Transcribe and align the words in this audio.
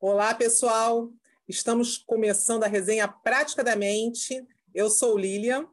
Olá, 0.00 0.32
pessoal. 0.32 1.10
Estamos 1.48 1.98
começando 1.98 2.62
a 2.62 2.68
resenha 2.68 3.08
Prática 3.08 3.64
da 3.64 3.74
Mente. 3.74 4.46
Eu 4.72 4.88
sou 4.88 5.18
Lilian. 5.18 5.66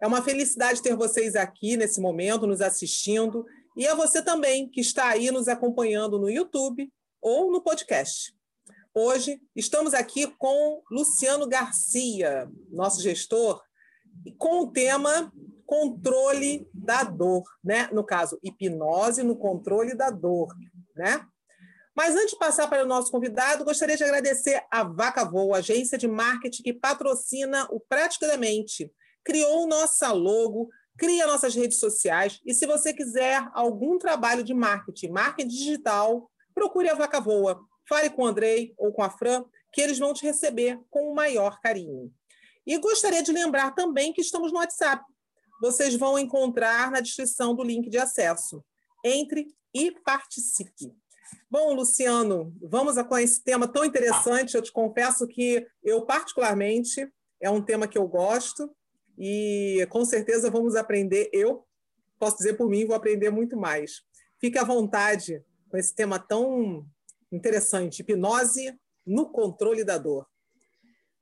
É 0.00 0.06
uma 0.06 0.22
felicidade 0.22 0.80
ter 0.80 0.94
vocês 0.94 1.34
aqui 1.34 1.76
nesse 1.76 2.00
momento, 2.00 2.46
nos 2.46 2.60
assistindo, 2.60 3.44
e 3.76 3.84
a 3.84 3.96
você 3.96 4.22
também 4.22 4.68
que 4.68 4.80
está 4.80 5.08
aí 5.08 5.32
nos 5.32 5.48
acompanhando 5.48 6.20
no 6.20 6.30
YouTube 6.30 6.88
ou 7.20 7.50
no 7.50 7.60
podcast. 7.60 8.32
Hoje 8.94 9.40
estamos 9.56 9.92
aqui 9.92 10.28
com 10.38 10.80
Luciano 10.88 11.48
Garcia, 11.48 12.48
nosso 12.70 13.02
gestor, 13.02 13.60
com 14.38 14.60
o 14.60 14.70
tema 14.70 15.32
controle 15.66 16.68
da 16.72 17.02
dor, 17.02 17.42
né? 17.64 17.88
No 17.90 18.04
caso, 18.04 18.38
hipnose 18.40 19.24
no 19.24 19.34
controle 19.34 19.96
da 19.96 20.10
dor, 20.10 20.54
né? 20.94 21.26
Mas 21.94 22.16
antes 22.16 22.30
de 22.30 22.38
passar 22.38 22.68
para 22.68 22.82
o 22.82 22.86
nosso 22.86 23.10
convidado, 23.10 23.64
gostaria 23.64 23.96
de 23.96 24.02
agradecer 24.02 24.64
a 24.70 24.82
Vaca 24.82 25.24
Voa, 25.24 25.58
agência 25.58 25.96
de 25.96 26.08
marketing 26.08 26.62
que 26.62 26.72
patrocina 26.72 27.68
o 27.70 27.78
Praticamente, 27.78 28.92
criou 29.24 29.66
nossa 29.66 30.10
logo, 30.12 30.68
cria 30.98 31.26
nossas 31.26 31.54
redes 31.54 31.78
sociais 31.78 32.40
e 32.44 32.52
se 32.52 32.66
você 32.66 32.92
quiser 32.92 33.48
algum 33.52 33.98
trabalho 33.98 34.42
de 34.42 34.52
marketing, 34.52 35.08
marketing 35.08 35.48
digital, 35.48 36.30
procure 36.54 36.88
a 36.88 36.94
Vaca 36.94 37.20
Voa. 37.20 37.60
Fale 37.88 38.10
com 38.10 38.22
o 38.22 38.26
Andrei 38.26 38.74
ou 38.76 38.92
com 38.92 39.02
a 39.02 39.10
Fran, 39.10 39.44
que 39.72 39.80
eles 39.80 39.98
vão 39.98 40.14
te 40.14 40.24
receber 40.24 40.80
com 40.90 41.10
o 41.10 41.14
maior 41.14 41.60
carinho. 41.60 42.12
E 42.66 42.78
gostaria 42.78 43.22
de 43.22 43.30
lembrar 43.30 43.74
também 43.74 44.12
que 44.12 44.20
estamos 44.20 44.50
no 44.50 44.58
WhatsApp. 44.58 45.04
Vocês 45.60 45.94
vão 45.94 46.18
encontrar 46.18 46.90
na 46.90 47.00
descrição 47.00 47.54
do 47.54 47.62
link 47.62 47.90
de 47.90 47.98
acesso. 47.98 48.64
Entre 49.04 49.46
e 49.74 49.90
participe. 49.90 50.94
Bom, 51.50 51.74
Luciano, 51.74 52.54
vamos 52.60 52.98
a 52.98 53.04
com 53.04 53.18
esse 53.18 53.42
tema 53.42 53.66
tão 53.66 53.84
interessante. 53.84 54.54
Eu 54.54 54.62
te 54.62 54.72
confesso 54.72 55.26
que 55.26 55.66
eu, 55.82 56.04
particularmente, 56.04 57.08
é 57.40 57.50
um 57.50 57.62
tema 57.62 57.86
que 57.86 57.98
eu 57.98 58.06
gosto 58.06 58.70
e 59.18 59.86
com 59.90 60.04
certeza 60.04 60.50
vamos 60.50 60.76
aprender. 60.76 61.30
Eu 61.32 61.64
posso 62.18 62.38
dizer 62.38 62.54
por 62.54 62.68
mim, 62.68 62.86
vou 62.86 62.96
aprender 62.96 63.30
muito 63.30 63.56
mais. 63.56 64.02
Fique 64.40 64.58
à 64.58 64.64
vontade 64.64 65.42
com 65.68 65.76
esse 65.76 65.94
tema 65.94 66.18
tão 66.18 66.86
interessante: 67.30 68.00
hipnose 68.00 68.78
no 69.06 69.30
controle 69.30 69.84
da 69.84 69.98
dor. 69.98 70.26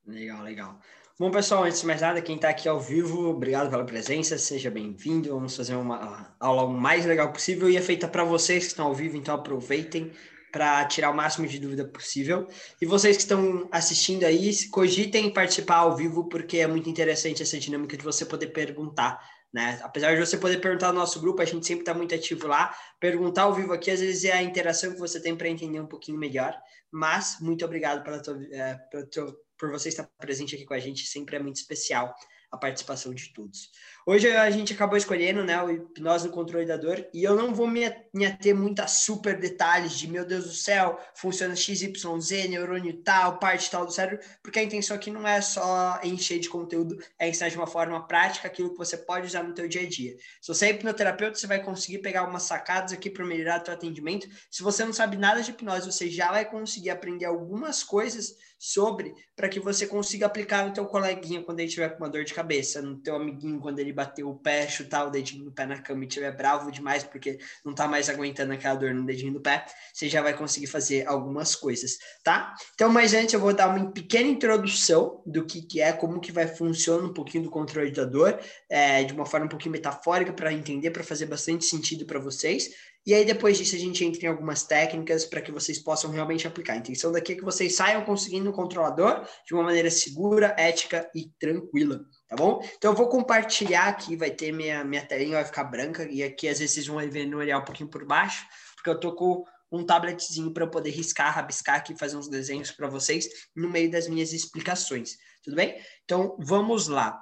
Legal, 0.05 0.43
legal. 0.43 0.79
Bom, 1.19 1.29
pessoal, 1.29 1.63
antes 1.63 1.81
de 1.81 1.85
mais 1.85 2.01
nada, 2.01 2.23
quem 2.23 2.37
está 2.37 2.49
aqui 2.49 2.67
ao 2.67 2.79
vivo, 2.79 3.29
obrigado 3.29 3.69
pela 3.69 3.85
presença, 3.85 4.35
seja 4.35 4.71
bem-vindo. 4.71 5.29
Vamos 5.29 5.55
fazer 5.55 5.75
uma 5.75 6.35
aula 6.39 6.63
o 6.63 6.73
mais 6.73 7.05
legal 7.05 7.31
possível 7.31 7.69
e 7.69 7.77
é 7.77 7.81
feita 7.81 8.07
para 8.07 8.23
vocês 8.23 8.63
que 8.63 8.69
estão 8.71 8.87
ao 8.87 8.95
vivo, 8.95 9.15
então 9.15 9.35
aproveitem 9.35 10.11
para 10.51 10.83
tirar 10.85 11.11
o 11.11 11.15
máximo 11.15 11.45
de 11.45 11.59
dúvida 11.59 11.85
possível. 11.85 12.47
E 12.81 12.87
vocês 12.87 13.15
que 13.15 13.21
estão 13.21 13.69
assistindo 13.71 14.23
aí, 14.23 14.51
cogitem 14.71 15.31
participar 15.31 15.77
ao 15.77 15.95
vivo, 15.95 16.27
porque 16.27 16.57
é 16.57 16.65
muito 16.65 16.89
interessante 16.89 17.43
essa 17.43 17.59
dinâmica 17.59 17.95
de 17.95 18.03
você 18.03 18.25
poder 18.25 18.47
perguntar. 18.47 19.21
Né? 19.53 19.79
Apesar 19.83 20.15
de 20.15 20.19
você 20.19 20.35
poder 20.35 20.59
perguntar 20.61 20.91
no 20.91 20.99
nosso 20.99 21.21
grupo, 21.21 21.43
a 21.43 21.45
gente 21.45 21.67
sempre 21.67 21.83
está 21.83 21.93
muito 21.93 22.15
ativo 22.15 22.47
lá. 22.47 22.75
Perguntar 22.99 23.43
ao 23.43 23.53
vivo 23.53 23.71
aqui, 23.71 23.91
às 23.91 23.99
vezes, 23.99 24.23
é 24.23 24.31
a 24.31 24.41
interação 24.41 24.91
que 24.91 24.99
você 24.99 25.21
tem 25.21 25.35
para 25.35 25.47
entender 25.47 25.79
um 25.79 25.85
pouquinho 25.85 26.17
melhor. 26.17 26.55
Mas, 26.91 27.37
muito 27.39 27.63
obrigado 27.63 28.03
pela 28.03 28.19
tua, 28.19 28.35
é, 28.51 28.73
pela 28.89 29.05
tua 29.05 29.35
por 29.57 29.71
você 29.71 29.89
estar 29.89 30.03
presente 30.17 30.55
aqui 30.55 30.65
com 30.65 30.73
a 30.73 30.79
gente, 30.79 31.05
sempre 31.05 31.35
é 31.35 31.39
muito 31.39 31.57
especial 31.57 32.13
a 32.51 32.57
participação 32.57 33.13
de 33.13 33.33
todos. 33.33 33.71
Hoje 34.05 34.29
a 34.29 34.51
gente 34.51 34.73
acabou 34.73 34.97
escolhendo 34.97 35.45
né, 35.45 35.63
o 35.63 35.71
hipnose 35.71 36.27
no 36.27 36.33
controle 36.33 36.65
da 36.65 36.75
dor 36.75 37.07
e 37.13 37.23
eu 37.23 37.37
não 37.37 37.55
vou 37.55 37.65
me, 37.65 37.85
ater 37.85 38.53
muito 38.53 38.81
a 38.81 38.87
super 38.87 39.39
detalhes 39.39 39.93
de 39.93 40.09
meu 40.09 40.25
Deus 40.25 40.43
do 40.43 40.51
céu, 40.51 40.99
funciona 41.15 41.55
XYZ, 41.55 42.49
neurônio 42.49 43.01
tal, 43.01 43.39
parte 43.39 43.71
tal 43.71 43.85
do 43.85 43.93
cérebro, 43.93 44.19
porque 44.41 44.59
a 44.59 44.63
intenção 44.63 44.97
aqui 44.97 45.09
não 45.09 45.25
é 45.25 45.39
só 45.39 46.01
encher 46.03 46.39
de 46.39 46.49
conteúdo, 46.49 46.97
é 47.17 47.29
ensinar 47.29 47.47
de 47.47 47.55
uma 47.55 47.65
forma 47.65 48.05
prática 48.05 48.45
aquilo 48.45 48.71
que 48.71 48.77
você 48.77 48.97
pode 48.97 49.27
usar 49.27 49.41
no 49.41 49.53
teu 49.53 49.69
dia 49.69 49.83
a 49.83 49.87
dia. 49.87 50.17
Se 50.41 50.49
você 50.49 50.65
é 50.65 50.69
hipnoterapeuta, 50.71 51.39
você 51.39 51.47
vai 51.47 51.63
conseguir 51.63 51.99
pegar 51.99 52.21
algumas 52.21 52.43
sacadas 52.43 52.91
aqui 52.91 53.09
para 53.09 53.25
melhorar 53.25 53.61
o 53.61 53.63
teu 53.63 53.73
atendimento. 53.73 54.27
Se 54.51 54.61
você 54.61 54.83
não 54.83 54.91
sabe 54.91 55.15
nada 55.15 55.41
de 55.41 55.51
hipnose, 55.51 55.89
você 55.89 56.09
já 56.09 56.29
vai 56.29 56.43
conseguir 56.43 56.89
aprender 56.89 57.23
algumas 57.23 57.83
coisas 57.83 58.35
sobre 58.59 59.13
para 59.35 59.49
que 59.49 59.59
você 59.59 59.87
consiga 59.87 60.25
aplicar 60.25 60.65
no 60.65 60.73
teu 60.73 60.85
coleguinha 60.85 61.43
quando 61.43 61.59
ele 61.59 61.69
tiver 61.69 61.89
com 61.89 62.03
uma 62.03 62.09
dor 62.09 62.23
de 62.23 62.33
cabeça, 62.33 62.81
no 62.81 62.97
teu 62.97 63.15
amiguinho 63.15 63.59
quando 63.59 63.79
ele 63.79 63.92
bater 63.93 64.23
o 64.23 64.35
pé, 64.35 64.67
chutar 64.67 65.05
o 65.05 65.09
dedinho 65.09 65.45
do 65.45 65.51
pé 65.51 65.65
na 65.65 65.79
cama 65.79 66.03
e 66.03 66.07
estiver 66.07 66.35
bravo 66.35 66.71
demais 66.71 67.03
porque 67.03 67.39
não 67.63 67.73
tá 67.73 67.87
mais 67.87 68.09
aguentando 68.09 68.53
aquela 68.53 68.75
dor 68.75 68.93
no 68.93 69.05
dedinho 69.05 69.33
do 69.33 69.41
pé, 69.41 69.65
você 69.93 70.09
já 70.09 70.21
vai 70.21 70.35
conseguir 70.35 70.67
fazer 70.67 71.07
algumas 71.07 71.55
coisas, 71.55 71.97
tá? 72.23 72.53
Então, 72.73 72.89
mas 72.89 73.13
antes 73.13 73.33
eu 73.33 73.39
vou 73.39 73.53
dar 73.53 73.69
uma 73.69 73.91
pequena 73.91 74.27
introdução 74.27 75.21
do 75.25 75.45
que, 75.45 75.61
que 75.61 75.81
é, 75.81 75.93
como 75.93 76.19
que 76.19 76.31
vai 76.31 76.47
funcionar 76.47 77.05
um 77.05 77.13
pouquinho 77.13 77.43
do 77.43 77.49
controle 77.49 77.91
da 77.91 78.05
dor, 78.05 78.39
é, 78.69 79.03
de 79.03 79.13
uma 79.13 79.25
forma 79.25 79.45
um 79.45 79.49
pouquinho 79.49 79.71
metafórica 79.71 80.33
para 80.33 80.51
entender, 80.51 80.91
para 80.91 81.03
fazer 81.03 81.25
bastante 81.25 81.65
sentido 81.65 82.05
para 82.05 82.19
vocês. 82.19 82.69
E 83.05 83.13
aí, 83.13 83.25
depois 83.25 83.57
disso, 83.57 83.75
a 83.75 83.79
gente 83.79 84.03
entra 84.05 84.25
em 84.25 84.29
algumas 84.29 84.63
técnicas 84.63 85.25
para 85.25 85.41
que 85.41 85.51
vocês 85.51 85.77
possam 85.77 86.09
realmente 86.09 86.47
aplicar. 86.47 86.73
A 86.73 86.77
intenção 86.77 87.11
daqui 87.11 87.33
é 87.33 87.35
que 87.35 87.43
vocês 87.43 87.75
saiam 87.75 88.05
conseguindo 88.05 88.49
o 88.49 88.53
controlador 88.53 89.27
de 89.45 89.53
uma 89.53 89.63
maneira 89.63 89.91
segura, 89.91 90.55
ética 90.57 91.09
e 91.13 91.29
tranquila, 91.37 91.99
tá 92.33 92.35
bom? 92.35 92.67
Então, 92.77 92.91
eu 92.91 92.97
vou 92.97 93.07
compartilhar 93.07 93.87
aqui, 93.87 94.15
vai 94.15 94.31
ter 94.31 94.51
minha, 94.51 94.83
minha 94.83 95.05
telinha, 95.05 95.35
vai 95.35 95.45
ficar 95.45 95.63
branca, 95.65 96.03
e 96.09 96.23
aqui 96.23 96.47
às 96.47 96.59
vezes 96.59 96.73
vocês 96.73 96.87
vão 96.87 96.97
ver 97.09 97.27
no 97.27 97.37
olhar 97.37 97.59
um 97.59 97.65
pouquinho 97.65 97.89
por 97.89 98.03
baixo, 98.05 98.45
porque 98.75 98.89
eu 98.89 98.99
tô 98.99 99.13
com 99.13 99.45
um 99.71 99.85
tabletzinho 99.85 100.51
para 100.51 100.67
poder 100.67 100.89
riscar, 100.89 101.33
rabiscar 101.33 101.75
aqui, 101.75 101.95
fazer 101.95 102.17
uns 102.17 102.27
desenhos 102.27 102.71
para 102.71 102.87
vocês 102.87 103.27
no 103.55 103.69
meio 103.69 103.89
das 103.89 104.07
minhas 104.07 104.33
explicações, 104.33 105.17
tudo 105.43 105.55
bem? 105.55 105.79
Então, 106.03 106.35
vamos 106.39 106.87
lá. 106.87 107.19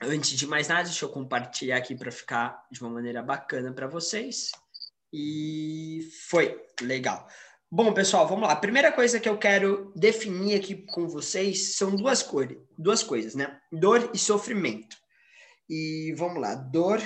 Antes 0.00 0.30
de 0.30 0.46
mais 0.46 0.68
nada, 0.68 0.84
deixa 0.84 1.04
eu 1.04 1.08
compartilhar 1.08 1.76
aqui 1.76 1.96
para 1.96 2.12
ficar 2.12 2.64
de 2.70 2.80
uma 2.80 2.90
maneira 2.90 3.22
bacana 3.22 3.72
para 3.72 3.88
vocês. 3.88 4.52
E 5.12 6.08
foi 6.28 6.60
legal. 6.80 7.26
Bom, 7.70 7.92
pessoal, 7.92 8.26
vamos 8.26 8.48
lá. 8.48 8.54
A 8.54 8.56
primeira 8.56 8.90
coisa 8.90 9.20
que 9.20 9.28
eu 9.28 9.36
quero 9.36 9.92
definir 9.94 10.56
aqui 10.56 10.74
com 10.74 11.06
vocês 11.06 11.76
são 11.76 11.94
duas, 11.94 12.22
cores, 12.22 12.56
duas 12.78 13.02
coisas, 13.02 13.34
né? 13.34 13.60
Dor 13.70 14.10
e 14.14 14.18
sofrimento. 14.18 14.96
E 15.68 16.14
vamos 16.16 16.40
lá, 16.40 16.54
dor 16.54 16.98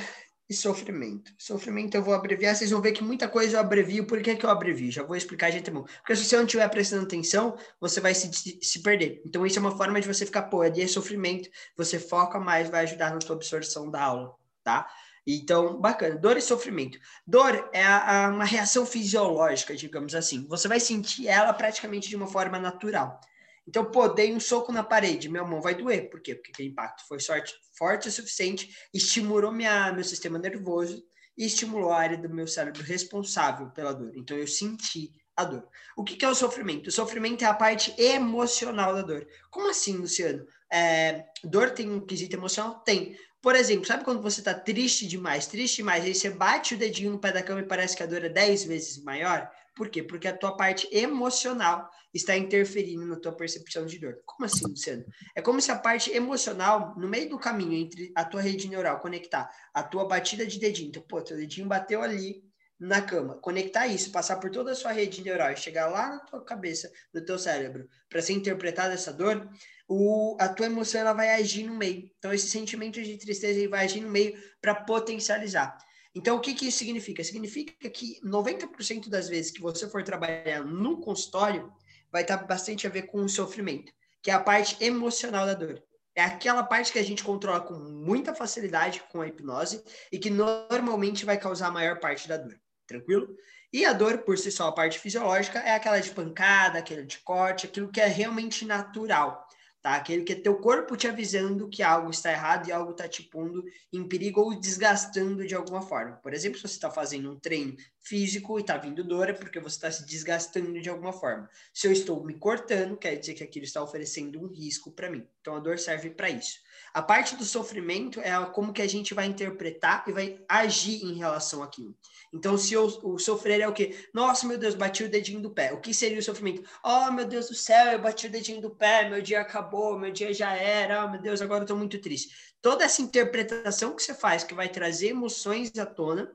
e 0.48 0.54
sofrimento. 0.54 1.32
Sofrimento 1.36 1.96
eu 1.96 2.02
vou 2.02 2.14
abreviar, 2.14 2.54
vocês 2.54 2.70
vão 2.70 2.80
ver 2.80 2.92
que 2.92 3.02
muita 3.02 3.26
coisa 3.28 3.56
eu 3.56 3.60
abrevio. 3.60 4.06
Por 4.06 4.22
que, 4.22 4.36
que 4.36 4.46
eu 4.46 4.50
abrevio? 4.50 4.92
Já 4.92 5.02
vou 5.02 5.16
explicar 5.16 5.50
de 5.50 5.58
antemão. 5.58 5.82
Porque 5.82 6.14
se 6.14 6.24
você 6.24 6.36
não 6.36 6.44
estiver 6.44 6.68
prestando 6.68 7.06
atenção, 7.06 7.58
você 7.80 8.00
vai 8.00 8.14
se, 8.14 8.30
se 8.62 8.82
perder. 8.82 9.20
Então, 9.26 9.44
isso 9.44 9.58
é 9.58 9.60
uma 9.60 9.76
forma 9.76 10.00
de 10.00 10.06
você 10.06 10.24
ficar, 10.24 10.42
pô, 10.42 10.62
ali 10.62 10.82
é 10.82 10.86
sofrimento, 10.86 11.50
você 11.76 11.98
foca 11.98 12.38
mais, 12.38 12.70
vai 12.70 12.84
ajudar 12.84 13.12
na 13.12 13.20
sua 13.20 13.34
absorção 13.34 13.90
da 13.90 14.00
aula, 14.00 14.32
tá? 14.62 14.88
Então, 15.26 15.80
bacana. 15.80 16.16
Dor 16.16 16.36
e 16.36 16.42
sofrimento. 16.42 16.98
Dor 17.26 17.70
é 17.72 17.82
a, 17.82 18.26
a, 18.26 18.28
uma 18.30 18.44
reação 18.44 18.84
fisiológica, 18.84 19.76
digamos 19.76 20.14
assim. 20.14 20.46
Você 20.48 20.66
vai 20.66 20.80
sentir 20.80 21.28
ela 21.28 21.52
praticamente 21.52 22.08
de 22.08 22.16
uma 22.16 22.26
forma 22.26 22.58
natural. 22.58 23.20
Então, 23.66 23.84
pô, 23.84 24.08
dei 24.08 24.34
um 24.34 24.40
soco 24.40 24.72
na 24.72 24.82
parede, 24.82 25.28
minha 25.28 25.44
mão 25.44 25.60
vai 25.60 25.74
doer. 25.74 26.10
Por 26.10 26.20
quê? 26.20 26.34
Porque 26.34 26.62
o 26.62 26.66
impacto 26.66 27.06
foi 27.06 27.20
sorte, 27.20 27.54
forte 27.78 28.08
o 28.08 28.12
suficiente, 28.12 28.76
estimulou 28.92 29.52
minha, 29.52 29.92
meu 29.92 30.02
sistema 30.02 30.38
nervoso 30.38 31.04
e 31.38 31.46
estimulou 31.46 31.92
a 31.92 32.00
área 32.00 32.18
do 32.18 32.28
meu 32.28 32.46
cérebro 32.46 32.82
responsável 32.82 33.70
pela 33.70 33.92
dor. 33.92 34.12
Então, 34.16 34.36
eu 34.36 34.46
senti 34.48 35.12
a 35.36 35.44
dor. 35.44 35.66
O 35.96 36.04
que, 36.04 36.16
que 36.16 36.24
é 36.24 36.28
o 36.28 36.34
sofrimento? 36.34 36.88
O 36.88 36.92
sofrimento 36.92 37.42
é 37.42 37.46
a 37.46 37.54
parte 37.54 37.94
emocional 38.00 38.94
da 38.94 39.02
dor. 39.02 39.26
Como 39.50 39.70
assim, 39.70 39.96
Luciano? 39.96 40.44
É, 40.70 41.26
dor 41.44 41.70
tem 41.70 41.90
um 41.90 42.04
quesito 42.04 42.36
emocional? 42.36 42.80
Tem. 42.80 43.16
Por 43.42 43.56
exemplo, 43.56 43.84
sabe 43.84 44.04
quando 44.04 44.22
você 44.22 44.40
está 44.40 44.54
triste 44.54 45.04
demais, 45.06 45.48
triste 45.48 45.78
demais, 45.78 46.04
aí 46.04 46.14
você 46.14 46.30
bate 46.30 46.74
o 46.74 46.78
dedinho 46.78 47.10
no 47.10 47.18
pé 47.18 47.32
da 47.32 47.42
cama 47.42 47.60
e 47.60 47.66
parece 47.66 47.96
que 47.96 48.02
a 48.02 48.06
dor 48.06 48.24
é 48.24 48.28
10 48.28 48.64
vezes 48.64 49.02
maior? 49.02 49.50
Por 49.74 49.88
quê? 49.88 50.00
Porque 50.00 50.28
a 50.28 50.36
tua 50.36 50.56
parte 50.56 50.88
emocional 50.92 51.90
está 52.14 52.36
interferindo 52.36 53.04
na 53.04 53.18
tua 53.18 53.32
percepção 53.32 53.84
de 53.84 53.98
dor. 53.98 54.20
Como 54.24 54.44
assim, 54.44 54.64
Luciano? 54.68 55.04
É 55.34 55.42
como 55.42 55.60
se 55.60 55.72
a 55.72 55.76
parte 55.76 56.12
emocional, 56.12 56.94
no 56.96 57.08
meio 57.08 57.28
do 57.28 57.38
caminho 57.38 57.72
entre 57.72 58.12
a 58.14 58.24
tua 58.24 58.40
rede 58.40 58.68
neural, 58.68 59.00
conectar 59.00 59.50
a 59.74 59.82
tua 59.82 60.06
batida 60.06 60.46
de 60.46 60.60
dedinho. 60.60 60.90
Então, 60.90 61.02
pô, 61.02 61.20
teu 61.20 61.36
dedinho 61.36 61.66
bateu 61.66 62.00
ali 62.00 62.44
na 62.82 63.00
cama. 63.00 63.36
Conectar 63.36 63.86
isso, 63.86 64.10
passar 64.10 64.36
por 64.36 64.50
toda 64.50 64.72
a 64.72 64.74
sua 64.74 64.90
rede 64.90 65.22
neural 65.22 65.52
e 65.52 65.56
chegar 65.56 65.86
lá 65.86 66.08
na 66.10 66.18
tua 66.18 66.44
cabeça, 66.44 66.92
no 67.14 67.24
teu 67.24 67.38
cérebro, 67.38 67.88
para 68.08 68.20
ser 68.20 68.32
interpretada 68.32 68.92
essa 68.92 69.12
dor, 69.12 69.48
o, 69.88 70.36
a 70.40 70.48
tua 70.48 70.66
emoção 70.66 71.00
ela 71.00 71.12
vai 71.12 71.30
agir 71.30 71.62
no 71.62 71.74
meio. 71.74 72.10
Então, 72.18 72.32
esse 72.32 72.48
sentimento 72.48 73.00
de 73.00 73.16
tristeza 73.16 73.58
ele 73.58 73.68
vai 73.68 73.84
agir 73.84 74.00
no 74.00 74.10
meio 74.10 74.36
para 74.60 74.74
potencializar. 74.74 75.78
Então, 76.12 76.36
o 76.36 76.40
que, 76.40 76.54
que 76.54 76.66
isso 76.66 76.78
significa? 76.78 77.22
Significa 77.22 77.88
que 77.88 78.20
90% 78.24 79.08
das 79.08 79.28
vezes 79.28 79.52
que 79.52 79.62
você 79.62 79.88
for 79.88 80.02
trabalhar 80.02 80.64
no 80.64 81.00
consultório, 81.00 81.72
vai 82.10 82.22
estar 82.22 82.36
bastante 82.38 82.86
a 82.86 82.90
ver 82.90 83.02
com 83.02 83.18
o 83.18 83.28
sofrimento, 83.28 83.92
que 84.20 84.30
é 84.30 84.34
a 84.34 84.40
parte 84.40 84.76
emocional 84.84 85.46
da 85.46 85.54
dor. 85.54 85.82
É 86.14 86.22
aquela 86.22 86.62
parte 86.62 86.92
que 86.92 86.98
a 86.98 87.02
gente 87.02 87.24
controla 87.24 87.60
com 87.60 87.74
muita 87.74 88.34
facilidade 88.34 89.02
com 89.10 89.22
a 89.22 89.28
hipnose 89.28 89.82
e 90.10 90.18
que 90.18 90.28
normalmente 90.28 91.24
vai 91.24 91.38
causar 91.38 91.68
a 91.68 91.70
maior 91.70 92.00
parte 92.00 92.28
da 92.28 92.36
dor. 92.36 92.61
Tranquilo? 92.92 93.34
E 93.72 93.84
a 93.84 93.92
dor, 93.92 94.18
por 94.18 94.38
si 94.38 94.52
só, 94.52 94.68
a 94.68 94.72
parte 94.72 94.98
fisiológica, 94.98 95.58
é 95.60 95.74
aquela 95.74 95.98
de 95.98 96.10
pancada, 96.10 96.78
aquele 96.78 97.04
de 97.04 97.18
corte, 97.18 97.66
aquilo 97.66 97.90
que 97.90 98.00
é 98.00 98.06
realmente 98.06 98.66
natural 98.66 99.48
tá? 99.82 99.96
Aquele 99.96 100.22
que 100.22 100.32
é 100.32 100.36
teu 100.36 100.56
corpo 100.56 100.96
te 100.96 101.08
avisando 101.08 101.68
que 101.68 101.82
algo 101.82 102.10
está 102.10 102.30
errado 102.30 102.68
e 102.68 102.72
algo 102.72 102.92
está 102.92 103.08
te 103.08 103.24
pondo 103.24 103.64
em 103.92 104.06
perigo 104.06 104.40
ou 104.40 104.58
desgastando 104.58 105.44
de 105.44 105.54
alguma 105.54 105.82
forma. 105.82 106.16
Por 106.18 106.32
exemplo, 106.32 106.56
se 106.56 106.68
você 106.68 106.74
está 106.74 106.90
fazendo 106.90 107.30
um 107.30 107.38
treino 107.38 107.76
físico 107.98 108.58
e 108.58 108.62
está 108.62 108.76
vindo 108.76 109.02
dor, 109.02 109.28
é 109.28 109.32
porque 109.32 109.58
você 109.58 109.76
está 109.76 109.90
se 109.90 110.06
desgastando 110.06 110.80
de 110.80 110.88
alguma 110.88 111.12
forma. 111.12 111.50
Se 111.74 111.88
eu 111.88 111.92
estou 111.92 112.24
me 112.24 112.34
cortando, 112.34 112.96
quer 112.96 113.16
dizer 113.16 113.34
que 113.34 113.42
aquilo 113.42 113.64
está 113.64 113.82
oferecendo 113.82 114.40
um 114.40 114.46
risco 114.46 114.92
para 114.92 115.10
mim. 115.10 115.26
Então 115.40 115.56
a 115.56 115.58
dor 115.58 115.78
serve 115.78 116.10
para 116.10 116.30
isso. 116.30 116.60
A 116.94 117.00
parte 117.00 117.36
do 117.36 117.44
sofrimento 117.44 118.20
é 118.20 118.32
como 118.46 118.72
que 118.72 118.82
a 118.82 118.86
gente 118.86 119.14
vai 119.14 119.26
interpretar 119.26 120.04
e 120.06 120.12
vai 120.12 120.38
agir 120.48 121.02
em 121.04 121.14
relação 121.14 121.62
àquilo. 121.62 121.96
Então, 122.32 122.58
se 122.58 122.74
eu, 122.74 122.84
o 123.02 123.18
sofrer 123.18 123.60
é 123.60 123.68
o 123.68 123.72
quê? 123.72 124.08
Nossa, 124.12 124.46
meu 124.46 124.58
Deus, 124.58 124.74
bati 124.74 125.04
o 125.04 125.08
dedinho 125.08 125.40
do 125.40 125.50
pé. 125.50 125.72
O 125.72 125.80
que 125.80 125.94
seria 125.94 126.18
o 126.18 126.22
sofrimento? 126.22 126.68
Oh, 126.84 127.10
meu 127.10 127.24
Deus 127.24 127.48
do 127.48 127.54
céu, 127.54 127.92
eu 127.92 127.98
bati 127.98 128.26
o 128.26 128.30
dedinho 128.30 128.60
do 128.60 128.70
pé, 128.70 129.08
meu 129.08 129.22
dia 129.22 129.40
acabou, 129.40 129.98
meu 129.98 130.12
dia 130.12 130.34
já 130.34 130.54
era, 130.54 131.04
oh, 131.04 131.10
meu 131.10 131.20
Deus, 131.20 131.40
agora 131.40 131.62
eu 131.62 131.66
tô 131.66 131.76
muito 131.76 131.98
triste. 131.98 132.54
Toda 132.60 132.84
essa 132.84 133.02
interpretação 133.02 133.94
que 133.96 134.02
você 134.02 134.14
faz, 134.14 134.44
que 134.44 134.54
vai 134.54 134.68
trazer 134.68 135.08
emoções 135.08 135.76
à 135.78 135.86
tona, 135.86 136.30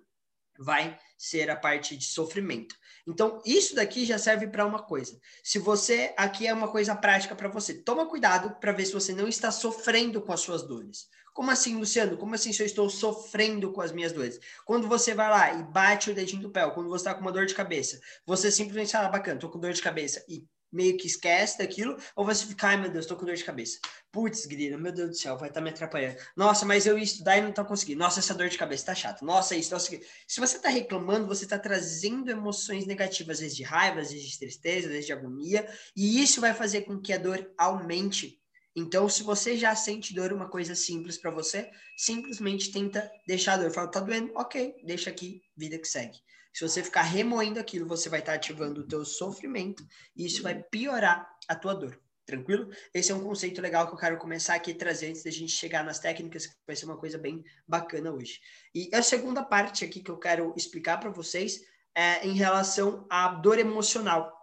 vai 0.57 0.97
ser 1.17 1.49
a 1.49 1.55
parte 1.55 1.97
de 1.97 2.05
sofrimento. 2.05 2.75
Então, 3.07 3.41
isso 3.45 3.73
daqui 3.73 4.05
já 4.05 4.17
serve 4.17 4.47
para 4.47 4.65
uma 4.65 4.83
coisa. 4.83 5.17
Se 5.43 5.57
você 5.57 6.13
aqui 6.17 6.45
é 6.45 6.53
uma 6.53 6.67
coisa 6.67 6.95
prática 6.95 7.35
para 7.35 7.49
você, 7.49 7.73
toma 7.73 8.05
cuidado 8.05 8.59
para 8.59 8.73
ver 8.73 8.85
se 8.85 8.93
você 8.93 9.13
não 9.13 9.27
está 9.27 9.49
sofrendo 9.49 10.21
com 10.21 10.33
as 10.33 10.41
suas 10.41 10.63
dores. 10.63 11.07
Como 11.33 11.51
assim, 11.51 11.77
Luciano? 11.77 12.17
Como 12.17 12.33
assim 12.33 12.51
se 12.51 12.63
eu 12.63 12.65
estou 12.65 12.89
sofrendo 12.89 13.71
com 13.71 13.79
as 13.79 13.91
minhas 13.91 14.11
dores? 14.11 14.39
Quando 14.65 14.87
você 14.87 15.13
vai 15.13 15.29
lá 15.29 15.53
e 15.53 15.63
bate 15.63 16.09
o 16.09 16.15
dedinho 16.15 16.41
do 16.41 16.49
pé, 16.49 16.69
quando 16.71 16.89
você 16.89 17.01
está 17.01 17.13
com 17.13 17.21
uma 17.21 17.31
dor 17.31 17.45
de 17.45 17.53
cabeça, 17.53 17.99
você 18.25 18.51
simplesmente 18.51 18.91
fala, 18.91 19.07
ah, 19.07 19.11
bacana, 19.11 19.39
tô 19.39 19.47
com 19.47 19.59
dor 19.59 19.71
de 19.71 19.81
cabeça 19.81 20.25
e 20.27 20.45
meio 20.71 20.97
que 20.97 21.07
esquece 21.07 21.57
daquilo, 21.57 21.97
ou 22.15 22.25
você 22.25 22.45
fica, 22.45 22.67
ai 22.67 22.77
meu 22.77 22.89
Deus, 22.89 23.05
tô 23.05 23.15
com 23.15 23.25
dor 23.25 23.35
de 23.35 23.43
cabeça. 23.43 23.79
Putz, 24.11 24.45
grila, 24.45 24.77
meu 24.77 24.91
Deus 24.91 25.09
do 25.09 25.15
céu, 25.15 25.37
vai 25.37 25.49
estar 25.49 25.59
tá 25.59 25.63
me 25.63 25.69
atrapalhando. 25.69 26.17
Nossa, 26.35 26.65
mas 26.65 26.85
eu 26.85 26.97
ia 26.97 27.03
estudar 27.03 27.37
e 27.37 27.41
não 27.41 27.51
tô 27.51 27.63
conseguindo. 27.65 27.99
Nossa, 27.99 28.19
essa 28.19 28.33
dor 28.33 28.49
de 28.49 28.57
cabeça 28.57 28.87
tá 28.87 28.95
chata. 28.95 29.25
Nossa, 29.25 29.55
isso, 29.55 29.71
nossa. 29.71 29.89
Se 30.27 30.39
você 30.39 30.59
tá 30.59 30.69
reclamando, 30.69 31.27
você 31.27 31.45
tá 31.45 31.57
trazendo 31.57 32.29
emoções 32.29 32.85
negativas, 32.85 33.37
às 33.37 33.41
vezes 33.41 33.55
de 33.55 33.63
raiva, 33.63 34.01
às 34.01 34.11
vezes 34.11 34.27
de 34.27 34.39
tristeza, 34.39 34.87
às 34.87 34.91
vezes 34.91 35.05
de 35.05 35.13
agonia, 35.13 35.67
e 35.95 36.21
isso 36.21 36.41
vai 36.41 36.53
fazer 36.53 36.81
com 36.81 36.99
que 36.99 37.13
a 37.13 37.17
dor 37.17 37.51
aumente. 37.57 38.39
Então, 38.75 39.09
se 39.09 39.23
você 39.23 39.57
já 39.57 39.75
sente 39.75 40.13
dor, 40.13 40.31
uma 40.31 40.47
coisa 40.47 40.75
simples 40.75 41.17
para 41.17 41.31
você, 41.31 41.71
simplesmente 41.97 42.71
tenta 42.71 43.11
deixar 43.25 43.53
a 43.53 43.57
dor. 43.57 43.71
Fala, 43.71 43.87
tá 43.87 43.99
doendo? 43.99 44.31
Ok, 44.35 44.75
deixa 44.83 45.09
aqui, 45.09 45.41
vida 45.55 45.79
que 45.79 45.87
segue. 45.87 46.19
Se 46.57 46.67
você 46.67 46.83
ficar 46.83 47.03
remoendo 47.03 47.59
aquilo, 47.59 47.87
você 47.87 48.09
vai 48.09 48.19
estar 48.19 48.33
ativando 48.33 48.81
o 48.81 48.87
teu 48.87 49.05
sofrimento 49.05 49.85
e 50.15 50.25
isso 50.25 50.41
vai 50.41 50.55
piorar 50.55 51.29
a 51.47 51.53
tua 51.53 51.75
dor. 51.75 52.01
Tranquilo? 52.25 52.71
Esse 52.91 53.11
é 53.11 53.15
um 53.15 53.23
conceito 53.23 53.61
legal 53.61 53.85
que 53.85 53.93
eu 53.93 53.97
quero 53.99 54.17
começar 54.17 54.55
aqui 54.55 54.71
a 54.71 54.75
trazer 54.75 55.09
antes 55.09 55.23
da 55.23 55.29
gente 55.29 55.51
chegar 55.51 55.83
nas 55.83 55.99
técnicas, 55.99 56.47
que 56.47 56.55
vai 56.65 56.75
ser 56.75 56.85
uma 56.85 56.97
coisa 56.97 57.15
bem 57.15 57.43
bacana 57.67 58.11
hoje. 58.11 58.39
E 58.73 58.89
a 58.91 59.03
segunda 59.03 59.43
parte 59.43 59.85
aqui 59.85 60.01
que 60.01 60.09
eu 60.09 60.17
quero 60.17 60.51
explicar 60.57 60.97
para 60.97 61.11
vocês 61.11 61.59
é 61.95 62.25
em 62.25 62.33
relação 62.33 63.05
à 63.07 63.27
dor 63.27 63.59
emocional 63.59 64.36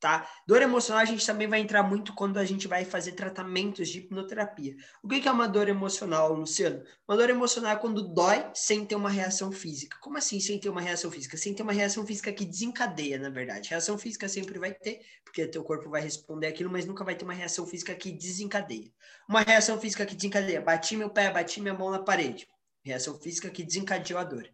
tá? 0.00 0.28
Dor 0.46 0.62
emocional 0.62 1.02
a 1.02 1.04
gente 1.04 1.24
também 1.24 1.46
vai 1.46 1.60
entrar 1.60 1.82
muito 1.82 2.14
quando 2.14 2.38
a 2.38 2.44
gente 2.44 2.66
vai 2.66 2.84
fazer 2.84 3.12
tratamentos 3.12 3.88
de 3.88 3.98
hipnoterapia. 3.98 4.74
O 5.02 5.08
que 5.08 5.28
é 5.28 5.30
uma 5.30 5.46
dor 5.46 5.68
emocional, 5.68 6.32
Luciano? 6.32 6.82
Uma 7.06 7.16
dor 7.16 7.28
emocional 7.28 7.72
é 7.72 7.76
quando 7.76 8.08
dói 8.14 8.50
sem 8.54 8.84
ter 8.86 8.94
uma 8.94 9.10
reação 9.10 9.52
física. 9.52 9.96
Como 10.00 10.16
assim 10.16 10.40
sem 10.40 10.58
ter 10.58 10.70
uma 10.70 10.80
reação 10.80 11.10
física? 11.10 11.36
Sem 11.36 11.54
ter 11.54 11.62
uma 11.62 11.72
reação 11.72 12.04
física 12.06 12.32
que 12.32 12.46
desencadeia, 12.46 13.18
na 13.18 13.28
verdade. 13.28 13.68
Reação 13.68 13.98
física 13.98 14.28
sempre 14.28 14.58
vai 14.58 14.72
ter, 14.72 15.00
porque 15.22 15.46
teu 15.46 15.62
corpo 15.62 15.90
vai 15.90 16.00
responder 16.00 16.46
aquilo, 16.46 16.70
mas 16.70 16.86
nunca 16.86 17.04
vai 17.04 17.14
ter 17.14 17.24
uma 17.24 17.34
reação 17.34 17.66
física 17.66 17.94
que 17.94 18.10
desencadeia. 18.10 18.90
Uma 19.28 19.42
reação 19.42 19.78
física 19.78 20.06
que 20.06 20.16
desencadeia, 20.16 20.62
bati 20.62 20.96
meu 20.96 21.10
pé, 21.10 21.30
bati 21.30 21.60
minha 21.60 21.74
mão 21.74 21.90
na 21.90 21.98
parede. 21.98 22.48
Reação 22.82 23.18
física 23.20 23.50
que 23.50 23.62
desencadeou 23.62 24.18
a 24.18 24.24
dor. 24.24 24.48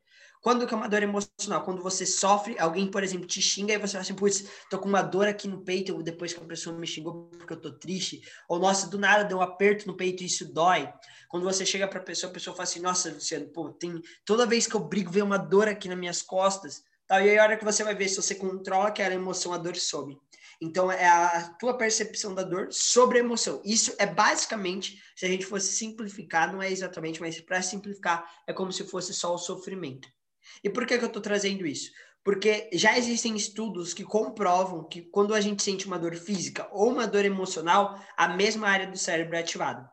Quando 0.46 0.64
que 0.64 0.72
é 0.72 0.76
uma 0.76 0.88
dor 0.88 1.02
emocional? 1.02 1.64
Quando 1.64 1.82
você 1.82 2.06
sofre, 2.06 2.56
alguém, 2.56 2.88
por 2.88 3.02
exemplo, 3.02 3.26
te 3.26 3.43
xinga 3.43 3.75
e 3.75 3.78
você 3.78 3.94
fala 3.94 4.02
assim, 4.02 4.14
putz, 4.14 4.48
tô 4.70 4.78
com 4.78 4.88
uma 4.88 5.02
dor 5.02 5.26
aqui 5.26 5.48
no 5.48 5.64
peito 5.64 6.00
depois 6.04 6.32
que 6.32 6.40
a 6.40 6.46
pessoa 6.46 6.78
me 6.78 6.87
xingou 6.87 7.28
porque 7.37 7.52
eu 7.52 7.60
tô 7.60 7.72
triste. 7.72 8.22
Ou, 8.48 8.60
nossa, 8.60 8.88
do 8.88 8.96
nada 8.96 9.25
deu 9.25 9.38
um 9.38 9.40
aperto 9.40 9.88
no 9.88 9.96
peito 9.96 10.22
e 10.22 10.26
isso 10.26 10.52
dói. 10.52 10.88
Quando 11.28 11.43
você 11.43 11.66
chega 11.66 11.88
pra 11.88 11.98
pessoa, 11.98 12.31
a 12.31 12.32
pessoa 12.32 12.54
fala 12.54 12.62
assim, 12.62 12.78
nossa, 12.78 13.10
Luciano, 13.10 13.48
pô, 13.48 13.70
tem... 13.70 14.00
toda 14.25 14.46
vez 14.46 14.69
que 14.69 14.76
eu 14.76 14.78
brigo, 14.78 15.10
vem 15.10 15.25
uma 15.25 15.37
dor 15.37 15.66
aqui 15.66 15.88
nas 15.88 15.98
minhas 15.98 16.22
costas. 16.22 16.84
Tal. 17.08 17.20
E 17.22 17.31
aí, 17.31 17.38
a 17.40 17.43
hora 17.43 17.56
que 17.56 17.64
você 17.64 17.82
vai 17.82 17.96
ver, 17.96 18.08
se 18.08 18.14
você 18.14 18.37
controla 18.37 18.87
aquela 18.87 19.14
emoção, 19.14 19.52
a 19.52 19.58
dor 19.58 19.75
some. 19.75 20.16
Então, 20.62 20.93
é 20.93 21.08
a 21.08 21.56
tua 21.58 21.76
percepção 21.76 22.32
da 22.32 22.44
dor 22.44 22.69
sobre 22.70 23.19
a 23.19 23.20
emoção. 23.20 23.60
Isso 23.64 23.96
é 23.98 24.06
basicamente, 24.06 25.02
se 25.16 25.26
a 25.26 25.28
gente 25.28 25.44
fosse 25.44 25.72
simplificar, 25.72 26.52
não 26.52 26.62
é 26.62 26.70
exatamente, 26.70 27.20
mas 27.20 27.40
para 27.40 27.60
simplificar, 27.62 28.25
é 28.46 28.52
como 28.52 28.70
se 28.70 28.84
fosse 28.84 29.12
só 29.12 29.34
o 29.34 29.38
sofrimento. 29.38 30.14
E 30.62 30.70
por 30.70 30.87
que, 30.87 30.98
que 30.98 31.04
eu 31.04 31.08
estou 31.08 31.22
trazendo 31.22 31.66
isso? 31.66 31.90
Porque 32.25 32.69
já 32.72 32.98
existem 32.98 33.37
estudos 33.37 33.94
que 33.94 34.02
comprovam 34.02 34.88
que 34.88 35.02
quando 35.02 35.32
a 35.32 35.40
gente 35.40 35.62
sente 35.62 35.87
uma 35.87 35.98
dor 35.98 36.16
física 36.16 36.69
ou 36.72 36.90
uma 36.90 37.06
dor 37.06 37.25
emocional, 37.25 38.00
a 38.16 38.28
mesma 38.28 38.69
área 38.69 38.87
do 38.87 38.98
cérebro 38.98 39.37
é 39.37 39.40
ativada. 39.40 39.88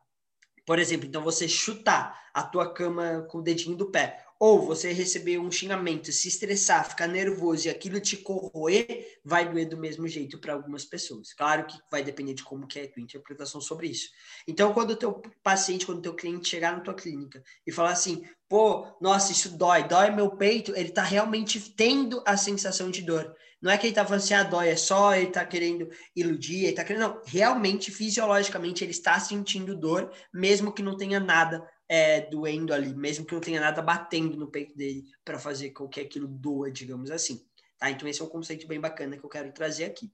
Por 0.66 0.80
exemplo, 0.80 1.06
então 1.06 1.22
você 1.22 1.48
chutar 1.48 2.20
a 2.34 2.42
tua 2.42 2.74
cama 2.74 3.28
com 3.30 3.40
o 3.40 3.44
dedinho 3.44 3.76
do 3.76 3.92
pé 3.92 4.26
ou 4.44 4.60
você 4.62 4.92
receber 4.92 5.40
um 5.40 5.50
xingamento, 5.50 6.12
se 6.12 6.28
estressar, 6.28 6.90
ficar 6.90 7.08
nervoso 7.08 7.66
e 7.66 7.70
aquilo 7.70 7.98
te 8.02 8.18
corroer, 8.18 9.18
vai 9.24 9.50
doer 9.50 9.70
do 9.70 9.78
mesmo 9.78 10.06
jeito 10.06 10.38
para 10.38 10.52
algumas 10.52 10.84
pessoas. 10.84 11.34
Claro 11.34 11.66
que 11.66 11.78
vai 11.90 12.04
depender 12.04 12.34
de 12.34 12.44
como 12.44 12.68
que 12.68 12.78
é 12.78 12.84
a 12.84 12.92
tua 12.92 13.02
interpretação 13.02 13.62
sobre 13.62 13.88
isso. 13.88 14.10
Então, 14.46 14.74
quando 14.74 14.92
o 14.92 14.96
teu 14.98 15.22
paciente, 15.42 15.86
quando 15.86 16.00
o 16.00 16.02
teu 16.02 16.14
cliente 16.14 16.50
chegar 16.50 16.76
na 16.76 16.82
tua 16.82 16.94
clínica 16.94 17.42
e 17.66 17.72
falar 17.72 17.92
assim, 17.92 18.22
pô, 18.50 18.86
nossa, 19.00 19.32
isso 19.32 19.58
dói, 19.58 19.88
dói 19.88 20.12
meu 20.12 20.32
peito, 20.32 20.76
ele 20.76 20.90
está 20.90 21.04
realmente 21.04 21.74
tendo 21.78 22.22
a 22.26 22.36
sensação 22.36 22.92
de 22.92 23.02
dor. 23.02 23.34
Não 23.62 23.72
é 23.72 23.78
que 23.78 23.86
ele 23.86 23.92
está 23.92 24.04
falando 24.04 24.24
assim, 24.24 24.34
ah, 24.34 24.44
dói, 24.44 24.68
é 24.68 24.76
só 24.76 25.16
ele 25.16 25.30
está 25.30 25.46
querendo 25.46 25.90
iludir, 26.14 26.64
ele 26.64 26.70
está 26.72 26.84
querendo. 26.84 27.04
Não, 27.04 27.22
realmente, 27.26 27.92
fisiologicamente, 27.92 28.84
ele 28.84 28.92
está 28.92 29.18
sentindo 29.22 29.74
dor, 29.74 30.12
mesmo 30.34 30.74
que 30.74 30.84
não 30.84 30.98
tenha 30.98 31.18
nada 31.18 31.66
é, 31.88 32.22
doendo 32.22 32.74
ali, 32.74 32.94
mesmo 32.94 33.26
que 33.26 33.34
não 33.34 33.42
tenha 33.42 33.60
nada 33.60 33.82
batendo 33.82 34.38
no 34.38 34.50
peito 34.50 34.76
dele 34.76 35.04
para 35.24 35.38
fazer 35.38 35.72
com 35.72 35.88
que 35.88 36.00
aquilo 36.00 36.28
doa, 36.28 36.72
digamos 36.72 37.12
assim. 37.12 37.46
Tá? 37.78 37.92
Então, 37.92 38.08
esse 38.08 38.22
é 38.22 38.24
um 38.24 38.30
conceito 38.30 38.68
bem 38.68 38.80
bacana 38.80 39.18
que 39.18 39.24
eu 39.24 39.30
quero 39.30 39.52
trazer 39.52 39.86
aqui. 39.86 40.12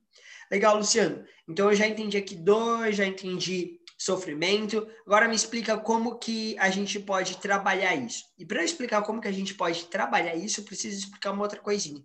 Legal, 0.52 0.78
Luciano. 0.78 1.24
Então, 1.48 1.70
eu 1.70 1.76
já 1.76 1.88
entendi 1.88 2.18
aqui 2.18 2.36
dor, 2.36 2.92
já 2.92 3.06
entendi 3.06 3.80
sofrimento. 4.00 4.88
Agora 5.06 5.28
me 5.28 5.36
explica 5.36 5.78
como 5.78 6.18
que 6.18 6.58
a 6.58 6.70
gente 6.70 7.00
pode 7.00 7.38
trabalhar 7.38 7.94
isso. 7.96 8.24
E 8.38 8.46
para 8.46 8.64
explicar 8.64 9.04
como 9.04 9.22
que 9.22 9.28
a 9.28 9.32
gente 9.32 9.54
pode 9.54 9.86
trabalhar 9.86 10.36
isso, 10.36 10.62
eu 10.62 10.66
preciso 10.66 10.98
explicar 10.98 11.32
uma 11.32 11.44
outra 11.44 11.60
coisinha, 11.60 12.02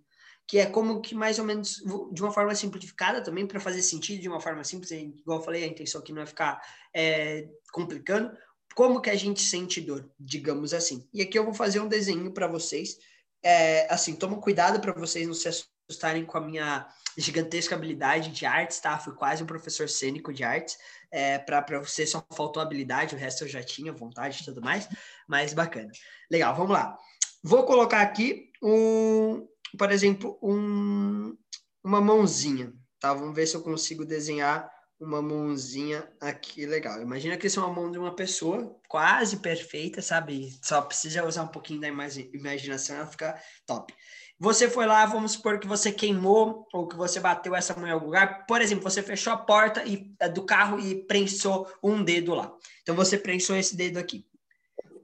que 0.46 0.58
é 0.58 0.66
como 0.66 1.00
que 1.00 1.14
mais 1.14 1.38
ou 1.38 1.44
menos 1.44 1.76
de 2.12 2.20
uma 2.20 2.32
forma 2.32 2.54
simplificada 2.54 3.22
também 3.22 3.46
para 3.46 3.60
fazer 3.60 3.80
sentido 3.80 4.20
de 4.20 4.28
uma 4.28 4.40
forma 4.40 4.64
simples, 4.64 4.90
igual 4.90 5.38
eu 5.38 5.44
falei, 5.44 5.64
a 5.64 5.68
intenção 5.68 6.00
aqui 6.00 6.12
não 6.12 6.22
é 6.22 6.26
ficar 6.26 6.60
é, 6.94 7.48
complicando 7.72 8.36
como 8.74 9.00
que 9.00 9.10
a 9.10 9.16
gente 9.16 9.40
sente 9.40 9.80
dor, 9.80 10.10
digamos 10.18 10.74
assim. 10.74 11.08
E 11.12 11.22
aqui 11.22 11.38
eu 11.38 11.44
vou 11.44 11.54
fazer 11.54 11.80
um 11.80 11.88
desenho 11.88 12.32
para 12.32 12.46
vocês. 12.46 12.96
É, 13.42 13.92
assim, 13.92 14.16
toma 14.16 14.40
cuidado 14.40 14.80
para 14.80 14.92
vocês 14.92 15.26
não 15.26 15.34
se 15.34 15.48
assustarem 15.48 16.24
com 16.24 16.38
a 16.38 16.40
minha 16.40 16.88
gigantesca 17.16 17.74
habilidade 17.74 18.30
de 18.30 18.44
artes, 18.44 18.80
tá? 18.80 18.98
Fui 18.98 19.14
quase 19.14 19.42
um 19.42 19.46
professor 19.46 19.88
cênico 19.88 20.32
de 20.32 20.42
artes. 20.42 20.76
É, 21.10 21.38
para 21.38 21.78
você 21.78 22.06
só 22.06 22.24
faltou 22.34 22.62
habilidade, 22.62 23.14
o 23.14 23.18
resto 23.18 23.44
eu 23.44 23.48
já 23.48 23.62
tinha 23.62 23.92
vontade 23.92 24.42
e 24.42 24.44
tudo 24.44 24.60
mais, 24.60 24.88
mas 25.28 25.54
bacana. 25.54 25.90
Legal, 26.30 26.54
vamos 26.56 26.72
lá. 26.72 26.98
Vou 27.42 27.64
colocar 27.64 28.00
aqui 28.00 28.50
um, 28.62 29.46
por 29.78 29.92
exemplo, 29.92 30.38
um, 30.42 31.36
uma 31.84 32.00
mãozinha, 32.00 32.72
tá? 32.98 33.14
Vamos 33.14 33.34
ver 33.34 33.46
se 33.46 33.54
eu 33.54 33.62
consigo 33.62 34.04
desenhar 34.04 34.68
uma 35.00 35.20
mãozinha 35.20 36.08
aqui 36.20 36.66
legal. 36.66 37.00
Imagina 37.00 37.36
que 37.36 37.46
isso 37.46 37.60
é 37.60 37.62
uma 37.62 37.72
mão 37.72 37.90
de 37.90 37.98
uma 37.98 38.14
pessoa 38.14 38.78
quase 38.88 39.38
perfeita, 39.38 40.00
sabe? 40.00 40.56
Só 40.62 40.80
precisa 40.82 41.26
usar 41.26 41.42
um 41.42 41.48
pouquinho 41.48 41.80
da 41.80 41.88
imaginação, 41.88 42.96
ela 42.96 43.06
fica 43.06 43.40
top. 43.66 43.94
Você 44.38 44.68
foi 44.68 44.86
lá, 44.86 45.06
vamos 45.06 45.32
supor 45.32 45.60
que 45.60 45.66
você 45.66 45.92
queimou 45.92 46.66
ou 46.72 46.88
que 46.88 46.96
você 46.96 47.20
bateu 47.20 47.54
essa 47.54 47.74
mão 47.74 47.86
em 47.86 47.92
algum 47.92 48.06
lugar. 48.06 48.46
Por 48.46 48.60
exemplo, 48.60 48.82
você 48.82 49.02
fechou 49.02 49.32
a 49.32 49.36
porta 49.36 49.84
e, 49.84 50.12
eh, 50.20 50.28
do 50.28 50.44
carro 50.44 50.80
e 50.80 51.06
prensou 51.06 51.70
um 51.82 52.02
dedo 52.02 52.34
lá. 52.34 52.52
Então 52.82 52.94
você 52.94 53.16
prensou 53.16 53.56
esse 53.56 53.76
dedo 53.76 53.98
aqui. 53.98 54.26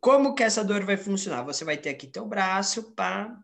Como 0.00 0.34
que 0.34 0.42
essa 0.42 0.64
dor 0.64 0.84
vai 0.84 0.96
funcionar? 0.96 1.42
Você 1.44 1.64
vai 1.64 1.76
ter 1.76 1.90
aqui 1.90 2.06
teu 2.06 2.26
braço, 2.26 2.92
pá, 2.94 3.36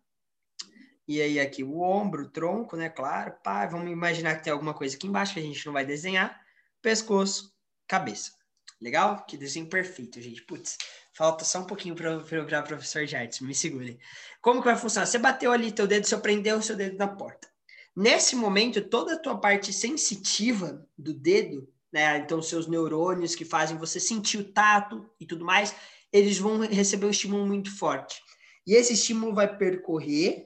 e 1.06 1.20
aí 1.20 1.38
aqui 1.38 1.62
o 1.62 1.80
ombro, 1.80 2.24
o 2.24 2.28
tronco, 2.30 2.76
né? 2.76 2.88
Claro, 2.88 3.34
pá. 3.42 3.66
Vamos 3.66 3.90
imaginar 3.90 4.36
que 4.36 4.44
tem 4.44 4.52
alguma 4.52 4.74
coisa 4.74 4.96
aqui 4.96 5.06
embaixo 5.06 5.34
que 5.34 5.40
a 5.40 5.42
gente 5.42 5.64
não 5.64 5.72
vai 5.72 5.84
desenhar 5.84 6.40
pescoço, 6.82 7.52
cabeça. 7.86 8.32
Legal? 8.80 9.24
Que 9.24 9.36
desenho 9.36 9.68
perfeito, 9.68 10.20
gente. 10.20 10.42
Putz, 10.42 10.76
Falta 11.16 11.46
só 11.46 11.60
um 11.60 11.64
pouquinho 11.64 11.94
para 11.94 12.10
eu 12.10 12.20
virar 12.20 12.60
professor 12.60 13.06
de 13.06 13.16
artes, 13.16 13.40
me 13.40 13.54
segure. 13.54 13.98
Como 14.42 14.60
que 14.60 14.66
vai 14.66 14.76
funcionar? 14.76 15.06
Você 15.06 15.16
bateu 15.16 15.50
ali 15.50 15.72
teu 15.72 15.86
dedo, 15.86 16.06
você 16.06 16.14
prendeu 16.18 16.58
o 16.58 16.62
seu 16.62 16.76
dedo 16.76 16.98
na 16.98 17.08
porta. 17.08 17.48
Nesse 17.96 18.36
momento, 18.36 18.82
toda 18.82 19.14
a 19.14 19.18
tua 19.18 19.40
parte 19.40 19.72
sensitiva 19.72 20.86
do 20.98 21.14
dedo, 21.14 21.66
né? 21.90 22.18
Então, 22.18 22.42
seus 22.42 22.66
neurônios 22.66 23.34
que 23.34 23.46
fazem 23.46 23.78
você 23.78 23.98
sentir 23.98 24.36
o 24.36 24.52
tato 24.52 25.08
e 25.18 25.24
tudo 25.24 25.42
mais, 25.42 25.74
eles 26.12 26.36
vão 26.36 26.58
receber 26.60 27.06
um 27.06 27.10
estímulo 27.10 27.46
muito 27.46 27.74
forte. 27.74 28.20
E 28.66 28.74
esse 28.74 28.92
estímulo 28.92 29.34
vai 29.34 29.56
percorrer 29.56 30.44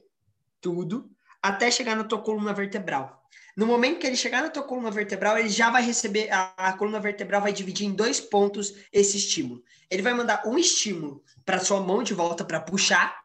tudo 0.60 1.10
até 1.42 1.70
chegar 1.70 1.96
na 1.96 2.04
tua 2.04 2.20
coluna 2.20 2.52
vertebral. 2.52 3.20
No 3.56 3.66
momento 3.66 3.98
que 3.98 4.06
ele 4.06 4.16
chegar 4.16 4.42
na 4.42 4.50
tua 4.50 4.62
coluna 4.62 4.90
vertebral, 4.90 5.36
ele 5.38 5.48
já 5.48 5.70
vai 5.70 5.82
receber, 5.82 6.30
a, 6.30 6.52
a 6.56 6.72
coluna 6.72 7.00
vertebral 7.00 7.42
vai 7.42 7.52
dividir 7.52 7.86
em 7.86 7.92
dois 7.92 8.20
pontos 8.20 8.74
esse 8.92 9.16
estímulo. 9.16 9.62
Ele 9.90 10.02
vai 10.02 10.14
mandar 10.14 10.42
um 10.46 10.56
estímulo 10.58 11.22
para 11.44 11.58
sua 11.58 11.80
mão 11.80 12.02
de 12.02 12.14
volta 12.14 12.44
para 12.44 12.60
puxar. 12.60 13.18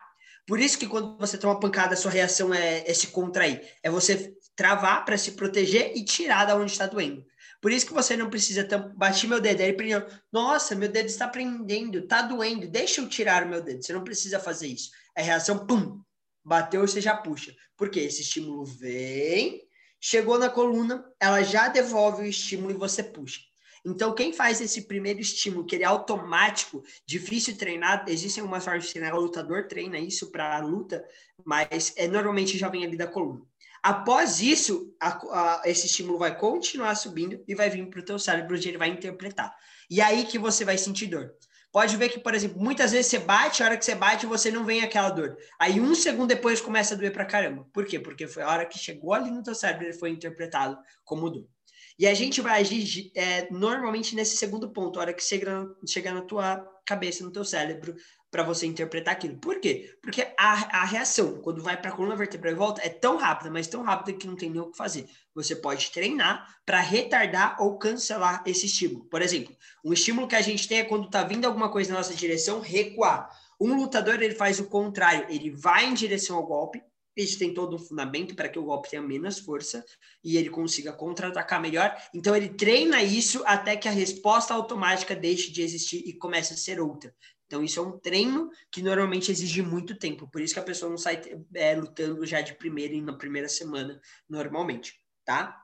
Por 0.48 0.60
isso 0.60 0.77
que 0.77 0.88
quando 0.88 1.18
você 1.18 1.38
toma 1.38 1.60
pancada, 1.60 1.94
a 1.94 1.98
sua 1.98 2.12
reação 2.12 2.54
é, 2.54 2.84
é 2.89 2.94
se 2.94 3.08
contrair. 3.08 3.62
É 3.84 3.89
você 3.89 4.34
travar 4.56 5.06
para 5.06 5.18
se 5.18 5.32
proteger 5.34 5.94
e 5.96 6.04
tirar 6.04 6.46
da 6.46 6.56
onde 6.56 6.72
está 6.72 6.88
doendo. 6.88 7.24
Por 7.62 7.72
isso 7.72 7.86
que 7.86 7.94
você 7.94 8.15
não 8.15 8.30
precisa 8.30 8.68
bater 8.96 9.27
meu 9.27 9.39
dedo. 9.39 9.62
Aí 9.62 9.68
ele 9.70 9.77
prendeu. 9.77 10.06
Nossa, 10.32 10.75
meu 10.75 10.89
dedo 10.89 11.08
está 11.08 11.27
prendendo, 11.27 12.00
está 12.00 12.22
doendo. 12.22 12.68
Deixa 12.68 13.01
eu 13.01 13.10
tirar 13.10 13.44
o 13.44 13.50
meu 13.50 13.62
dedo. 13.62 13.84
Você 13.84 13.94
não 13.94 14.04
precisa 14.04 14.39
fazer 14.39 14.68
isso. 14.68 14.92
É 15.15 15.24
reação, 15.24 15.65
pum, 15.65 16.00
bateu, 16.46 16.82
você 16.82 17.02
já 17.02 17.18
puxa. 17.18 17.54
Porque 17.75 18.00
esse 18.00 18.22
estímulo 18.22 18.64
vem, 18.64 19.64
chegou 20.00 20.38
na 20.38 20.50
coluna, 20.50 21.04
ela 21.20 21.42
já 21.42 21.68
devolve 21.68 22.24
o 22.24 22.28
estímulo 22.28 22.72
e 22.72 22.78
você 22.78 23.02
puxa. 23.04 23.42
Então, 23.84 24.16
quem 24.16 24.34
faz 24.34 24.62
esse 24.62 24.84
primeiro 24.84 25.20
estímulo, 25.20 25.66
que 25.66 25.75
ele 25.75 25.84
é 25.84 25.88
automático, 25.88 26.84
difícil 27.06 27.54
de 27.54 27.60
treinar, 27.60 28.04
existem 28.08 28.42
algumas 28.42 28.64
formas 28.64 28.86
de 28.86 28.92
treinar, 28.92 29.16
o 29.16 29.22
lutador 29.22 29.68
treina 29.68 30.00
isso 30.00 30.32
para 30.32 30.58
a 30.58 30.60
luta, 30.60 31.06
mas 31.44 31.94
é, 31.96 32.08
normalmente 32.08 32.58
já 32.58 32.68
vem 32.68 32.84
ali 32.84 32.98
da 32.98 33.06
coluna. 33.06 33.42
Após 33.84 34.42
isso, 34.42 34.96
a, 35.00 35.10
a, 35.10 35.62
esse 35.66 35.86
estímulo 35.86 36.18
vai 36.18 36.36
continuar 36.36 36.96
subindo 36.96 37.44
e 37.48 37.54
vai 37.54 37.70
vir 37.70 37.88
para 37.88 38.00
o 38.00 38.06
teu 38.06 38.18
cérebro, 38.18 38.56
onde 38.56 38.68
ele 38.68 38.80
vai 38.80 38.90
interpretar. 38.90 39.56
E 39.88 40.02
aí 40.02 40.25
que 40.25 40.40
você 40.40 40.66
vai 40.66 40.80
sentir 40.80 41.06
dor. 41.06 41.32
Pode 41.75 41.98
ver 41.98 42.08
que, 42.08 42.17
por 42.17 42.34
exemplo, 42.34 42.58
muitas 42.58 42.94
vezes 42.94 43.08
você 43.08 43.20
bate, 43.20 43.62
a 43.62 43.65
hora 43.65 43.75
que 43.75 43.84
você 43.84 43.94
bate, 43.94 44.25
você 44.25 44.50
não 44.50 44.63
vem 44.63 44.82
aquela 44.82 45.10
dor. 45.10 45.38
Aí 45.60 45.77
um 45.77 45.94
segundo 45.94 46.29
depois 46.29 46.62
começa 46.62 46.94
a 46.94 46.98
doer 46.98 47.12
pra 47.12 47.25
caramba. 47.25 47.67
Por 47.74 47.86
quê? 47.86 48.00
Porque 48.00 48.29
foi 48.29 48.44
a 48.44 48.50
hora 48.50 48.65
que 48.65 48.79
chegou 48.79 49.13
ali 49.13 49.29
no 49.29 49.44
teu 49.44 49.53
cérebro, 49.53 49.88
ele 49.88 49.91
foi 49.91 50.10
interpretado 50.10 50.77
como 51.03 51.29
dor. 51.29 51.46
E 52.00 52.08
a 52.08 52.13
gente 52.13 52.39
vai 52.39 52.62
agir 52.62 53.12
é, 53.13 53.51
normalmente 53.51 54.15
nesse 54.15 54.38
segundo 54.38 54.72
ponto, 54.72 54.98
a 54.98 55.01
hora 55.01 55.13
que 55.13 55.22
chega, 55.22 55.67
chega 55.86 56.13
na 56.13 56.22
tua 56.22 56.65
cabeça, 56.86 57.25
no 57.25 57.32
teu 57.34 57.44
cérebro, 57.44 57.94
para 58.36 58.44
você 58.44 58.65
interpretar 58.65 59.13
aquilo. 59.13 59.38
Por 59.38 59.62
quê? 59.62 59.96
Porque 60.01 60.27
a, 60.38 60.82
a 60.82 60.84
reação, 60.84 61.39
quando 61.42 61.63
vai 61.63 61.80
para 61.80 61.89
a 61.89 61.94
coluna 61.94 62.18
vertebral 62.18 62.51
e 62.51 62.58
volta, 62.58 62.82
é 62.84 62.89
tão 62.89 63.15
rápida, 63.15 63.50
mas 63.50 63.65
tão 63.65 63.82
rápida 63.82 64.18
que 64.18 64.27
não 64.27 64.36
tem 64.36 64.50
nem 64.50 64.60
o 64.60 64.72
que 64.72 64.77
fazer. 64.77 65.08
Você 65.34 65.56
pode 65.56 65.89
treinar 65.89 66.46
para 66.65 66.82
retardar 66.82 67.56
ou 67.62 67.77
cancelar 67.77 68.44
esse 68.46 68.65
estímulo. 68.65 69.06
Por 69.06 69.22
exemplo, 69.22 69.56
um 69.86 69.94
estímulo 69.94 70.27
que 70.27 70.36
a 70.36 70.42
gente 70.42 70.68
tem 70.68 70.80
é 70.80 70.84
quando 70.84 71.06
está 71.06 71.24
vindo 71.24 71.46
alguma 71.46 71.72
coisa 71.72 71.92
na 71.94 72.00
nossa 72.00 72.13
direção, 72.13 72.60
recuar. 72.60 73.30
Um 73.58 73.74
lutador, 73.74 74.22
ele 74.22 74.36
faz 74.36 74.60
o 74.60 74.65
contrário, 74.65 75.25
ele 75.30 75.50
vai 75.51 75.86
em 75.86 75.94
direção 75.94 76.36
ao 76.36 76.46
golpe, 76.46 76.84
isso 77.15 77.39
tem 77.39 77.54
todo 77.54 77.77
um 77.77 77.80
fundamento 77.80 78.36
para 78.36 78.50
que 78.50 78.60
o 78.60 78.63
golpe 78.63 78.89
tenha 78.89 79.01
menos 79.01 79.39
força 79.39 79.86
e 80.22 80.36
ele 80.36 80.50
consiga 80.50 80.92
contra-atacar 80.92 81.62
melhor. 81.62 81.96
Então, 82.13 82.36
ele 82.36 82.50
treina 82.50 83.01
isso 83.01 83.42
até 83.46 83.77
que 83.77 83.88
a 83.88 83.92
resposta 83.92 84.54
automática 84.54 85.15
deixe 85.15 85.50
de 85.50 85.62
existir 85.62 86.04
e 86.06 86.12
comece 86.12 86.54
a 86.54 86.58
ser 86.58 86.82
outra. 86.82 87.15
Então, 87.46 87.64
isso 87.64 87.80
é 87.80 87.84
um 87.84 87.98
treino 87.98 88.50
que 88.72 88.82
normalmente 88.82 89.32
exige 89.32 89.62
muito 89.62 89.98
tempo. 89.98 90.28
Por 90.28 90.42
isso 90.42 90.54
que 90.54 90.60
a 90.60 90.64
pessoa 90.64 90.90
não 90.90 90.98
sai 90.98 91.22
é, 91.54 91.75
lutando 91.75 92.25
já 92.25 92.42
de 92.42 92.56
primeira 92.56 92.94
e 92.94 93.02
na 93.02 93.14
primeira 93.14 93.48
semana, 93.48 94.00
normalmente, 94.28 94.96
tá? 95.24 95.62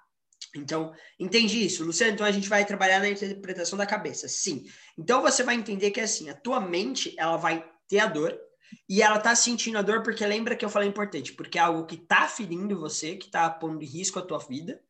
Então, 0.55 0.93
entendi 1.19 1.65
isso. 1.65 1.83
Luciano, 1.83 2.13
então 2.13 2.25
a 2.25 2.31
gente 2.31 2.49
vai 2.49 2.65
trabalhar 2.65 2.99
na 2.99 3.09
interpretação 3.09 3.77
da 3.77 3.85
cabeça. 3.85 4.27
Sim. 4.27 4.65
Então, 4.97 5.21
você 5.21 5.43
vai 5.43 5.55
entender 5.55 5.91
que, 5.91 6.01
assim, 6.01 6.29
a 6.29 6.35
tua 6.35 6.59
mente, 6.59 7.15
ela 7.17 7.37
vai 7.37 7.67
ter 7.87 7.99
a 7.99 8.07
dor, 8.07 8.39
e 8.87 9.01
ela 9.01 9.19
tá 9.19 9.35
sentindo 9.35 9.77
a 9.77 9.81
dor 9.81 10.01
porque 10.01 10.25
lembra 10.25 10.55
que 10.55 10.63
eu 10.63 10.69
falei 10.69 10.87
importante, 10.87 11.33
porque 11.33 11.57
é 11.57 11.61
algo 11.61 11.85
que 11.85 11.97
tá 11.97 12.27
ferindo 12.27 12.79
você, 12.79 13.15
que 13.15 13.29
tá 13.29 13.49
pondo 13.49 13.83
em 13.83 13.87
risco 13.87 14.19
a 14.19 14.25
tua 14.25 14.39
vida, 14.39 14.81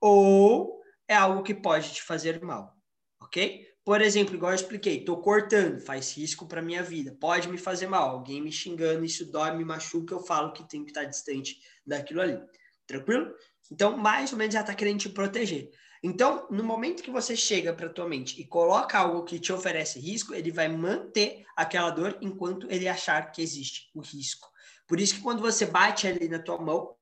ou 0.00 0.80
é 1.06 1.14
algo 1.14 1.42
que 1.42 1.54
pode 1.54 1.92
te 1.92 2.02
fazer 2.02 2.42
mal, 2.42 2.74
ok? 3.20 3.66
Por 3.88 4.02
exemplo, 4.02 4.34
igual 4.34 4.52
eu 4.52 4.56
expliquei, 4.56 5.02
tô 5.02 5.16
cortando, 5.16 5.80
faz 5.80 6.14
risco 6.14 6.46
para 6.46 6.60
minha 6.60 6.82
vida, 6.82 7.16
pode 7.18 7.48
me 7.48 7.56
fazer 7.56 7.86
mal, 7.86 8.10
alguém 8.10 8.38
me 8.38 8.52
xingando, 8.52 9.02
isso 9.02 9.32
dói, 9.32 9.56
me 9.56 9.64
machuca, 9.64 10.12
eu 10.12 10.20
falo 10.20 10.52
que 10.52 10.68
tem 10.68 10.84
que 10.84 10.90
estar 10.90 11.04
distante 11.04 11.56
daquilo 11.86 12.20
ali. 12.20 12.38
Tranquilo? 12.86 13.32
Então, 13.72 13.96
mais 13.96 14.30
ou 14.30 14.36
menos 14.36 14.52
já 14.52 14.62
tá 14.62 14.74
querendo 14.74 14.98
te 14.98 15.08
proteger. 15.08 15.70
Então, 16.02 16.46
no 16.50 16.62
momento 16.62 17.02
que 17.02 17.10
você 17.10 17.34
chega 17.34 17.72
para 17.72 17.88
tua 17.88 18.06
mente 18.06 18.38
e 18.38 18.44
coloca 18.46 18.98
algo 18.98 19.24
que 19.24 19.40
te 19.40 19.54
oferece 19.54 19.98
risco, 19.98 20.34
ele 20.34 20.50
vai 20.50 20.68
manter 20.68 21.46
aquela 21.56 21.88
dor 21.88 22.18
enquanto 22.20 22.70
ele 22.70 22.86
achar 22.86 23.32
que 23.32 23.40
existe 23.40 23.90
o 23.94 24.02
risco. 24.02 24.50
Por 24.86 25.00
isso 25.00 25.14
que 25.14 25.22
quando 25.22 25.40
você 25.40 25.64
bate 25.64 26.06
ali 26.06 26.28
na 26.28 26.38
tua 26.38 26.60
mão, 26.60 26.94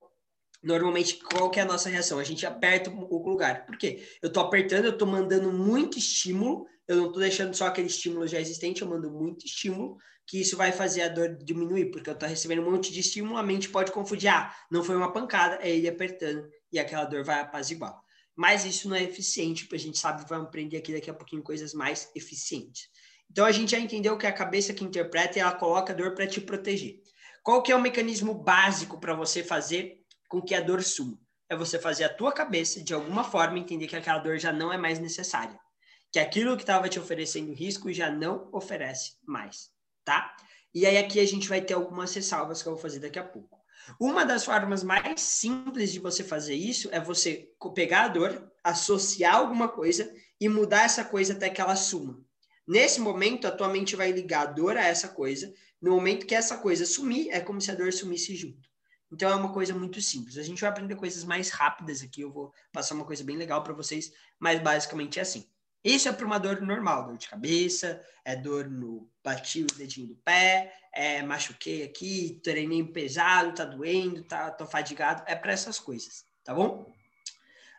normalmente 0.63 1.17
qual 1.17 1.51
que 1.51 1.59
é 1.59 1.65
a 1.65 1.67
nossa 1.67 1.89
reação? 1.89 2.21
A 2.21 2.25
gente 2.25 2.47
aperta 2.47 2.91
o 2.91 3.29
lugar. 3.29 3.67
Por 3.67 3.77
quê? 3.77 4.07
Eu 4.23 4.33
tô 4.33 4.39
apertando, 4.39 4.85
eu 4.85 4.97
tô 4.97 5.05
mandando 5.05 5.53
muito 5.53 5.99
estímulo 5.99 6.65
eu 6.89 6.97
não 6.97 7.07
estou 7.07 7.21
deixando 7.21 7.55
só 7.55 7.67
aquele 7.67 7.89
estímulo 7.89 8.27
já 8.27 8.41
existente, 8.41 8.83
eu 8.83 8.89
mando 8.89 9.11
muito 9.11 9.45
estímulo, 9.45 9.97
que 10.27 10.41
isso 10.41 10.57
vai 10.57 10.73
fazer 10.73 11.03
a 11.03 11.09
dor 11.09 11.37
diminuir, 11.37 11.91
porque 11.91 12.11
eu 12.11 12.15
estou 12.15 12.29
recebendo 12.29 12.63
um 12.63 12.71
monte 12.71 12.93
de 12.93 13.01
estímulo, 13.01 13.37
a 13.37 13.43
mente 13.43 13.69
pode 13.69 13.93
confundir, 13.93 14.29
ah, 14.29 14.55
não 14.71 14.85
foi 14.85 14.97
uma 14.97 15.13
pancada, 15.13 15.59
é 15.61 15.71
ele 15.71 15.89
apertando, 15.89 16.49
e 16.73 16.79
aquela 16.79 17.05
dor 17.05 17.25
vai 17.25 17.41
apaziguar. 17.41 17.97
Mas 18.37 18.65
isso 18.65 18.89
não 18.89 18.97
é 18.97 19.03
eficiente, 19.03 19.65
porque 19.65 19.77
a 19.77 19.81
gente 19.81 19.99
sabe, 19.99 20.29
vai 20.29 20.39
aprender 20.39 20.77
aqui 20.77 20.93
daqui 20.93 21.11
a 21.11 21.15
pouquinho 21.15 21.43
coisas 21.43 21.73
mais 21.73 22.11
eficientes. 22.15 22.89
Então 23.31 23.45
a 23.45 23.53
gente 23.53 23.71
já 23.71 23.79
entendeu 23.79 24.17
que 24.17 24.27
a 24.27 24.33
cabeça 24.33 24.75
que 24.75 24.85
interpreta 24.85 25.39
ela 25.39 25.53
coloca 25.53 25.93
a 25.93 25.97
dor 25.97 26.15
para 26.15 26.27
te 26.27 26.41
proteger. 26.41 27.01
Qual 27.43 27.63
que 27.63 27.73
é 27.73 27.77
o 27.77 27.81
mecanismo 27.81 28.35
básico 28.35 29.01
para 29.01 29.15
você 29.15 29.43
fazer 29.43 30.01
com 30.29 30.43
que 30.43 30.55
a 30.55 30.61
dor 30.61 30.83
suma? 30.83 31.19
É 31.49 31.57
você 31.57 31.79
fazer 31.79 32.05
a 32.05 32.13
tua 32.13 32.33
cabeça, 32.33 32.83
de 32.83 32.93
alguma 32.93 33.25
forma, 33.25 33.59
entender 33.59 33.87
que 33.87 33.97
aquela 33.97 34.19
dor 34.19 34.39
já 34.39 34.53
não 34.53 34.73
é 34.73 34.77
mais 34.77 34.99
necessária 34.99 35.59
que 36.17 36.21
aquilo 36.21 36.57
que 36.57 36.63
estava 36.63 36.89
te 36.89 36.99
oferecendo 36.99 37.53
risco 37.53 37.93
já 37.93 38.11
não 38.11 38.49
oferece 38.51 39.19
mais, 39.23 39.71
tá? 40.03 40.35
E 40.75 40.87
aí 40.87 40.97
aqui 40.97 41.21
a 41.21 41.27
gente 41.27 41.47
vai 41.47 41.61
ter 41.61 41.75
algumas 41.75 42.15
ressalvas 42.15 42.63
que 42.63 42.69
eu 42.71 42.73
vou 42.73 42.81
fazer 42.81 43.01
daqui 43.01 43.19
a 43.19 43.23
pouco. 43.23 43.61
Uma 44.01 44.25
das 44.25 44.43
formas 44.43 44.83
mais 44.83 45.21
simples 45.21 45.93
de 45.93 45.99
você 45.99 46.25
fazer 46.25 46.55
isso 46.55 46.89
é 46.91 46.99
você 46.99 47.51
pegar 47.75 48.05
a 48.05 48.09
dor, 48.09 48.51
associar 48.65 49.35
alguma 49.35 49.69
coisa 49.69 50.11
e 50.41 50.49
mudar 50.49 50.85
essa 50.85 51.05
coisa 51.05 51.35
até 51.35 51.51
que 51.51 51.61
ela 51.61 51.77
suma. 51.77 52.19
Nesse 52.67 52.99
momento, 52.99 53.47
a 53.47 53.51
tua 53.51 53.69
mente 53.69 53.95
vai 53.95 54.11
ligar 54.11 54.41
a 54.41 54.51
dor 54.51 54.79
a 54.79 54.87
essa 54.87 55.09
coisa. 55.09 55.53
No 55.83 55.91
momento 55.91 56.25
que 56.25 56.35
essa 56.35 56.57
coisa 56.57 56.87
sumir, 56.87 57.29
é 57.29 57.41
como 57.41 57.61
se 57.61 57.71
a 57.71 57.75
dor 57.75 57.93
sumisse 57.93 58.35
junto. 58.35 58.71
Então 59.13 59.29
é 59.29 59.35
uma 59.35 59.53
coisa 59.53 59.75
muito 59.75 60.01
simples. 60.01 60.39
A 60.39 60.43
gente 60.43 60.63
vai 60.63 60.71
aprender 60.71 60.97
coisas 60.97 61.25
mais 61.25 61.51
rápidas 61.51 62.03
aqui. 62.03 62.23
Eu 62.23 62.33
vou 62.33 62.55
passar 62.73 62.95
uma 62.95 63.05
coisa 63.05 63.23
bem 63.23 63.37
legal 63.37 63.63
para 63.63 63.75
vocês, 63.75 64.11
mas 64.41 64.63
basicamente 64.63 65.19
é 65.19 65.23
assim. 65.23 65.47
Isso 65.85 66.09
é 66.09 66.13
para 66.13 66.27
uma 66.27 66.39
dor 66.39 66.61
normal, 66.61 67.07
dor 67.07 67.17
de 67.17 67.29
cabeça, 67.29 68.03
é 68.25 68.35
dor 68.35 68.69
no 68.69 69.09
bati 69.23 69.63
o 69.63 69.67
dedinho 69.67 70.09
do 70.09 70.17
pé, 70.17 70.73
é 70.93 71.23
machuquei 71.23 71.85
aqui, 71.85 72.41
treinei 72.43 72.83
pesado, 72.85 73.55
tá 73.55 73.65
doendo, 73.65 74.25
tá, 74.25 74.51
tô 74.51 74.67
fadigado, 74.67 75.23
é 75.27 75.37
para 75.37 75.53
essas 75.53 75.79
coisas, 75.79 76.25
tá 76.43 76.53
bom? 76.53 76.93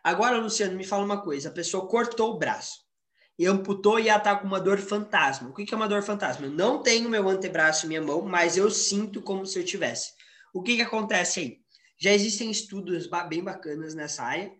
Agora, 0.02 0.38
Luciano, 0.38 0.76
me 0.76 0.84
fala 0.84 1.04
uma 1.04 1.20
coisa, 1.20 1.48
a 1.48 1.52
pessoa 1.52 1.86
cortou 1.86 2.34
o 2.34 2.38
braço 2.38 2.88
e 3.38 3.46
amputou 3.46 4.00
e 4.00 4.08
ela 4.08 4.18
tá 4.18 4.34
com 4.36 4.46
uma 4.46 4.60
dor 4.60 4.78
fantasma. 4.78 5.48
O 5.48 5.54
que, 5.54 5.64
que 5.64 5.74
é 5.74 5.76
uma 5.76 5.88
dor 5.88 6.02
fantasma? 6.02 6.46
Eu 6.46 6.50
não 6.50 6.82
tenho 6.82 7.08
meu 7.08 7.28
antebraço 7.28 7.84
e 7.84 7.88
minha 7.88 8.02
mão, 8.02 8.22
mas 8.22 8.56
eu 8.56 8.70
sinto 8.70 9.22
como 9.22 9.46
se 9.46 9.58
eu 9.58 9.64
tivesse. 9.64 10.12
O 10.52 10.62
que 10.62 10.76
que 10.76 10.82
acontece 10.82 11.40
aí? 11.40 11.60
Já 11.98 12.12
existem 12.12 12.50
estudos 12.50 13.08
bem 13.28 13.42
bacanas 13.42 13.94
nessa 13.94 14.24
área, 14.24 14.52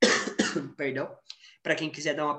perdão, 0.76 1.10
para 1.62 1.74
quem 1.74 1.90
quiser 1.90 2.14
dar 2.14 2.26
uma 2.26 2.38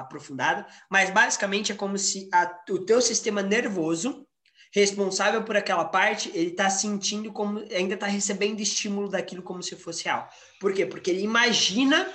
aprofundada, 0.00 0.66
mas 0.90 1.10
basicamente 1.10 1.72
é 1.72 1.74
como 1.74 1.98
se 1.98 2.28
a, 2.32 2.50
o 2.70 2.78
teu 2.84 3.00
sistema 3.00 3.42
nervoso 3.42 4.26
responsável 4.72 5.44
por 5.44 5.56
aquela 5.56 5.84
parte, 5.84 6.30
ele 6.34 6.50
está 6.50 6.70
sentindo 6.70 7.30
como 7.30 7.58
ainda 7.70 7.94
está 7.94 8.06
recebendo 8.06 8.60
estímulo 8.60 9.08
daquilo 9.08 9.42
como 9.42 9.62
se 9.62 9.76
fosse 9.76 10.04
real. 10.04 10.26
Por 10.58 10.72
quê? 10.72 10.86
Porque 10.86 11.10
ele 11.10 11.22
imagina 11.22 12.10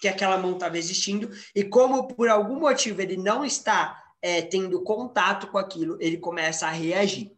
que 0.00 0.08
aquela 0.08 0.38
mão 0.38 0.54
estava 0.54 0.78
existindo 0.78 1.30
e 1.54 1.62
como 1.62 2.08
por 2.08 2.28
algum 2.30 2.58
motivo 2.58 3.02
ele 3.02 3.18
não 3.18 3.44
está 3.44 4.02
é, 4.22 4.40
tendo 4.40 4.82
contato 4.82 5.48
com 5.48 5.58
aquilo, 5.58 5.98
ele 6.00 6.16
começa 6.16 6.66
a 6.66 6.70
reagir. 6.70 7.30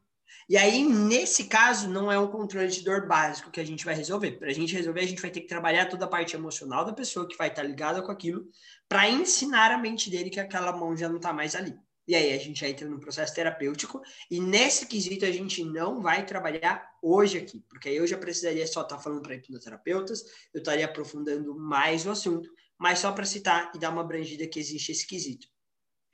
E 0.49 0.57
aí, 0.57 0.85
nesse 0.85 1.45
caso, 1.45 1.89
não 1.89 2.11
é 2.11 2.19
um 2.19 2.27
controle 2.27 2.69
de 2.69 2.83
dor 2.83 3.07
básico 3.07 3.51
que 3.51 3.61
a 3.61 3.65
gente 3.65 3.85
vai 3.85 3.95
resolver. 3.95 4.33
Para 4.33 4.49
a 4.49 4.53
gente 4.53 4.75
resolver, 4.75 5.01
a 5.01 5.07
gente 5.07 5.23
vai 5.23 5.31
ter 5.31 5.41
que 5.41 5.47
trabalhar 5.47 5.87
toda 5.87 6.05
a 6.05 6.09
parte 6.09 6.35
emocional 6.35 6.85
da 6.85 6.93
pessoa 6.93 7.29
que 7.29 7.37
vai 7.37 7.49
estar 7.49 7.63
tá 7.63 7.69
ligada 7.69 8.03
com 8.03 8.11
aquilo, 8.11 8.47
para 8.89 9.09
ensinar 9.09 9.71
a 9.71 9.79
mente 9.79 10.11
dele 10.11 10.31
que 10.31 10.41
aquela 10.41 10.73
mão 10.73 10.97
já 10.97 11.09
não 11.09 11.17
está 11.17 11.33
mais 11.33 11.55
ali. 11.55 11.75
E 12.07 12.17
aí 12.17 12.33
a 12.33 12.39
gente 12.39 12.65
entra 12.65 12.89
no 12.89 12.99
processo 12.99 13.35
terapêutico. 13.35 14.03
E 14.31 14.41
nesse 14.41 14.87
quesito 14.87 15.25
a 15.25 15.31
gente 15.31 15.65
não 15.65 16.01
vai 16.01 16.27
trabalhar 16.27 16.85
hoje 17.01 17.39
aqui, 17.39 17.65
porque 17.69 17.89
aí 17.89 17.97
eu 17.97 18.07
já 18.07 18.19
precisaria 18.19 18.67
só 18.67 18.83
estar 18.83 18.97
tá 18.97 19.03
falando 19.03 19.23
para 19.23 19.35
hipnoterapeutas, 19.35 20.25
eu 20.53 20.59
estaria 20.59 20.85
aprofundando 20.85 21.55
mais 21.55 22.05
o 22.05 22.11
assunto, 22.11 22.51
mas 22.79 22.99
só 22.99 23.13
para 23.13 23.25
citar 23.25 23.71
e 23.75 23.79
dar 23.79 23.91
uma 23.91 24.01
abrangida 24.01 24.47
que 24.47 24.59
existe 24.59 24.91
esse 24.91 25.07
quesito. 25.07 25.47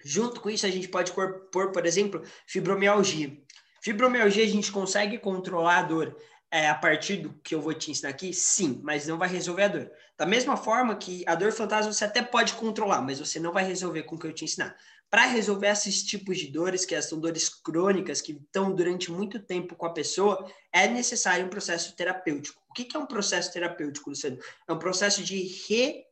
Junto 0.04 0.40
com 0.40 0.50
isso, 0.50 0.66
a 0.66 0.70
gente 0.70 0.88
pode 0.88 1.12
pôr, 1.12 1.72
por 1.72 1.84
exemplo, 1.84 2.22
fibromialgia. 2.46 3.36
Fibromialgia 3.80 4.44
a 4.44 4.48
gente 4.48 4.72
consegue 4.72 5.18
controlar 5.18 5.78
a 5.78 5.82
dor 5.82 6.16
é, 6.50 6.68
a 6.68 6.74
partir 6.74 7.16
do 7.18 7.32
que 7.42 7.54
eu 7.54 7.60
vou 7.60 7.74
te 7.74 7.90
ensinar 7.90 8.08
aqui? 8.08 8.32
Sim, 8.32 8.80
mas 8.82 9.06
não 9.06 9.18
vai 9.18 9.28
resolver 9.28 9.64
a 9.64 9.68
dor. 9.68 9.90
Da 10.16 10.24
mesma 10.24 10.56
forma 10.56 10.96
que 10.96 11.22
a 11.26 11.34
dor 11.34 11.52
fantasma 11.52 11.92
você 11.92 12.04
até 12.04 12.22
pode 12.22 12.54
controlar, 12.54 13.02
mas 13.02 13.18
você 13.18 13.38
não 13.38 13.52
vai 13.52 13.64
resolver 13.64 14.04
com 14.04 14.16
o 14.16 14.18
que 14.18 14.26
eu 14.26 14.32
te 14.32 14.44
ensinar. 14.44 14.74
Para 15.10 15.26
resolver 15.26 15.68
esses 15.68 16.02
tipos 16.02 16.38
de 16.38 16.48
dores, 16.48 16.84
que 16.84 17.00
são 17.00 17.18
dores 17.18 17.48
crônicas, 17.48 18.20
que 18.20 18.32
estão 18.32 18.74
durante 18.74 19.10
muito 19.10 19.38
tempo 19.38 19.74
com 19.74 19.86
a 19.86 19.92
pessoa, 19.92 20.50
é 20.72 20.86
necessário 20.86 21.46
um 21.46 21.50
processo 21.50 21.96
terapêutico. 21.96 22.62
O 22.68 22.74
que 22.74 22.94
é 22.94 22.98
um 22.98 23.06
processo 23.06 23.52
terapêutico, 23.52 24.10
Luciano? 24.10 24.38
É 24.66 24.72
um 24.72 24.78
processo 24.78 25.22
de 25.22 25.50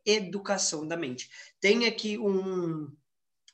reeducação 0.05 0.87
da 0.87 0.97
mente. 0.97 1.29
Tem 1.59 1.85
aqui 1.85 2.17
um, 2.17 2.91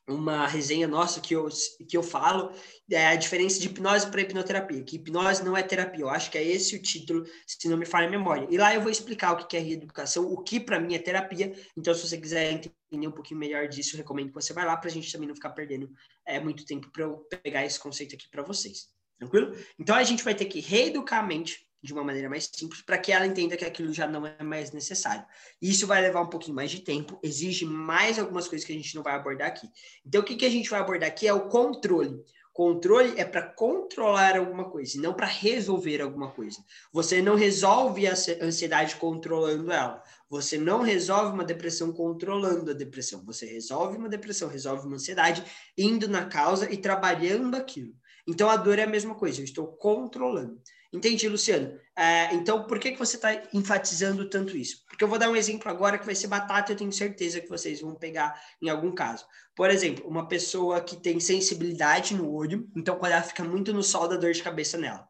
uma 0.08 0.46
resenha 0.46 0.88
nossa 0.88 1.22
que 1.22 1.34
eu, 1.34 1.48
que 1.88 1.96
eu 1.96 2.04
falo, 2.04 2.52
é 2.92 3.08
a 3.08 3.16
diferença 3.16 3.60
de 3.60 3.68
hipnose 3.68 4.08
para 4.08 4.22
hipnoterapia, 4.22 4.84
que 4.84 4.98
hipnose 4.98 5.44
não 5.44 5.56
é 5.56 5.64
terapia, 5.64 6.02
eu 6.02 6.10
acho 6.10 6.30
que 6.30 6.38
é 6.38 6.44
esse 6.44 6.76
o 6.76 6.82
título, 6.82 7.26
se 7.48 7.70
não 7.70 7.78
me 7.78 7.86
falha 7.86 8.08
a 8.08 8.12
memória. 8.12 8.48
E 8.50 8.58
lá 8.58 8.74
eu 8.74 8.82
vou 8.82 8.92
explicar 8.92 9.32
o 9.32 9.48
que 9.48 9.56
é 9.56 9.60
reeducação, 9.60 10.26
o 10.26 10.44
que 10.44 10.60
para 10.60 10.80
mim 10.80 10.94
é 10.94 11.00
terapia, 11.00 11.54
então 11.78 11.94
se 11.94 12.08
você 12.08 12.18
quiser 12.18 12.52
entender 12.52 13.08
um 13.08 13.12
pouquinho 13.12 13.40
melhor 13.40 13.68
disso, 13.68 13.96
recomendo 13.96 14.28
que 14.28 14.36
você 14.36 14.54
vá 14.54 14.66
lá 14.66 14.76
para 14.76 14.90
a 14.90 14.94
gente 14.94 15.12
também 15.12 15.28
não 15.28 15.36
ficar 15.36 15.52
perdendo 15.52 15.90
é, 16.28 16.40
muito 16.40 16.66
tempo 16.66 16.92
para 16.92 17.04
eu 17.04 17.18
pegar 17.42 17.66
esse 17.66 17.80
conceito 17.80 18.16
aqui 18.16 18.28
para 18.30 18.44
vocês, 18.44 18.88
tranquilo? 19.18 19.56
Então 19.80 19.96
a 19.96 20.04
gente 20.04 20.24
vai 20.24 20.36
ter 20.36 20.46
que 20.46 20.60
reeducar 20.60 21.24
a 21.24 21.28
mente, 21.28 21.66
de 21.84 21.92
uma 21.92 22.04
maneira 22.04 22.30
mais 22.30 22.50
simples, 22.52 22.82
para 22.82 22.98
que 22.98 23.12
ela 23.12 23.28
entenda 23.28 23.58
que 23.58 23.66
aquilo 23.66 23.92
já 23.92 24.08
não 24.08 24.26
é 24.26 24.42
mais 24.42 24.72
necessário. 24.72 25.26
Isso 25.62 25.86
vai 25.86 26.02
levar 26.02 26.22
um 26.22 26.30
pouquinho 26.30 26.56
mais 26.56 26.72
de 26.72 26.80
tempo, 26.80 27.20
exige 27.22 27.66
mais 27.66 28.18
algumas 28.18 28.48
coisas 28.48 28.66
que 28.66 28.72
a 28.72 28.76
gente 28.76 28.96
não 28.96 29.04
vai 29.04 29.14
abordar 29.14 29.50
aqui. 29.50 29.70
Então, 30.06 30.22
o 30.22 30.24
que, 30.24 30.38
que 30.38 30.46
a 30.46 30.50
gente 30.50 30.70
vai 30.70 30.80
abordar 30.80 31.10
aqui 31.10 31.28
é 31.28 31.34
o 31.34 31.50
controle. 31.50 32.24
Controle 32.54 33.20
é 33.20 33.26
para 33.26 33.42
controlar 33.42 34.38
alguma 34.38 34.70
coisa, 34.70 35.02
não 35.02 35.14
para 35.14 35.26
resolver 35.26 36.00
alguma 36.00 36.30
coisa. 36.32 36.64
Você 36.94 37.20
não 37.20 37.36
resolve 37.36 38.08
a 38.08 38.14
ansiedade 38.42 38.96
controlando 38.98 39.72
ela. 39.72 40.04
Você 40.30 40.58
não 40.58 40.82
resolve 40.82 41.34
uma 41.34 41.44
depressão 41.44 41.92
controlando 41.92 42.70
a 42.70 42.74
depressão. 42.76 43.26
Você 43.26 43.48
resolve 43.48 43.98
uma 43.98 44.08
depressão, 44.08 44.48
resolve 44.48 44.86
uma 44.86 44.96
ansiedade, 44.96 45.44
indo 45.76 46.08
na 46.08 46.26
causa 46.26 46.72
e 46.72 46.78
trabalhando 46.78 47.56
aquilo. 47.56 47.94
Então, 48.28 48.50
a 48.50 48.56
dor 48.56 48.78
é 48.78 48.84
a 48.84 48.88
mesma 48.88 49.16
coisa, 49.16 49.42
eu 49.42 49.46
estou 49.46 49.68
controlando. 49.68 50.62
Entendi, 50.94 51.28
Luciano. 51.28 51.76
É, 51.98 52.34
então, 52.36 52.68
por 52.68 52.78
que, 52.78 52.92
que 52.92 53.00
você 53.00 53.16
está 53.16 53.34
enfatizando 53.52 54.30
tanto 54.30 54.56
isso? 54.56 54.86
Porque 54.88 55.04
eu 55.04 55.08
vou 55.08 55.18
dar 55.18 55.28
um 55.28 55.36
exemplo 55.36 55.68
agora 55.68 55.98
que 55.98 56.06
vai 56.06 56.14
ser 56.14 56.28
batata, 56.28 56.72
eu 56.72 56.76
tenho 56.76 56.94
certeza 56.94 57.42
que 57.42 57.50
vocês 57.50 57.82
vão 57.82 57.96
pegar 57.96 58.40
em 58.62 58.70
algum 58.70 58.92
caso. 58.94 59.26
Por 59.56 59.72
exemplo, 59.72 60.08
uma 60.08 60.28
pessoa 60.28 60.80
que 60.82 60.96
tem 60.96 61.20
sensibilidade 61.20 62.14
no 62.14 62.32
olho, 62.32 62.70
então 62.76 62.96
quando 62.96 63.14
ela 63.14 63.24
fica 63.24 63.44
muito 63.44 63.74
no 63.74 63.82
sol, 63.82 64.08
dá 64.08 64.18
dor 64.18 64.34
de 64.34 64.44
cabeça 64.44 64.78
nela. 64.78 65.08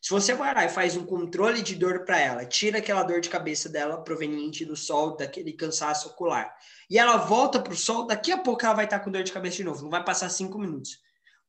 Se 0.00 0.10
você 0.10 0.32
vai 0.32 0.54
lá 0.54 0.64
e 0.64 0.70
faz 0.70 0.96
um 0.96 1.04
controle 1.04 1.60
de 1.60 1.74
dor 1.74 2.04
para 2.04 2.18
ela, 2.18 2.46
tira 2.46 2.78
aquela 2.78 3.02
dor 3.02 3.20
de 3.20 3.28
cabeça 3.28 3.68
dela 3.68 4.02
proveniente 4.02 4.64
do 4.64 4.76
sol, 4.76 5.16
daquele 5.16 5.52
cansaço 5.52 6.08
ocular, 6.08 6.54
e 6.88 6.98
ela 6.98 7.16
volta 7.18 7.60
para 7.60 7.72
o 7.72 7.76
sol, 7.76 8.06
daqui 8.06 8.32
a 8.32 8.38
pouco 8.38 8.64
ela 8.64 8.74
vai 8.74 8.84
estar 8.86 9.00
tá 9.00 9.04
com 9.04 9.10
dor 9.10 9.22
de 9.22 9.32
cabeça 9.32 9.56
de 9.56 9.64
novo, 9.64 9.82
não 9.82 9.90
vai 9.90 10.02
passar 10.02 10.30
cinco 10.30 10.58
minutos. 10.58 10.98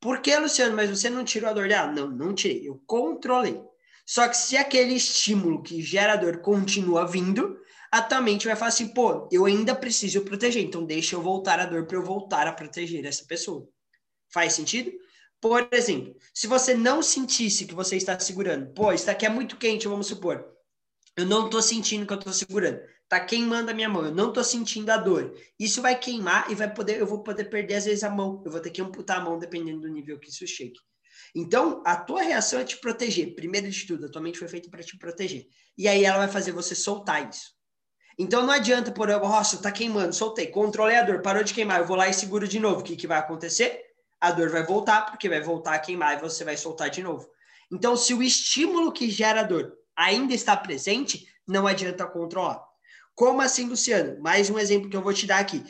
Por 0.00 0.20
que, 0.20 0.36
Luciano? 0.36 0.76
Mas 0.76 0.90
você 0.90 1.08
não 1.08 1.24
tirou 1.24 1.50
a 1.50 1.52
dor 1.52 1.68
dela? 1.68 1.90
Não, 1.90 2.08
não 2.08 2.34
tirei, 2.34 2.68
eu 2.68 2.82
controlei. 2.86 3.60
Só 4.08 4.26
que 4.26 4.38
se 4.38 4.56
aquele 4.56 4.94
estímulo 4.94 5.62
que 5.62 5.82
gera 5.82 6.16
dor 6.16 6.38
continua 6.38 7.06
vindo, 7.06 7.60
a 7.92 8.00
tua 8.00 8.22
mente 8.22 8.46
vai 8.46 8.56
falar 8.56 8.70
assim, 8.70 8.88
pô, 8.88 9.28
eu 9.30 9.44
ainda 9.44 9.74
preciso 9.74 10.22
proteger, 10.22 10.64
então 10.64 10.86
deixa 10.86 11.14
eu 11.14 11.20
voltar 11.20 11.60
a 11.60 11.66
dor 11.66 11.84
para 11.84 11.98
eu 11.98 12.02
voltar 12.02 12.46
a 12.46 12.52
proteger 12.54 13.04
essa 13.04 13.26
pessoa. 13.26 13.68
Faz 14.32 14.54
sentido? 14.54 14.90
Por 15.38 15.68
exemplo, 15.70 16.16
se 16.32 16.46
você 16.46 16.74
não 16.74 17.02
sentisse 17.02 17.66
que 17.66 17.74
você 17.74 17.96
está 17.96 18.18
segurando, 18.18 18.72
pô, 18.72 18.90
isso 18.94 19.10
aqui 19.10 19.26
é 19.26 19.28
muito 19.28 19.58
quente, 19.58 19.86
vamos 19.86 20.06
supor. 20.06 20.42
Eu 21.14 21.26
não 21.26 21.44
estou 21.44 21.60
sentindo 21.60 22.06
que 22.06 22.12
eu 22.14 22.18
estou 22.18 22.32
segurando. 22.32 22.80
Tá 23.10 23.20
queimando 23.20 23.70
a 23.70 23.74
minha 23.74 23.90
mão, 23.90 24.06
eu 24.06 24.14
não 24.14 24.28
estou 24.28 24.42
sentindo 24.42 24.88
a 24.88 24.96
dor. 24.96 25.34
Isso 25.60 25.82
vai 25.82 25.98
queimar 25.98 26.50
e 26.50 26.54
vai 26.54 26.72
poder, 26.72 26.98
eu 26.98 27.06
vou 27.06 27.22
poder 27.22 27.44
perder 27.44 27.74
às 27.74 27.84
vezes 27.84 28.02
a 28.02 28.08
mão. 28.08 28.42
Eu 28.46 28.50
vou 28.50 28.60
ter 28.60 28.70
que 28.70 28.80
amputar 28.80 29.18
a 29.18 29.24
mão 29.24 29.38
dependendo 29.38 29.82
do 29.82 29.88
nível 29.88 30.18
que 30.18 30.30
isso 30.30 30.46
chegue. 30.46 30.80
Então, 31.34 31.82
a 31.84 31.96
tua 31.96 32.22
reação 32.22 32.60
é 32.60 32.64
te 32.64 32.78
proteger. 32.78 33.34
Primeiro 33.34 33.70
de 33.70 33.86
tudo, 33.86 34.06
a 34.06 34.10
tua 34.10 34.22
mente 34.22 34.38
foi 34.38 34.48
feita 34.48 34.70
para 34.70 34.82
te 34.82 34.96
proteger. 34.98 35.46
E 35.76 35.86
aí 35.86 36.04
ela 36.04 36.18
vai 36.18 36.28
fazer 36.28 36.52
você 36.52 36.74
soltar 36.74 37.28
isso. 37.28 37.58
Então 38.18 38.44
não 38.44 38.52
adianta 38.52 38.90
por 38.90 39.06
nossa, 39.08 39.62
tá 39.62 39.70
queimando, 39.70 40.12
soltei, 40.12 40.48
controlei 40.48 40.96
a 40.96 41.02
dor, 41.02 41.22
parou 41.22 41.44
de 41.44 41.54
queimar, 41.54 41.78
eu 41.78 41.86
vou 41.86 41.96
lá 41.96 42.08
e 42.08 42.12
seguro 42.12 42.48
de 42.48 42.58
novo. 42.58 42.80
O 42.80 42.82
que, 42.82 42.96
que 42.96 43.06
vai 43.06 43.18
acontecer? 43.18 43.80
A 44.20 44.32
dor 44.32 44.50
vai 44.50 44.64
voltar, 44.64 45.02
porque 45.02 45.28
vai 45.28 45.40
voltar 45.40 45.74
a 45.74 45.78
queimar 45.78 46.18
e 46.18 46.20
você 46.20 46.42
vai 46.42 46.56
soltar 46.56 46.90
de 46.90 47.00
novo. 47.00 47.28
Então, 47.70 47.96
se 47.96 48.12
o 48.12 48.22
estímulo 48.22 48.90
que 48.90 49.08
gera 49.08 49.44
dor 49.44 49.72
ainda 49.96 50.34
está 50.34 50.56
presente, 50.56 51.28
não 51.46 51.64
adianta 51.64 52.04
controlar. 52.06 52.60
Como 53.14 53.40
assim, 53.40 53.68
Luciano? 53.68 54.20
Mais 54.20 54.50
um 54.50 54.58
exemplo 54.58 54.90
que 54.90 54.96
eu 54.96 55.02
vou 55.02 55.14
te 55.14 55.26
dar 55.26 55.38
aqui. 55.38 55.62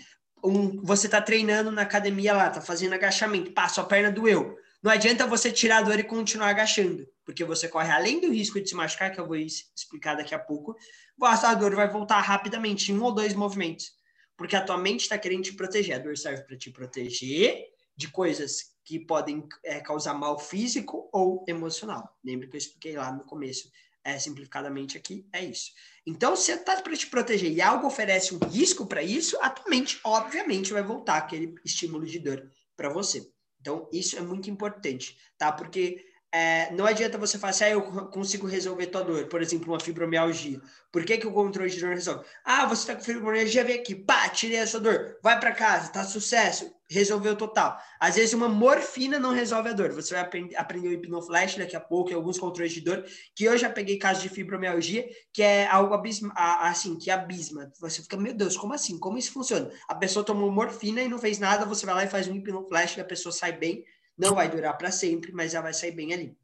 Um, 0.43 0.81
você 0.83 1.07
está 1.07 1.21
treinando 1.21 1.71
na 1.71 1.83
academia 1.83 2.33
lá, 2.33 2.49
tá 2.49 2.63
fazendo 2.63 2.95
agachamento, 2.95 3.53
pá, 3.53 3.69
sua 3.69 3.85
perna 3.85 4.11
doeu. 4.11 4.57
Não 4.81 4.93
adianta 4.93 5.27
você 5.27 5.51
tirar 5.51 5.79
a 5.79 5.83
dor 5.83 5.99
e 5.99 6.05
continuar 6.05 6.51
agachando, 6.51 7.05
porque 7.25 7.45
você 7.45 7.69
corre 7.69 7.91
além 7.91 8.21
do 8.21 8.33
risco 8.33 8.61
de 8.61 8.69
se 8.69 8.77
machucar, 8.77 9.13
que 9.13 9.21
eu 9.21 9.27
vou 9.27 9.37
explicar 9.37 10.15
daqui 10.15 10.35
a 10.35 10.39
pouco, 10.39 10.77
a 11.21 11.55
dor 11.55 11.75
vai 11.75 11.91
voltar 11.91 12.21
rapidamente 12.21 12.93
em 12.93 12.99
um 12.99 13.03
ou 13.03 13.13
dois 13.13 13.35
movimentos, 13.35 13.91
porque 14.37 14.55
a 14.55 14.65
tua 14.65 14.79
mente 14.79 15.01
está 15.01 15.19
querendo 15.19 15.43
te 15.43 15.53
proteger. 15.53 15.97
A 15.97 15.99
dor 15.99 16.17
serve 16.17 16.45
para 16.45 16.57
te 16.57 16.71
proteger 16.71 17.67
de 17.97 18.09
coisas 18.09 18.77
que 18.85 19.01
podem 19.01 19.47
é, 19.65 19.81
causar 19.81 20.15
mal 20.15 20.39
físico 20.39 21.11
ou 21.13 21.45
emocional. 21.49 22.17
Lembra 22.25 22.47
que 22.47 22.55
eu 22.55 22.59
expliquei 22.59 22.97
lá 22.97 23.11
no 23.11 23.25
começo, 23.25 23.69
é, 24.05 24.17
simplificadamente 24.17 24.97
aqui, 24.97 25.27
é 25.33 25.45
isso. 25.45 25.73
Então, 26.07 26.37
se 26.37 26.53
está 26.53 26.81
para 26.81 26.97
te 26.97 27.09
proteger 27.09 27.51
e 27.51 27.61
algo 27.61 27.89
oferece 27.89 28.35
um 28.35 28.39
risco 28.39 28.87
para 28.87 29.03
isso, 29.03 29.37
a 29.43 29.51
tua 29.51 29.69
mente, 29.69 30.01
obviamente, 30.05 30.73
vai 30.73 30.83
voltar 30.85 31.19
aquele 31.19 31.57
estímulo 31.65 32.07
de 32.07 32.21
dor 32.21 32.49
para 32.77 32.89
você. 32.89 33.29
Então, 33.61 33.89
isso 33.93 34.17
é 34.17 34.21
muito 34.21 34.51
importante, 34.51 35.19
tá? 35.37 35.53
Porque 35.53 36.07
é, 36.31 36.71
não 36.73 36.85
adianta 36.85 37.17
você 37.17 37.39
falar 37.39 37.51
assim, 37.51 37.65
ah, 37.65 37.71
eu 37.71 37.83
consigo 37.83 38.47
resolver 38.47 38.87
tua 38.89 39.03
dor, 39.03 39.27
por 39.29 39.41
exemplo, 39.41 39.73
uma 39.73 39.81
fibromialgia. 39.81 40.61
Por 40.93 41.05
que, 41.05 41.17
que 41.17 41.27
o 41.27 41.33
controle 41.33 41.71
de 41.71 41.81
dor 41.81 41.95
resolve? 41.95 42.25
Ah, 42.45 42.67
você 42.67 42.87
tá 42.87 42.95
com 42.95 43.03
fibromialgia, 43.03 43.65
vem 43.65 43.79
aqui, 43.79 43.95
pá, 43.95 44.29
tirei 44.29 44.59
essa 44.59 44.79
dor, 44.79 45.17
vai 45.23 45.41
para 45.41 45.53
casa, 45.53 45.91
tá 45.91 46.05
sucesso, 46.05 46.71
resolveu 46.91 47.35
total. 47.35 47.79
Às 47.99 48.17
vezes 48.17 48.35
uma 48.35 48.49
morfina 48.49 49.19
não 49.19 49.33
resolve 49.33 49.71
a 49.71 49.73
dor. 49.73 49.93
Você 49.93 50.13
vai 50.13 50.23
aprender, 50.23 50.57
aprender 50.57 50.89
o 50.89 50.93
hipnoflash 50.93 51.57
daqui 51.57 51.77
a 51.77 51.81
pouco, 51.81 52.15
alguns 52.15 52.39
controles 52.39 52.73
de 52.73 52.83
dor, 52.83 53.07
que 53.35 53.45
eu 53.45 53.57
já 53.57 53.71
peguei 53.71 53.97
casos 53.97 54.23
de 54.23 54.29
fibromialgia, 54.29 55.09
que 55.33 55.43
é 55.43 55.67
algo 55.67 55.95
abisma, 55.95 56.33
assim, 56.37 56.99
que 56.99 57.11
abisma. 57.11 57.71
Você 57.81 58.03
fica, 58.03 58.19
meu 58.19 58.35
Deus, 58.35 58.55
como 58.55 58.75
assim? 58.75 58.99
Como 58.99 59.17
isso 59.17 59.33
funciona? 59.33 59.71
A 59.89 59.95
pessoa 59.95 60.25
tomou 60.25 60.51
morfina 60.51 61.01
e 61.01 61.09
não 61.09 61.19
fez 61.19 61.39
nada, 61.39 61.65
você 61.65 61.87
vai 61.87 61.95
lá 61.95 62.05
e 62.05 62.09
faz 62.09 62.29
um 62.29 62.35
hipnoflash 62.35 62.99
e 62.99 63.01
a 63.01 63.05
pessoa 63.05 63.33
sai 63.33 63.53
bem, 63.53 63.83
não 64.19 64.35
vai 64.35 64.51
durar 64.51 64.77
para 64.77 64.91
sempre, 64.91 65.33
mas 65.33 65.53
já 65.53 65.61
vai 65.61 65.73
sair 65.73 65.93
bem 65.93 66.13
ali. 66.13 66.37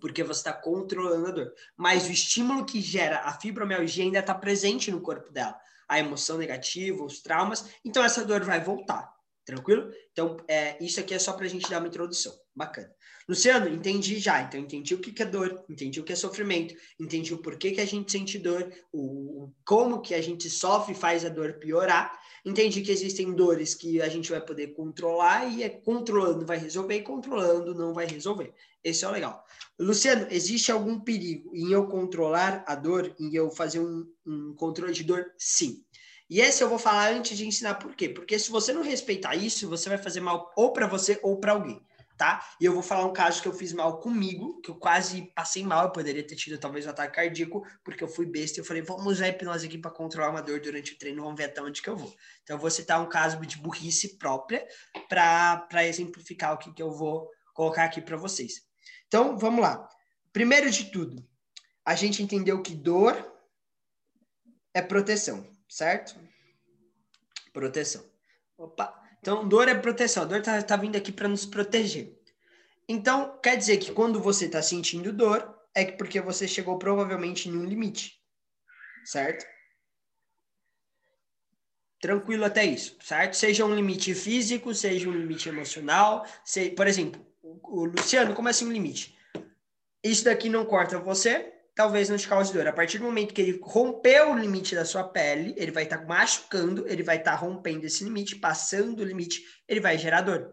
Porque 0.00 0.24
você 0.24 0.40
está 0.40 0.52
controlando 0.52 1.28
a 1.28 1.30
dor. 1.30 1.54
Mas 1.76 2.08
o 2.08 2.12
estímulo 2.12 2.66
que 2.66 2.80
gera 2.80 3.20
a 3.20 3.32
fibromialgia 3.38 4.04
ainda 4.04 4.18
está 4.18 4.34
presente 4.34 4.90
no 4.90 5.00
corpo 5.00 5.32
dela. 5.32 5.56
A 5.88 6.00
emoção 6.00 6.36
negativa, 6.36 7.04
os 7.04 7.20
traumas. 7.20 7.70
Então, 7.84 8.02
essa 8.02 8.24
dor 8.24 8.42
vai 8.42 8.60
voltar. 8.60 9.14
Tranquilo? 9.44 9.92
Então, 10.10 10.36
é, 10.48 10.76
isso 10.84 10.98
aqui 10.98 11.14
é 11.14 11.18
só 11.20 11.32
para 11.32 11.46
a 11.46 11.48
gente 11.48 11.70
dar 11.70 11.78
uma 11.78 11.86
introdução. 11.86 12.34
Bacana. 12.52 12.92
Luciano, 13.28 13.68
entendi 13.68 14.18
já. 14.18 14.42
Então, 14.42 14.58
entendi 14.58 14.94
o 14.94 14.98
que, 14.98 15.12
que 15.12 15.22
é 15.22 15.26
dor, 15.26 15.64
entendi 15.68 16.00
o 16.00 16.04
que 16.04 16.12
é 16.12 16.16
sofrimento, 16.16 16.74
entendi 16.98 17.32
o 17.32 17.38
porquê 17.38 17.70
que 17.70 17.80
a 17.80 17.86
gente 17.86 18.10
sente 18.10 18.38
dor, 18.38 18.72
o, 18.92 19.52
como 19.64 20.00
que 20.00 20.14
a 20.14 20.20
gente 20.20 20.48
sofre 20.50 20.94
e 20.94 20.98
faz 20.98 21.24
a 21.24 21.28
dor 21.28 21.54
piorar. 21.54 22.18
Entendi 22.46 22.80
que 22.80 22.92
existem 22.92 23.34
dores 23.34 23.74
que 23.74 24.00
a 24.00 24.08
gente 24.08 24.30
vai 24.30 24.40
poder 24.40 24.68
controlar 24.68 25.52
e 25.52 25.64
é 25.64 25.68
controlando 25.68 26.46
vai 26.46 26.56
resolver 26.56 26.94
e 26.94 27.02
controlando 27.02 27.74
não 27.74 27.92
vai 27.92 28.06
resolver. 28.06 28.54
Esse 28.84 29.04
é 29.04 29.08
o 29.08 29.10
legal. 29.10 29.44
Luciano, 29.76 30.28
existe 30.30 30.70
algum 30.70 31.00
perigo 31.00 31.50
em 31.52 31.72
eu 31.72 31.88
controlar 31.88 32.62
a 32.64 32.76
dor, 32.76 33.12
em 33.18 33.34
eu 33.34 33.50
fazer 33.50 33.80
um, 33.80 34.06
um 34.24 34.54
controle 34.54 34.92
de 34.92 35.02
dor? 35.02 35.26
Sim. 35.36 35.84
E 36.30 36.40
esse 36.40 36.62
eu 36.62 36.68
vou 36.68 36.78
falar 36.78 37.12
antes 37.12 37.36
de 37.36 37.44
ensinar 37.44 37.74
por 37.74 37.96
quê. 37.96 38.08
Porque 38.08 38.38
se 38.38 38.48
você 38.48 38.72
não 38.72 38.82
respeitar 38.82 39.34
isso, 39.34 39.68
você 39.68 39.88
vai 39.88 39.98
fazer 39.98 40.20
mal 40.20 40.52
ou 40.56 40.72
para 40.72 40.86
você 40.86 41.18
ou 41.24 41.40
para 41.40 41.50
alguém. 41.50 41.84
Tá? 42.16 42.44
E 42.60 42.64
eu 42.64 42.72
vou 42.72 42.82
falar 42.82 43.04
um 43.06 43.12
caso 43.12 43.42
que 43.42 43.48
eu 43.48 43.52
fiz 43.52 43.72
mal 43.72 44.00
comigo, 44.00 44.60
que 44.60 44.70
eu 44.70 44.76
quase 44.76 45.30
passei 45.34 45.62
mal, 45.62 45.84
eu 45.84 45.92
poderia 45.92 46.26
ter 46.26 46.36
tido 46.36 46.58
talvez 46.58 46.86
um 46.86 46.90
ataque 46.90 47.16
cardíaco, 47.16 47.66
porque 47.84 48.02
eu 48.02 48.08
fui 48.08 48.26
besta 48.26 48.58
e 48.58 48.60
eu 48.60 48.64
falei, 48.64 48.82
vamos 48.82 49.06
usar 49.06 49.28
hipnose 49.28 49.66
aqui 49.66 49.78
para 49.78 49.90
controlar 49.90 50.30
uma 50.30 50.42
dor 50.42 50.60
durante 50.60 50.94
o 50.94 50.98
treino, 50.98 51.22
vamos 51.22 51.36
ver 51.36 51.44
até 51.44 51.62
onde 51.62 51.82
que 51.82 51.88
eu 51.88 51.96
vou. 51.96 52.14
Então 52.42 52.56
eu 52.56 52.60
vou 52.60 52.70
citar 52.70 53.00
um 53.00 53.08
caso 53.08 53.38
de 53.40 53.58
burrice 53.58 54.16
própria 54.18 54.66
para 55.08 55.86
exemplificar 55.86 56.54
o 56.54 56.58
que, 56.58 56.72
que 56.72 56.82
eu 56.82 56.90
vou 56.90 57.30
colocar 57.52 57.84
aqui 57.84 58.00
para 58.00 58.16
vocês. 58.16 58.66
Então, 59.08 59.38
vamos 59.38 59.60
lá. 59.60 59.88
Primeiro 60.32 60.70
de 60.70 60.90
tudo, 60.90 61.26
a 61.84 61.94
gente 61.94 62.22
entendeu 62.22 62.62
que 62.62 62.74
dor 62.74 63.14
é 64.74 64.82
proteção, 64.82 65.48
certo? 65.68 66.18
Proteção. 67.52 68.04
Opa! 68.58 69.05
Então, 69.26 69.48
dor 69.48 69.68
é 69.68 69.74
proteção. 69.74 70.22
A 70.22 70.26
dor 70.26 70.38
está 70.38 70.62
tá 70.62 70.76
vindo 70.76 70.94
aqui 70.94 71.10
para 71.10 71.26
nos 71.26 71.44
proteger. 71.44 72.16
Então, 72.88 73.36
quer 73.42 73.56
dizer 73.56 73.78
que 73.78 73.90
quando 73.90 74.20
você 74.20 74.46
está 74.46 74.62
sentindo 74.62 75.12
dor, 75.12 75.52
é 75.74 75.84
porque 75.84 76.20
você 76.20 76.46
chegou 76.46 76.78
provavelmente 76.78 77.48
em 77.48 77.56
um 77.56 77.64
limite. 77.64 78.22
Certo? 79.04 79.44
Tranquilo 82.00 82.44
até 82.44 82.64
isso, 82.64 82.96
certo? 83.00 83.34
Seja 83.34 83.64
um 83.64 83.74
limite 83.74 84.14
físico, 84.14 84.72
seja 84.72 85.08
um 85.08 85.12
limite 85.12 85.48
emocional. 85.48 86.24
Se, 86.44 86.70
por 86.70 86.86
exemplo, 86.86 87.20
o, 87.42 87.84
Luciano, 87.84 88.32
como 88.32 88.46
é 88.46 88.52
assim 88.52 88.68
um 88.68 88.72
limite? 88.72 89.18
Isso 90.04 90.24
daqui 90.24 90.48
não 90.48 90.64
corta 90.64 91.00
você, 91.00 91.52
talvez 91.76 92.08
não 92.08 92.16
te 92.16 92.26
cause 92.26 92.52
dor. 92.52 92.66
A 92.66 92.72
partir 92.72 92.98
do 92.98 93.04
momento 93.04 93.34
que 93.34 93.40
ele 93.40 93.60
rompeu 93.62 94.32
o 94.32 94.38
limite 94.38 94.74
da 94.74 94.84
sua 94.84 95.04
pele, 95.04 95.54
ele 95.58 95.70
vai 95.70 95.84
estar 95.84 95.98
tá 95.98 96.06
machucando, 96.06 96.88
ele 96.88 97.02
vai 97.02 97.18
estar 97.18 97.32
tá 97.32 97.36
rompendo 97.36 97.86
esse 97.86 98.02
limite, 98.02 98.34
passando 98.34 99.00
o 99.00 99.04
limite, 99.04 99.42
ele 99.68 99.78
vai 99.78 99.96
gerar 99.98 100.22
dor. 100.22 100.50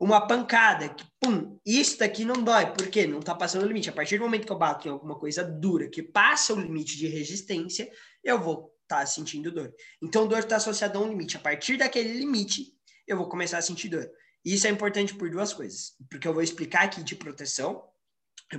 Uma 0.00 0.26
pancada, 0.26 0.88
que 0.88 1.04
pum, 1.20 1.58
isso 1.64 1.98
daqui 1.98 2.24
não 2.24 2.42
dói, 2.42 2.66
por 2.72 2.88
quê? 2.88 3.06
Não 3.06 3.18
está 3.18 3.34
passando 3.34 3.64
o 3.64 3.66
limite. 3.66 3.90
A 3.90 3.92
partir 3.92 4.18
do 4.18 4.24
momento 4.24 4.46
que 4.46 4.52
eu 4.52 4.58
bato 4.58 4.88
em 4.88 4.90
alguma 4.90 5.18
coisa 5.18 5.44
dura, 5.44 5.88
que 5.88 6.02
passa 6.02 6.54
o 6.54 6.60
limite 6.60 6.96
de 6.96 7.06
resistência, 7.06 7.88
eu 8.24 8.40
vou 8.40 8.74
estar 8.82 9.00
tá 9.00 9.06
sentindo 9.06 9.52
dor. 9.52 9.72
Então, 10.02 10.26
dor 10.26 10.38
está 10.38 10.56
associada 10.56 10.98
a 10.98 11.02
um 11.02 11.08
limite. 11.08 11.36
A 11.36 11.40
partir 11.40 11.76
daquele 11.76 12.12
limite, 12.14 12.72
eu 13.06 13.16
vou 13.16 13.28
começar 13.28 13.58
a 13.58 13.62
sentir 13.62 13.88
dor. 13.88 14.10
Isso 14.44 14.66
é 14.66 14.70
importante 14.70 15.14
por 15.14 15.30
duas 15.30 15.52
coisas. 15.52 15.94
Porque 16.10 16.26
eu 16.26 16.32
vou 16.32 16.42
explicar 16.42 16.84
aqui 16.84 17.02
de 17.02 17.16
proteção, 17.16 17.82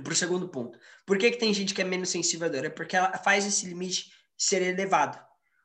para 0.02 0.12
o 0.12 0.16
segundo 0.16 0.48
ponto. 0.48 0.78
Por 1.06 1.16
que, 1.16 1.30
que 1.30 1.38
tem 1.38 1.52
gente 1.54 1.72
que 1.72 1.80
é 1.80 1.84
menos 1.84 2.10
sensível 2.10 2.46
à 2.46 2.50
dor? 2.50 2.64
É 2.66 2.70
porque 2.70 2.96
ela 2.96 3.16
faz 3.18 3.46
esse 3.46 3.66
limite 3.66 4.10
ser 4.36 4.62
elevado. 4.62 5.18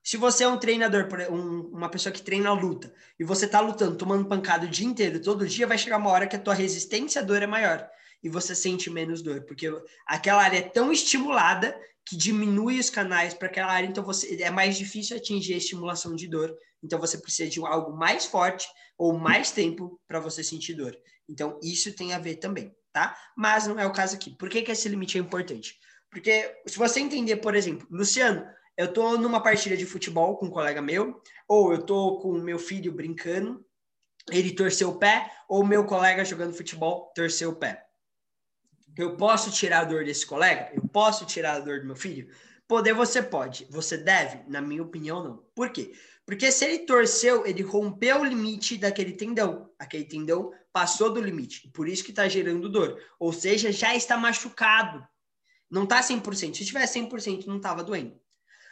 Se 0.04 0.18
você 0.18 0.44
é 0.44 0.48
um 0.48 0.58
treinador, 0.58 1.08
um, 1.32 1.62
uma 1.68 1.90
pessoa 1.90 2.12
que 2.12 2.22
treina 2.22 2.50
a 2.50 2.54
luta, 2.54 2.94
e 3.18 3.24
você 3.24 3.46
está 3.46 3.60
lutando, 3.60 3.98
tomando 3.98 4.28
pancada 4.28 4.66
o 4.66 4.70
dia 4.70 4.88
inteiro, 4.88 5.22
todo 5.22 5.48
dia, 5.48 5.68
vai 5.68 5.78
chegar 5.78 5.98
uma 5.98 6.10
hora 6.10 6.28
que 6.28 6.36
a 6.36 6.40
tua 6.40 6.54
resistência 6.54 7.22
à 7.22 7.24
dor 7.24 7.42
é 7.42 7.48
maior. 7.48 7.88
E 8.22 8.30
você 8.30 8.56
sente 8.56 8.90
menos 8.90 9.22
dor, 9.22 9.44
porque 9.44 9.70
aquela 10.06 10.44
área 10.44 10.58
é 10.58 10.62
tão 10.62 10.92
estimulada 10.92 11.78
que 12.06 12.18
diminui 12.18 12.80
os 12.80 12.90
canais 12.90 13.34
para 13.34 13.48
aquela 13.48 13.72
área, 13.72 13.88
então 13.88 14.04
você 14.04 14.42
é 14.42 14.50
mais 14.50 14.78
difícil 14.78 15.16
atingir 15.16 15.54
a 15.54 15.58
estimulação 15.58 16.16
de 16.16 16.28
dor. 16.28 16.54
Então 16.82 17.00
você 17.00 17.18
precisa 17.18 17.50
de 17.50 17.66
algo 17.66 17.96
mais 17.96 18.26
forte 18.26 18.68
ou 18.98 19.18
mais 19.18 19.52
tempo 19.52 20.00
para 20.06 20.20
você 20.20 20.44
sentir 20.44 20.74
dor. 20.74 20.98
Então 21.30 21.58
isso 21.64 21.94
tem 21.96 22.14
a 22.14 22.20
ver 22.20 22.36
também 22.36 22.74
tá? 22.94 23.18
Mas 23.36 23.68
não 23.68 23.80
é 23.80 23.86
o 23.86 23.92
caso 23.92 24.16
aqui. 24.16 24.32
Por 24.38 24.48
que, 24.48 24.62
que 24.62 24.72
esse 24.72 24.88
limite 24.88 25.18
é 25.18 25.22
importante? 25.22 25.78
Porque 26.10 26.56
se 26.68 26.78
você 26.78 27.00
entender, 27.00 27.38
por 27.38 27.56
exemplo, 27.56 27.88
Luciano, 27.90 28.46
eu 28.78 28.94
tô 28.94 29.18
numa 29.18 29.42
partida 29.42 29.76
de 29.76 29.86
futebol 29.86 30.38
com 30.38 30.46
um 30.46 30.52
colega 30.52 30.82
meu, 30.82 31.22
ou 31.48 31.74
eu 31.74 31.82
tô 31.82 32.20
com 32.20 32.34
meu 32.34 32.60
filho 32.60 32.94
brincando, 32.94 33.66
ele 34.32 34.56
torceu 34.56 34.90
o 34.90 35.00
pé, 35.00 35.32
ou 35.50 35.66
meu 35.66 35.86
colega 35.86 36.24
jogando 36.24 36.54
futebol 36.54 37.12
torceu 37.16 37.50
o 37.50 37.56
pé. 37.56 37.86
Eu 38.96 39.18
posso 39.18 39.52
tirar 39.52 39.82
a 39.82 39.86
dor 39.86 40.06
desse 40.06 40.26
colega? 40.26 40.72
Eu 40.74 40.88
posso 40.88 41.26
tirar 41.26 41.54
a 41.54 41.60
dor 41.60 41.80
do 41.80 41.88
meu 41.88 41.96
filho? 41.96 42.30
Poder 42.68 42.94
você 42.94 43.22
pode, 43.22 43.68
você 43.70 43.98
deve? 43.98 44.48
Na 44.48 44.62
minha 44.62 44.84
opinião, 44.84 45.24
não. 45.24 45.46
Por 45.56 45.72
quê? 45.72 45.94
Porque 46.26 46.52
se 46.52 46.64
ele 46.64 46.80
torceu, 46.80 47.46
ele 47.46 47.62
rompeu 47.62 48.22
o 48.22 48.26
limite 48.26 48.78
daquele 48.78 49.14
tendão. 49.14 49.70
Aquele 49.78 50.06
tendão 50.06 50.52
passou 50.74 51.14
do 51.14 51.22
limite. 51.22 51.70
Por 51.70 51.88
isso 51.88 52.04
que 52.04 52.10
está 52.10 52.28
gerando 52.28 52.68
dor. 52.68 53.00
Ou 53.20 53.32
seja, 53.32 53.72
já 53.72 53.96
está 53.96 54.18
machucado. 54.18 55.08
Não 55.70 55.84
está 55.84 56.02
100%. 56.02 56.56
Se 56.56 56.66
tivesse 56.66 57.00
100%, 57.00 57.46
não 57.46 57.58
estava 57.58 57.84
doendo. 57.84 58.20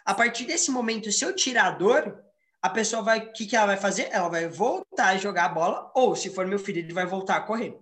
A 0.04 0.14
partir 0.14 0.46
desse 0.46 0.72
momento, 0.72 1.12
se 1.12 1.24
eu 1.24 1.36
tirar 1.36 1.68
a 1.68 1.72
dor, 1.72 2.20
a 2.60 2.70
pessoa 2.70 3.04
vai. 3.04 3.20
O 3.20 3.34
que, 3.34 3.46
que 3.46 3.56
ela 3.56 3.68
vai 3.68 3.78
fazer? 3.78 4.10
Ela 4.12 4.28
vai 4.28 4.50
voltar 4.50 5.10
a 5.10 5.18
jogar 5.18 5.46
a 5.46 5.50
bola. 5.50 5.92
Ou, 5.96 6.16
se 6.16 6.32
for 6.32 6.48
meu 6.48 6.60
filho, 6.60 6.80
ele 6.80 6.92
vai 6.92 7.06
voltar 7.06 7.38
a 7.38 7.42
correr. 7.42 7.80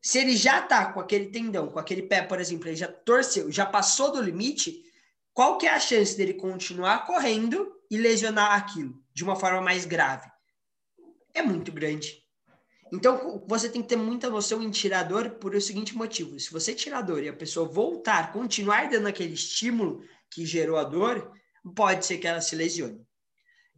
Se 0.00 0.18
ele 0.18 0.36
já 0.36 0.60
está 0.60 0.92
com 0.92 1.00
aquele 1.00 1.26
tendão, 1.26 1.68
com 1.68 1.78
aquele 1.78 2.02
pé, 2.02 2.22
por 2.22 2.38
exemplo, 2.38 2.68
ele 2.68 2.76
já 2.76 2.86
torceu, 2.86 3.50
já 3.50 3.66
passou 3.66 4.12
do 4.12 4.22
limite, 4.22 4.84
qual 5.32 5.58
que 5.58 5.66
é 5.66 5.70
a 5.70 5.80
chance 5.80 6.16
dele 6.16 6.34
continuar 6.34 7.06
correndo 7.06 7.74
e 7.90 7.96
lesionar 7.96 8.52
aquilo 8.52 9.02
de 9.12 9.24
uma 9.24 9.34
forma 9.34 9.60
mais 9.60 9.84
grave? 9.84 10.30
É 11.34 11.42
muito 11.42 11.72
grande. 11.72 12.22
Então, 12.92 13.44
você 13.46 13.68
tem 13.68 13.82
que 13.82 13.88
ter 13.88 13.96
muita 13.96 14.30
noção 14.30 14.62
em 14.62 14.70
tirador 14.70 15.30
por 15.32 15.54
o 15.54 15.60
seguinte 15.60 15.94
motivo: 15.96 16.38
se 16.38 16.50
você 16.50 16.74
tirar 16.74 17.02
dor 17.02 17.22
e 17.22 17.28
a 17.28 17.36
pessoa 17.36 17.68
voltar, 17.68 18.32
continuar 18.32 18.88
dando 18.88 19.06
aquele 19.06 19.34
estímulo 19.34 20.02
que 20.30 20.46
gerou 20.46 20.76
a 20.76 20.84
dor, 20.84 21.32
pode 21.74 22.06
ser 22.06 22.18
que 22.18 22.26
ela 22.26 22.40
se 22.40 22.56
lesione. 22.56 23.00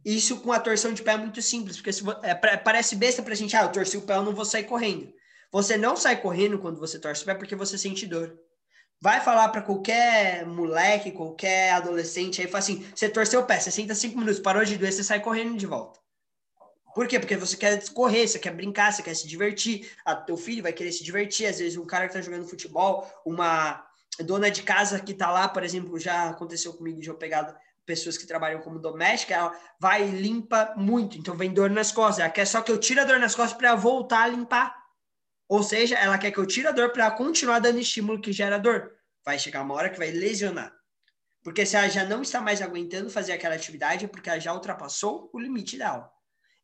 Isso 0.03 0.39
com 0.41 0.51
a 0.51 0.59
torção 0.59 0.93
de 0.93 1.03
pé 1.03 1.11
é 1.13 1.17
muito 1.17 1.41
simples, 1.41 1.77
porque 1.77 1.93
se, 1.93 2.03
é, 2.23 2.33
parece 2.33 2.95
besta 2.95 3.21
pra 3.21 3.35
gente, 3.35 3.55
ah, 3.55 3.63
eu 3.63 3.71
torci 3.71 3.97
o 3.97 4.01
pé, 4.01 4.15
eu 4.15 4.23
não 4.23 4.33
vou 4.33 4.45
sair 4.45 4.63
correndo. 4.63 5.13
Você 5.51 5.77
não 5.77 5.95
sai 5.95 6.19
correndo 6.21 6.57
quando 6.57 6.79
você 6.79 6.97
torce 6.97 7.21
o 7.21 7.25
pé 7.25 7.35
porque 7.35 7.55
você 7.55 7.77
sente 7.77 8.07
dor. 8.07 8.35
Vai 8.99 9.21
falar 9.21 9.49
para 9.49 9.61
qualquer 9.61 10.45
moleque, 10.45 11.11
qualquer 11.11 11.71
adolescente 11.73 12.41
aí, 12.41 12.47
fala 12.47 12.59
assim: 12.59 12.85
você 12.95 13.09
torceu 13.09 13.41
o 13.41 13.45
pé, 13.45 13.59
você 13.59 13.71
senta 13.71 13.93
cinco 13.93 14.17
minutos, 14.17 14.39
parou 14.39 14.63
de 14.63 14.77
doer, 14.77 14.91
você 14.93 15.03
sai 15.03 15.19
correndo 15.19 15.57
de 15.57 15.65
volta. 15.65 16.00
Por 16.93 17.07
quê? 17.07 17.19
Porque 17.19 17.37
você 17.37 17.55
quer 17.55 17.81
correr, 17.89 18.27
você 18.27 18.39
quer 18.39 18.53
brincar, 18.53 18.91
você 18.91 19.01
quer 19.01 19.15
se 19.15 19.27
divertir. 19.27 19.91
A 20.05 20.15
teu 20.15 20.37
filho 20.37 20.63
vai 20.63 20.73
querer 20.73 20.91
se 20.91 21.03
divertir. 21.03 21.45
Às 21.45 21.59
vezes, 21.59 21.77
um 21.77 21.85
cara 21.85 22.07
que 22.07 22.13
tá 22.13 22.21
jogando 22.21 22.47
futebol, 22.47 23.07
uma 23.25 23.85
dona 24.19 24.51
de 24.51 24.63
casa 24.63 24.99
que 24.99 25.13
tá 25.13 25.31
lá, 25.31 25.47
por 25.47 25.63
exemplo, 25.63 25.97
já 25.99 26.29
aconteceu 26.29 26.73
comigo 26.73 26.99
de 26.99 27.09
eu 27.09 27.15
pegar 27.15 27.55
pessoas 27.85 28.17
que 28.17 28.27
trabalham 28.27 28.61
como 28.61 28.79
doméstica, 28.79 29.33
ela 29.33 29.59
vai 29.79 30.07
e 30.07 30.11
limpa 30.11 30.73
muito, 30.77 31.17
então 31.17 31.35
vem 31.35 31.53
dor 31.53 31.69
nas 31.69 31.91
costas. 31.91 32.19
Ela 32.19 32.29
quer 32.29 32.45
só 32.45 32.61
que 32.61 32.71
eu 32.71 32.77
tire 32.77 32.99
a 32.99 33.05
dor 33.05 33.19
nas 33.19 33.35
costas 33.35 33.57
para 33.57 33.75
voltar 33.75 34.23
a 34.23 34.27
limpar. 34.27 34.75
Ou 35.47 35.63
seja, 35.63 35.97
ela 35.97 36.17
quer 36.17 36.31
que 36.31 36.37
eu 36.37 36.45
tire 36.45 36.67
a 36.67 36.71
dor 36.71 36.91
para 36.91 37.11
continuar 37.11 37.59
dando 37.59 37.79
estímulo 37.79 38.21
que 38.21 38.31
gera 38.31 38.57
dor. 38.57 38.93
Vai 39.25 39.37
chegar 39.37 39.61
uma 39.61 39.73
hora 39.73 39.89
que 39.89 39.97
vai 39.97 40.11
lesionar. 40.11 40.73
Porque 41.43 41.65
se 41.65 41.75
ela 41.75 41.89
já 41.89 42.05
não 42.05 42.21
está 42.21 42.39
mais 42.39 42.61
aguentando 42.61 43.09
fazer 43.09 43.33
aquela 43.33 43.55
atividade, 43.55 44.05
é 44.05 44.07
porque 44.07 44.29
ela 44.29 44.39
já 44.39 44.53
ultrapassou 44.53 45.29
o 45.33 45.39
limite 45.39 45.77
dela. 45.77 46.09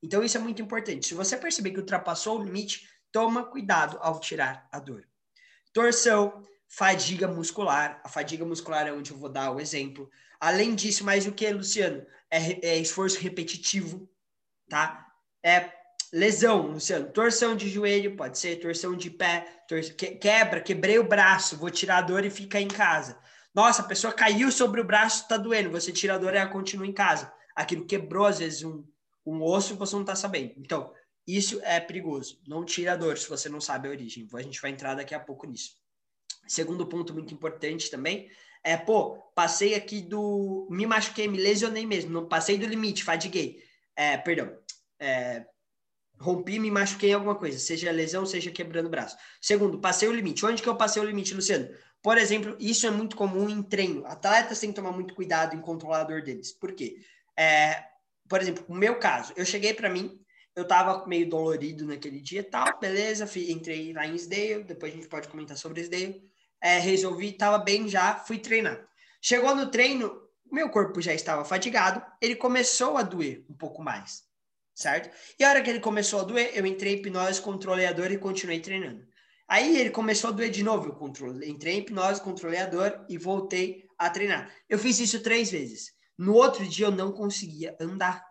Então 0.02 0.24
isso 0.24 0.38
é 0.38 0.40
muito 0.40 0.62
importante. 0.62 1.08
Se 1.08 1.14
você 1.14 1.36
perceber 1.38 1.72
que 1.72 1.80
ultrapassou 1.80 2.40
o 2.40 2.44
limite, 2.44 2.88
toma 3.12 3.44
cuidado 3.44 3.98
ao 4.02 4.20
tirar 4.20 4.68
a 4.72 4.80
dor. 4.80 5.08
Torção, 5.74 6.44
fadiga 6.68 7.28
muscular. 7.28 8.02
A 8.04 8.10
fadiga 8.10 8.46
muscular 8.46 8.88
é 8.88 8.94
onde 8.94 9.12
eu 9.12 9.18
vou 9.18 9.30
dar 9.30 9.52
o 9.52 9.60
exemplo. 9.60 10.10
Além 10.40 10.76
disso, 10.76 11.04
mais 11.04 11.26
o 11.26 11.32
que, 11.32 11.52
Luciano? 11.52 12.06
É, 12.30 12.68
é 12.68 12.78
esforço 12.78 13.20
repetitivo, 13.20 14.10
tá? 14.70 15.08
É 15.44 15.72
lesão, 16.12 16.68
Luciano, 16.68 17.12
torção 17.12 17.56
de 17.56 17.70
joelho, 17.70 18.16
pode 18.16 18.38
ser 18.38 18.58
torção 18.58 18.96
de 18.96 19.10
pé, 19.10 19.64
tor 19.68 19.82
que, 19.82 20.12
quebra, 20.12 20.62
quebrei 20.62 21.00
o 21.00 21.08
braço, 21.08 21.58
vou 21.58 21.70
tirar 21.70 21.98
a 21.98 22.02
dor 22.02 22.24
e 22.26 22.30
fica 22.30 22.60
em 22.60 22.68
casa. 22.68 23.18
Nossa, 23.54 23.82
a 23.82 23.86
pessoa 23.86 24.14
caiu 24.14 24.52
sobre 24.52 24.80
o 24.80 24.84
braço, 24.84 25.28
tá 25.28 25.38
doendo, 25.38 25.72
você 25.72 25.92
tira 25.92 26.16
a 26.16 26.18
dor 26.18 26.34
e 26.34 26.38
ela 26.38 26.50
continua 26.50 26.86
em 26.86 26.94
casa. 26.94 27.32
Aquilo 27.56 27.86
quebrou, 27.86 28.26
às 28.26 28.40
vezes, 28.40 28.64
um, 28.64 28.86
um 29.32 29.44
osso 29.44 29.74
e 29.74 29.78
você 29.78 29.96
não 29.96 30.06
tá 30.06 30.16
sabendo. 30.16 30.54
Então, 30.58 30.94
isso 31.26 31.60
é 31.64 31.80
perigoso. 31.80 32.40
Não 32.48 32.64
tira 32.64 32.94
a 32.94 32.96
dor 32.96 33.18
se 33.18 33.28
você 33.28 33.50
não 33.50 33.60
sabe 33.60 33.88
a 33.88 33.92
origem. 33.92 34.28
A 34.34 34.42
gente 34.42 34.62
vai 34.62 34.72
entrar 34.72 34.96
daqui 34.96 35.14
a 35.14 35.20
pouco 35.20 35.46
nisso. 35.46 35.76
Segundo 36.48 36.88
ponto 36.88 37.14
muito 37.14 37.34
importante 37.34 37.92
também 37.92 38.30
é, 38.68 38.76
pô, 38.76 39.18
passei 39.34 39.76
aqui 39.76 40.02
do. 40.02 40.68
Me 40.70 40.86
machuquei, 40.86 41.26
me 41.26 41.38
lesionei 41.38 41.86
mesmo. 41.86 42.12
Não 42.12 42.28
passei 42.28 42.58
do 42.58 42.66
limite, 42.66 43.02
fadiguei. 43.02 43.64
É, 43.96 44.18
perdão. 44.18 44.58
É, 45.00 45.46
rompi, 46.20 46.60
me 46.60 46.70
machuquei 46.70 47.12
em 47.12 47.14
alguma 47.14 47.36
coisa, 47.36 47.58
seja 47.60 47.92
lesão, 47.92 48.26
seja 48.26 48.52
quebrando 48.52 48.88
o 48.88 48.90
braço. 48.90 49.16
Segundo, 49.42 49.80
passei 49.80 50.10
o 50.10 50.14
limite. 50.14 50.46
Onde 50.46 50.62
que 50.62 50.68
eu 50.68 50.76
passei 50.76 51.02
o 51.02 51.06
limite, 51.06 51.34
Luciano? 51.34 51.70
Por 52.02 52.18
exemplo, 52.18 52.58
isso 52.60 52.86
é 52.86 52.92
muito 52.92 53.16
comum 53.16 53.50
em 53.50 53.64
treino. 53.64 54.06
Atletas 54.06 54.60
têm 54.60 54.70
que 54.70 54.76
tomar 54.76 54.92
muito 54.92 55.14
cuidado 55.14 55.56
em 55.56 55.62
controlar 55.62 56.02
a 56.02 56.04
dor 56.04 56.22
deles. 56.22 56.52
Por 56.52 56.74
quê? 56.74 56.98
É, 57.38 57.84
por 58.28 58.42
exemplo, 58.42 58.66
o 58.68 58.76
meu 58.76 59.00
caso, 59.00 59.34
eu 59.36 59.46
cheguei 59.46 59.74
para 59.74 59.90
mim, 59.90 60.20
eu 60.56 60.66
tava 60.68 61.06
meio 61.08 61.30
dolorido 61.30 61.86
naquele 61.86 62.20
dia 62.20 62.44
tal, 62.44 62.80
beleza, 62.80 63.28
fui, 63.28 63.52
entrei 63.52 63.94
lá 63.94 64.08
em 64.08 64.16
Isdale, 64.16 64.64
depois 64.64 64.92
a 64.92 64.96
gente 64.96 65.08
pode 65.08 65.28
comentar 65.28 65.56
sobre 65.58 65.82
Isdale, 65.82 66.22
é, 66.62 66.80
resolvi, 66.80 67.34
tava 67.34 67.60
bem 67.60 67.88
já, 67.88 68.16
fui 68.16 68.40
treinar. 68.40 68.84
Chegou 69.22 69.56
no 69.56 69.70
treino, 69.70 70.12
meu 70.52 70.70
corpo 70.70 71.02
já 71.02 71.14
estava 71.14 71.46
fatigado, 71.46 72.04
ele 72.22 72.36
começou 72.36 72.98
a 72.98 73.04
doer 73.04 73.46
um 73.50 73.54
pouco 73.56 73.84
mais. 73.84 74.24
certo? 74.74 75.10
E 75.40 75.44
a 75.44 75.50
hora 75.50 75.62
que 75.62 75.70
ele 75.70 75.80
começou 75.80 76.22
a 76.22 76.24
doer, 76.24 76.52
eu 76.54 76.66
entrei 76.66 76.94
em 76.94 76.98
hipnose, 76.98 77.42
controlei 77.42 77.88
a 77.88 77.94
dor 77.94 78.12
e 78.12 78.18
continuei 78.18 78.60
treinando. 78.60 79.06
Aí 79.48 79.78
ele 79.80 79.90
começou 79.90 80.30
a 80.30 80.34
doer 80.34 80.50
de 80.50 80.62
novo, 80.64 80.90
eu 80.90 80.96
controlei, 80.96 81.50
entrei 81.50 81.76
em 81.76 81.80
hipnose, 81.80 82.22
controlei 82.22 82.60
a 82.60 82.66
dor 82.66 83.06
e 83.10 83.18
voltei 83.18 83.86
a 83.98 84.10
treinar. 84.10 84.54
Eu 84.70 84.78
fiz 84.78 85.00
isso 85.00 85.22
três 85.24 85.50
vezes. 85.50 85.97
No 86.18 86.34
outro 86.34 86.68
dia 86.68 86.88
eu 86.88 86.92
não 86.92 87.12
conseguia 87.12 87.78
andar. 87.80 88.26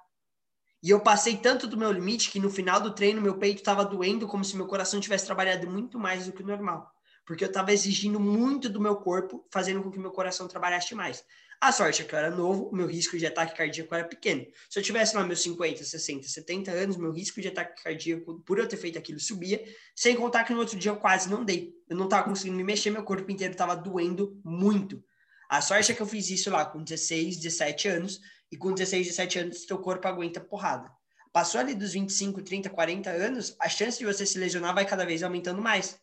E 0.82 0.90
eu 0.90 1.00
passei 1.00 1.36
tanto 1.36 1.66
do 1.66 1.76
meu 1.76 1.90
limite 1.90 2.30
que 2.30 2.38
no 2.38 2.50
final 2.50 2.80
do 2.80 2.94
treino 2.94 3.20
meu 3.20 3.38
peito 3.38 3.58
estava 3.58 3.84
doendo 3.84 4.26
como 4.26 4.44
se 4.44 4.56
meu 4.56 4.66
coração 4.66 5.00
tivesse 5.00 5.26
trabalhado 5.26 5.68
muito 5.68 5.98
mais 5.98 6.26
do 6.26 6.32
que 6.32 6.42
o 6.42 6.46
normal. 6.46 6.90
Porque 7.24 7.42
eu 7.42 7.48
estava 7.48 7.72
exigindo 7.72 8.20
muito 8.20 8.68
do 8.68 8.80
meu 8.80 8.96
corpo, 8.96 9.46
fazendo 9.52 9.82
com 9.82 9.90
que 9.90 9.98
meu 9.98 10.12
coração 10.12 10.46
trabalhasse 10.46 10.94
mais. 10.94 11.24
A 11.60 11.72
sorte 11.72 12.02
é 12.02 12.04
que 12.04 12.14
eu 12.14 12.18
era 12.18 12.30
novo, 12.30 12.68
o 12.68 12.76
meu 12.76 12.86
risco 12.86 13.16
de 13.16 13.26
ataque 13.26 13.56
cardíaco 13.56 13.94
era 13.94 14.04
pequeno. 14.04 14.46
Se 14.68 14.78
eu 14.78 14.82
tivesse 14.82 15.16
lá 15.16 15.24
meus 15.24 15.42
50, 15.42 15.82
60, 15.82 16.28
70 16.28 16.70
anos, 16.70 16.96
meu 16.96 17.10
risco 17.10 17.40
de 17.40 17.48
ataque 17.48 17.82
cardíaco, 17.82 18.40
por 18.44 18.58
eu 18.58 18.68
ter 18.68 18.76
feito 18.76 18.98
aquilo, 18.98 19.18
subia. 19.18 19.64
Sem 19.94 20.14
contar 20.14 20.44
que 20.44 20.52
no 20.52 20.60
outro 20.60 20.78
dia 20.78 20.90
eu 20.90 20.96
quase 20.96 21.30
não 21.30 21.44
dei. 21.44 21.72
Eu 21.88 21.96
não 21.96 22.04
estava 22.04 22.24
conseguindo 22.24 22.56
me 22.56 22.64
mexer, 22.64 22.90
meu 22.90 23.02
corpo 23.02 23.30
inteiro 23.30 23.52
estava 23.52 23.74
doendo 23.74 24.38
muito. 24.44 25.02
A 25.48 25.60
sorte 25.60 25.92
é 25.92 25.94
que 25.94 26.00
eu 26.00 26.06
fiz 26.06 26.28
isso 26.30 26.50
lá 26.50 26.64
com 26.64 26.82
16, 26.82 27.36
17 27.36 27.88
anos, 27.88 28.20
e 28.50 28.56
com 28.56 28.72
16, 28.72 29.06
17 29.08 29.38
anos, 29.38 29.66
teu 29.66 29.78
corpo 29.78 30.06
aguenta 30.06 30.40
porrada. 30.40 30.90
Passou 31.32 31.60
ali 31.60 31.74
dos 31.74 31.92
25, 31.92 32.42
30, 32.42 32.70
40 32.70 33.10
anos, 33.10 33.54
a 33.60 33.68
chance 33.68 33.98
de 33.98 34.06
você 34.06 34.24
se 34.24 34.38
lesionar 34.38 34.74
vai 34.74 34.86
cada 34.86 35.04
vez 35.04 35.22
aumentando 35.22 35.60
mais. 35.60 35.98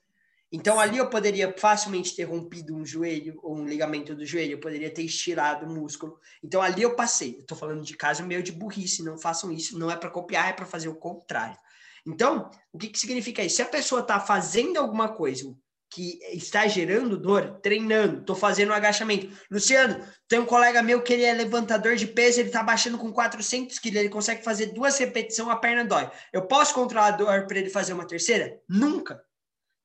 Então 0.51 0.79
ali 0.79 0.99
eu 0.99 1.09
poderia 1.09 1.51
facilmente 1.57 2.15
ter 2.15 2.25
rompido 2.25 2.75
um 2.75 2.85
joelho 2.85 3.39
ou 3.41 3.57
um 3.57 3.65
ligamento 3.65 4.13
do 4.13 4.23
joelho, 4.23 4.51
eu 4.51 4.59
poderia 4.59 4.93
ter 4.93 5.01
estirado 5.01 5.65
o 5.65 5.69
músculo. 5.69 6.19
Então 6.43 6.61
ali 6.61 6.83
eu 6.83 6.95
passei. 6.95 7.41
Tô 7.47 7.55
falando 7.55 7.83
de 7.83 7.97
caso 7.97 8.23
meio 8.23 8.43
de 8.43 8.51
burrice, 8.51 9.01
não 9.01 9.17
façam 9.17 9.51
isso, 9.51 9.79
não 9.79 9.89
é 9.89 9.95
para 9.95 10.11
copiar, 10.11 10.49
é 10.49 10.53
para 10.53 10.67
fazer 10.67 10.89
o 10.89 10.95
contrário. 10.95 11.57
Então, 12.05 12.51
o 12.71 12.77
que, 12.77 12.89
que 12.89 12.99
significa 12.99 13.41
isso? 13.41 13.55
Se 13.55 13.61
a 13.63 13.67
pessoa 13.67 14.01
está 14.01 14.19
fazendo 14.19 14.77
alguma 14.77 15.09
coisa 15.09 15.55
que 15.93 16.19
está 16.31 16.67
gerando 16.67 17.17
dor, 17.17 17.59
treinando, 17.61 18.21
estou 18.21 18.35
fazendo 18.35 18.69
um 18.69 18.73
agachamento. 18.73 19.31
Luciano, 19.49 20.03
tem 20.27 20.39
um 20.39 20.45
colega 20.45 20.81
meu 20.81 21.03
que 21.03 21.13
ele 21.13 21.23
é 21.23 21.33
levantador 21.33 21.95
de 21.95 22.07
peso, 22.07 22.39
ele 22.39 22.49
está 22.49 22.63
baixando 22.63 22.97
com 22.97 23.13
400 23.13 23.77
quilos, 23.77 23.99
ele 23.99 24.09
consegue 24.09 24.43
fazer 24.43 24.67
duas 24.67 24.97
repetições, 24.97 25.49
a 25.49 25.55
perna 25.55 25.85
dói. 25.85 26.09
Eu 26.31 26.47
posso 26.47 26.73
controlar 26.73 27.07
a 27.07 27.11
dor 27.11 27.45
para 27.45 27.59
ele 27.59 27.69
fazer 27.69 27.93
uma 27.93 28.07
terceira? 28.07 28.59
Nunca. 28.67 29.23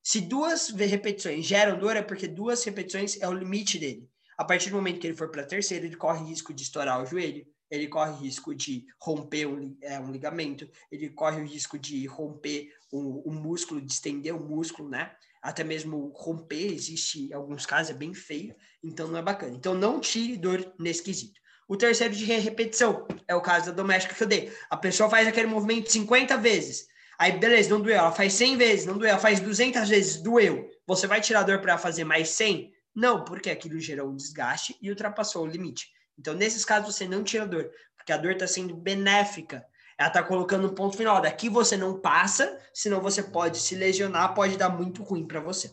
Se 0.01 0.19
duas 0.19 0.69
repetições 0.69 1.45
geram 1.45 1.77
dor, 1.77 1.95
é 1.95 2.01
porque 2.01 2.27
duas 2.27 2.63
repetições 2.63 3.21
é 3.21 3.27
o 3.27 3.33
limite 3.33 3.77
dele. 3.77 4.09
A 4.35 4.43
partir 4.43 4.71
do 4.71 4.77
momento 4.77 4.99
que 4.99 5.05
ele 5.05 5.15
for 5.15 5.29
para 5.29 5.43
a 5.43 5.47
terceira, 5.47 5.85
ele 5.85 5.95
corre 5.95 6.25
risco 6.25 6.51
de 6.53 6.63
estourar 6.63 7.03
o 7.03 7.05
joelho, 7.05 7.45
ele 7.69 7.87
corre 7.87 8.19
risco 8.23 8.55
de 8.55 8.85
romper 8.99 9.45
um, 9.45 9.77
é, 9.83 9.99
um 9.99 10.11
ligamento, 10.11 10.67
ele 10.91 11.09
corre 11.09 11.39
o 11.39 11.45
risco 11.45 11.77
de 11.77 12.07
romper 12.07 12.73
o, 12.91 13.29
o 13.29 13.31
músculo, 13.31 13.79
de 13.79 13.91
estender 13.91 14.33
o 14.33 14.43
músculo, 14.43 14.89
né? 14.89 15.11
Até 15.41 15.63
mesmo 15.63 16.11
romper, 16.15 16.73
existe 16.73 17.33
alguns 17.33 17.65
casos, 17.65 17.91
é 17.91 17.97
bem 17.97 18.13
feio, 18.13 18.55
então 18.83 19.07
não 19.07 19.17
é 19.17 19.21
bacana. 19.21 19.55
Então 19.55 19.73
não 19.73 19.99
tire 19.99 20.35
dor 20.35 20.73
nesse 20.77 21.01
quesito. 21.01 21.39
O 21.67 21.77
terceiro 21.77 22.15
de 22.15 22.25
repetição 22.25 23.07
é 23.27 23.35
o 23.35 23.41
caso 23.41 23.67
da 23.67 23.71
doméstica 23.71 24.15
que 24.15 24.23
eu 24.23 24.27
dei. 24.27 24.51
A 24.69 24.75
pessoa 24.75 25.09
faz 25.09 25.27
aquele 25.27 25.47
movimento 25.47 25.91
50 25.91 26.35
vezes. 26.37 26.87
Aí, 27.19 27.33
beleza, 27.33 27.69
não 27.69 27.79
doeu. 27.79 27.95
Ela 27.95 28.11
faz 28.11 28.33
100 28.33 28.57
vezes, 28.57 28.85
não 28.85 28.97
doeu. 28.97 29.11
Ela 29.11 29.19
faz 29.19 29.39
200 29.39 29.87
vezes, 29.87 30.21
doeu. 30.21 30.67
Você 30.87 31.05
vai 31.05 31.21
tirar 31.21 31.43
dor 31.43 31.61
para 31.61 31.77
fazer 31.77 32.05
mais 32.05 32.29
100? 32.29 32.73
Não, 32.95 33.23
porque 33.23 33.49
aquilo 33.49 33.79
gerou 33.79 34.09
um 34.09 34.15
desgaste 34.15 34.75
e 34.81 34.89
ultrapassou 34.89 35.43
o 35.43 35.47
limite. 35.47 35.89
Então, 36.17 36.33
nesses 36.33 36.65
casos, 36.65 36.95
você 36.95 37.07
não 37.07 37.23
tira 37.23 37.45
dor, 37.45 37.69
porque 37.95 38.11
a 38.11 38.17
dor 38.17 38.31
está 38.31 38.47
sendo 38.47 38.75
benéfica. 38.75 39.63
Ela 39.99 40.07
está 40.07 40.23
colocando 40.23 40.65
um 40.65 40.73
ponto 40.73 40.95
final. 40.95 41.21
Daqui 41.21 41.49
você 41.49 41.75
não 41.75 41.99
passa, 41.99 42.57
senão 42.73 43.01
você 43.01 43.21
pode 43.21 43.57
se 43.57 43.75
lesionar, 43.75 44.33
pode 44.33 44.55
dar 44.55 44.69
muito 44.69 45.03
ruim 45.03 45.27
para 45.27 45.41
você. 45.41 45.69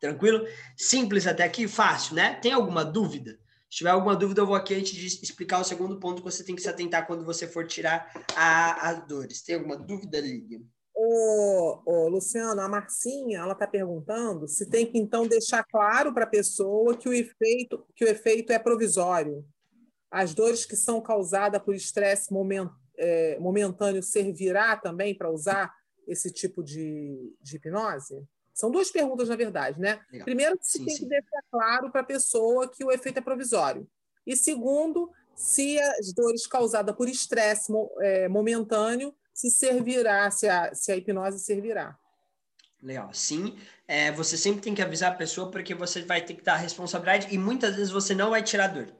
Tranquilo? 0.00 0.46
Simples 0.74 1.26
até 1.26 1.44
aqui, 1.44 1.68
fácil, 1.68 2.14
né? 2.14 2.34
Tem 2.36 2.52
alguma 2.52 2.82
dúvida? 2.82 3.38
Se 3.70 3.78
tiver 3.78 3.90
alguma 3.90 4.16
dúvida, 4.16 4.40
eu 4.40 4.46
vou 4.46 4.56
aqui 4.56 4.74
antes 4.74 4.94
de 4.94 5.06
explicar 5.06 5.60
o 5.60 5.64
segundo 5.64 6.00
ponto 6.00 6.22
que 6.22 6.30
você 6.30 6.42
tem 6.42 6.56
que 6.56 6.62
se 6.62 6.68
atentar 6.68 7.06
quando 7.06 7.26
você 7.26 7.46
for 7.46 7.66
tirar 7.66 8.10
a, 8.34 8.88
as 8.88 9.06
dores. 9.06 9.42
Tem 9.42 9.56
alguma 9.56 9.76
dúvida, 9.76 10.18
Lívia? 10.18 10.60
Ô, 10.94 11.82
ô, 11.84 12.08
Luciano, 12.08 12.60
a 12.60 12.68
Marcinha, 12.68 13.40
ela 13.40 13.52
está 13.52 13.66
perguntando 13.66 14.48
se 14.48 14.68
tem 14.68 14.86
que 14.86 14.98
então 14.98 15.26
deixar 15.26 15.62
claro 15.64 16.12
para 16.14 16.24
a 16.24 16.28
pessoa 16.28 16.96
que 16.96 17.08
o 17.08 17.12
efeito 17.12 17.86
que 17.94 18.04
o 18.04 18.08
efeito 18.08 18.50
é 18.50 18.58
provisório. 18.58 19.44
As 20.10 20.34
dores 20.34 20.64
que 20.64 20.76
são 20.76 21.00
causadas 21.00 21.62
por 21.62 21.74
estresse 21.74 22.32
moment, 22.32 22.70
é, 23.02 23.38
momentâneo 23.40 24.02
servirá 24.02 24.76
também 24.76 25.14
para 25.14 25.30
usar 25.30 25.74
esse 26.06 26.30
tipo 26.30 26.62
de, 26.62 27.34
de 27.40 27.56
hipnose? 27.56 28.26
São 28.54 28.70
duas 28.70 28.90
perguntas, 28.90 29.28
na 29.28 29.36
verdade, 29.36 29.80
né? 29.80 30.00
Legal. 30.10 30.24
Primeiro, 30.24 30.58
se 30.60 30.78
sim, 30.78 30.84
tem 30.84 30.94
sim. 30.94 31.02
que 31.02 31.08
deixar 31.08 31.42
claro 31.50 31.90
para 31.90 32.02
a 32.02 32.04
pessoa 32.04 32.68
que 32.68 32.84
o 32.84 32.92
efeito 32.92 33.18
é 33.18 33.22
provisório. 33.22 33.88
E 34.26 34.36
segundo, 34.36 35.10
se 35.34 35.80
as 35.80 36.12
dores 36.12 36.46
causadas 36.46 36.94
por 36.94 37.08
estresse 37.08 37.72
é, 38.00 38.28
momentâneo 38.28 39.14
se 39.32 39.50
servirá, 39.50 40.30
se 40.30 40.48
a, 40.48 40.74
se 40.74 40.92
a 40.92 40.96
hipnose 40.96 41.40
servirá. 41.40 41.98
Legal. 42.82 43.12
Sim, 43.14 43.56
é, 43.86 44.10
você 44.12 44.36
sempre 44.36 44.60
tem 44.60 44.74
que 44.74 44.82
avisar 44.82 45.12
a 45.12 45.16
pessoa 45.16 45.50
porque 45.50 45.74
você 45.74 46.02
vai 46.02 46.20
ter 46.20 46.34
que 46.34 46.42
dar 46.42 46.56
responsabilidade 46.56 47.32
e 47.32 47.38
muitas 47.38 47.76
vezes 47.76 47.90
você 47.90 48.14
não 48.14 48.30
vai 48.30 48.42
tirar 48.42 48.68
dor. 48.68 48.92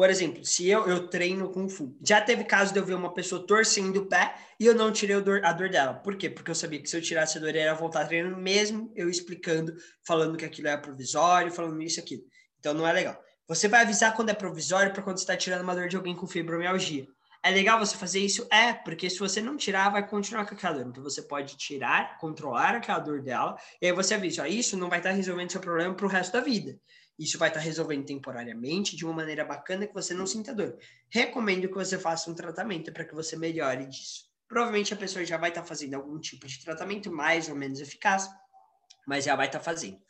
Por 0.00 0.08
exemplo, 0.08 0.42
se 0.46 0.66
eu, 0.66 0.88
eu 0.88 1.08
treino 1.08 1.50
Kung 1.50 1.68
Fu, 1.68 1.94
já 2.02 2.22
teve 2.22 2.42
caso 2.42 2.72
de 2.72 2.78
eu 2.78 2.86
ver 2.86 2.94
uma 2.94 3.12
pessoa 3.12 3.46
torcendo 3.46 3.98
o 3.98 4.06
pé 4.06 4.34
e 4.58 4.64
eu 4.64 4.74
não 4.74 4.90
tirei 4.90 5.20
dor, 5.20 5.44
a 5.44 5.52
dor 5.52 5.68
dela. 5.68 5.92
Por 5.92 6.16
quê? 6.16 6.30
Porque 6.30 6.50
eu 6.50 6.54
sabia 6.54 6.80
que 6.80 6.88
se 6.88 6.96
eu 6.96 7.02
tirasse 7.02 7.36
a 7.36 7.40
dor, 7.42 7.50
ela 7.50 7.58
ia 7.58 7.74
voltar 7.74 8.06
treinando, 8.06 8.38
mesmo 8.38 8.90
eu 8.96 9.10
explicando, 9.10 9.76
falando 10.06 10.38
que 10.38 10.44
aquilo 10.46 10.68
é 10.68 10.76
provisório, 10.78 11.52
falando 11.52 11.82
isso 11.82 12.00
e 12.00 12.02
aquilo. 12.02 12.22
Então 12.58 12.72
não 12.72 12.86
é 12.86 12.94
legal. 12.94 13.22
Você 13.46 13.68
vai 13.68 13.82
avisar 13.82 14.16
quando 14.16 14.30
é 14.30 14.32
provisório 14.32 14.90
para 14.90 15.02
quando 15.02 15.18
você 15.18 15.24
está 15.24 15.36
tirando 15.36 15.60
uma 15.60 15.74
dor 15.74 15.86
de 15.86 15.96
alguém 15.96 16.16
com 16.16 16.26
fibromialgia. 16.26 17.06
É 17.42 17.50
legal 17.50 17.78
você 17.78 17.94
fazer 17.94 18.20
isso? 18.20 18.48
É, 18.50 18.72
porque 18.72 19.10
se 19.10 19.18
você 19.18 19.42
não 19.42 19.58
tirar, 19.58 19.90
vai 19.90 20.08
continuar 20.08 20.46
com 20.46 20.54
aquela 20.54 20.78
dor. 20.78 20.86
Então 20.86 21.02
você 21.02 21.20
pode 21.20 21.58
tirar, 21.58 22.16
controlar 22.16 22.74
aquela 22.74 23.00
dor 23.00 23.20
dela, 23.20 23.54
e 23.82 23.86
aí 23.86 23.92
você 23.92 24.14
avisa, 24.14 24.44
ó, 24.44 24.46
isso 24.46 24.78
não 24.78 24.88
vai 24.88 25.00
estar 25.00 25.10
tá 25.10 25.16
resolvendo 25.16 25.52
seu 25.52 25.60
problema 25.60 25.94
para 25.94 26.06
o 26.06 26.08
resto 26.08 26.32
da 26.32 26.40
vida. 26.40 26.78
Isso 27.20 27.36
vai 27.36 27.50
estar 27.50 27.60
resolvendo 27.60 28.06
temporariamente, 28.06 28.96
de 28.96 29.04
uma 29.04 29.12
maneira 29.12 29.44
bacana 29.44 29.86
que 29.86 29.92
você 29.92 30.14
não 30.14 30.26
sinta 30.26 30.54
dor. 30.54 30.78
Recomendo 31.10 31.68
que 31.68 31.74
você 31.74 31.98
faça 31.98 32.30
um 32.30 32.34
tratamento 32.34 32.90
para 32.90 33.04
que 33.04 33.14
você 33.14 33.36
melhore 33.36 33.84
disso. 33.84 34.24
Provavelmente 34.48 34.94
a 34.94 34.96
pessoa 34.96 35.22
já 35.22 35.36
vai 35.36 35.50
estar 35.50 35.62
fazendo 35.62 35.96
algum 35.96 36.18
tipo 36.18 36.46
de 36.46 36.64
tratamento 36.64 37.12
mais 37.12 37.50
ou 37.50 37.54
menos 37.54 37.78
eficaz, 37.78 38.26
mas 39.06 39.26
já 39.26 39.36
vai 39.36 39.48
estar 39.48 39.60
fazendo. 39.60 40.00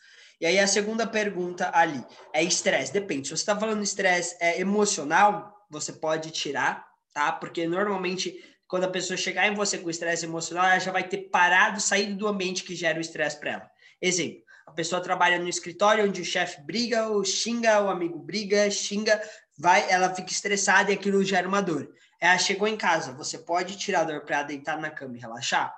E 0.40 0.46
aí 0.46 0.60
a 0.60 0.68
segunda 0.68 1.04
pergunta 1.04 1.68
ali 1.74 2.00
é 2.32 2.44
estresse. 2.44 2.92
Depende. 2.92 3.26
Se 3.26 3.36
você 3.36 3.42
está 3.42 3.58
falando 3.58 3.82
estresse 3.82 4.36
é, 4.40 4.60
emocional, 4.60 5.66
você 5.68 5.92
pode 5.92 6.30
tirar, 6.30 6.86
tá? 7.12 7.32
Porque 7.32 7.66
normalmente 7.66 8.40
quando 8.68 8.84
a 8.84 8.88
pessoa 8.88 9.16
chegar 9.16 9.48
em 9.48 9.54
você 9.56 9.78
com 9.78 9.90
estresse 9.90 10.26
emocional, 10.26 10.64
ela 10.64 10.78
já 10.78 10.92
vai 10.92 11.08
ter 11.08 11.28
parado, 11.28 11.80
saído 11.80 12.14
do 12.14 12.28
ambiente 12.28 12.62
que 12.62 12.76
gera 12.76 12.98
o 12.98 13.00
estresse 13.00 13.40
para 13.40 13.50
ela. 13.50 13.70
Exemplo, 14.00 14.44
a 14.70 14.72
pessoa 14.72 15.02
trabalha 15.02 15.36
no 15.38 15.48
escritório 15.48 16.04
onde 16.04 16.22
o 16.22 16.24
chefe 16.24 16.62
briga, 16.62 17.08
ou 17.08 17.24
xinga, 17.24 17.82
o 17.82 17.88
amigo 17.88 18.18
briga, 18.20 18.70
xinga, 18.70 19.20
vai, 19.58 19.90
ela 19.90 20.14
fica 20.14 20.30
estressada 20.30 20.92
e 20.92 20.94
aquilo 20.94 21.24
gera 21.24 21.48
uma 21.48 21.60
dor. 21.60 21.92
Ela 22.20 22.38
chegou 22.38 22.68
em 22.68 22.76
casa, 22.76 23.12
você 23.12 23.36
pode 23.36 23.76
tirar 23.76 24.02
a 24.02 24.04
dor 24.04 24.20
para 24.24 24.44
deitar 24.44 24.80
na 24.80 24.88
cama 24.88 25.16
e 25.16 25.20
relaxar? 25.20 25.74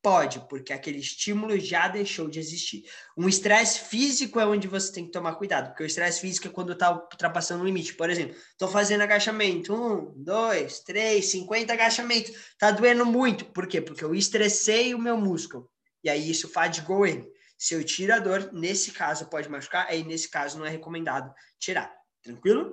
Pode, 0.00 0.38
porque 0.48 0.72
aquele 0.72 1.00
estímulo 1.00 1.58
já 1.58 1.88
deixou 1.88 2.28
de 2.28 2.38
existir. 2.38 2.84
Um 3.16 3.28
estresse 3.28 3.80
físico 3.80 4.38
é 4.38 4.46
onde 4.46 4.68
você 4.68 4.92
tem 4.92 5.04
que 5.04 5.10
tomar 5.10 5.34
cuidado, 5.34 5.70
porque 5.70 5.82
o 5.82 5.86
estresse 5.86 6.20
físico 6.20 6.46
é 6.46 6.50
quando 6.50 6.72
está 6.72 6.92
ultrapassando 6.92 7.64
o 7.64 7.66
limite. 7.66 7.94
Por 7.94 8.08
exemplo, 8.08 8.36
estou 8.52 8.68
fazendo 8.68 9.00
agachamento, 9.00 9.74
um, 9.74 10.14
dois, 10.16 10.78
três, 10.80 11.26
cinquenta 11.26 11.72
agachamentos, 11.72 12.30
está 12.30 12.70
doendo 12.70 13.04
muito. 13.04 13.46
Por 13.46 13.66
quê? 13.66 13.80
Porque 13.80 14.04
eu 14.04 14.14
estressei 14.14 14.94
o 14.94 14.98
meu 15.00 15.16
músculo. 15.16 15.68
E 16.04 16.08
aí 16.08 16.30
isso 16.30 16.48
fadigou 16.48 17.04
ele. 17.04 17.26
Se 17.58 17.74
eu 17.74 17.84
tiro 17.84 18.14
a 18.14 18.20
dor, 18.20 18.52
nesse 18.52 18.92
caso 18.92 19.28
pode 19.28 19.48
machucar, 19.48 19.88
aí 19.88 20.04
nesse 20.04 20.30
caso 20.30 20.58
não 20.58 20.64
é 20.64 20.70
recomendado 20.70 21.34
tirar. 21.58 21.92
Tranquilo? 22.22 22.72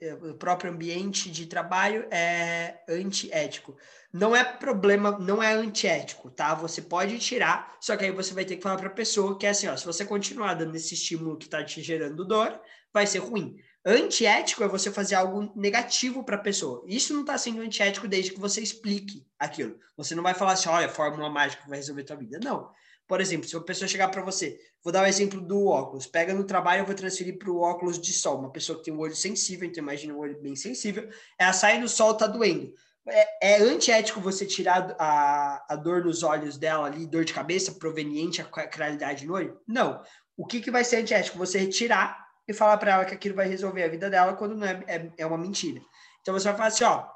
É, 0.00 0.12
o 0.14 0.34
próprio 0.34 0.72
ambiente 0.72 1.30
de 1.30 1.46
trabalho 1.46 2.06
é 2.10 2.82
antiético. 2.88 3.78
Não 4.12 4.34
é 4.34 4.44
problema, 4.44 5.16
não 5.18 5.42
é 5.42 5.54
antiético, 5.54 6.28
tá? 6.30 6.54
Você 6.54 6.82
pode 6.82 7.18
tirar, 7.20 7.76
só 7.80 7.96
que 7.96 8.04
aí 8.04 8.10
você 8.10 8.34
vai 8.34 8.44
ter 8.44 8.56
que 8.56 8.62
falar 8.62 8.76
para 8.76 8.88
a 8.88 8.94
pessoa 8.94 9.38
que 9.38 9.46
é 9.46 9.50
assim, 9.50 9.68
ó, 9.68 9.76
se 9.76 9.86
você 9.86 10.04
continuar 10.04 10.54
dando 10.54 10.74
esse 10.74 10.94
estímulo 10.94 11.38
que 11.38 11.44
está 11.44 11.64
te 11.64 11.82
gerando 11.82 12.26
dor, 12.26 12.60
vai 12.92 13.06
ser 13.06 13.20
ruim. 13.20 13.56
Antiético 13.84 14.62
é 14.62 14.68
você 14.68 14.90
fazer 14.90 15.14
algo 15.14 15.50
negativo 15.56 16.22
para 16.22 16.36
a 16.36 16.40
pessoa. 16.40 16.84
Isso 16.86 17.14
não 17.14 17.22
está 17.22 17.38
sendo 17.38 17.62
antiético 17.62 18.06
desde 18.06 18.32
que 18.32 18.40
você 18.40 18.60
explique 18.60 19.26
aquilo. 19.38 19.78
Você 19.96 20.14
não 20.14 20.22
vai 20.22 20.34
falar 20.34 20.52
assim, 20.52 20.68
olha, 20.68 20.88
fórmula 20.88 21.30
mágica 21.30 21.64
vai 21.66 21.78
resolver 21.78 22.04
tua 22.04 22.16
vida. 22.16 22.38
Não. 22.42 22.70
Por 23.08 23.20
exemplo, 23.20 23.48
se 23.48 23.56
uma 23.56 23.64
pessoa 23.64 23.88
chegar 23.88 24.08
para 24.08 24.22
você, 24.22 24.60
vou 24.84 24.92
dar 24.92 25.00
o 25.00 25.04
um 25.04 25.06
exemplo 25.08 25.40
do 25.40 25.66
óculos. 25.66 26.06
Pega 26.06 26.34
no 26.34 26.44
trabalho, 26.44 26.82
eu 26.82 26.86
vou 26.86 26.94
transferir 26.94 27.38
para 27.38 27.50
o 27.50 27.60
óculos 27.60 27.98
de 27.98 28.12
sol. 28.12 28.38
Uma 28.38 28.52
pessoa 28.52 28.78
que 28.78 28.84
tem 28.84 28.94
um 28.94 29.00
olho 29.00 29.16
sensível, 29.16 29.66
então 29.66 29.82
imagina 29.82 30.14
um 30.14 30.18
olho 30.18 30.40
bem 30.40 30.54
sensível, 30.54 31.08
ela 31.38 31.52
sai 31.52 31.80
no 31.80 31.88
sol, 31.88 32.14
tá 32.14 32.26
doendo. 32.26 32.72
é, 33.08 33.54
é 33.54 33.62
antiético 33.62 34.20
você 34.20 34.44
tirar 34.44 34.94
a, 34.98 35.64
a 35.70 35.74
dor 35.76 36.04
nos 36.04 36.22
olhos 36.22 36.58
dela 36.58 36.86
ali, 36.86 37.06
dor 37.06 37.24
de 37.24 37.32
cabeça 37.32 37.72
proveniente 37.72 38.42
à 38.42 38.44
claridade 38.44 39.26
no 39.26 39.34
olho? 39.34 39.58
Não. 39.66 40.02
O 40.36 40.46
que, 40.46 40.60
que 40.60 40.70
vai 40.70 40.84
ser 40.84 40.98
antiético? 40.98 41.38
Você 41.38 41.58
retirar 41.58 42.29
e 42.50 42.54
falar 42.54 42.76
para 42.78 42.92
ela 42.92 43.04
que 43.04 43.14
aquilo 43.14 43.34
vai 43.34 43.48
resolver 43.48 43.82
a 43.84 43.88
vida 43.88 44.10
dela 44.10 44.34
quando 44.34 44.56
não 44.56 44.66
é, 44.66 44.82
é, 44.86 45.12
é, 45.18 45.26
uma 45.26 45.38
mentira. 45.38 45.80
Então 46.20 46.34
você 46.34 46.48
vai 46.48 46.56
falar 46.56 46.68
assim, 46.68 46.84
ó, 46.84 47.06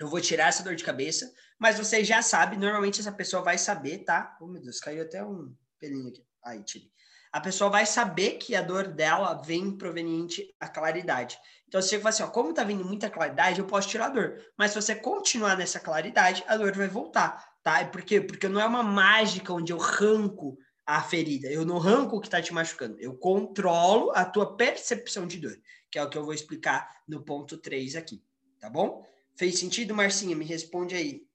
eu 0.00 0.08
vou 0.08 0.20
tirar 0.20 0.48
essa 0.48 0.64
dor 0.64 0.74
de 0.74 0.82
cabeça, 0.82 1.32
mas 1.58 1.78
você 1.78 2.02
já 2.02 2.20
sabe, 2.20 2.56
normalmente 2.56 3.00
essa 3.00 3.12
pessoa 3.12 3.42
vai 3.42 3.56
saber, 3.56 3.98
tá? 3.98 4.36
Oh, 4.40 4.46
meu 4.48 4.60
Deus, 4.60 4.80
caiu 4.80 5.02
até 5.02 5.24
um 5.24 5.54
pelinho 5.78 6.08
aqui. 6.08 6.24
Aí, 6.44 6.62
tirei. 6.64 6.88
A 7.32 7.40
pessoa 7.40 7.70
vai 7.70 7.86
saber 7.86 8.32
que 8.32 8.54
a 8.54 8.62
dor 8.62 8.88
dela 8.88 9.40
vem 9.44 9.76
proveniente 9.76 10.44
à 10.60 10.68
claridade. 10.68 11.38
Então 11.66 11.80
você 11.80 11.98
fala 11.98 12.10
assim, 12.10 12.22
ó, 12.22 12.28
como 12.28 12.52
tá 12.52 12.62
vindo 12.64 12.84
muita 12.84 13.10
claridade, 13.10 13.60
eu 13.60 13.66
posso 13.66 13.88
tirar 13.88 14.06
a 14.06 14.10
dor. 14.10 14.38
Mas 14.56 14.72
se 14.72 14.80
você 14.80 14.94
continuar 14.94 15.56
nessa 15.56 15.80
claridade, 15.80 16.44
a 16.46 16.56
dor 16.56 16.76
vai 16.76 16.86
voltar, 16.88 17.44
tá? 17.62 17.84
Por 17.86 18.02
quê? 18.02 18.20
Porque 18.20 18.48
não 18.48 18.60
é 18.60 18.66
uma 18.66 18.82
mágica 18.82 19.52
onde 19.52 19.72
eu 19.72 19.80
arranco 19.80 20.56
a 20.86 21.02
ferida. 21.02 21.48
Eu 21.48 21.64
não 21.64 21.76
arranco 21.76 22.16
o 22.16 22.20
que 22.20 22.26
está 22.26 22.40
te 22.40 22.52
machucando. 22.52 22.98
Eu 23.00 23.16
controlo 23.16 24.10
a 24.12 24.24
tua 24.24 24.56
percepção 24.56 25.26
de 25.26 25.38
dor, 25.38 25.58
que 25.90 25.98
é 25.98 26.02
o 26.02 26.10
que 26.10 26.18
eu 26.18 26.24
vou 26.24 26.34
explicar 26.34 27.02
no 27.08 27.22
ponto 27.24 27.58
3 27.58 27.96
aqui, 27.96 28.22
tá 28.60 28.68
bom? 28.68 29.06
Fez 29.36 29.58
sentido, 29.58 29.94
Marcinha? 29.94 30.36
Me 30.36 30.44
responde 30.44 30.94
aí. 30.94 31.26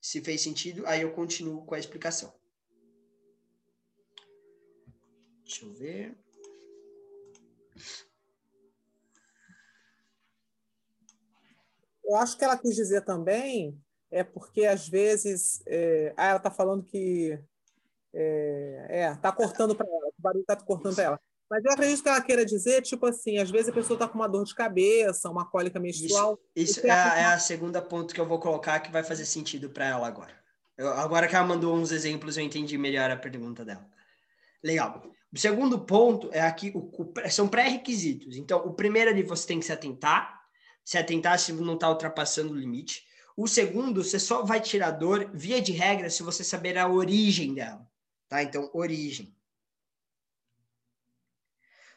Se 0.00 0.20
fez 0.20 0.40
sentido, 0.40 0.86
aí 0.86 1.02
eu 1.02 1.12
continuo 1.12 1.64
com 1.64 1.74
a 1.74 1.78
explicação. 1.78 2.32
Deixa 5.44 5.64
eu 5.64 5.72
ver. 5.74 6.18
Eu 12.04 12.16
acho 12.16 12.38
que 12.38 12.44
ela 12.44 12.56
quis 12.56 12.74
dizer 12.74 13.04
também 13.04 13.80
é 14.10 14.22
porque 14.22 14.64
às 14.64 14.88
vezes 14.88 15.62
é, 15.66 16.14
ah, 16.16 16.28
ela 16.28 16.36
está 16.38 16.50
falando 16.50 16.84
que 16.84 17.38
é, 18.16 18.86
é 19.02 19.14
tá 19.16 19.30
cortando 19.30 19.74
para 19.74 19.86
ela, 19.86 20.08
o 20.08 20.22
barulho 20.22 20.42
está 20.42 20.56
cortando 20.56 20.94
para 20.94 21.04
ela. 21.04 21.20
Mas 21.48 21.64
eu 21.64 21.72
acredito 21.72 22.02
que 22.02 22.08
ela 22.08 22.20
queira 22.20 22.44
dizer, 22.44 22.82
tipo 22.82 23.06
assim, 23.06 23.38
às 23.38 23.50
vezes 23.50 23.68
a 23.68 23.72
pessoa 23.72 23.94
está 23.94 24.08
com 24.08 24.18
uma 24.18 24.28
dor 24.28 24.44
de 24.44 24.54
cabeça, 24.54 25.30
uma 25.30 25.48
cólica 25.48 25.78
menstrual. 25.78 26.38
Isso, 26.56 26.80
isso 26.80 26.86
é, 26.86 26.90
a, 26.90 27.18
é 27.18 27.24
a 27.26 27.38
segunda 27.38 27.80
ponto 27.80 28.12
que 28.12 28.20
eu 28.20 28.26
vou 28.26 28.40
colocar 28.40 28.80
que 28.80 28.90
vai 28.90 29.04
fazer 29.04 29.24
sentido 29.24 29.70
para 29.70 29.86
ela 29.86 30.06
agora. 30.08 30.34
Eu, 30.76 30.88
agora 30.88 31.28
que 31.28 31.36
ela 31.36 31.46
mandou 31.46 31.76
uns 31.76 31.92
exemplos, 31.92 32.36
eu 32.36 32.42
entendi 32.42 32.76
melhor 32.76 33.10
a 33.10 33.16
pergunta 33.16 33.64
dela. 33.64 33.88
Legal. 34.62 35.02
O 35.32 35.38
segundo 35.38 35.78
ponto 35.78 36.28
é 36.32 36.40
aqui, 36.40 36.72
o, 36.74 36.90
o, 36.90 37.30
são 37.30 37.46
pré-requisitos. 37.46 38.36
Então, 38.36 38.58
o 38.66 38.74
primeiro 38.74 39.10
ali 39.10 39.22
você 39.22 39.46
tem 39.46 39.60
que 39.60 39.66
se 39.66 39.72
atentar, 39.72 40.40
se 40.84 40.98
atentar 40.98 41.38
se 41.38 41.52
não 41.52 41.74
está 41.74 41.88
ultrapassando 41.88 42.52
o 42.52 42.58
limite. 42.58 43.04
O 43.36 43.46
segundo, 43.46 44.02
você 44.02 44.18
só 44.18 44.42
vai 44.42 44.60
tirar 44.60 44.90
dor, 44.92 45.30
via 45.32 45.60
de 45.60 45.70
regra, 45.70 46.10
se 46.10 46.22
você 46.22 46.42
saber 46.42 46.76
a 46.76 46.88
origem 46.88 47.54
dela. 47.54 47.86
Tá? 48.28 48.42
Então, 48.42 48.70
origem. 48.72 49.34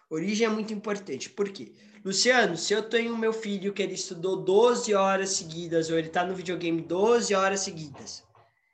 Origem 0.10 0.48
é 0.48 0.50
muito 0.50 0.74
importante. 0.74 1.30
Por 1.30 1.50
quê? 1.52 1.74
Luciano, 2.04 2.58
se 2.58 2.74
eu 2.74 2.88
tenho 2.88 3.18
meu 3.18 3.34
filho 3.34 3.74
que 3.74 3.82
ele 3.82 3.94
estudou 3.94 4.44
12 4.44 4.94
horas 4.94 5.32
seguidas, 5.32 5.90
ou 5.90 5.98
ele 5.98 6.08
está 6.08 6.26
no 6.26 6.34
videogame 6.34 6.82
12 6.82 7.36
horas 7.36 7.60
seguidas, 7.60 8.24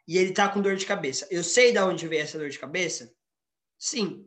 e 0.07 0.17
ele 0.17 0.29
está 0.29 0.47
com 0.47 0.61
dor 0.61 0.75
de 0.75 0.85
cabeça, 0.85 1.27
eu 1.31 1.43
sei 1.43 1.71
de 1.71 1.79
onde 1.79 2.07
veio 2.07 2.21
essa 2.21 2.37
dor 2.37 2.49
de 2.49 2.59
cabeça? 2.59 3.11
Sim. 3.77 4.25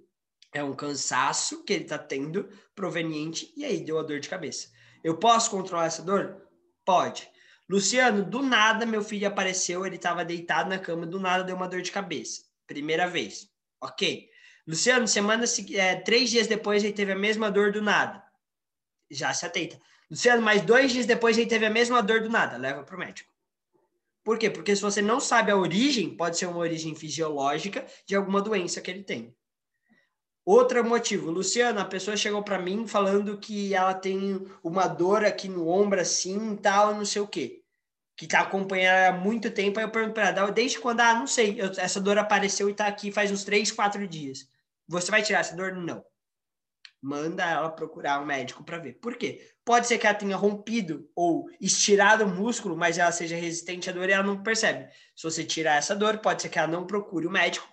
É 0.53 0.64
um 0.64 0.75
cansaço 0.75 1.62
que 1.64 1.73
ele 1.75 1.85
está 1.85 1.99
tendo 1.99 2.49
proveniente, 2.75 3.53
e 3.57 3.64
aí 3.64 3.85
deu 3.85 3.99
a 3.99 4.03
dor 4.03 4.19
de 4.19 4.29
cabeça. 4.29 4.69
Eu 5.05 5.19
posso 5.19 5.51
controlar 5.51 5.87
essa 5.87 6.03
dor? 6.03 6.43
Pode. 6.85 7.31
Luciano, 7.69 8.25
do 8.25 8.43
nada 8.43 8.87
meu 8.87 9.03
filho 9.03 9.29
apareceu, 9.29 9.87
ele 9.87 9.97
estava 9.97 10.25
deitado 10.25 10.71
na 10.71 10.79
cama, 10.79 11.07
do 11.07 11.21
nada 11.21 11.45
deu 11.45 11.55
uma 11.55 11.69
dor 11.69 11.83
de 11.83 11.93
cabeça. 11.93 12.47
Primeira 12.68 13.09
vez. 13.09 13.50
Ok. 13.81 14.28
Luciano, 14.66 15.09
semana 15.09 15.44
é, 15.72 15.96
três 15.96 16.28
dias 16.28 16.46
depois 16.46 16.85
ele 16.85 16.92
teve 16.92 17.11
a 17.11 17.18
mesma 17.18 17.50
dor 17.50 17.72
do 17.72 17.81
nada. 17.83 18.22
Já 19.11 19.33
se 19.33 19.46
atenta. 19.46 19.81
Luciano, 20.11 20.42
mais 20.42 20.62
dois 20.62 20.92
dias 20.92 21.07
depois 21.07 21.38
ele 21.38 21.48
teve 21.48 21.64
a 21.64 21.70
mesma 21.70 22.02
dor 22.02 22.20
do 22.20 22.28
nada. 22.28 22.59
Leva 22.59 22.85
para 22.85 22.94
o 22.94 22.98
médico. 22.98 23.33
Por 24.22 24.38
quê? 24.38 24.50
Porque 24.50 24.76
se 24.76 24.83
você 24.83 25.00
não 25.00 25.18
sabe 25.18 25.50
a 25.50 25.57
origem, 25.57 26.14
pode 26.14 26.37
ser 26.37 26.44
uma 26.44 26.59
origem 26.59 26.94
fisiológica 26.94 27.87
de 28.07 28.14
alguma 28.14 28.42
doença 28.42 28.83
que 28.83 28.90
ele 28.90 29.02
tem. 29.02 29.35
Outro 30.44 30.85
motivo, 30.85 31.31
Luciana, 31.31 31.81
a 31.81 31.87
pessoa 31.87 32.16
chegou 32.16 32.42
para 32.42 32.59
mim 32.59 32.87
falando 32.87 33.38
que 33.38 33.74
ela 33.74 33.94
tem 33.94 34.46
uma 34.62 34.87
dor 34.87 35.24
aqui 35.24 35.48
no 35.48 35.68
ombro 35.68 36.00
assim, 36.00 36.57
tal, 36.57 36.94
não 36.94 37.07
sei 37.07 37.22
o 37.22 37.26
quê. 37.26 37.58
Que 38.18 38.26
tá 38.26 38.40
acompanhando 38.40 39.14
há 39.14 39.18
muito 39.18 39.50
tempo. 39.50 39.78
Aí 39.78 39.87
eu 39.87 39.90
pergunto 39.90 40.14
para 40.14 40.28
ela, 40.28 40.50
desde 40.50 40.78
quando? 40.81 41.00
Ah, 41.00 41.14
não 41.14 41.26
sei. 41.26 41.59
Eu, 41.59 41.70
essa 41.78 42.00
dor 42.00 42.18
apareceu 42.18 42.68
e 42.68 42.74
tá 42.74 42.87
aqui 42.87 43.12
faz 43.12 43.31
uns 43.31 43.44
três, 43.44 43.70
quatro 43.70 44.07
dias. 44.07 44.46
Você 44.88 45.11
vai 45.11 45.22
tirar 45.22 45.38
essa 45.38 45.57
dor? 45.57 45.72
Não. 45.72 46.04
Manda 47.00 47.44
ela 47.44 47.70
procurar 47.70 48.20
um 48.20 48.26
médico 48.26 48.64
para 48.64 48.78
ver. 48.78 48.94
Por 48.94 49.16
quê? 49.16 49.48
Pode 49.64 49.87
ser 49.87 49.98
que 49.98 50.07
ela 50.07 50.18
tenha 50.18 50.37
rompido 50.37 51.09
ou 51.14 51.48
estirado 51.61 52.24
o 52.24 52.28
músculo, 52.28 52.76
mas 52.76 52.98
ela 52.98 53.12
seja 53.12 53.37
resistente 53.37 53.88
à 53.88 53.92
dor 53.92 54.09
e 54.09 54.12
ela 54.12 54.24
não 54.24 54.42
percebe. 54.42 54.90
Se 55.14 55.22
você 55.22 55.44
tirar 55.44 55.76
essa 55.76 55.94
dor, 55.94 56.18
pode 56.18 56.42
ser 56.42 56.48
que 56.48 56.59
ela 56.59 56.66
não 56.66 56.87
procure 56.87 57.24
o 57.26 57.31
médico, 57.31 57.68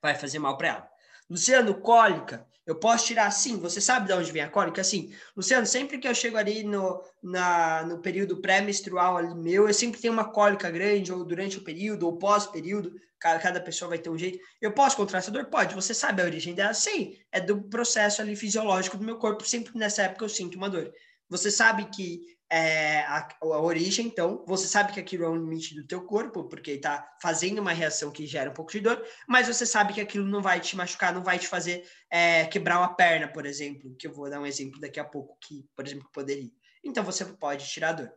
vai 0.00 0.14
fazer 0.14 0.38
mal 0.38 0.56
para 0.56 0.68
ela. 0.68 0.90
Luciano, 1.28 1.74
cólica. 1.80 2.48
Eu 2.66 2.74
posso 2.74 3.06
tirar 3.06 3.30
sim. 3.30 3.58
Você 3.58 3.80
sabe 3.80 4.08
de 4.08 4.12
onde 4.12 4.32
vem 4.32 4.42
a 4.42 4.50
cólica? 4.50 4.82
Sim. 4.82 5.12
Luciano, 5.36 5.64
sempre 5.66 5.98
que 5.98 6.08
eu 6.08 6.14
chego 6.14 6.36
ali 6.36 6.64
no, 6.64 7.00
na, 7.22 7.84
no 7.84 7.98
período 8.00 8.40
pré-menstrual 8.40 9.16
ali 9.16 9.34
meu, 9.34 9.68
eu 9.68 9.74
sempre 9.74 10.00
tenho 10.00 10.12
uma 10.12 10.30
cólica 10.30 10.70
grande, 10.70 11.12
ou 11.12 11.24
durante 11.24 11.58
o 11.58 11.62
período, 11.64 12.06
ou 12.06 12.18
pós-período. 12.18 12.92
Cada, 13.18 13.38
cada 13.38 13.60
pessoa 13.60 13.90
vai 13.90 13.98
ter 13.98 14.10
um 14.10 14.18
jeito. 14.18 14.38
Eu 14.60 14.72
posso 14.72 14.96
controlar 14.96 15.20
essa 15.20 15.30
dor? 15.30 15.46
Pode. 15.46 15.74
Você 15.74 15.94
sabe 15.94 16.20
a 16.20 16.24
origem 16.24 16.54
dela? 16.54 16.74
Sim. 16.74 17.16
É 17.30 17.40
do 17.40 17.62
processo 17.62 18.20
ali 18.20 18.34
fisiológico 18.34 18.96
do 18.96 19.04
meu 19.04 19.16
corpo. 19.16 19.46
Sempre 19.46 19.78
nessa 19.78 20.02
época 20.02 20.24
eu 20.24 20.28
sinto 20.28 20.56
uma 20.56 20.68
dor. 20.68 20.92
Você 21.28 21.50
sabe 21.50 21.86
que 21.86 22.35
é, 22.50 23.00
a, 23.00 23.28
a, 23.42 23.60
origem, 23.60 24.06
então, 24.06 24.44
você 24.46 24.66
sabe 24.66 24.92
que 24.92 25.00
aquilo 25.00 25.24
é 25.24 25.28
um 25.28 25.36
limite 25.36 25.74
do 25.74 25.86
teu 25.86 26.02
corpo, 26.04 26.44
porque 26.44 26.72
está 26.72 27.16
fazendo 27.20 27.58
uma 27.60 27.72
reação 27.72 28.10
que 28.10 28.26
gera 28.26 28.50
um 28.50 28.54
pouco 28.54 28.70
de 28.70 28.80
dor, 28.80 29.04
mas 29.28 29.48
você 29.48 29.66
sabe 29.66 29.92
que 29.92 30.00
aquilo 30.00 30.26
não 30.26 30.40
vai 30.40 30.60
te 30.60 30.76
machucar, 30.76 31.12
não 31.12 31.24
vai 31.24 31.38
te 31.38 31.48
fazer 31.48 31.84
é, 32.10 32.44
quebrar 32.46 32.78
uma 32.78 32.94
perna, 32.94 33.26
por 33.28 33.46
exemplo, 33.46 33.94
que 33.98 34.06
eu 34.06 34.12
vou 34.12 34.30
dar 34.30 34.40
um 34.40 34.46
exemplo 34.46 34.80
daqui 34.80 35.00
a 35.00 35.04
pouco, 35.04 35.36
que, 35.40 35.64
por 35.74 35.86
exemplo, 35.86 36.08
poderia. 36.12 36.50
Então, 36.84 37.02
você 37.02 37.24
pode 37.24 37.66
tirar 37.66 37.90
a 37.90 37.92
dor. 37.92 38.12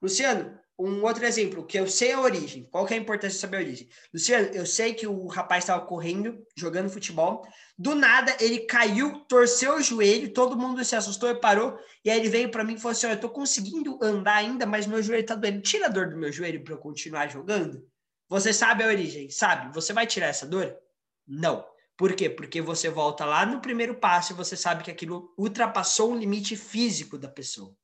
Luciano, 0.00 0.58
um 0.78 1.02
outro 1.04 1.24
exemplo, 1.24 1.64
que 1.64 1.78
eu 1.78 1.86
sei 1.86 2.12
a 2.12 2.20
origem. 2.20 2.68
Qual 2.70 2.84
que 2.84 2.94
é 2.94 2.96
a 2.96 3.00
importância 3.00 3.36
de 3.36 3.40
saber 3.40 3.56
a 3.58 3.60
origem? 3.60 3.88
Luciano, 4.12 4.48
eu 4.48 4.66
sei 4.66 4.92
que 4.92 5.06
o 5.06 5.26
rapaz 5.28 5.64
estava 5.64 5.86
correndo, 5.86 6.44
jogando 6.56 6.90
futebol. 6.90 7.46
Do 7.78 7.94
nada, 7.94 8.36
ele 8.40 8.60
caiu, 8.60 9.20
torceu 9.28 9.76
o 9.76 9.82
joelho, 9.82 10.32
todo 10.32 10.56
mundo 10.56 10.84
se 10.84 10.96
assustou 10.96 11.30
e 11.30 11.40
parou. 11.40 11.78
E 12.04 12.10
aí 12.10 12.18
ele 12.18 12.28
veio 12.28 12.50
para 12.50 12.64
mim 12.64 12.74
e 12.74 12.78
falou 12.78 12.92
assim: 12.92 13.06
Eu 13.06 13.20
tô 13.20 13.30
conseguindo 13.30 13.98
andar 14.02 14.36
ainda, 14.36 14.66
mas 14.66 14.86
meu 14.86 15.02
joelho 15.02 15.24
tá 15.24 15.36
doendo. 15.36 15.62
Tira 15.62 15.86
a 15.86 15.90
dor 15.90 16.10
do 16.10 16.16
meu 16.16 16.32
joelho 16.32 16.64
para 16.64 16.74
eu 16.74 16.78
continuar 16.78 17.28
jogando. 17.28 17.86
Você 18.28 18.52
sabe 18.52 18.82
a 18.82 18.88
origem? 18.88 19.30
Sabe? 19.30 19.72
Você 19.74 19.92
vai 19.92 20.06
tirar 20.06 20.26
essa 20.26 20.46
dor? 20.46 20.76
Não. 21.26 21.64
Por 21.96 22.14
quê? 22.14 22.28
Porque 22.28 22.60
você 22.60 22.88
volta 22.88 23.24
lá 23.24 23.46
no 23.46 23.60
primeiro 23.60 23.94
passo 23.94 24.32
e 24.32 24.36
você 24.36 24.56
sabe 24.56 24.82
que 24.82 24.90
aquilo 24.90 25.32
ultrapassou 25.38 26.12
um 26.12 26.18
limite 26.18 26.56
físico 26.56 27.16
da 27.16 27.28
pessoa. 27.28 27.76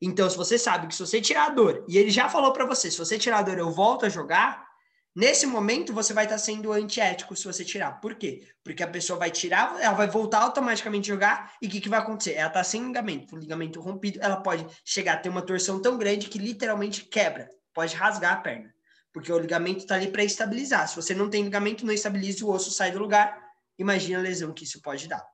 Então, 0.00 0.28
se 0.28 0.36
você 0.36 0.58
sabe 0.58 0.86
que 0.86 0.94
se 0.94 1.00
você 1.00 1.20
tirar 1.20 1.46
a 1.46 1.50
dor, 1.50 1.84
e 1.88 1.96
ele 1.96 2.10
já 2.10 2.28
falou 2.28 2.52
para 2.52 2.66
você, 2.66 2.90
se 2.90 2.98
você 2.98 3.18
tirar 3.18 3.38
a 3.38 3.42
dor, 3.42 3.58
eu 3.58 3.70
volto 3.70 4.04
a 4.04 4.08
jogar, 4.08 4.66
nesse 5.14 5.46
momento 5.46 5.92
você 5.92 6.12
vai 6.12 6.24
estar 6.24 6.36
tá 6.36 6.42
sendo 6.42 6.72
antiético 6.72 7.34
se 7.34 7.44
você 7.44 7.64
tirar. 7.64 8.00
Por 8.00 8.14
quê? 8.14 8.46
Porque 8.62 8.82
a 8.82 8.88
pessoa 8.88 9.18
vai 9.18 9.30
tirar, 9.30 9.80
ela 9.80 9.94
vai 9.94 10.06
voltar 10.06 10.40
automaticamente 10.40 11.10
a 11.10 11.14
jogar, 11.14 11.54
e 11.62 11.66
o 11.66 11.70
que, 11.70 11.80
que 11.80 11.88
vai 11.88 12.00
acontecer? 12.00 12.34
Ela 12.34 12.48
está 12.48 12.62
sem 12.62 12.84
ligamento, 12.86 13.34
o 13.34 13.38
ligamento 13.38 13.80
rompido, 13.80 14.18
ela 14.20 14.36
pode 14.36 14.66
chegar 14.84 15.14
a 15.14 15.16
ter 15.16 15.28
uma 15.28 15.42
torção 15.42 15.80
tão 15.80 15.96
grande 15.96 16.28
que 16.28 16.38
literalmente 16.38 17.04
quebra, 17.04 17.48
pode 17.72 17.94
rasgar 17.94 18.34
a 18.34 18.36
perna. 18.36 18.74
Porque 19.12 19.32
o 19.32 19.38
ligamento 19.38 19.78
está 19.78 19.94
ali 19.94 20.08
para 20.08 20.22
estabilizar. 20.22 20.86
Se 20.86 20.94
você 20.94 21.14
não 21.14 21.30
tem 21.30 21.42
ligamento, 21.42 21.86
não 21.86 21.92
estabiliza, 21.94 22.44
o 22.44 22.50
osso 22.50 22.70
sai 22.70 22.90
do 22.90 22.98
lugar. 22.98 23.42
Imagina 23.78 24.18
a 24.18 24.22
lesão 24.22 24.52
que 24.52 24.64
isso 24.64 24.82
pode 24.82 25.08
dar. 25.08 25.24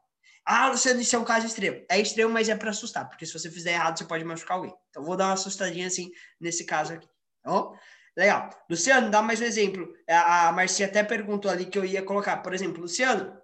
Ah, 0.45 0.69
Luciano, 0.69 1.01
isso 1.01 1.15
é 1.15 1.19
um 1.19 1.25
caso 1.25 1.47
extremo. 1.47 1.85
É 1.89 2.01
extremo, 2.01 2.33
mas 2.33 2.49
é 2.49 2.57
para 2.57 2.71
assustar, 2.71 3.09
porque 3.09 3.25
se 3.25 3.33
você 3.33 3.51
fizer 3.51 3.73
errado, 3.73 3.99
você 3.99 4.05
pode 4.05 4.25
machucar 4.25 4.57
alguém. 4.57 4.75
Então, 4.91 5.05
vou 5.05 5.17
dar 5.17 5.27
uma 5.27 5.35
assustadinha 5.35 5.87
assim 5.87 6.11
nesse 6.41 6.65
caso 6.65 6.95
aqui. 6.95 7.07
Tá 7.43 7.51
bom? 7.51 7.77
Legal. 8.17 8.51
Luciano, 8.69 9.11
dá 9.11 9.23
mais 9.23 9.41
um 9.41 9.45
exemplo. 9.45 9.95
A 10.09 10.53
Marcia 10.53 10.87
até 10.87 11.03
perguntou 11.03 11.51
ali 11.51 11.67
que 11.67 11.79
eu 11.79 11.85
ia 11.85 12.03
colocar. 12.03 12.39
Por 12.39 12.53
exemplo, 12.53 12.83
Luciano, 12.83 13.37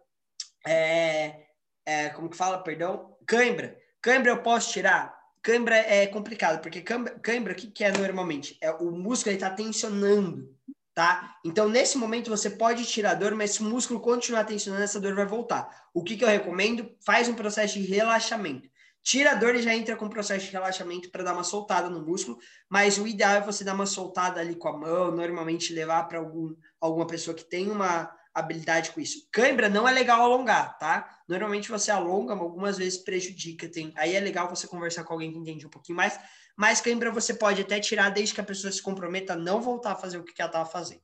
é, 0.66 1.46
é, 1.86 2.09
como 2.11 2.28
que 2.28 2.36
fala, 2.36 2.62
perdão? 2.62 3.16
Cãibra. 3.26 3.78
Cãibra 4.03 4.32
eu 4.32 4.42
posso 4.42 4.72
tirar? 4.72 5.16
Cãibra 5.42 5.76
é 5.76 6.07
complicado, 6.07 6.61
porque 6.61 6.82
cãibra, 6.82 7.53
o 7.53 7.57
que, 7.57 7.70
que 7.70 7.84
é 7.84 7.92
normalmente? 7.92 8.59
É 8.61 8.70
o 8.70 8.90
músculo 8.90 9.34
está 9.34 9.49
tensionando 9.49 10.55
tá? 10.99 11.36
Então, 11.44 11.68
nesse 11.68 11.96
momento, 11.96 12.28
você 12.28 12.51
pode 12.51 12.84
tirar 12.84 13.12
a 13.12 13.14
dor, 13.14 13.32
mas 13.32 13.53
se 13.53 13.61
o 13.61 13.64
músculo 13.64 14.01
continuar 14.01 14.42
tensionando, 14.42 14.82
essa 14.82 14.99
dor 14.99 15.14
vai 15.14 15.24
voltar. 15.24 15.86
O 15.94 16.03
que, 16.03 16.16
que 16.16 16.24
eu 16.24 16.28
recomendo? 16.28 16.90
Faz 17.07 17.28
um 17.28 17.34
processo 17.34 17.74
de 17.74 17.86
relaxamento. 17.86 18.68
Tira 19.01 19.30
a 19.30 19.34
dor 19.36 19.55
e 19.55 19.62
já 19.62 19.72
entra 19.72 19.94
com 19.94 20.07
o 20.07 20.11
processo 20.11 20.46
de 20.46 20.51
relaxamento 20.51 21.09
para 21.12 21.22
dar 21.22 21.34
uma 21.34 21.44
soltada 21.44 21.88
no 21.88 22.05
músculo, 22.05 22.36
mas 22.68 22.99
o 22.99 23.07
ideal 23.07 23.36
é 23.36 23.40
você 23.40 23.62
dar 23.62 23.74
uma 23.74 23.86
soltada 23.86 24.40
ali 24.40 24.57
com 24.57 24.66
a 24.66 24.76
mão, 24.76 25.12
normalmente 25.12 25.72
levar 25.72 26.03
para 26.09 26.18
algum, 26.18 26.53
alguma 26.80 27.07
pessoa 27.07 27.32
que 27.32 27.44
tem 27.44 27.70
uma 27.70 28.12
habilidade 28.34 28.90
com 28.90 29.01
isso. 29.01 29.28
Cãibra 29.30 29.68
não 29.68 29.88
é 29.88 29.92
legal 29.92 30.20
alongar, 30.20 30.78
tá? 30.80 31.09
Normalmente 31.28 31.70
você 31.70 31.92
alonga, 31.92 32.34
mas 32.34 32.42
algumas 32.42 32.76
vezes 32.76 32.99
prejudica. 32.99 33.68
Tem, 33.68 33.92
aí 33.96 34.16
é 34.16 34.20
legal 34.20 34.51
você 34.51 34.66
conversar 34.66 35.05
com 35.05 35.12
alguém 35.12 35.30
que 35.30 35.38
entende 35.38 35.64
um 35.64 35.70
pouquinho 35.70 35.96
mais, 35.96 36.18
mas 36.59 36.80
cãibra 36.80 37.12
você 37.12 37.32
pode 37.32 37.62
até 37.62 37.78
tirar 37.78 38.11
desde 38.11 38.34
que 38.34 38.40
a 38.40 38.44
pessoa 38.44 38.72
se 38.72 38.82
comprometa 38.82 39.34
a 39.34 39.36
não 39.36 39.62
voltar 39.62 39.92
a 39.92 39.96
fazer 39.96 40.18
o 40.18 40.24
que 40.24 40.42
ela 40.42 40.48
estava 40.48 40.68
fazendo, 40.68 41.02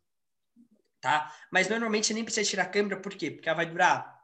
tá? 1.00 1.32
Mas 1.52 1.68
normalmente 1.68 2.08
você 2.08 2.14
nem 2.14 2.24
precisa 2.24 2.50
tirar 2.50 2.66
cãibra, 2.66 3.00
por 3.00 3.14
quê? 3.14 3.30
Porque 3.30 3.48
ela 3.48 3.56
vai 3.56 3.66
durar 3.66 4.20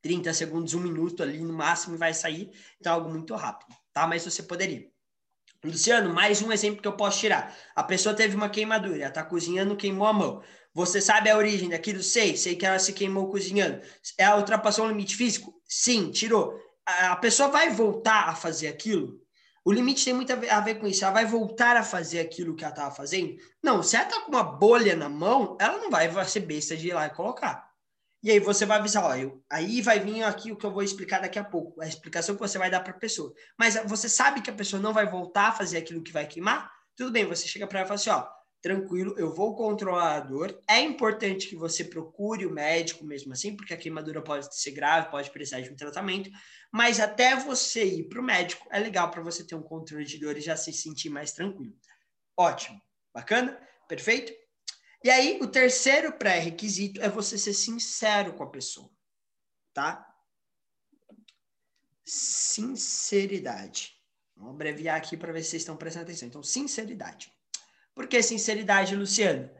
30 0.00 0.32
segundos, 0.32 0.72
um 0.72 0.80
minuto 0.80 1.20
ali 1.20 1.40
no 1.40 1.52
máximo 1.52 1.96
e 1.96 1.98
vai 1.98 2.14
sair. 2.14 2.52
Então, 2.78 2.92
é 2.92 2.94
algo 2.94 3.10
muito 3.10 3.34
rápido, 3.34 3.74
tá? 3.92 4.06
Mas 4.06 4.24
você 4.24 4.42
poderia. 4.42 4.88
Luciano, 5.64 6.12
mais 6.12 6.42
um 6.42 6.52
exemplo 6.52 6.80
que 6.80 6.88
eu 6.88 6.96
posso 6.96 7.18
tirar. 7.18 7.56
A 7.74 7.82
pessoa 7.82 8.14
teve 8.14 8.36
uma 8.36 8.48
queimadura, 8.48 9.02
ela 9.02 9.12
tá 9.12 9.24
cozinhando, 9.24 9.76
queimou 9.76 10.06
a 10.06 10.12
mão. 10.12 10.42
Você 10.74 11.00
sabe 11.00 11.30
a 11.30 11.36
origem 11.36 11.68
daquilo? 11.68 12.02
Sei, 12.02 12.36
sei 12.36 12.56
que 12.56 12.66
ela 12.66 12.78
se 12.78 12.92
queimou 12.92 13.30
cozinhando. 13.30 13.80
Ela 14.18 14.38
ultrapassou 14.38 14.86
o 14.86 14.88
limite 14.88 15.16
físico? 15.16 15.54
Sim, 15.64 16.10
tirou. 16.10 16.56
A 16.84 17.16
pessoa 17.16 17.48
vai 17.48 17.70
voltar 17.70 18.28
a 18.28 18.34
fazer 18.34 18.68
aquilo? 18.68 19.21
O 19.64 19.72
limite 19.72 20.04
tem 20.04 20.12
muito 20.12 20.32
a 20.32 20.60
ver 20.60 20.76
com 20.76 20.86
isso. 20.86 21.04
Ela 21.04 21.14
vai 21.14 21.24
voltar 21.24 21.76
a 21.76 21.84
fazer 21.84 22.20
aquilo 22.20 22.56
que 22.56 22.64
ela 22.64 22.72
estava 22.72 22.94
fazendo? 22.94 23.36
Não, 23.62 23.82
se 23.82 23.96
ela 23.96 24.06
tá 24.06 24.20
com 24.20 24.32
uma 24.32 24.42
bolha 24.42 24.96
na 24.96 25.08
mão, 25.08 25.56
ela 25.60 25.78
não 25.78 25.90
vai 25.90 26.10
ser 26.24 26.40
besta 26.40 26.76
de 26.76 26.88
ir 26.88 26.94
lá 26.94 27.06
e 27.06 27.10
colocar. 27.10 27.70
E 28.24 28.30
aí 28.30 28.38
você 28.38 28.64
vai 28.64 28.78
avisar, 28.78 29.04
ó, 29.04 29.16
eu, 29.16 29.42
aí 29.50 29.82
vai 29.82 29.98
vir 29.98 30.22
aqui 30.22 30.52
o 30.52 30.56
que 30.56 30.64
eu 30.64 30.70
vou 30.72 30.82
explicar 30.82 31.20
daqui 31.20 31.40
a 31.40 31.44
pouco, 31.44 31.80
a 31.80 31.88
explicação 31.88 32.36
que 32.36 32.40
você 32.40 32.56
vai 32.56 32.70
dar 32.70 32.80
para 32.80 32.92
a 32.92 32.98
pessoa. 32.98 33.32
Mas 33.58 33.74
você 33.84 34.08
sabe 34.08 34.40
que 34.40 34.50
a 34.50 34.54
pessoa 34.54 34.80
não 34.80 34.92
vai 34.92 35.10
voltar 35.10 35.48
a 35.48 35.52
fazer 35.52 35.78
aquilo 35.78 36.02
que 36.02 36.12
vai 36.12 36.26
queimar? 36.26 36.70
Tudo 36.96 37.10
bem, 37.10 37.26
você 37.26 37.48
chega 37.48 37.66
para 37.66 37.80
ela 37.80 37.86
e 37.86 37.88
fala 37.88 38.00
assim, 38.00 38.10
ó, 38.10 38.28
tranquilo, 38.62 39.18
eu 39.18 39.34
vou 39.34 39.56
controlar 39.56 40.14
a 40.14 40.20
dor. 40.20 40.56
É 40.68 40.80
importante 40.80 41.48
que 41.48 41.56
você 41.56 41.84
procure 41.84 42.46
o 42.46 42.52
médico 42.52 43.04
mesmo 43.04 43.32
assim, 43.32 43.56
porque 43.56 43.74
a 43.74 43.76
queimadura 43.76 44.22
pode 44.22 44.54
ser 44.56 44.70
grave, 44.70 45.10
pode 45.10 45.30
precisar 45.32 45.60
de 45.60 45.70
um 45.70 45.76
tratamento, 45.76 46.30
mas 46.72 47.00
até 47.00 47.34
você 47.34 47.84
ir 47.84 48.08
para 48.08 48.20
o 48.20 48.24
médico, 48.24 48.66
é 48.70 48.78
legal 48.78 49.10
para 49.10 49.20
você 49.20 49.44
ter 49.44 49.56
um 49.56 49.62
controle 49.62 50.04
de 50.04 50.18
dor 50.18 50.38
e 50.38 50.40
já 50.40 50.56
se 50.56 50.72
sentir 50.72 51.10
mais 51.10 51.32
tranquilo. 51.32 51.76
Ótimo, 52.36 52.80
bacana, 53.12 53.60
perfeito? 53.88 54.32
E 55.04 55.10
aí, 55.10 55.40
o 55.42 55.48
terceiro 55.48 56.12
pré-requisito 56.12 57.02
é 57.02 57.08
você 57.08 57.36
ser 57.36 57.54
sincero 57.54 58.34
com 58.34 58.44
a 58.44 58.50
pessoa, 58.50 58.88
tá? 59.74 60.08
Sinceridade. 62.04 64.00
Vamos 64.36 64.54
abreviar 64.54 64.96
aqui 64.96 65.16
para 65.16 65.32
ver 65.32 65.42
se 65.42 65.50
vocês 65.50 65.62
estão 65.62 65.76
prestando 65.76 66.04
atenção. 66.04 66.28
Então, 66.28 66.42
sinceridade. 66.44 67.32
Por 67.94 68.06
que 68.06 68.22
sinceridade, 68.22 68.96
Luciano? 68.96 69.50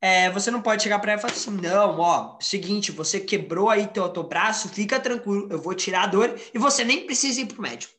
É, 0.00 0.30
você 0.30 0.50
não 0.50 0.62
pode 0.62 0.82
chegar 0.82 0.98
para 0.98 1.12
ela 1.12 1.18
e 1.18 1.22
falar 1.22 1.34
assim, 1.34 1.50
não, 1.50 1.98
ó, 1.98 2.38
seguinte, 2.40 2.90
você 2.90 3.20
quebrou 3.20 3.68
aí 3.68 3.86
teu, 3.86 4.08
teu 4.08 4.22
braço, 4.22 4.68
fica 4.70 4.98
tranquilo, 4.98 5.48
eu 5.50 5.60
vou 5.60 5.74
tirar 5.74 6.04
a 6.04 6.06
dor 6.06 6.40
e 6.54 6.58
você 6.58 6.84
nem 6.84 7.04
precisa 7.04 7.40
ir 7.40 7.46
pro 7.46 7.60
médico. 7.60 7.92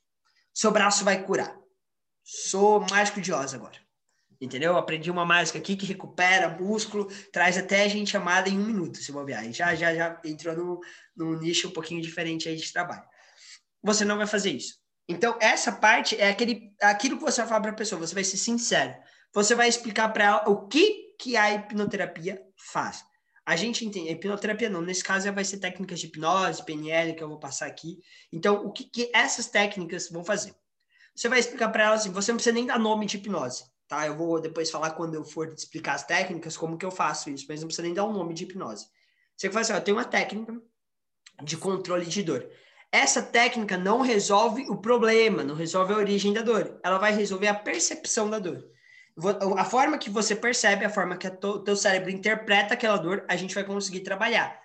Seu 0.54 0.72
braço 0.72 1.04
vai 1.04 1.24
curar. 1.24 1.56
Sou 2.24 2.86
mágico 2.90 3.22
de 3.22 3.32
Oz 3.32 3.54
agora 3.54 3.78
entendeu? 4.42 4.76
Aprendi 4.76 5.12
uma 5.12 5.24
mágica 5.24 5.60
aqui 5.60 5.76
que 5.76 5.86
recupera 5.86 6.50
músculo, 6.50 7.06
traz 7.32 7.58
até 7.58 7.88
gente 7.88 8.18
amada 8.18 8.50
em 8.50 8.58
um 8.58 8.66
minuto, 8.66 8.98
se 8.98 9.12
bobear. 9.12 9.50
Já, 9.54 9.76
já, 9.76 9.94
já 9.94 10.20
entrou 10.26 10.56
num, 10.56 10.80
num 11.16 11.40
nicho 11.40 11.68
um 11.68 11.72
pouquinho 11.72 12.02
diferente 12.02 12.50
aí 12.50 12.56
de 12.56 12.74
trabalho. 12.74 13.04
Você 13.84 14.04
não 14.04 14.18
vai 14.18 14.26
fazer 14.26 14.52
isso. 14.52 14.82
Então, 15.08 15.38
essa 15.40 15.72
parte 15.72 16.20
é 16.20 16.30
aquele, 16.30 16.74
aquilo 16.82 17.18
que 17.18 17.24
você 17.24 17.42
vai 17.42 17.50
falar 17.50 17.62
para 17.62 17.72
a 17.72 17.76
pessoa, 17.76 18.00
você 18.00 18.16
vai 18.16 18.24
ser 18.24 18.38
sincero. 18.38 18.96
Você 19.34 19.56
vai 19.56 19.68
explicar 19.68 20.10
para 20.10 20.24
ela 20.26 20.50
o 20.50 20.68
que, 20.68 21.16
que 21.20 21.38
a 21.38 21.54
hipnoterapia 21.54 22.42
faz. 22.58 23.04
A 23.46 23.56
gente 23.56 23.86
entende, 23.86 24.10
a 24.10 24.12
hipnoterapia 24.12 24.70
não, 24.70 24.82
nesse 24.82 25.04
caso 25.04 25.32
vai 25.34 25.44
ser 25.44 25.58
técnicas 25.58 26.00
de 26.00 26.08
hipnose, 26.08 26.64
PNL, 26.64 27.16
que 27.16 27.24
eu 27.24 27.30
vou 27.30 27.40
passar 27.40 27.66
aqui. 27.66 28.00
Então, 28.32 28.66
o 28.66 28.72
que, 28.72 28.84
que 28.84 29.12
essas 29.14 29.48
técnicas 29.48 30.10
vão 30.10 30.24
fazer? 30.24 30.56
Você 31.16 31.28
vai 31.28 31.40
explicar 31.40 31.70
para 31.70 31.86
ela 31.86 31.96
assim, 31.96 32.12
você 32.12 32.32
não 32.32 32.38
precisa 32.38 32.54
nem 32.54 32.66
dar 32.66 32.80
nome 32.80 33.06
de 33.06 33.18
hipnose 33.18 33.72
tá? 33.92 34.08
Eu 34.08 34.16
vou 34.16 34.40
depois 34.40 34.72
falar 34.72 34.92
quando 34.92 35.16
eu 35.16 35.24
for 35.26 35.52
explicar 35.52 35.96
as 35.96 36.06
técnicas, 36.06 36.56
como 36.56 36.78
que 36.78 36.86
eu 36.86 36.92
faço 36.92 37.30
isso, 37.30 37.46
mas 37.50 37.60
não 37.60 37.68
precisa 37.68 37.86
nem 37.86 37.94
dar 37.94 38.06
um 38.06 38.14
nome 38.14 38.34
de 38.34 38.46
hipnose. 38.46 38.88
Você 39.36 39.50
fala 39.50 39.62
assim, 39.62 39.74
ó, 39.74 39.82
tenho 39.82 39.98
uma 39.98 40.06
técnica 40.06 40.58
de 41.44 41.58
controle 41.58 42.06
de 42.06 42.24
dor. 42.24 42.50
Essa 42.90 43.22
técnica 43.22 43.78
não 43.78 44.00
resolve 44.00 44.66
o 44.70 44.78
problema, 44.78 45.44
não 45.44 45.56
resolve 45.56 45.92
a 45.92 45.98
origem 45.98 46.32
da 46.32 46.42
dor. 46.42 46.80
Ela 46.82 47.00
vai 47.00 47.12
resolver 47.12 47.48
a 47.48 47.54
percepção 47.54 48.30
da 48.30 48.40
dor. 48.40 48.64
A 49.58 49.66
forma 49.66 49.98
que 49.98 50.10
você 50.10 50.36
percebe, 50.36 50.86
a 50.86 50.90
forma 50.90 51.18
que 51.18 51.28
o 51.28 51.60
teu 51.60 51.76
cérebro 51.76 52.10
interpreta 52.10 52.74
aquela 52.74 52.98
dor, 52.98 53.26
a 53.28 53.36
gente 53.36 53.54
vai 53.54 53.64
conseguir 53.64 54.02
trabalhar. 54.02 54.60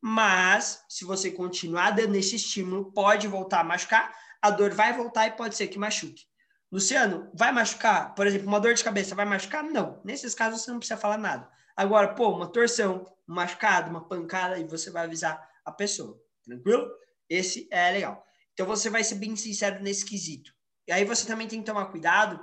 Mas, 0.00 0.84
se 0.88 1.04
você 1.04 1.30
continuar 1.30 1.92
dando 1.92 2.16
esse 2.16 2.36
estímulo, 2.36 2.92
pode 2.92 3.28
voltar 3.28 3.60
a 3.60 3.64
machucar, 3.64 4.12
a 4.42 4.50
dor 4.50 4.74
vai 4.74 4.92
voltar 4.92 5.28
e 5.28 5.32
pode 5.32 5.56
ser 5.56 5.68
que 5.68 5.78
machuque. 5.78 6.24
Luciano, 6.72 7.30
vai 7.34 7.52
machucar? 7.52 8.14
Por 8.14 8.26
exemplo, 8.26 8.48
uma 8.48 8.58
dor 8.58 8.74
de 8.74 8.82
cabeça 8.82 9.14
vai 9.14 9.24
machucar? 9.24 9.62
Não. 9.62 10.00
Nesses 10.04 10.34
casos 10.34 10.62
você 10.62 10.70
não 10.70 10.78
precisa 10.78 10.98
falar 10.98 11.18
nada. 11.18 11.48
Agora, 11.76 12.14
pô, 12.14 12.30
uma 12.30 12.46
torção, 12.46 13.06
um 13.28 13.34
machucado, 13.34 13.90
uma 13.90 14.08
pancada, 14.08 14.58
e 14.58 14.64
você 14.64 14.90
vai 14.90 15.04
avisar 15.04 15.40
a 15.64 15.70
pessoa. 15.70 16.18
Tranquilo? 16.44 16.90
Esse 17.28 17.68
é 17.70 17.90
legal. 17.92 18.24
Então 18.52 18.66
você 18.66 18.90
vai 18.90 19.04
ser 19.04 19.14
bem 19.16 19.36
sincero 19.36 19.82
nesse 19.82 20.04
quesito. 20.04 20.52
E 20.88 20.92
aí 20.92 21.04
você 21.04 21.26
também 21.26 21.46
tem 21.46 21.60
que 21.60 21.66
tomar 21.66 21.86
cuidado 21.86 22.40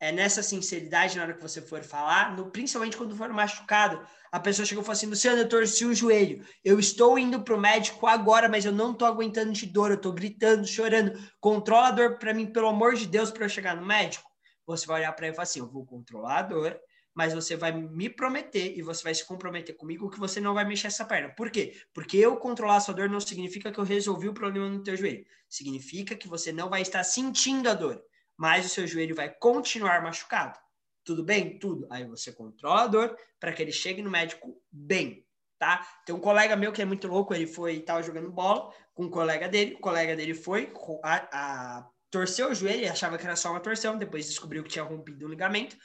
é, 0.00 0.12
nessa 0.12 0.42
sinceridade 0.42 1.16
na 1.16 1.24
hora 1.24 1.34
que 1.34 1.42
você 1.42 1.60
for 1.60 1.82
falar, 1.82 2.36
no, 2.36 2.50
principalmente 2.50 2.96
quando 2.96 3.16
for 3.16 3.28
machucado. 3.30 4.00
A 4.30 4.38
pessoa 4.38 4.64
chegou 4.64 4.82
e 4.82 4.84
falou 4.84 4.96
assim: 4.96 5.06
Luciano, 5.06 5.38
eu 5.38 5.48
torci 5.48 5.84
o 5.84 5.94
joelho. 5.94 6.44
Eu 6.64 6.78
estou 6.78 7.18
indo 7.18 7.42
para 7.42 7.54
o 7.54 7.60
médico 7.60 8.06
agora, 8.06 8.48
mas 8.48 8.64
eu 8.64 8.72
não 8.72 8.92
estou 8.92 9.08
aguentando 9.08 9.52
de 9.52 9.66
dor. 9.66 9.90
Eu 9.90 9.96
estou 9.96 10.12
gritando, 10.12 10.66
chorando. 10.66 11.18
Controla 11.40 11.88
a 11.88 11.92
dor 11.92 12.18
para 12.18 12.32
mim, 12.32 12.46
pelo 12.46 12.68
amor 12.68 12.94
de 12.94 13.06
Deus, 13.06 13.30
para 13.30 13.44
eu 13.44 13.48
chegar 13.48 13.74
no 13.76 13.86
médico. 13.86 14.28
Você 14.66 14.86
vai 14.86 15.00
olhar 15.00 15.12
para 15.12 15.26
ele 15.26 15.32
e 15.32 15.36
falar 15.36 15.44
assim: 15.44 15.60
Eu 15.60 15.68
vou 15.68 15.84
controlar 15.84 16.38
a 16.38 16.42
dor, 16.42 16.78
mas 17.12 17.34
você 17.34 17.56
vai 17.56 17.72
me 17.72 18.08
prometer 18.08 18.78
e 18.78 18.82
você 18.82 19.02
vai 19.02 19.14
se 19.14 19.26
comprometer 19.26 19.76
comigo 19.76 20.10
que 20.10 20.20
você 20.20 20.40
não 20.40 20.54
vai 20.54 20.64
mexer 20.64 20.86
essa 20.86 21.04
perna. 21.04 21.30
Por 21.30 21.50
quê? 21.50 21.74
Porque 21.92 22.16
eu 22.16 22.36
controlar 22.36 22.76
a 22.76 22.80
sua 22.80 22.94
dor 22.94 23.08
não 23.08 23.18
significa 23.18 23.72
que 23.72 23.80
eu 23.80 23.84
resolvi 23.84 24.28
o 24.28 24.34
problema 24.34 24.68
no 24.68 24.82
teu 24.82 24.96
joelho. 24.96 25.26
Significa 25.48 26.14
que 26.14 26.28
você 26.28 26.52
não 26.52 26.68
vai 26.68 26.82
estar 26.82 27.02
sentindo 27.02 27.68
a 27.68 27.74
dor 27.74 28.00
mas 28.38 28.64
o 28.64 28.68
seu 28.68 28.86
joelho 28.86 29.16
vai 29.16 29.28
continuar 29.28 30.00
machucado. 30.00 30.58
Tudo 31.04 31.24
bem? 31.24 31.58
Tudo. 31.58 31.86
Aí 31.90 32.04
você 32.04 32.32
controla 32.32 32.82
a 32.82 32.86
dor 32.86 33.18
para 33.40 33.52
que 33.52 33.60
ele 33.60 33.72
chegue 33.72 34.00
no 34.00 34.10
médico 34.10 34.62
bem, 34.70 35.26
tá? 35.58 35.84
Tem 36.06 36.14
um 36.14 36.20
colega 36.20 36.54
meu 36.54 36.70
que 36.70 36.80
é 36.80 36.84
muito 36.84 37.08
louco, 37.08 37.34
ele 37.34 37.46
foi, 37.46 37.80
tava 37.80 38.02
jogando 38.02 38.30
bola 38.30 38.72
com 38.94 39.04
um 39.04 39.10
colega 39.10 39.48
dele, 39.48 39.74
o 39.74 39.80
colega 39.80 40.14
dele 40.14 40.34
foi, 40.34 40.72
a, 41.02 41.28
a, 41.32 41.88
torceu 42.10 42.50
o 42.50 42.54
joelho, 42.54 42.78
ele 42.78 42.88
achava 42.88 43.18
que 43.18 43.24
era 43.24 43.36
só 43.36 43.50
uma 43.50 43.60
torção, 43.60 43.96
depois 43.96 44.26
descobriu 44.26 44.62
que 44.62 44.70
tinha 44.70 44.84
rompido 44.84 45.26
o 45.26 45.28
ligamento, 45.28 45.76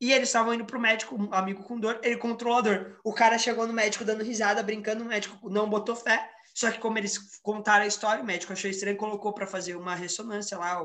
e 0.00 0.12
eles 0.12 0.28
estavam 0.28 0.54
indo 0.54 0.64
pro 0.64 0.80
médico, 0.80 1.14
um 1.14 1.32
amigo 1.34 1.62
com 1.62 1.78
dor, 1.78 2.00
ele 2.02 2.16
controlou 2.16 2.58
a 2.58 2.62
dor. 2.62 3.00
O 3.04 3.12
cara 3.12 3.38
chegou 3.38 3.66
no 3.66 3.72
médico 3.72 4.04
dando 4.04 4.24
risada, 4.24 4.62
brincando, 4.62 5.04
o 5.04 5.06
médico 5.06 5.50
não 5.50 5.68
botou 5.68 5.94
fé, 5.94 6.30
só 6.54 6.70
que 6.70 6.78
como 6.78 6.96
eles 6.96 7.38
contaram 7.42 7.84
a 7.84 7.88
história, 7.88 8.22
o 8.22 8.26
médico 8.26 8.52
achou 8.52 8.70
estranho, 8.70 8.96
colocou 8.96 9.34
para 9.34 9.46
fazer 9.46 9.76
uma 9.76 9.94
ressonância 9.94 10.56
lá, 10.56 10.80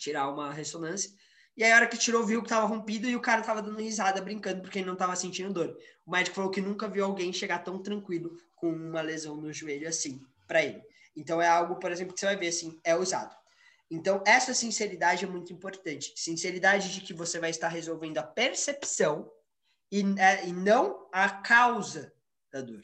tirar 0.00 0.28
uma 0.28 0.52
ressonância. 0.52 1.10
E 1.56 1.62
aí, 1.62 1.72
a 1.72 1.76
hora 1.76 1.86
que 1.86 1.98
tirou, 1.98 2.24
viu 2.24 2.42
que 2.42 2.48
tava 2.48 2.66
rompido 2.66 3.08
e 3.08 3.14
o 3.14 3.20
cara 3.20 3.42
tava 3.42 3.60
dando 3.60 3.78
risada, 3.78 4.22
brincando, 4.22 4.62
porque 4.62 4.78
ele 4.78 4.86
não 4.86 4.96
tava 4.96 5.14
sentindo 5.14 5.52
dor. 5.52 5.76
O 6.06 6.10
médico 6.10 6.36
falou 6.36 6.50
que 6.50 6.60
nunca 6.60 6.88
viu 6.88 7.04
alguém 7.04 7.32
chegar 7.32 7.58
tão 7.58 7.82
tranquilo 7.82 8.34
com 8.56 8.70
uma 8.70 9.02
lesão 9.02 9.36
no 9.36 9.52
joelho 9.52 9.86
assim, 9.86 10.22
para 10.48 10.64
ele. 10.64 10.82
Então, 11.14 11.40
é 11.40 11.46
algo, 11.46 11.76
por 11.76 11.92
exemplo, 11.92 12.14
que 12.14 12.20
você 12.20 12.26
vai 12.26 12.36
ver 12.36 12.48
assim, 12.48 12.80
é 12.82 12.96
usado. 12.96 13.36
Então, 13.90 14.22
essa 14.26 14.54
sinceridade 14.54 15.24
é 15.24 15.28
muito 15.28 15.52
importante. 15.52 16.14
Sinceridade 16.16 16.94
de 16.94 17.00
que 17.02 17.12
você 17.12 17.38
vai 17.38 17.50
estar 17.50 17.68
resolvendo 17.68 18.18
a 18.18 18.22
percepção 18.22 19.30
e, 19.92 20.02
é, 20.18 20.46
e 20.46 20.52
não 20.52 21.08
a 21.12 21.28
causa 21.28 22.12
da 22.50 22.62
dor. 22.62 22.80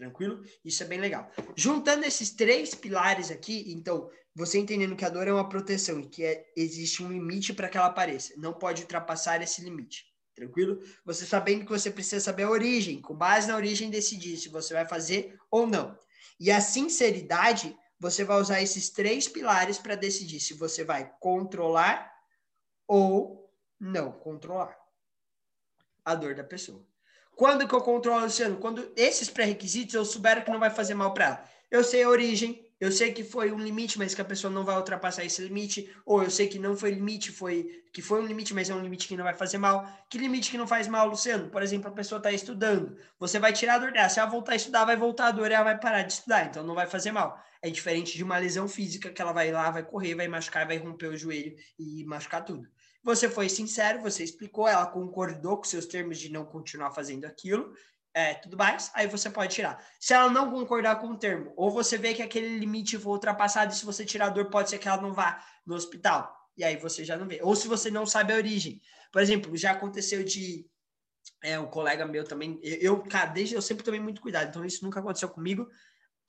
Tranquilo? 0.00 0.42
Isso 0.64 0.82
é 0.82 0.86
bem 0.86 0.98
legal. 0.98 1.30
Juntando 1.54 2.06
esses 2.06 2.30
três 2.30 2.74
pilares 2.74 3.30
aqui, 3.30 3.70
então, 3.70 4.10
você 4.34 4.58
entendendo 4.58 4.96
que 4.96 5.04
a 5.04 5.10
dor 5.10 5.28
é 5.28 5.32
uma 5.32 5.46
proteção 5.46 6.00
e 6.00 6.08
que 6.08 6.24
é, 6.24 6.50
existe 6.56 7.02
um 7.02 7.12
limite 7.12 7.52
para 7.52 7.68
que 7.68 7.76
ela 7.76 7.88
apareça, 7.88 8.32
não 8.38 8.54
pode 8.54 8.80
ultrapassar 8.80 9.42
esse 9.42 9.60
limite. 9.60 10.06
Tranquilo? 10.34 10.82
Você 11.04 11.26
sabendo 11.26 11.66
que 11.66 11.70
você 11.70 11.90
precisa 11.90 12.18
saber 12.18 12.44
a 12.44 12.50
origem, 12.50 13.02
com 13.02 13.14
base 13.14 13.46
na 13.46 13.56
origem 13.56 13.90
decidir 13.90 14.38
se 14.38 14.48
você 14.48 14.72
vai 14.72 14.88
fazer 14.88 15.38
ou 15.50 15.66
não. 15.66 15.94
E 16.40 16.50
a 16.50 16.62
sinceridade, 16.62 17.76
você 17.98 18.24
vai 18.24 18.40
usar 18.40 18.62
esses 18.62 18.88
três 18.88 19.28
pilares 19.28 19.76
para 19.76 19.96
decidir 19.96 20.40
se 20.40 20.54
você 20.54 20.82
vai 20.82 21.12
controlar 21.20 22.10
ou 22.88 23.52
não 23.78 24.10
controlar 24.12 24.74
a 26.02 26.14
dor 26.14 26.34
da 26.34 26.42
pessoa. 26.42 26.89
Quando 27.36 27.66
que 27.66 27.74
eu 27.74 27.80
controlo, 27.80 28.24
Luciano? 28.24 28.58
Quando 28.58 28.92
esses 28.96 29.30
pré-requisitos 29.30 29.94
eu 29.94 30.04
souber 30.04 30.44
que 30.44 30.50
não 30.50 30.60
vai 30.60 30.70
fazer 30.70 30.94
mal 30.94 31.14
para 31.14 31.24
ela. 31.24 31.44
Eu 31.70 31.84
sei 31.84 32.02
a 32.02 32.08
origem, 32.08 32.66
eu 32.80 32.90
sei 32.90 33.12
que 33.12 33.22
foi 33.22 33.52
um 33.52 33.58
limite, 33.58 33.98
mas 33.98 34.14
que 34.14 34.22
a 34.22 34.24
pessoa 34.24 34.50
não 34.50 34.64
vai 34.64 34.74
ultrapassar 34.74 35.22
esse 35.22 35.42
limite, 35.42 35.94
ou 36.04 36.22
eu 36.22 36.30
sei 36.30 36.48
que 36.48 36.58
não 36.58 36.74
foi 36.74 36.90
limite, 36.90 37.30
foi 37.30 37.84
que 37.92 38.00
foi 38.00 38.22
um 38.22 38.26
limite, 38.26 38.54
mas 38.54 38.70
é 38.70 38.74
um 38.74 38.80
limite 38.80 39.06
que 39.06 39.16
não 39.16 39.24
vai 39.24 39.34
fazer 39.34 39.58
mal. 39.58 39.86
Que 40.08 40.16
limite 40.16 40.50
que 40.50 40.56
não 40.56 40.66
faz 40.66 40.88
mal, 40.88 41.06
Luciano? 41.06 41.50
Por 41.50 41.62
exemplo, 41.62 41.88
a 41.88 41.92
pessoa 41.92 42.18
está 42.18 42.32
estudando, 42.32 42.96
você 43.18 43.38
vai 43.38 43.52
tirar 43.52 43.74
a 43.74 43.78
dor 43.78 43.92
dela, 43.92 44.08
se 44.08 44.18
ela 44.18 44.30
voltar 44.30 44.52
a 44.52 44.56
estudar, 44.56 44.84
vai 44.86 44.96
voltar 44.96 45.26
a 45.26 45.30
dor 45.30 45.50
e 45.50 45.54
ela 45.54 45.64
vai 45.64 45.78
parar 45.78 46.02
de 46.02 46.14
estudar, 46.14 46.46
então 46.46 46.62
não 46.64 46.74
vai 46.74 46.86
fazer 46.86 47.12
mal. 47.12 47.38
É 47.62 47.68
diferente 47.68 48.16
de 48.16 48.24
uma 48.24 48.38
lesão 48.38 48.66
física 48.66 49.10
que 49.10 49.20
ela 49.20 49.32
vai 49.32 49.52
lá, 49.52 49.70
vai 49.70 49.82
correr, 49.82 50.14
vai 50.14 50.26
machucar, 50.28 50.66
vai 50.66 50.78
romper 50.78 51.08
o 51.08 51.16
joelho 51.16 51.54
e 51.78 52.04
machucar 52.06 52.44
tudo. 52.44 52.66
Você 53.02 53.30
foi 53.30 53.48
sincero, 53.48 54.02
você 54.02 54.22
explicou, 54.22 54.68
ela 54.68 54.86
concordou 54.86 55.56
com 55.56 55.64
seus 55.64 55.86
termos 55.86 56.18
de 56.18 56.30
não 56.30 56.44
continuar 56.44 56.90
fazendo 56.90 57.24
aquilo, 57.24 57.74
é, 58.12 58.34
tudo 58.34 58.56
mais, 58.56 58.90
aí 58.94 59.06
você 59.06 59.30
pode 59.30 59.54
tirar. 59.54 59.82
Se 59.98 60.12
ela 60.12 60.28
não 60.30 60.50
concordar 60.50 60.96
com 61.00 61.08
o 61.08 61.16
termo, 61.16 61.52
ou 61.56 61.70
você 61.70 61.96
vê 61.96 62.12
que 62.12 62.22
aquele 62.22 62.58
limite 62.58 62.98
foi 62.98 63.12
ultrapassado, 63.12 63.72
e 63.72 63.76
se 63.76 63.86
você 63.86 64.04
tirar 64.04 64.26
a 64.26 64.30
dor, 64.30 64.50
pode 64.50 64.68
ser 64.68 64.78
que 64.78 64.88
ela 64.88 65.00
não 65.00 65.12
vá 65.12 65.42
no 65.64 65.74
hospital. 65.74 66.36
E 66.56 66.64
aí 66.64 66.76
você 66.76 67.04
já 67.04 67.16
não 67.16 67.26
vê. 67.26 67.40
Ou 67.42 67.54
se 67.54 67.68
você 67.68 67.90
não 67.90 68.04
sabe 68.04 68.32
a 68.32 68.36
origem. 68.36 68.82
Por 69.12 69.22
exemplo, 69.22 69.56
já 69.56 69.70
aconteceu 69.70 70.22
de 70.24 70.66
é, 71.42 71.58
um 71.58 71.66
colega 71.66 72.04
meu 72.04 72.24
também. 72.24 72.58
Eu, 72.62 73.02
cara, 73.02 73.30
desde 73.30 73.54
eu 73.54 73.62
sempre 73.62 73.84
tomei 73.84 74.00
muito 74.00 74.20
cuidado, 74.20 74.48
então 74.48 74.64
isso 74.64 74.84
nunca 74.84 75.00
aconteceu 75.00 75.28
comigo. 75.28 75.68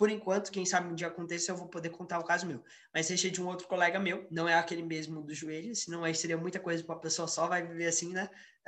Por 0.01 0.09
enquanto, 0.09 0.51
quem 0.51 0.65
sabe 0.65 0.91
um 0.91 0.95
dia 0.95 1.05
aconteça, 1.05 1.51
eu 1.51 1.55
vou 1.55 1.67
poder 1.67 1.91
contar 1.91 2.17
o 2.17 2.23
caso 2.23 2.47
meu. 2.47 2.63
Mas 2.91 3.07
deixa 3.07 3.29
de 3.29 3.39
um 3.39 3.45
outro 3.45 3.67
colega 3.67 3.99
meu, 3.99 4.25
não 4.31 4.49
é 4.49 4.55
aquele 4.55 4.81
mesmo 4.81 5.21
do 5.21 5.31
joelho, 5.31 5.75
senão 5.75 6.03
aí 6.03 6.15
seria 6.15 6.35
muita 6.35 6.59
coisa 6.59 6.83
para 6.83 6.95
a 6.95 6.97
pessoa 6.97 7.27
só, 7.27 7.47
vai 7.47 7.61
viver 7.61 7.85
assim, 7.85 8.11
né? 8.11 8.27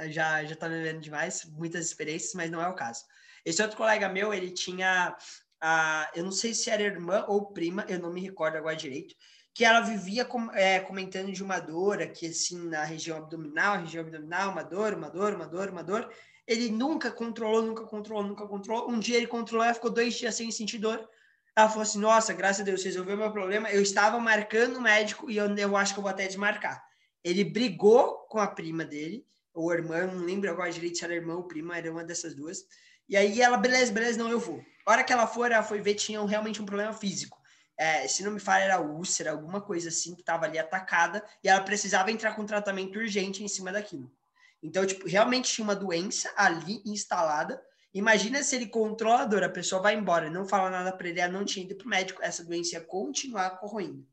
Já, 0.10 0.46
já 0.46 0.56
tá 0.56 0.68
vivendo 0.68 1.00
demais, 1.02 1.44
muitas 1.46 1.88
experiências, 1.88 2.36
mas 2.36 2.52
não 2.52 2.62
é 2.62 2.68
o 2.68 2.76
caso. 2.76 3.04
Esse 3.44 3.64
outro 3.64 3.76
colega 3.76 4.08
meu, 4.10 4.32
ele 4.32 4.52
tinha, 4.52 5.18
a, 5.60 6.12
eu 6.14 6.24
não 6.24 6.32
sei 6.32 6.54
se 6.54 6.70
era 6.70 6.84
irmã 6.84 7.26
ou 7.28 7.48
prima, 7.48 7.84
eu 7.90 7.98
não 7.98 8.14
me 8.14 8.22
recordo 8.22 8.56
agora 8.56 8.76
direito, 8.76 9.16
que 9.56 9.66
ela 9.66 9.82
vivia 9.82 10.24
com, 10.24 10.52
é, 10.52 10.82
comentando 10.82 11.32
de 11.32 11.44
uma 11.44 11.58
dor 11.58 12.00
aqui, 12.00 12.28
assim, 12.28 12.70
na 12.70 12.84
região 12.84 13.18
abdominal, 13.18 13.80
região 13.80 14.04
abdominal, 14.04 14.52
uma 14.52 14.62
dor, 14.62 14.94
uma 14.94 15.10
dor, 15.10 15.34
uma 15.34 15.48
dor, 15.48 15.70
uma 15.72 15.84
dor. 15.84 16.14
Ele 16.46 16.70
nunca 16.70 17.10
controlou, 17.10 17.64
nunca 17.64 17.86
controlou, 17.86 18.24
nunca 18.24 18.46
controlou. 18.46 18.88
Um 18.88 19.00
dia 19.00 19.18
ele 19.18 19.26
controlou, 19.26 19.66
ela 19.66 19.74
ficou 19.74 19.90
dois 19.90 20.14
dias 20.14 20.36
sem 20.36 20.52
sentir 20.52 20.78
dor. 20.78 21.10
Ela 21.56 21.70
falou 21.70 21.84
assim: 21.84 22.00
Nossa, 22.00 22.34
graças 22.34 22.62
a 22.62 22.64
Deus, 22.64 22.84
resolveu 22.84 23.18
meu 23.18 23.32
problema. 23.32 23.70
Eu 23.72 23.82
estava 23.82 24.20
marcando 24.20 24.78
o 24.78 24.82
médico 24.82 25.30
e 25.30 25.38
eu, 25.38 25.56
eu 25.56 25.78
acho 25.78 25.94
que 25.94 26.00
eu 26.00 26.04
vou 26.04 26.12
até 26.12 26.28
desmarcar. 26.28 26.84
Ele 27.24 27.44
brigou 27.44 28.26
com 28.30 28.40
a 28.40 28.48
prima 28.48 28.84
dele, 28.84 29.26
ou 29.54 29.72
irmã, 29.72 30.08
não 30.08 30.26
lembro 30.26 30.50
agora 30.50 30.72
direito 30.72 30.98
se 30.98 31.06
era 31.06 31.14
irmã 31.14 31.36
ou 31.36 31.44
prima, 31.44 31.78
era 31.78 31.92
uma 31.92 32.04
dessas 32.04 32.34
duas. 32.34 32.66
E 33.08 33.16
aí 33.16 33.42
ela, 33.42 33.58
beleza, 33.58 33.92
beleza, 33.92 34.18
não, 34.18 34.30
eu 34.30 34.40
vou. 34.40 34.64
A 34.86 34.92
hora 34.92 35.04
que 35.04 35.14
ela 35.14 35.28
for, 35.28 35.52
ela 35.52 35.64
foi 35.64 35.80
ver, 35.80 35.94
tinha 35.94 36.26
realmente 36.26 36.62
um 36.62 36.66
problema 36.66 36.94
físico. 36.94 37.42
É, 37.78 38.08
se 38.08 38.24
não 38.24 38.32
me 38.32 38.40
falha, 38.40 38.64
era 38.64 38.82
úlcera, 38.82 39.32
alguma 39.32 39.62
coisa 39.62 39.90
assim, 39.90 40.14
que 40.16 40.22
estava 40.22 40.46
ali 40.46 40.58
atacada, 40.58 41.24
e 41.44 41.50
ela 41.50 41.62
precisava 41.62 42.12
entrar 42.12 42.36
com 42.36 42.46
tratamento 42.46 43.00
urgente 43.00 43.44
em 43.44 43.48
cima 43.48 43.72
daquilo. 43.72 44.12
Então, 44.62 44.86
tipo, 44.86 45.08
realmente 45.08 45.52
tinha 45.52 45.64
uma 45.64 45.76
doença 45.76 46.32
ali 46.36 46.82
instalada, 46.86 47.62
Imagina 47.94 48.42
se 48.42 48.56
ele 48.56 48.68
controla 48.68 49.22
a 49.22 49.26
dor, 49.26 49.44
a 49.44 49.50
pessoa 49.50 49.82
vai 49.82 49.96
embora, 49.96 50.30
não 50.30 50.48
fala 50.48 50.70
nada 50.70 50.92
para 50.92 51.10
ele, 51.10 51.20
ela 51.20 51.32
não 51.32 51.46
tinha 51.46 51.64
ido 51.64 51.76
para 51.76 51.86
o 51.86 51.90
médico, 51.90 52.24
essa 52.24 52.44
doença 52.44 52.76
ia 52.76 52.82
continuar 52.82 53.52
corroendo. 53.60 54.06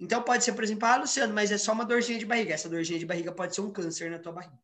Então 0.00 0.22
pode 0.22 0.44
ser, 0.44 0.52
por 0.52 0.64
exemplo, 0.64 0.86
ah, 0.86 0.96
Luciano, 0.96 1.34
mas 1.34 1.50
é 1.50 1.58
só 1.58 1.72
uma 1.72 1.84
dorzinha 1.84 2.18
de 2.18 2.26
barriga. 2.26 2.54
Essa 2.54 2.68
dorzinha 2.68 2.98
de 2.98 3.06
barriga 3.06 3.32
pode 3.32 3.54
ser 3.54 3.60
um 3.60 3.70
câncer 3.70 4.10
na 4.10 4.18
tua 4.18 4.32
barriga. 4.32 4.58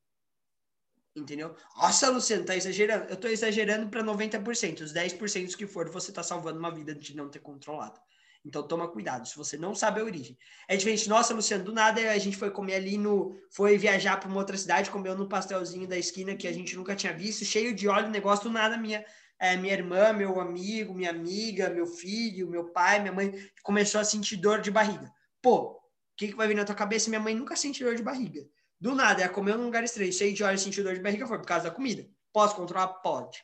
Entendeu? 1.17 1.57
Nossa, 1.77 2.11
Luciano, 2.11 2.45
tá 2.45 2.57
exagerando. 2.57 3.07
Eu 3.07 3.17
tô 3.17 3.29
exagerando 3.29 3.89
para 3.89 4.03
90%. 4.03 4.81
Os 4.81 4.93
10% 4.93 5.57
que 5.57 5.67
for, 5.67 5.89
você 5.89 6.13
tá 6.13 6.23
salvando 6.23 6.59
uma 6.59 6.73
vida 6.73 6.95
de 6.95 7.17
não 7.17 7.29
ter 7.29 7.41
controlado. 7.41 8.01
Então 8.45 8.63
toma 8.67 8.87
cuidado, 8.89 9.27
se 9.27 9.37
você 9.37 9.57
não 9.57 9.75
sabe 9.75 10.01
a 10.01 10.05
origem. 10.05 10.37
É 10.69 10.77
diferente, 10.77 11.09
nossa, 11.09 11.33
Luciano, 11.33 11.65
do 11.65 11.73
nada 11.73 12.01
a 12.13 12.19
gente 12.19 12.37
foi 12.37 12.51
comer 12.51 12.75
ali 12.75 12.99
no. 12.99 13.35
Foi 13.51 13.79
viajar 13.79 14.19
para 14.19 14.29
uma 14.29 14.39
outra 14.39 14.57
cidade, 14.57 14.91
comeu 14.91 15.17
no 15.17 15.29
pastelzinho 15.29 15.89
da 15.89 15.97
esquina 15.97 16.37
que 16.37 16.47
a 16.47 16.53
gente 16.53 16.77
nunca 16.77 16.95
tinha 16.95 17.13
visto, 17.13 17.45
cheio 17.45 17.75
de 17.75 17.89
óleo, 17.89 18.11
negócio 18.11 18.45
do 18.45 18.51
nada, 18.51 18.77
minha. 18.77 19.05
É, 19.39 19.57
minha 19.57 19.75
irmã, 19.75 20.13
meu 20.13 20.39
amigo, 20.41 20.95
minha 20.95 21.11
amiga, 21.11 21.69
meu 21.69 21.87
filho, 21.87 22.49
meu 22.49 22.71
pai, 22.71 23.01
minha 23.01 23.13
mãe 23.13 23.33
começou 23.63 24.01
a 24.01 24.05
sentir 24.05 24.37
dor 24.37 24.61
de 24.61 24.71
barriga. 24.71 25.11
Pô, 25.43 25.73
o 25.73 25.81
que, 26.17 26.29
que 26.29 26.37
vai 26.37 26.47
vir 26.47 26.55
na 26.55 26.65
tua 26.65 26.75
cabeça? 26.75 27.11
Minha 27.11 27.21
mãe 27.21 27.35
nunca 27.35 27.57
sentiu 27.57 27.87
dor 27.87 27.97
de 27.97 28.03
barriga. 28.03 28.47
Do 28.81 28.95
nada, 28.95 29.23
ela 29.23 29.33
comeu 29.33 29.59
num 29.59 29.65
lugar 29.65 29.83
estranho, 29.83 30.13
cheio 30.13 30.35
de 30.35 30.45
óleo, 30.45 30.59
sentiu 30.59 30.85
dor 30.85 30.95
de 30.95 31.01
barriga, 31.01 31.27
foi 31.27 31.39
por 31.39 31.47
causa 31.47 31.65
da 31.65 31.71
comida. 31.71 32.07
Posso 32.33 32.55
controlar? 32.55 32.89
Pode. 32.89 33.43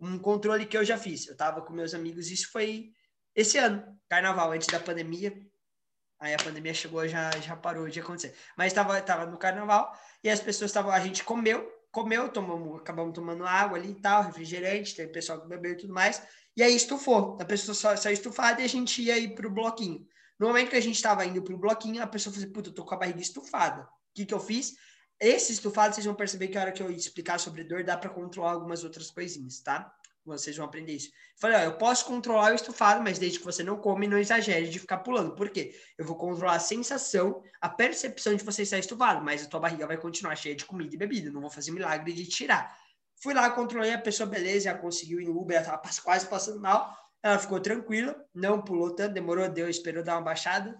Um 0.00 0.18
controle 0.18 0.66
que 0.66 0.76
eu 0.76 0.84
já 0.84 0.98
fiz. 0.98 1.28
Eu 1.28 1.36
tava 1.36 1.62
com 1.62 1.72
meus 1.72 1.94
amigos, 1.94 2.30
isso 2.30 2.50
foi 2.50 2.90
esse 3.40 3.56
ano, 3.56 3.84
carnaval, 4.08 4.50
antes 4.50 4.66
da 4.66 4.80
pandemia. 4.80 5.32
Aí 6.18 6.34
a 6.34 6.38
pandemia 6.38 6.74
chegou, 6.74 7.06
já, 7.06 7.30
já 7.38 7.54
parou 7.54 7.88
de 7.88 8.00
acontecer. 8.00 8.34
Mas 8.56 8.72
estava 8.72 9.00
tava 9.00 9.26
no 9.26 9.38
carnaval 9.38 9.96
e 10.24 10.28
as 10.28 10.40
pessoas 10.40 10.70
estavam. 10.72 10.90
A 10.90 10.98
gente 10.98 11.22
comeu, 11.22 11.70
comeu, 11.92 12.28
tomamos, 12.30 12.80
acabamos 12.80 13.14
tomando 13.14 13.46
água 13.46 13.78
ali 13.78 13.92
e 13.92 14.00
tal, 14.00 14.24
refrigerante, 14.24 14.96
tem 14.96 15.06
pessoal 15.12 15.40
que 15.40 15.46
bebeu 15.46 15.74
e 15.74 15.76
tudo 15.76 15.94
mais. 15.94 16.20
E 16.56 16.64
aí 16.64 16.74
estufou. 16.74 17.38
A 17.40 17.44
pessoa 17.44 17.76
só 17.76 17.94
saiu 17.94 18.14
estufada 18.14 18.60
e 18.60 18.64
a 18.64 18.68
gente 18.68 19.00
ia 19.02 19.16
ir 19.16 19.36
pro 19.36 19.48
bloquinho. 19.48 20.04
No 20.36 20.48
momento 20.48 20.70
que 20.70 20.76
a 20.76 20.82
gente 20.82 20.96
estava 20.96 21.24
indo 21.24 21.40
pro 21.40 21.56
bloquinho, 21.56 22.02
a 22.02 22.08
pessoa 22.08 22.32
falou 22.32 22.44
assim: 22.44 22.52
puta, 22.52 22.70
eu 22.70 22.74
tô 22.74 22.84
com 22.84 22.94
a 22.96 22.98
barriga 22.98 23.20
estufada. 23.20 23.82
O 23.82 23.88
que, 24.16 24.26
que 24.26 24.34
eu 24.34 24.40
fiz? 24.40 24.74
Esse 25.20 25.52
estufado, 25.52 25.94
vocês 25.94 26.06
vão 26.06 26.16
perceber 26.16 26.48
que 26.48 26.58
a 26.58 26.62
hora 26.62 26.72
que 26.72 26.82
eu 26.82 26.90
explicar 26.90 27.38
sobre 27.38 27.62
dor, 27.62 27.84
dá 27.84 27.96
para 27.96 28.10
controlar 28.10 28.50
algumas 28.50 28.82
outras 28.82 29.12
coisinhas, 29.12 29.60
tá? 29.60 29.92
Vocês 30.28 30.56
vão 30.56 30.66
aprender 30.66 30.92
isso. 30.92 31.10
Falei, 31.36 31.56
ó, 31.56 31.60
eu 31.60 31.78
posso 31.78 32.04
controlar 32.04 32.52
o 32.52 32.54
estufado, 32.54 33.02
mas 33.02 33.18
desde 33.18 33.38
que 33.38 33.44
você 33.44 33.62
não 33.62 33.78
come, 33.78 34.06
não 34.06 34.18
exagere 34.18 34.68
de 34.68 34.78
ficar 34.78 34.98
pulando. 34.98 35.34
Por 35.34 35.50
quê? 35.50 35.74
Eu 35.96 36.04
vou 36.04 36.16
controlar 36.16 36.56
a 36.56 36.60
sensação, 36.60 37.42
a 37.60 37.68
percepção 37.68 38.34
de 38.34 38.44
você 38.44 38.62
estar 38.62 38.78
estufado, 38.78 39.24
mas 39.24 39.44
a 39.44 39.48
tua 39.48 39.60
barriga 39.60 39.86
vai 39.86 39.96
continuar 39.96 40.36
cheia 40.36 40.54
de 40.54 40.64
comida 40.64 40.94
e 40.94 40.98
bebida. 40.98 41.30
não 41.30 41.40
vou 41.40 41.50
fazer 41.50 41.70
milagre 41.70 42.12
de 42.12 42.26
tirar. 42.26 42.76
Fui 43.20 43.34
lá, 43.34 43.50
controlei 43.50 43.92
a 43.92 43.98
pessoa, 43.98 44.28
beleza, 44.28 44.66
já 44.66 44.74
conseguiu 44.74 45.20
ir 45.20 45.24
no 45.24 45.40
Uber, 45.40 45.56
ela 45.56 45.78
tava 45.78 46.02
quase 46.02 46.26
passando 46.26 46.60
mal. 46.60 46.96
Ela 47.22 47.38
ficou 47.38 47.58
tranquila, 47.58 48.16
não 48.32 48.62
pulou 48.62 48.94
tanto, 48.94 49.14
demorou, 49.14 49.48
deu, 49.48 49.68
esperou 49.68 50.04
dar 50.04 50.14
uma 50.14 50.22
baixada. 50.22 50.78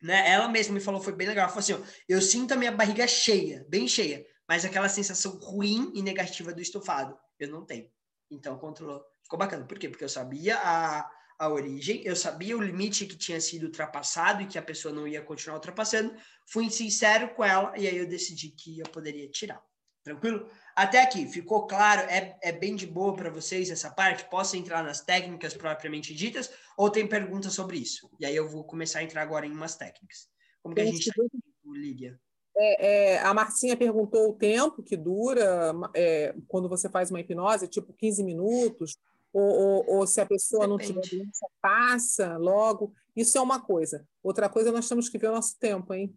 Né? 0.00 0.30
Ela 0.30 0.48
mesma 0.48 0.74
me 0.74 0.80
falou, 0.80 1.00
foi 1.00 1.12
bem 1.12 1.28
legal. 1.28 1.44
Ela 1.44 1.48
falou 1.48 1.60
assim: 1.60 1.74
ó, 1.74 1.80
eu 2.08 2.20
sinto 2.20 2.52
a 2.52 2.56
minha 2.56 2.72
barriga 2.72 3.06
cheia, 3.06 3.64
bem 3.68 3.86
cheia, 3.88 4.24
mas 4.48 4.64
aquela 4.64 4.88
sensação 4.88 5.38
ruim 5.38 5.92
e 5.94 6.02
negativa 6.02 6.52
do 6.52 6.60
estufado, 6.60 7.16
eu 7.38 7.48
não 7.48 7.64
tenho. 7.64 7.88
Então 8.32 8.58
controlou. 8.58 9.04
Ficou 9.22 9.38
bacana. 9.38 9.64
Por 9.64 9.78
quê? 9.78 9.88
Porque 9.88 10.04
eu 10.04 10.08
sabia 10.08 10.56
a, 10.58 11.08
a 11.38 11.48
origem, 11.48 12.02
eu 12.04 12.16
sabia 12.16 12.56
o 12.56 12.62
limite 12.62 13.06
que 13.06 13.16
tinha 13.16 13.40
sido 13.40 13.64
ultrapassado 13.64 14.42
e 14.42 14.46
que 14.46 14.58
a 14.58 14.62
pessoa 14.62 14.94
não 14.94 15.06
ia 15.06 15.22
continuar 15.22 15.56
ultrapassando. 15.56 16.14
Fui 16.46 16.70
sincero 16.70 17.34
com 17.34 17.44
ela 17.44 17.76
e 17.76 17.86
aí 17.86 17.96
eu 17.96 18.08
decidi 18.08 18.48
que 18.50 18.80
eu 18.80 18.86
poderia 18.86 19.30
tirar. 19.30 19.62
Tranquilo? 20.02 20.48
Até 20.74 21.00
aqui, 21.00 21.28
ficou 21.28 21.66
claro? 21.66 22.00
É, 22.10 22.36
é 22.42 22.50
bem 22.50 22.74
de 22.74 22.86
boa 22.86 23.14
para 23.14 23.30
vocês 23.30 23.70
essa 23.70 23.90
parte? 23.90 24.28
Posso 24.28 24.56
entrar 24.56 24.82
nas 24.82 25.02
técnicas 25.02 25.54
propriamente 25.54 26.12
ditas 26.14 26.50
ou 26.76 26.90
tem 26.90 27.06
perguntas 27.06 27.52
sobre 27.52 27.78
isso? 27.78 28.10
E 28.18 28.26
aí 28.26 28.34
eu 28.34 28.48
vou 28.48 28.64
começar 28.64 28.98
a 28.98 29.04
entrar 29.04 29.22
agora 29.22 29.46
em 29.46 29.52
umas 29.52 29.76
técnicas. 29.76 30.28
Como 30.60 30.74
que 30.74 30.80
a 30.80 30.86
gente 30.86 31.08
está 31.08 31.22
Lídia? 31.64 32.18
É, 32.56 33.14
é, 33.14 33.18
a 33.20 33.32
Marcinha 33.32 33.76
perguntou 33.76 34.30
o 34.30 34.34
tempo 34.34 34.82
que 34.82 34.96
dura 34.96 35.72
é, 35.94 36.34
quando 36.48 36.68
você 36.68 36.88
faz 36.88 37.10
uma 37.10 37.20
hipnose, 37.20 37.66
tipo 37.66 37.92
15 37.94 38.22
minutos, 38.22 38.96
ou, 39.32 39.42
ou, 39.42 39.84
ou 39.96 40.06
se 40.06 40.20
a 40.20 40.26
pessoa 40.26 40.68
Depende. 40.68 40.92
não 40.92 41.00
tiver 41.00 41.16
doença, 41.16 41.46
passa 41.60 42.36
logo. 42.36 42.92
Isso 43.16 43.38
é 43.38 43.40
uma 43.40 43.60
coisa. 43.60 44.06
Outra 44.22 44.48
coisa, 44.48 44.70
nós 44.70 44.88
temos 44.88 45.08
que 45.08 45.18
ver 45.18 45.28
o 45.28 45.34
nosso 45.34 45.58
tempo, 45.58 45.94
hein? 45.94 46.14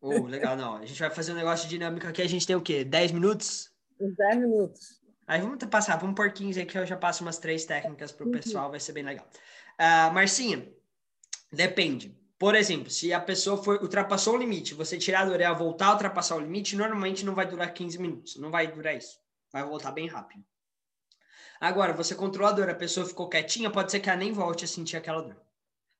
Oh, 0.00 0.26
legal, 0.26 0.56
não. 0.56 0.76
A 0.76 0.84
gente 0.84 1.00
vai 1.00 1.10
fazer 1.10 1.32
um 1.32 1.36
negócio 1.36 1.64
de 1.66 1.70
dinâmica 1.70 2.08
aqui. 2.08 2.20
A 2.20 2.28
gente 2.28 2.46
tem 2.46 2.54
o 2.54 2.60
quê? 2.60 2.84
10 2.84 3.12
minutos? 3.12 3.72
10 3.98 4.38
minutos. 4.38 5.00
Aí 5.26 5.40
vamos 5.40 5.64
passar, 5.64 5.96
vamos 5.96 6.14
por 6.14 6.30
15 6.30 6.60
aí 6.60 6.66
que 6.66 6.78
eu 6.78 6.86
já 6.86 6.96
passo 6.96 7.24
umas 7.24 7.38
três 7.38 7.64
técnicas 7.64 8.12
para 8.12 8.24
o 8.24 8.26
uhum. 8.28 8.32
pessoal, 8.32 8.70
vai 8.70 8.78
ser 8.78 8.92
bem 8.92 9.02
legal. 9.02 9.26
Uh, 9.74 10.14
Marcinha, 10.14 10.70
depende. 11.52 12.16
Por 12.38 12.54
exemplo, 12.54 12.90
se 12.90 13.12
a 13.14 13.20
pessoa 13.20 13.62
for, 13.62 13.80
ultrapassou 13.82 14.34
o 14.34 14.36
limite, 14.36 14.74
você 14.74 14.98
tirar 14.98 15.22
a 15.22 15.24
dor 15.24 15.40
e 15.40 15.54
voltar 15.54 15.86
a 15.86 15.92
ultrapassar 15.92 16.36
o 16.36 16.40
limite, 16.40 16.76
normalmente 16.76 17.24
não 17.24 17.34
vai 17.34 17.46
durar 17.46 17.72
15 17.72 17.98
minutos, 17.98 18.36
não 18.36 18.50
vai 18.50 18.66
durar 18.70 18.94
isso. 18.94 19.18
Vai 19.50 19.64
voltar 19.64 19.90
bem 19.92 20.06
rápido. 20.06 20.44
Agora, 21.58 21.94
você 21.94 22.14
controla 22.14 22.50
a 22.50 22.52
dor, 22.52 22.68
a 22.68 22.74
pessoa 22.74 23.06
ficou 23.06 23.28
quietinha, 23.28 23.70
pode 23.70 23.90
ser 23.90 24.00
que 24.00 24.10
ela 24.10 24.18
nem 24.18 24.32
volte 24.32 24.64
a 24.64 24.68
sentir 24.68 24.96
aquela 24.96 25.22
dor, 25.22 25.40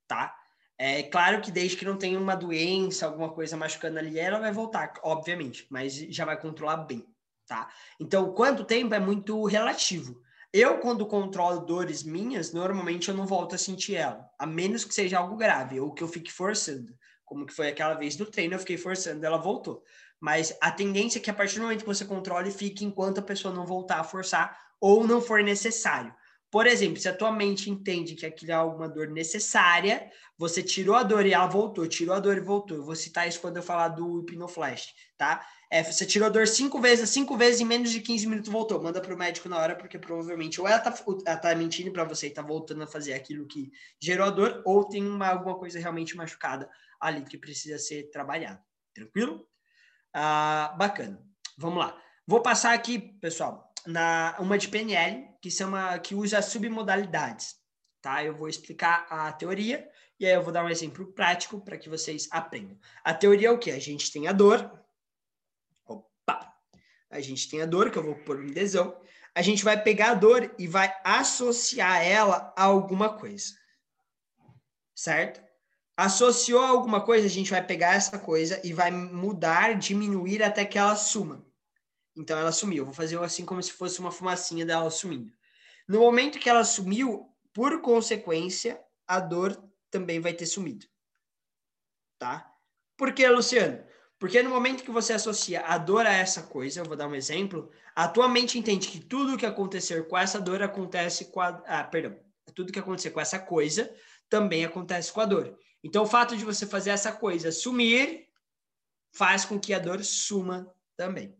tá? 0.07 0.37
É 0.76 1.05
claro 1.05 1.41
que 1.41 1.51
desde 1.51 1.78
que 1.78 1.87
não 1.87 1.97
tenha 1.97 2.18
uma 2.18 2.37
doença, 2.37 3.07
alguma 3.07 3.30
coisa 3.30 3.57
machucando 3.57 3.99
ali, 3.99 4.18
ela 4.18 4.39
vai 4.39 4.53
voltar, 4.53 4.93
obviamente, 5.03 5.66
mas 5.70 5.95
já 5.95 6.26
vai 6.26 6.39
controlar 6.39 6.76
bem, 6.78 7.07
tá? 7.47 7.70
Então, 7.99 8.34
quanto 8.34 8.62
tempo 8.62 8.95
é 8.95 9.01
muito 9.01 9.43
relativo. 9.47 10.20
Eu, 10.53 10.78
quando 10.78 11.07
controlo 11.07 11.66
dores 11.66 12.03
minhas, 12.03 12.53
normalmente 12.53 13.09
eu 13.09 13.14
não 13.14 13.26
volto 13.26 13.55
a 13.55 13.59
sentir 13.59 13.97
ela, 13.97 14.30
a 14.38 14.47
menos 14.47 14.84
que 14.84 14.94
seja 14.94 15.18
algo 15.18 15.36
grave 15.36 15.78
ou 15.80 15.92
que 15.92 16.03
eu 16.03 16.09
fique 16.09 16.32
forçando. 16.32 16.97
Como 17.24 17.44
que 17.44 17.53
foi 17.53 17.68
aquela 17.68 17.94
vez 17.94 18.16
do 18.16 18.24
treino, 18.24 18.55
eu 18.55 18.59
fiquei 18.59 18.78
forçando, 18.78 19.24
ela 19.26 19.36
voltou. 19.36 19.82
Mas 20.20 20.57
a 20.61 20.70
tendência 20.70 21.18
é 21.18 21.22
que 21.22 21.30
a 21.30 21.34
partir 21.34 21.57
do 21.57 21.62
momento 21.62 21.80
que 21.80 21.86
você 21.86 22.05
controle, 22.05 22.51
fique 22.51 22.84
enquanto 22.84 23.18
a 23.18 23.22
pessoa 23.22 23.53
não 23.53 23.66
voltar 23.66 24.01
a 24.01 24.05
forçar 24.05 24.57
ou 24.80 25.07
não 25.07 25.20
for 25.20 25.42
necessário. 25.42 26.14
Por 26.51 26.66
exemplo, 26.66 27.01
se 27.01 27.09
a 27.09 27.16
tua 27.16 27.32
mente 27.32 27.68
entende 27.68 28.14
que 28.14 28.24
aquilo 28.24 28.53
é 28.53 28.59
uma 28.59 28.88
dor 28.88 29.09
necessária, 29.09 30.11
você 30.38 30.62
tirou 30.62 30.94
a 30.94 31.03
dor 31.03 31.26
e 31.26 31.32
ela 31.32 31.47
voltou, 31.47 31.86
tirou 31.86 32.14
a 32.14 32.20
dor 32.20 32.36
e 32.36 32.40
voltou. 32.40 32.76
Eu 32.76 32.84
vou 32.84 32.94
citar 32.94 33.26
isso 33.26 33.40
quando 33.40 33.57
eu 33.57 33.62
falar 33.62 33.88
do 33.88 34.20
hipnoflash, 34.20 34.94
tá? 35.16 35.44
É, 35.70 35.82
você 35.82 36.07
tirou 36.07 36.26
a 36.26 36.30
dor 36.30 36.47
cinco 36.47 36.80
vezes, 36.80 37.11
cinco 37.11 37.36
vezes 37.36 37.61
em 37.61 37.64
menos 37.64 37.90
de 37.90 38.01
15 38.01 38.26
minutos 38.28 38.51
voltou. 38.51 38.80
Manda 38.80 39.01
para 39.01 39.12
o 39.12 39.18
médico 39.18 39.49
na 39.49 39.59
hora, 39.59 39.74
porque 39.74 39.99
provavelmente 39.99 40.61
ou 40.61 40.68
ela 40.68 40.78
tá, 40.78 40.94
ela 41.26 41.36
tá 41.36 41.55
mentindo 41.57 41.90
para 41.90 42.05
você 42.05 42.28
e 42.28 42.30
tá 42.30 42.42
voltando 42.42 42.82
a 42.84 42.86
fazer 42.86 43.14
aquilo 43.14 43.47
que 43.47 43.72
gerou 44.01 44.26
a 44.26 44.30
dor, 44.30 44.62
ou 44.64 44.84
tem 44.88 45.05
uma, 45.05 45.28
alguma 45.28 45.59
coisa 45.59 45.80
realmente 45.80 46.16
machucada 46.16 46.70
ali 47.01 47.22
que 47.24 47.36
precisa 47.36 47.78
ser 47.78 48.11
trabalhado. 48.11 48.61
Tranquilo? 48.94 49.47
Ah, 50.14 50.74
bacana. 50.78 51.20
Vamos 51.59 51.78
lá. 51.78 52.01
Vou 52.26 52.40
passar 52.40 52.72
aqui, 52.72 52.99
pessoal, 52.99 53.65
na 53.87 54.37
uma 54.39 54.59
de 54.59 54.68
PNL, 54.68 55.28
que, 55.41 55.51
chama, 55.51 55.99
que 55.99 56.14
usa 56.14 56.43
submodalidades. 56.43 57.55
Tá? 58.03 58.24
Eu 58.24 58.34
vou 58.34 58.49
explicar 58.49 59.07
a 59.09 59.32
teoria 59.32 59.89
e 60.18 60.26
aí 60.26 60.32
eu 60.32 60.43
vou 60.43 60.53
dar 60.53 60.64
um 60.64 60.68
exemplo 60.68 61.12
prático 61.12 61.61
para 61.61 61.76
que 61.76 61.89
vocês 61.89 62.28
aprendam. 62.30 62.78
A 63.05 63.12
teoria 63.12 63.49
é 63.49 63.51
o 63.51 63.59
que? 63.59 63.70
A 63.70 63.78
gente 63.78 64.11
tem 64.12 64.26
a 64.26 64.32
dor. 64.32 64.70
Opa! 65.84 66.53
A 67.11 67.20
gente 67.20 67.49
tem 67.49 67.62
a 67.62 67.66
dor, 67.66 67.91
que 67.91 67.99
eu 67.99 68.03
vou 68.03 68.14
pôr 68.14 68.41
um 68.41 68.47
desão. 68.47 68.99
A 69.34 69.43
gente 69.43 69.62
vai 69.62 69.80
pegar 69.80 70.11
a 70.11 70.14
dor 70.14 70.55
e 70.59 70.66
vai 70.66 70.95
associar 71.05 72.03
ela 72.03 72.53
a 72.57 72.64
alguma 72.64 73.18
coisa. 73.18 73.53
Certo? 74.95 75.45
Associou 75.97 76.62
a 76.62 76.68
alguma 76.68 77.05
coisa, 77.05 77.26
a 77.26 77.30
gente 77.30 77.51
vai 77.51 77.64
pegar 77.64 77.95
essa 77.95 78.18
coisa 78.18 78.61
e 78.64 78.72
vai 78.72 78.91
mudar, 78.91 79.74
diminuir 79.78 80.43
até 80.43 80.64
que 80.64 80.78
ela 80.78 80.97
suma. 80.97 81.47
Então 82.16 82.38
ela 82.38 82.52
sumiu. 82.52 82.84
Vou 82.84 82.94
fazer 82.94 83.18
assim 83.18 83.44
como 83.44 83.62
se 83.62 83.72
fosse 83.72 84.00
uma 84.00 84.10
fumacinha 84.10 84.64
dela 84.64 84.90
sumindo. 84.90 85.32
No 85.86 86.00
momento 86.00 86.38
que 86.38 86.48
ela 86.48 86.64
sumiu, 86.64 87.30
por 87.52 87.80
consequência, 87.80 88.80
a 89.06 89.20
dor 89.20 89.62
também 89.90 90.20
vai 90.20 90.32
ter 90.32 90.46
sumido. 90.46 90.86
Tá? 92.18 92.50
Por 92.96 93.12
que, 93.12 93.28
Luciano? 93.28 93.84
Porque 94.18 94.42
no 94.42 94.50
momento 94.50 94.82
que 94.82 94.90
você 94.90 95.12
associa 95.12 95.60
a 95.60 95.76
dor 95.76 96.06
a 96.06 96.12
essa 96.12 96.42
coisa, 96.42 96.80
eu 96.80 96.84
vou 96.84 96.96
dar 96.96 97.06
um 97.06 97.14
exemplo, 97.14 97.70
a 97.94 98.08
tua 98.08 98.28
mente 98.28 98.58
entende 98.58 98.88
que 98.88 98.98
tudo 98.98 99.36
que 99.36 99.44
acontecer 99.44 100.08
com 100.08 100.16
essa 100.16 100.40
dor 100.40 100.62
acontece 100.62 101.26
com 101.26 101.40
a. 101.40 101.48
Ah, 101.66 101.84
perdão. 101.84 102.18
Tudo 102.54 102.72
que 102.72 102.78
acontecer 102.78 103.10
com 103.10 103.20
essa 103.20 103.38
coisa 103.38 103.94
também 104.28 104.64
acontece 104.64 105.12
com 105.12 105.20
a 105.20 105.26
dor. 105.26 105.58
Então, 105.84 106.04
o 106.04 106.06
fato 106.06 106.36
de 106.36 106.44
você 106.44 106.66
fazer 106.66 106.90
essa 106.90 107.12
coisa 107.12 107.52
sumir 107.52 108.26
faz 109.12 109.44
com 109.44 109.60
que 109.60 109.74
a 109.74 109.78
dor 109.78 110.02
suma 110.02 110.72
também. 110.96 111.36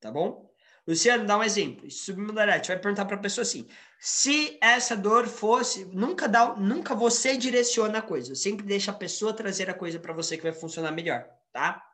Tá 0.00 0.10
bom? 0.10 0.48
Luciano, 0.86 1.26
dá 1.26 1.36
um 1.36 1.42
exemplo. 1.42 1.90
Submodalidade. 1.90 2.68
Vai 2.68 2.78
perguntar 2.78 3.04
para 3.04 3.16
a 3.16 3.20
pessoa 3.20 3.42
assim: 3.42 3.68
se 4.00 4.56
essa 4.60 4.96
dor 4.96 5.26
fosse, 5.26 5.84
nunca 5.86 6.26
dá, 6.28 6.54
nunca 6.56 6.94
você 6.94 7.36
direciona 7.36 7.98
a 7.98 8.02
coisa. 8.02 8.34
Sempre 8.34 8.64
deixa 8.64 8.90
a 8.90 8.94
pessoa 8.94 9.34
trazer 9.34 9.68
a 9.68 9.74
coisa 9.74 9.98
para 9.98 10.14
você 10.14 10.36
que 10.36 10.44
vai 10.44 10.52
funcionar 10.52 10.92
melhor, 10.92 11.28
tá? 11.52 11.84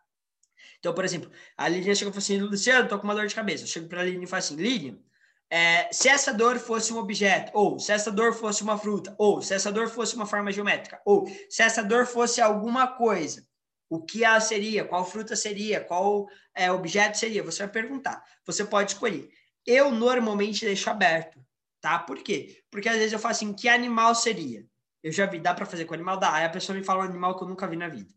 Então, 0.78 0.94
por 0.94 1.05
exemplo, 1.05 1.30
a 1.57 1.68
Lilian 1.68 1.94
chega 1.94 2.11
e 2.11 2.12
fala 2.12 2.18
assim: 2.18 2.38
Luciano, 2.40 2.88
tô 2.88 2.98
com 2.98 3.05
uma 3.05 3.14
dor 3.14 3.26
de 3.26 3.34
cabeça. 3.34 3.64
Eu 3.64 3.68
chego 3.68 3.88
para 3.88 4.00
a 4.00 4.05
Lilian 4.05 4.22
e 4.22 4.26
falo 4.26 4.38
assim: 4.38 4.57
Lilian, 4.57 4.98
é, 5.50 5.92
se 5.92 6.09
essa 6.09 6.32
dor 6.32 6.59
fosse 6.59 6.92
um 6.92 6.98
objeto, 6.98 7.50
ou 7.55 7.78
se 7.78 7.90
essa 7.92 8.12
dor 8.12 8.32
fosse 8.32 8.62
uma 8.62 8.78
fruta, 8.78 9.14
ou 9.18 9.42
se 9.42 9.55
essa 9.55 9.72
dor 9.72 9.88
fosse 9.88 10.14
uma 10.14 10.26
forma 10.26 10.52
geométrica, 10.52 11.00
ou 11.05 11.26
se 11.48 11.62
essa 11.62 11.82
dor 11.82 12.07
fosse 12.07 12.40
alguma 12.40 12.86
coisa, 12.86 13.44
o 13.89 14.03
que 14.03 14.24
ela 14.24 14.41
seria, 14.41 14.85
qual 14.85 15.05
fruta 15.05 15.37
seria, 15.37 15.80
qual 15.82 16.28
é, 16.55 16.70
objeto 16.70 17.18
seria, 17.18 17.43
você 17.43 17.62
vai 17.64 17.72
perguntar. 17.72 18.24
Você 18.47 18.64
pode 18.64 18.93
escolher. 18.93 19.28
Eu 19.66 19.91
normalmente 19.91 20.64
deixo 20.64 20.91
aberto, 20.91 21.45
tá? 21.80 21.99
Por 21.99 22.22
quê? 22.22 22.62
Porque 22.70 22.89
às 22.89 22.97
vezes 22.97 23.12
eu 23.12 23.18
falo 23.18 23.32
assim, 23.32 23.53
que 23.53 23.68
animal 23.68 24.14
seria? 24.14 24.66
Eu 25.03 25.12
já 25.12 25.26
vi, 25.26 25.39
dá 25.39 25.53
para 25.55 25.66
fazer 25.66 25.85
com 25.85 25.95
animal? 25.95 26.18
Dá. 26.18 26.35
Aí 26.35 26.45
a 26.45 26.51
pessoa 26.51 26.76
me 26.76 26.85
fala 26.85 27.05
um 27.05 27.09
animal 27.09 27.37
que 27.37 27.45
eu 27.45 27.49
nunca 27.49 27.66
vi 27.66 27.76
na 27.76 27.89
vida. 27.89 28.12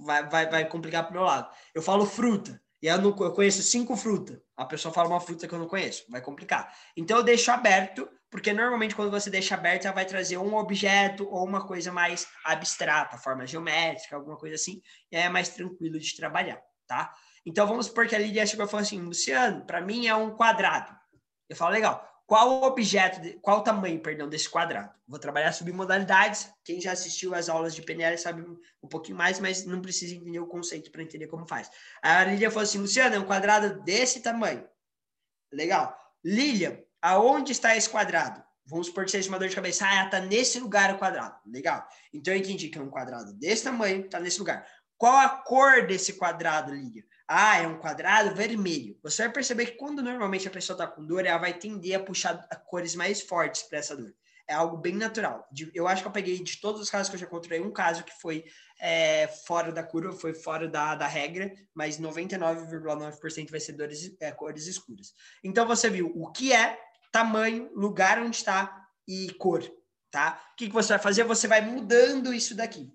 Vai, 0.00 0.28
vai, 0.28 0.48
vai 0.48 0.68
complicar 0.68 1.04
pro 1.04 1.12
meu 1.12 1.22
lado. 1.24 1.54
Eu 1.74 1.82
falo 1.82 2.06
fruta. 2.06 2.62
E 2.80 2.86
eu, 2.86 3.00
não, 3.00 3.10
eu 3.10 3.32
conheço 3.32 3.62
cinco 3.62 3.94
frutas. 3.96 4.40
A 4.56 4.64
pessoa 4.64 4.92
fala 4.92 5.08
uma 5.08 5.20
fruta 5.20 5.46
que 5.46 5.54
eu 5.54 5.58
não 5.58 5.68
conheço. 5.68 6.04
Vai 6.08 6.20
complicar. 6.20 6.74
Então 6.96 7.18
eu 7.18 7.22
deixo 7.22 7.50
aberto 7.50 8.08
porque 8.32 8.50
normalmente 8.50 8.96
quando 8.96 9.10
você 9.10 9.28
deixa 9.28 9.54
aberto, 9.54 9.84
ela 9.84 9.94
vai 9.94 10.06
trazer 10.06 10.38
um 10.38 10.54
objeto 10.54 11.28
ou 11.28 11.46
uma 11.46 11.66
coisa 11.66 11.92
mais 11.92 12.26
abstrata, 12.46 13.18
forma 13.18 13.46
geométrica, 13.46 14.16
alguma 14.16 14.38
coisa 14.38 14.54
assim, 14.54 14.80
e 15.10 15.16
é 15.16 15.28
mais 15.28 15.50
tranquilo 15.50 15.98
de 15.98 16.16
trabalhar, 16.16 16.58
tá? 16.86 17.12
Então 17.44 17.66
vamos 17.66 17.86
supor 17.86 18.08
que 18.08 18.16
a 18.16 18.18
Lídia 18.18 18.46
chegou 18.46 18.64
e 18.64 18.68
falou 18.68 18.82
assim, 18.82 19.02
Luciano, 19.02 19.66
para 19.66 19.82
mim 19.82 20.06
é 20.06 20.14
um 20.14 20.34
quadrado. 20.34 20.96
Eu 21.46 21.54
falo, 21.54 21.72
legal, 21.72 22.08
qual 22.26 22.48
o 22.48 22.64
objeto, 22.64 23.20
qual 23.42 23.58
o 23.58 23.62
tamanho, 23.62 24.00
perdão, 24.00 24.26
desse 24.30 24.48
quadrado? 24.48 24.90
Vou 25.06 25.18
trabalhar 25.18 25.52
submodalidades. 25.52 26.50
Quem 26.64 26.80
já 26.80 26.92
assistiu 26.92 27.34
às 27.34 27.50
aulas 27.50 27.74
de 27.74 27.82
PNL 27.82 28.16
sabe 28.16 28.40
um 28.82 28.88
pouquinho 28.88 29.18
mais, 29.18 29.40
mas 29.40 29.66
não 29.66 29.82
precisa 29.82 30.14
entender 30.14 30.40
o 30.40 30.46
conceito 30.46 30.90
para 30.90 31.02
entender 31.02 31.26
como 31.26 31.46
faz. 31.46 31.68
A 32.00 32.24
Lília 32.24 32.50
falou 32.50 32.62
assim, 32.62 32.78
Luciano, 32.78 33.14
é 33.14 33.18
um 33.18 33.26
quadrado 33.26 33.82
desse 33.82 34.22
tamanho. 34.22 34.66
Legal. 35.52 35.94
Lília, 36.24 36.82
Aonde 37.02 37.50
está 37.50 37.76
esse 37.76 37.90
quadrado? 37.90 38.42
Vamos 38.64 38.86
supor 38.86 39.04
que 39.04 39.10
seja 39.10 39.28
uma 39.28 39.38
dor 39.38 39.48
de 39.48 39.56
cabeça. 39.56 39.84
Ah, 39.84 40.04
está 40.04 40.20
nesse 40.20 40.60
lugar 40.60 40.94
o 40.94 40.98
quadrado. 40.98 41.34
Legal. 41.44 41.84
Então 42.14 42.32
eu 42.32 42.38
entendi 42.38 42.68
que 42.68 42.78
é 42.78 42.80
um 42.80 42.88
quadrado 42.88 43.32
desse 43.34 43.64
tamanho, 43.64 44.04
está 44.04 44.20
nesse 44.20 44.38
lugar. 44.38 44.64
Qual 44.96 45.16
a 45.16 45.28
cor 45.28 45.84
desse 45.84 46.12
quadrado, 46.12 46.72
Lídia? 46.72 47.04
Ah, 47.26 47.58
é 47.58 47.66
um 47.66 47.78
quadrado 47.78 48.36
vermelho. 48.36 48.96
Você 49.02 49.24
vai 49.24 49.32
perceber 49.32 49.66
que 49.66 49.76
quando 49.76 50.00
normalmente 50.00 50.46
a 50.46 50.50
pessoa 50.50 50.76
está 50.76 50.86
com 50.86 51.04
dor, 51.04 51.26
ela 51.26 51.38
vai 51.38 51.58
tender 51.58 51.96
a 51.96 52.02
puxar 52.02 52.36
cores 52.66 52.94
mais 52.94 53.20
fortes 53.20 53.64
para 53.64 53.78
essa 53.78 53.96
dor. 53.96 54.14
É 54.46 54.54
algo 54.54 54.76
bem 54.76 54.94
natural. 54.94 55.48
Eu 55.74 55.88
acho 55.88 56.02
que 56.02 56.08
eu 56.08 56.12
peguei 56.12 56.40
de 56.40 56.60
todos 56.60 56.80
os 56.80 56.90
casos 56.90 57.08
que 57.08 57.16
eu 57.16 57.20
já 57.20 57.26
encontrei, 57.26 57.60
um 57.60 57.72
caso 57.72 58.04
que 58.04 58.12
foi 58.20 58.44
é, 58.80 59.26
fora 59.46 59.72
da 59.72 59.82
curva, 59.82 60.12
foi 60.12 60.34
fora 60.34 60.68
da, 60.68 60.94
da 60.94 61.06
regra, 61.06 61.52
mas 61.74 61.98
99,9% 61.98 63.50
vai 63.50 63.60
ser 63.60 63.72
dores, 63.72 64.14
é, 64.20 64.30
cores 64.30 64.66
escuras. 64.66 65.14
Então 65.42 65.66
você 65.66 65.90
viu 65.90 66.12
o 66.14 66.30
que 66.30 66.52
é 66.52 66.78
tamanho, 67.12 67.70
lugar 67.74 68.18
onde 68.18 68.36
está 68.36 68.88
e 69.06 69.30
cor, 69.34 69.62
tá? 70.10 70.42
O 70.52 70.56
que, 70.56 70.66
que 70.66 70.72
você 70.72 70.88
vai 70.94 70.98
fazer? 70.98 71.24
Você 71.24 71.46
vai 71.46 71.60
mudando 71.60 72.32
isso 72.32 72.56
daqui, 72.56 72.90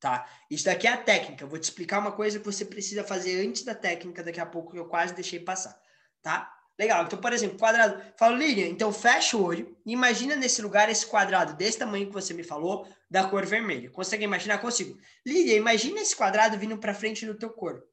tá? 0.00 0.26
Isso 0.48 0.64
daqui 0.64 0.86
é 0.86 0.92
a 0.92 0.96
técnica. 0.96 1.44
Eu 1.44 1.48
vou 1.48 1.58
te 1.58 1.64
explicar 1.64 1.98
uma 1.98 2.12
coisa 2.12 2.38
que 2.38 2.44
você 2.44 2.64
precisa 2.64 3.02
fazer 3.02 3.44
antes 3.44 3.64
da 3.64 3.74
técnica, 3.74 4.22
daqui 4.22 4.40
a 4.40 4.46
pouco, 4.46 4.72
que 4.72 4.78
eu 4.78 4.86
quase 4.86 5.12
deixei 5.12 5.40
passar, 5.40 5.78
tá? 6.22 6.54
Legal. 6.78 7.04
Então, 7.04 7.20
por 7.20 7.32
exemplo, 7.32 7.58
quadrado. 7.58 8.00
Falo, 8.16 8.36
Lilian, 8.36 8.68
então 8.68 8.92
fecha 8.92 9.36
o 9.36 9.42
olho 9.42 9.76
e 9.84 9.92
imagina 9.92 10.36
nesse 10.36 10.62
lugar 10.62 10.88
esse 10.88 11.04
quadrado 11.04 11.54
desse 11.54 11.76
tamanho 11.76 12.06
que 12.06 12.12
você 12.12 12.32
me 12.32 12.44
falou, 12.44 12.86
da 13.10 13.28
cor 13.28 13.44
vermelha. 13.44 13.90
Consegue 13.90 14.22
imaginar? 14.22 14.58
Consigo. 14.58 14.96
Lilian, 15.26 15.56
imagina 15.56 16.00
esse 16.00 16.14
quadrado 16.14 16.56
vindo 16.56 16.78
para 16.78 16.94
frente 16.94 17.26
do 17.26 17.34
teu 17.34 17.50
corpo. 17.50 17.84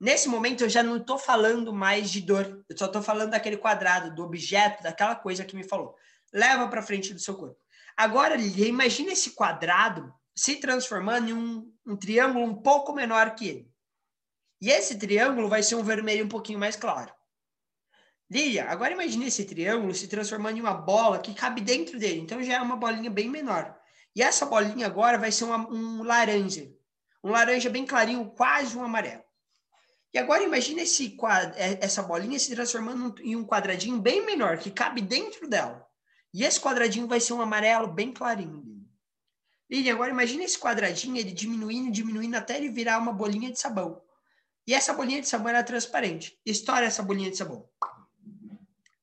Nesse 0.00 0.28
momento, 0.28 0.62
eu 0.62 0.68
já 0.68 0.82
não 0.82 0.98
estou 0.98 1.18
falando 1.18 1.72
mais 1.72 2.10
de 2.10 2.20
dor. 2.20 2.64
Eu 2.68 2.78
só 2.78 2.86
estou 2.86 3.02
falando 3.02 3.30
daquele 3.30 3.56
quadrado, 3.56 4.14
do 4.14 4.22
objeto, 4.22 4.82
daquela 4.82 5.16
coisa 5.16 5.44
que 5.44 5.56
me 5.56 5.64
falou. 5.64 5.96
Leva 6.32 6.68
para 6.68 6.82
frente 6.82 7.12
do 7.12 7.20
seu 7.20 7.34
corpo. 7.34 7.58
Agora, 7.96 8.36
imagina 8.36 9.12
esse 9.12 9.30
quadrado 9.30 10.14
se 10.36 10.56
transformando 10.56 11.30
em 11.30 11.32
um, 11.32 11.72
um 11.84 11.96
triângulo 11.96 12.44
um 12.44 12.54
pouco 12.54 12.92
menor 12.92 13.34
que 13.34 13.48
ele. 13.48 13.72
E 14.60 14.70
esse 14.70 14.96
triângulo 14.96 15.48
vai 15.48 15.64
ser 15.64 15.74
um 15.74 15.82
vermelho 15.82 16.24
um 16.24 16.28
pouquinho 16.28 16.60
mais 16.60 16.76
claro. 16.76 17.12
Lilia, 18.30 18.66
agora 18.66 18.92
imagine 18.92 19.26
esse 19.26 19.44
triângulo 19.44 19.94
se 19.94 20.06
transformando 20.06 20.58
em 20.58 20.60
uma 20.60 20.74
bola 20.74 21.18
que 21.18 21.34
cabe 21.34 21.60
dentro 21.60 21.98
dele. 21.98 22.20
Então 22.20 22.42
já 22.42 22.54
é 22.54 22.60
uma 22.60 22.76
bolinha 22.76 23.10
bem 23.10 23.28
menor. 23.28 23.76
E 24.14 24.22
essa 24.22 24.46
bolinha 24.46 24.86
agora 24.86 25.18
vai 25.18 25.32
ser 25.32 25.44
uma, 25.44 25.68
um 25.68 26.02
laranja. 26.02 26.70
Um 27.24 27.30
laranja 27.30 27.68
bem 27.68 27.84
clarinho, 27.84 28.30
quase 28.30 28.76
um 28.76 28.84
amarelo. 28.84 29.24
E 30.12 30.18
agora 30.18 30.42
imagine 30.42 30.82
esse 30.82 31.16
é, 31.56 31.84
essa 31.84 32.02
bolinha 32.02 32.38
se 32.38 32.54
transformando 32.54 33.14
em 33.22 33.36
um 33.36 33.44
quadradinho 33.44 34.00
bem 34.00 34.24
menor, 34.24 34.58
que 34.58 34.70
cabe 34.70 35.00
dentro 35.00 35.48
dela. 35.48 35.86
E 36.32 36.44
esse 36.44 36.60
quadradinho 36.60 37.06
vai 37.06 37.20
ser 37.20 37.34
um 37.34 37.40
amarelo 37.40 37.88
bem 37.88 38.12
clarinho. 38.12 38.64
Lilian, 39.70 39.94
agora 39.94 40.10
imagine 40.10 40.44
esse 40.44 40.58
quadradinho, 40.58 41.16
ele 41.16 41.30
diminuindo, 41.30 41.92
diminuindo, 41.92 42.36
até 42.36 42.56
ele 42.56 42.70
virar 42.70 42.98
uma 42.98 43.12
bolinha 43.12 43.50
de 43.50 43.58
sabão. 43.58 44.00
E 44.66 44.74
essa 44.74 44.94
bolinha 44.94 45.20
de 45.20 45.28
sabão 45.28 45.48
era 45.48 45.62
transparente. 45.62 46.38
Estoura 46.44 46.86
essa 46.86 47.02
bolinha 47.02 47.30
de 47.30 47.36
sabão. 47.36 47.68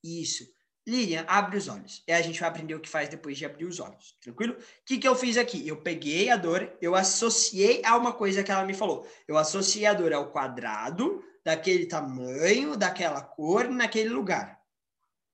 Isso. 0.03 0.54
Lilian, 0.87 1.25
abre 1.27 1.57
os 1.57 1.67
olhos. 1.67 2.03
E 2.07 2.11
a 2.11 2.21
gente 2.21 2.39
vai 2.39 2.49
aprender 2.49 2.75
o 2.75 2.79
que 2.79 2.89
faz 2.89 3.09
depois 3.09 3.37
de 3.37 3.45
abrir 3.45 3.65
os 3.65 3.79
olhos. 3.79 4.15
Tranquilo? 4.21 4.53
O 4.53 4.57
que, 4.85 4.99
que 4.99 5.07
eu 5.07 5.15
fiz 5.15 5.35
aqui? 5.37 5.67
Eu 5.67 5.77
peguei 5.77 6.29
a 6.29 6.37
dor, 6.37 6.71
eu 6.79 6.95
associei 6.95 7.81
a 7.83 7.97
uma 7.97 8.13
coisa 8.13 8.43
que 8.43 8.51
ela 8.51 8.65
me 8.65 8.73
falou. 8.73 9.07
Eu 9.27 9.37
associei 9.37 9.85
a 9.85 9.93
dor 9.93 10.13
ao 10.13 10.31
quadrado, 10.31 11.23
daquele 11.43 11.85
tamanho, 11.87 12.77
daquela 12.77 13.21
cor, 13.21 13.67
naquele 13.69 14.09
lugar. 14.09 14.59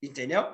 Entendeu? 0.02 0.46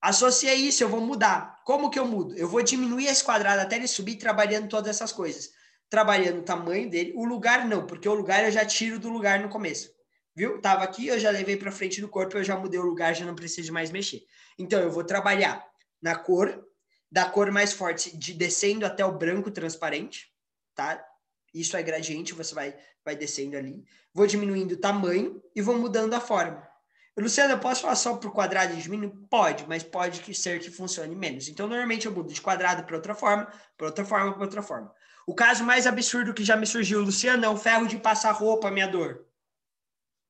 Associei 0.00 0.56
isso, 0.56 0.82
eu 0.82 0.88
vou 0.88 1.00
mudar. 1.00 1.60
Como 1.64 1.88
que 1.88 1.98
eu 1.98 2.04
mudo? 2.04 2.36
Eu 2.36 2.48
vou 2.48 2.62
diminuir 2.62 3.06
esse 3.06 3.22
quadrado 3.22 3.60
até 3.60 3.76
ele 3.76 3.86
subir, 3.86 4.16
trabalhando 4.16 4.68
todas 4.68 4.88
essas 4.88 5.12
coisas. 5.12 5.50
Trabalhando 5.88 6.40
o 6.40 6.44
tamanho 6.44 6.90
dele. 6.90 7.12
O 7.14 7.24
lugar 7.24 7.66
não, 7.66 7.86
porque 7.86 8.08
o 8.08 8.14
lugar 8.14 8.44
eu 8.44 8.50
já 8.50 8.64
tiro 8.64 8.98
do 8.98 9.08
lugar 9.08 9.40
no 9.40 9.48
começo. 9.48 9.90
Viu? 10.34 10.60
Tava 10.60 10.82
aqui, 10.84 11.06
eu 11.06 11.18
já 11.18 11.30
levei 11.30 11.56
para 11.56 11.70
frente 11.70 12.00
do 12.00 12.08
corpo, 12.08 12.36
eu 12.36 12.44
já 12.44 12.56
mudei 12.56 12.78
o 12.80 12.84
lugar, 12.84 13.14
já 13.14 13.24
não 13.24 13.34
preciso 13.34 13.72
mais 13.72 13.90
mexer. 13.90 14.24
Então, 14.58 14.80
eu 14.80 14.90
vou 14.90 15.04
trabalhar 15.04 15.64
na 16.00 16.14
cor, 16.14 16.64
da 17.10 17.24
cor 17.24 17.50
mais 17.50 17.72
forte, 17.72 18.16
de 18.16 18.32
descendo 18.32 18.86
até 18.86 19.04
o 19.04 19.12
branco 19.12 19.50
transparente, 19.50 20.32
tá? 20.74 21.04
Isso 21.52 21.76
é 21.76 21.82
gradiente, 21.82 22.32
você 22.32 22.54
vai, 22.54 22.74
vai 23.04 23.14
descendo 23.14 23.56
ali. 23.56 23.84
Vou 24.14 24.26
diminuindo 24.26 24.72
o 24.72 24.80
tamanho 24.80 25.42
e 25.54 25.60
vou 25.60 25.78
mudando 25.78 26.14
a 26.14 26.20
forma. 26.20 26.66
Luciano, 27.14 27.52
eu 27.52 27.58
posso 27.58 27.82
falar 27.82 27.94
só 27.94 28.16
por 28.16 28.32
quadrado 28.32 28.72
e 28.72 28.78
diminuir? 28.78 29.12
Pode, 29.28 29.66
mas 29.68 29.82
pode 29.82 30.34
ser 30.34 30.58
que 30.60 30.70
funcione 30.70 31.14
menos. 31.14 31.46
Então, 31.48 31.68
normalmente 31.68 32.06
eu 32.06 32.12
mudo 32.12 32.32
de 32.32 32.40
quadrado 32.40 32.84
para 32.84 32.96
outra 32.96 33.14
forma, 33.14 33.52
para 33.76 33.86
outra 33.86 34.04
forma, 34.04 34.32
para 34.32 34.42
outra 34.42 34.62
forma. 34.62 34.90
O 35.26 35.34
caso 35.34 35.62
mais 35.62 35.86
absurdo 35.86 36.32
que 36.32 36.42
já 36.42 36.56
me 36.56 36.66
surgiu, 36.66 37.00
Luciano, 37.02 37.44
é 37.44 37.48
o 37.48 37.56
ferro 37.56 37.86
de 37.86 37.98
passar 37.98 38.32
roupa, 38.32 38.70
minha 38.70 38.88
dor. 38.88 39.26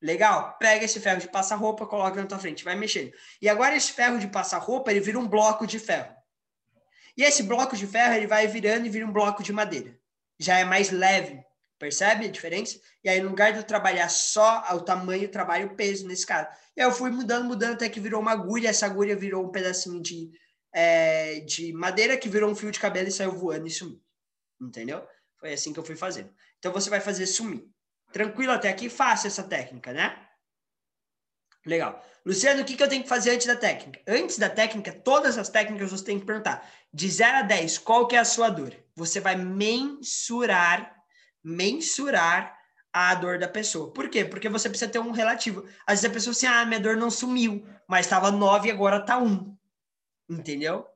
Legal? 0.03 0.57
Pega 0.59 0.85
esse 0.85 0.99
ferro 0.99 1.21
de 1.21 1.29
passar 1.29 1.55
roupa, 1.55 1.87
coloca 1.87 2.21
na 2.21 2.27
tua 2.27 2.39
frente, 2.39 2.65
vai 2.65 2.75
mexendo. 2.75 3.13
E 3.41 3.49
agora 3.49 3.77
esse 3.77 3.93
ferro 3.93 4.19
de 4.19 4.27
passar 4.27 4.59
roupa, 4.59 4.91
ele 4.91 4.99
vira 4.99 5.19
um 5.19 5.29
bloco 5.29 5.65
de 5.65 5.79
ferro. 5.79 6.13
E 7.17 7.23
esse 7.23 7.45
bloco 7.45 7.77
de 7.77 7.87
ferro, 7.87 8.15
ele 8.15 8.27
vai 8.27 8.49
virando 8.49 8.85
e 8.85 8.91
vira 8.91 9.07
um 9.07 9.13
bloco 9.13 9.45
de 9.45 9.53
madeira. 9.53 9.97
Já 10.41 10.59
é 10.59 10.65
mais 10.65 10.91
leve, 10.91 11.41
percebe 11.79 12.27
a 12.27 12.31
diferença? 12.31 12.81
E 13.05 13.09
aí, 13.09 13.21
no 13.21 13.29
lugar 13.29 13.53
de 13.53 13.59
eu 13.59 13.65
trabalhar 13.65 14.09
só 14.09 14.65
o 14.75 14.81
tamanho, 14.81 15.25
eu 15.25 15.31
trabalho 15.31 15.69
o 15.69 15.77
peso 15.77 16.09
nesse 16.09 16.27
caso. 16.27 16.49
E 16.77 16.81
aí 16.81 16.87
eu 16.87 16.93
fui 16.93 17.11
mudando, 17.11 17.45
mudando, 17.45 17.75
até 17.75 17.89
que 17.89 18.01
virou 18.01 18.21
uma 18.21 18.33
agulha. 18.33 18.71
Essa 18.71 18.87
agulha 18.87 19.15
virou 19.15 19.45
um 19.45 19.53
pedacinho 19.53 20.03
de, 20.03 20.33
é, 20.73 21.41
de 21.41 21.73
madeira 21.73 22.17
que 22.17 22.29
virou 22.29 22.51
um 22.51 22.57
fio 22.57 22.73
de 22.73 22.81
cabelo 22.81 23.07
e 23.07 23.13
saiu 23.13 23.33
voando 23.33 23.69
e 23.69 23.71
sumiu. 23.71 24.03
Entendeu? 24.61 25.07
Foi 25.39 25.53
assim 25.53 25.73
que 25.73 25.79
eu 25.79 25.85
fui 25.85 25.95
fazendo. 25.95 26.33
Então, 26.59 26.73
você 26.73 26.91
vai 26.91 27.01
fazer 27.01 27.27
sumir. 27.27 27.65
Tranquilo 28.13 28.53
até 28.53 28.69
aqui? 28.69 28.89
Faça 28.89 29.27
essa 29.27 29.43
técnica, 29.43 29.93
né? 29.93 30.17
Legal. 31.65 32.05
Luciano, 32.25 32.63
o 32.63 32.65
que, 32.65 32.77
que 32.77 32.83
eu 32.83 32.89
tenho 32.89 33.03
que 33.03 33.09
fazer 33.09 33.31
antes 33.31 33.47
da 33.47 33.57
técnica? 33.57 34.01
Antes 34.07 34.39
da 34.39 34.51
técnica, 34.51 34.93
todas 34.93 35.39
as 35.39 35.49
técnicas 35.49 35.91
você 35.91 36.05
tem 36.05 36.21
que 36.21 36.27
perguntar. 36.27 36.69
De 36.93 37.09
0 37.09 37.39
a 37.39 37.43
10, 37.43 37.79
qual 37.79 38.07
que 38.07 38.17
é 38.17 38.19
a 38.19 38.25
sua 38.25 38.49
dor? 38.49 38.75
Você 38.95 39.21
vai 39.21 39.37
mensurar, 39.37 40.95
mensurar 41.43 42.59
a 42.93 43.15
dor 43.15 43.39
da 43.39 43.49
pessoa. 43.49 43.93
Por 43.93 44.09
quê? 44.09 44.25
Porque 44.25 44.49
você 44.49 44.69
precisa 44.69 44.91
ter 44.91 44.99
um 44.99 45.13
relativo. 45.13 45.67
Às 45.87 46.01
vezes 46.01 46.05
a 46.05 46.11
pessoa 46.11 46.33
assim, 46.33 46.47
ah, 46.47 46.65
minha 46.67 46.81
dor 46.81 46.97
não 46.97 47.11
sumiu, 47.11 47.67
mas 47.89 48.07
estava 48.07 48.31
9 48.31 48.69
e 48.69 48.71
agora 48.71 48.99
está 48.99 49.19
1. 49.19 49.57
Entendeu? 50.29 50.87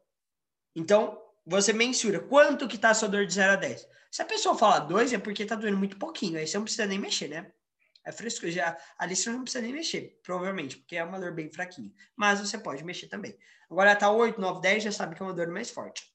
Então, 0.74 1.18
você 1.44 1.72
mensura 1.72 2.20
quanto 2.20 2.68
que 2.68 2.76
está 2.76 2.90
a 2.90 2.94
sua 2.94 3.08
dor 3.08 3.24
de 3.24 3.32
0 3.32 3.52
a 3.52 3.56
10. 3.56 3.88
Se 4.16 4.22
a 4.22 4.24
pessoa 4.24 4.56
fala 4.56 4.78
2, 4.78 5.12
é 5.12 5.18
porque 5.18 5.42
está 5.42 5.54
doendo 5.54 5.76
muito 5.76 5.98
pouquinho. 5.98 6.38
Aí 6.38 6.46
você 6.46 6.56
não 6.56 6.64
precisa 6.64 6.86
nem 6.86 6.98
mexer, 6.98 7.28
né? 7.28 7.52
É 8.02 8.10
fresco. 8.10 8.50
Já, 8.50 8.74
ali 8.96 9.14
você 9.14 9.28
não 9.28 9.42
precisa 9.42 9.62
nem 9.62 9.74
mexer, 9.74 10.18
provavelmente, 10.22 10.78
porque 10.78 10.96
é 10.96 11.04
uma 11.04 11.20
dor 11.20 11.34
bem 11.34 11.52
fraquinha. 11.52 11.92
Mas 12.16 12.40
você 12.40 12.56
pode 12.56 12.82
mexer 12.82 13.08
também. 13.08 13.36
Agora 13.70 13.94
tá 13.94 14.10
8, 14.10 14.40
9, 14.40 14.62
10, 14.62 14.84
já 14.84 14.90
sabe 14.90 15.14
que 15.14 15.22
é 15.22 15.26
uma 15.26 15.34
dor 15.34 15.48
mais 15.48 15.68
forte. 15.68 16.10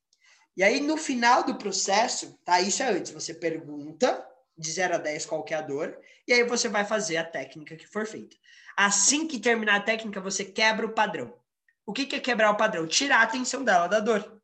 E 0.58 0.64
aí, 0.64 0.82
no 0.82 0.97
final 0.97 1.43
do 1.43 1.60
processo, 1.60 2.39
tá? 2.43 2.60
Isso 2.60 2.82
é 2.82 2.89
antes. 2.89 3.12
Você 3.12 3.36
pergunta 3.36 4.28
de 4.58 4.72
0 4.72 4.95
a 4.95 4.97
10 4.97 5.28
qual 5.28 5.45
é 5.47 5.54
a 5.54 5.62
dor, 5.62 5.95
e 6.28 6.34
aí 6.34 6.43
você 6.43 6.68
vai 6.68 6.84
fazer 6.84 7.18
a 7.18 7.24
técnica 7.24 7.76
que 7.76 7.86
for 7.86 8.08
feita. 8.08 8.36
Assim 8.76 9.28
que 9.28 9.38
terminar 9.38 9.76
a 9.76 9.84
técnica, 9.84 10.20
você 10.20 10.43
quebra 10.43 10.88
o 10.88 10.93
padrão. 10.93 11.38
O 11.86 11.93
que, 11.93 12.08
que 12.08 12.16
é 12.16 12.20
quebrar 12.20 12.49
o 12.49 12.58
padrão? 12.58 12.88
Tirar 12.88 13.20
a 13.20 13.24
atenção 13.26 13.64
dela 13.64 13.86
da 13.86 13.99
dor. 13.99 14.41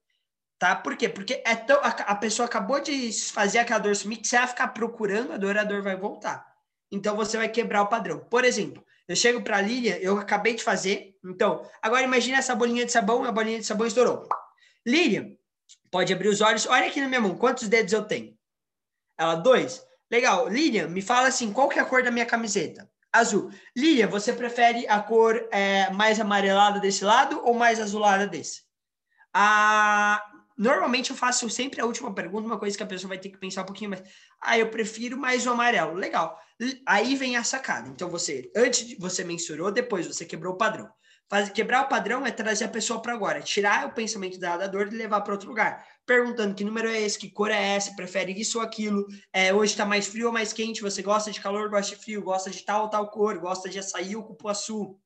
Tá? 0.60 0.76
Por 0.76 0.97
quê? 0.97 1.08
Porque 1.08 1.41
é 1.45 1.55
tão, 1.55 1.78
a, 1.84 1.89
a, 1.89 2.16
pessoa 2.16 2.47
acabou 2.47 2.80
de 2.80 3.12
fazer 3.32 3.60
aquela 3.60 3.80
dor 3.80 3.95
sumir 3.95 4.18
que 4.18 4.28
se 4.28 4.36
ela 4.36 4.47
ficar 4.47 4.70
procurando 4.70 5.34
a 5.34 5.38
dor, 5.38 5.55
a 5.58 5.64
dor 5.64 5.84
vai 5.84 5.95
voltar. 5.95 6.45
Então 6.91 7.16
você 7.16 7.38
vai 7.38 7.47
quebrar 7.47 7.84
o 7.84 7.88
padrão. 7.88 8.20
Por 8.20 8.43
exemplo, 8.43 8.84
eu 9.08 9.16
chego 9.16 9.41
para 9.41 9.58
a 9.58 9.62
Lilian, 9.62 9.97
eu 9.97 10.18
acabei 10.18 10.55
de 10.55 10.64
fazer. 10.64 11.16
Então, 11.24 11.64
agora 11.82 12.03
imagine 12.03 12.38
essa 12.38 12.55
bolinha 12.55 12.86
de 12.86 12.91
sabão, 12.91 13.24
a 13.24 13.32
bolinha 13.32 13.60
de 13.60 13.66
sabão 13.66 13.86
estourou. 13.86 14.28
Lilian, 14.86 15.32
pode 15.91 16.12
abrir 16.12 16.30
os 16.30 16.41
olhos. 16.41 16.66
Olha 16.66 16.88
aqui 16.88 16.99
na 17.01 17.08
minha 17.08 17.22
mão, 17.22 17.38
quantos 17.38 17.68
dedos 17.68 17.93
eu 17.93 18.03
tenho? 18.03 18.36
Ela, 19.18 19.36
dois. 19.36 19.86
Legal. 20.10 20.47
Lilian, 20.47 20.88
me 20.88 21.01
fala 21.01 21.28
assim, 21.28 21.53
qual 21.53 21.70
que 21.70 21.78
é 21.78 21.82
a 21.82 21.86
cor 21.86 22.01
da 22.01 22.10
minha 22.10 22.26
camiseta? 22.26 22.89
Azul. 23.14 23.51
Lilian, 23.76 24.08
você 24.08 24.34
prefere 24.34 24.88
a 24.88 24.99
cor 25.01 25.47
é, 25.51 25.89
mais 25.91 26.20
amarelada 26.20 26.80
desse 26.80 27.05
lado 27.05 27.41
ou 27.43 27.53
mais 27.53 27.80
azulada 27.80 28.26
desse? 28.26 28.64
Ah, 29.34 30.22
Normalmente 30.58 31.12
eu 31.12 31.16
faço 31.16 31.49
sempre 31.49 31.80
a 31.80 31.86
última 31.86 32.14
pergunta, 32.14 32.47
uma 32.47 32.58
coisa 32.58 32.76
que 32.76 32.84
a 32.84 32.88
pessoa 32.88 33.10
vai 33.10 33.20
ter 33.20 33.30
que 33.30 33.38
pensar 33.38 33.62
um 33.62 33.66
pouquinho 33.66 33.91
mais. 33.91 34.01
Ah, 34.41 34.58
eu 34.58 34.70
prefiro 34.70 35.18
mais 35.18 35.45
o 35.45 35.51
amarelo. 35.51 35.93
Legal. 35.93 36.39
Aí 36.86 37.16
vem 37.16 37.38
a 37.38 37.43
sacada. 37.43 37.88
Então 37.89 38.10
você, 38.10 38.51
antes 38.55 38.88
de 38.88 38.95
você 38.95 39.24
mensurou, 39.24 39.72
depois 39.72 40.08
você 40.08 40.26
quebrou 40.26 40.53
o 40.53 40.58
padrão. 40.58 40.89
Faz, 41.30 41.49
quebrar 41.49 41.84
o 41.84 41.89
padrão 41.89 42.26
é 42.26 42.32
trazer 42.32 42.66
a 42.66 42.70
pessoa 42.70 43.01
para 43.01 43.14
agora, 43.14 43.41
tirar 43.41 43.86
o 43.86 43.91
pensamento 43.91 44.39
da 44.39 44.66
dor 44.66 44.88
e 44.88 44.95
levar 44.95 45.20
para 45.22 45.34
outro 45.34 45.49
lugar. 45.49 45.86
Perguntando 46.05 46.55
que 46.55 46.64
número 46.64 46.88
é 46.89 47.01
esse, 47.01 47.20
que 47.20 47.30
cor 47.30 47.51
é 47.51 47.76
essa, 47.76 47.93
prefere 47.95 48.32
isso 48.32 48.60
ou 48.60 48.64
aquilo. 48.64 49.05
É, 49.34 49.53
hoje 49.53 49.74
está 49.74 49.86
mais 49.86 50.08
frio 50.08 50.28
ou 50.28 50.34
mais 50.34 50.53
quente? 50.53 50.82
Você 50.82 51.01
gosta 51.01 51.30
de 51.30 51.41
calor, 51.41 51.70
gosta 51.70 51.93
de 51.93 52.01
frio, 52.01 52.24
gosta 52.24 52.49
de 52.49 52.64
tal 52.64 52.84
ou 52.84 52.89
tal 52.89 53.12
cor, 53.12 53.38
gosta 53.39 53.68
de 53.68 53.78
açaí 53.78 54.16
ou 54.16 54.24
cupuaçu, 54.24 54.97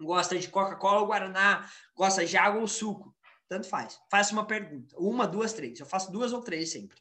gosta 0.00 0.36
de 0.36 0.48
Coca-Cola 0.48 1.00
ou 1.00 1.06
Guaraná, 1.06 1.64
gosta 1.94 2.26
de 2.26 2.36
água 2.36 2.60
ou 2.60 2.66
suco. 2.66 3.11
Tanto 3.52 3.68
faz. 3.68 4.00
Faça 4.10 4.32
uma 4.32 4.46
pergunta. 4.46 4.96
Uma, 4.98 5.26
duas, 5.26 5.52
três. 5.52 5.78
Eu 5.78 5.84
faço 5.84 6.10
duas 6.10 6.32
ou 6.32 6.40
três 6.40 6.72
sempre. 6.72 6.96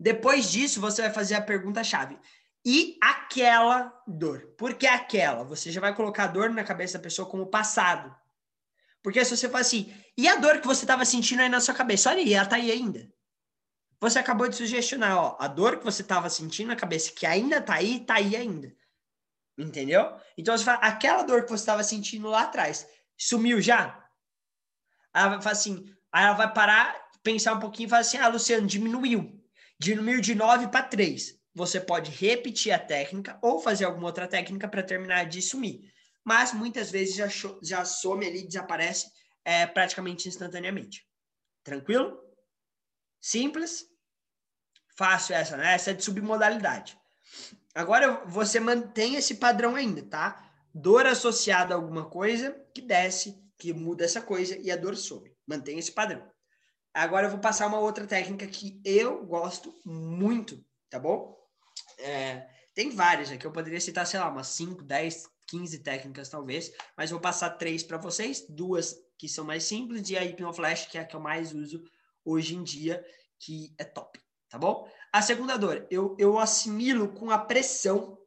Depois 0.00 0.50
disso, 0.50 0.80
você 0.80 1.00
vai 1.00 1.12
fazer 1.12 1.36
a 1.36 1.40
pergunta-chave. 1.40 2.18
E 2.64 2.98
aquela 3.00 4.02
dor? 4.04 4.52
Por 4.58 4.74
que 4.74 4.84
aquela? 4.84 5.44
Você 5.44 5.70
já 5.70 5.80
vai 5.80 5.94
colocar 5.94 6.24
a 6.24 6.26
dor 6.26 6.50
na 6.50 6.64
cabeça 6.64 6.98
da 6.98 7.04
pessoa 7.04 7.28
como 7.28 7.46
passado. 7.46 8.12
Porque 9.00 9.24
se 9.24 9.36
você 9.36 9.48
fala 9.48 9.60
assim, 9.60 9.94
e 10.18 10.26
a 10.26 10.34
dor 10.34 10.60
que 10.60 10.66
você 10.66 10.82
estava 10.82 11.04
sentindo 11.04 11.40
aí 11.40 11.48
na 11.48 11.60
sua 11.60 11.72
cabeça? 11.72 12.10
Olha 12.10 12.18
aí, 12.18 12.34
ela 12.34 12.48
tá 12.48 12.56
aí 12.56 12.72
ainda. 12.72 13.08
Você 14.00 14.18
acabou 14.18 14.48
de 14.48 14.56
sugestionar, 14.56 15.16
ó, 15.16 15.36
a 15.38 15.46
dor 15.46 15.78
que 15.78 15.84
você 15.84 16.02
estava 16.02 16.28
sentindo 16.28 16.66
na 16.66 16.74
cabeça, 16.74 17.12
que 17.12 17.26
ainda 17.26 17.62
tá 17.62 17.74
aí, 17.74 18.00
tá 18.00 18.14
aí 18.14 18.34
ainda. 18.34 18.74
Entendeu? 19.56 20.16
Então 20.36 20.58
você 20.58 20.64
fala, 20.64 20.78
aquela 20.78 21.22
dor 21.22 21.44
que 21.44 21.50
você 21.50 21.62
estava 21.62 21.84
sentindo 21.84 22.28
lá 22.28 22.42
atrás, 22.42 22.88
sumiu 23.16 23.60
já? 23.60 24.01
Ela 25.14 25.38
vai 25.38 25.52
assim, 25.52 25.84
aí 26.12 26.24
ela 26.24 26.34
vai 26.34 26.52
parar, 26.52 26.96
pensar 27.22 27.54
um 27.54 27.60
pouquinho 27.60 27.86
e 27.86 27.90
falar 27.90 28.00
assim: 28.00 28.18
ah, 28.18 28.28
Luciano, 28.28 28.66
diminuiu. 28.66 29.40
Diminuiu 29.78 30.20
de 30.20 30.34
9 30.34 30.68
para 30.68 30.84
3. 30.84 31.34
Você 31.54 31.80
pode 31.80 32.10
repetir 32.10 32.72
a 32.72 32.78
técnica 32.78 33.38
ou 33.42 33.60
fazer 33.60 33.84
alguma 33.84 34.06
outra 34.06 34.26
técnica 34.26 34.68
para 34.68 34.82
terminar 34.82 35.24
de 35.26 35.42
sumir. 35.42 35.92
Mas 36.24 36.52
muitas 36.52 36.90
vezes 36.90 37.14
já, 37.14 37.28
já 37.62 37.84
some 37.84 38.26
ali, 38.26 38.46
desaparece 38.46 39.10
é, 39.44 39.66
praticamente 39.66 40.28
instantaneamente. 40.28 41.06
Tranquilo? 41.64 42.18
Simples? 43.20 43.84
Fácil 44.96 45.34
essa, 45.34 45.56
né? 45.56 45.74
Essa 45.74 45.90
é 45.90 45.94
de 45.94 46.04
submodalidade. 46.04 46.96
Agora 47.74 48.24
você 48.26 48.60
mantém 48.60 49.16
esse 49.16 49.36
padrão 49.36 49.74
ainda, 49.74 50.02
tá? 50.02 50.50
Dor 50.74 51.06
associada 51.06 51.74
a 51.74 51.76
alguma 51.76 52.08
coisa 52.08 52.52
que 52.74 52.80
desce 52.80 53.42
que 53.62 53.72
muda 53.72 54.04
essa 54.04 54.20
coisa 54.20 54.58
e 54.58 54.72
a 54.72 54.76
dor 54.76 54.96
some. 54.96 55.32
Mantém 55.46 55.78
esse 55.78 55.92
padrão. 55.92 56.28
Agora 56.92 57.26
eu 57.26 57.30
vou 57.30 57.38
passar 57.38 57.68
uma 57.68 57.78
outra 57.78 58.04
técnica 58.04 58.44
que 58.44 58.80
eu 58.84 59.24
gosto 59.24 59.72
muito, 59.84 60.62
tá 60.90 60.98
bom? 60.98 61.38
É, 61.96 62.48
tem 62.74 62.90
várias 62.90 63.30
aqui, 63.30 63.46
eu 63.46 63.52
poderia 63.52 63.80
citar, 63.80 64.04
sei 64.04 64.18
lá, 64.18 64.28
umas 64.28 64.48
5, 64.48 64.82
10, 64.82 65.28
15 65.46 65.78
técnicas 65.78 66.28
talvez, 66.28 66.72
mas 66.96 67.12
vou 67.12 67.20
passar 67.20 67.50
três 67.50 67.84
para 67.84 67.98
vocês, 67.98 68.44
duas 68.48 68.96
que 69.16 69.28
são 69.28 69.44
mais 69.44 69.62
simples 69.62 70.10
e 70.10 70.18
a 70.18 70.24
Hipnoflash, 70.24 70.86
que 70.86 70.98
é 70.98 71.02
a 71.02 71.04
que 71.04 71.14
eu 71.14 71.20
mais 71.20 71.54
uso 71.54 71.84
hoje 72.24 72.56
em 72.56 72.64
dia, 72.64 73.04
que 73.38 73.72
é 73.78 73.84
top, 73.84 74.20
tá 74.50 74.58
bom? 74.58 74.90
A 75.12 75.22
segunda 75.22 75.56
dor, 75.56 75.86
eu, 75.88 76.16
eu 76.18 76.36
assimilo 76.36 77.12
com 77.12 77.30
a 77.30 77.38
pressão, 77.38 78.18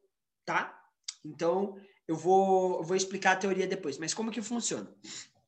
tá? 0.46 0.82
Então, 1.26 1.78
eu 2.08 2.16
vou, 2.16 2.84
vou 2.84 2.96
explicar 2.96 3.32
a 3.32 3.36
teoria 3.36 3.68
depois, 3.68 3.98
mas 3.98 4.14
como 4.14 4.32
que 4.32 4.42
funciona? 4.42 4.88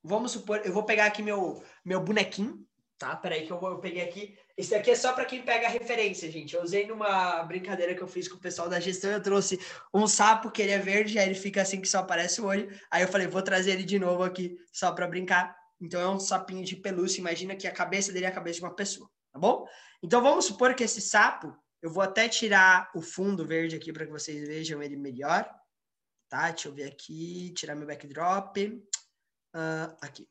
Vamos 0.04 0.32
supor, 0.32 0.62
eu 0.64 0.74
vou 0.74 0.84
pegar 0.84 1.06
aqui 1.06 1.22
meu, 1.22 1.64
meu 1.84 2.00
bonequinho, 2.00 2.66
tá? 2.98 3.16
Peraí 3.16 3.46
que 3.46 3.52
eu, 3.52 3.60
vou, 3.60 3.72
eu 3.72 3.80
peguei 3.80 4.02
aqui. 4.02 4.38
Esse 4.56 4.74
aqui 4.74 4.92
é 4.92 4.96
só 4.96 5.14
para 5.14 5.26
quem 5.26 5.44
pega 5.44 5.68
referência, 5.68 6.32
gente. 6.32 6.56
Eu 6.56 6.64
usei 6.64 6.88
numa 6.88 7.44
brincadeira 7.44 7.94
que 7.94 8.02
eu 8.02 8.08
fiz 8.08 8.28
com 8.28 8.38
o 8.38 8.40
pessoal 8.42 8.68
da 8.68 8.80
gestão, 8.80 9.12
eu 9.12 9.22
trouxe 9.22 9.60
um 9.94 10.08
sapo 10.08 10.50
que 10.50 10.62
ele 10.62 10.72
é 10.72 10.80
verde, 10.80 11.20
aí 11.20 11.28
ele 11.28 11.36
fica 11.36 11.62
assim 11.62 11.80
que 11.80 11.88
só 11.88 12.00
aparece 12.00 12.42
o 12.42 12.46
olho. 12.46 12.70
Aí 12.90 13.04
eu 13.04 13.08
falei, 13.08 13.28
vou 13.28 13.42
trazer 13.42 13.72
ele 13.72 13.84
de 13.84 14.00
novo 14.00 14.24
aqui 14.24 14.58
só 14.72 14.92
para 14.92 15.08
brincar. 15.08 15.56
Então 15.80 16.02
é 16.02 16.10
um 16.10 16.20
sapinho 16.20 16.64
de 16.64 16.76
pelúcia, 16.76 17.20
imagina 17.20 17.56
que 17.56 17.68
a 17.68 17.72
cabeça 17.72 18.12
dele 18.12 18.26
é 18.26 18.30
a 18.30 18.32
cabeça 18.32 18.60
de 18.60 18.66
uma 18.66 18.74
pessoa, 18.74 19.08
tá 19.32 19.40
bom? 19.40 19.68
Então 20.02 20.24
vamos 20.24 20.46
supor 20.46 20.74
que 20.74 20.84
esse 20.84 21.02
sapo, 21.02 21.56
eu 21.84 21.92
vou 21.92 22.02
até 22.02 22.28
tirar 22.28 22.90
o 22.96 23.02
fundo 23.02 23.46
verde 23.46 23.76
aqui 23.76 23.94
para 23.94 24.06
que 24.06 24.12
vocês 24.12 24.48
vejam 24.48 24.82
ele 24.82 24.96
melhor 24.96 25.48
tá? 26.30 26.50
Deixa 26.52 26.68
eu 26.68 26.74
ver 26.74 26.86
aqui, 26.86 27.52
tirar 27.56 27.76
meu 27.76 27.88
backdrop. 27.88 28.58
Uh, 29.56 29.96
aqui. 30.02 30.28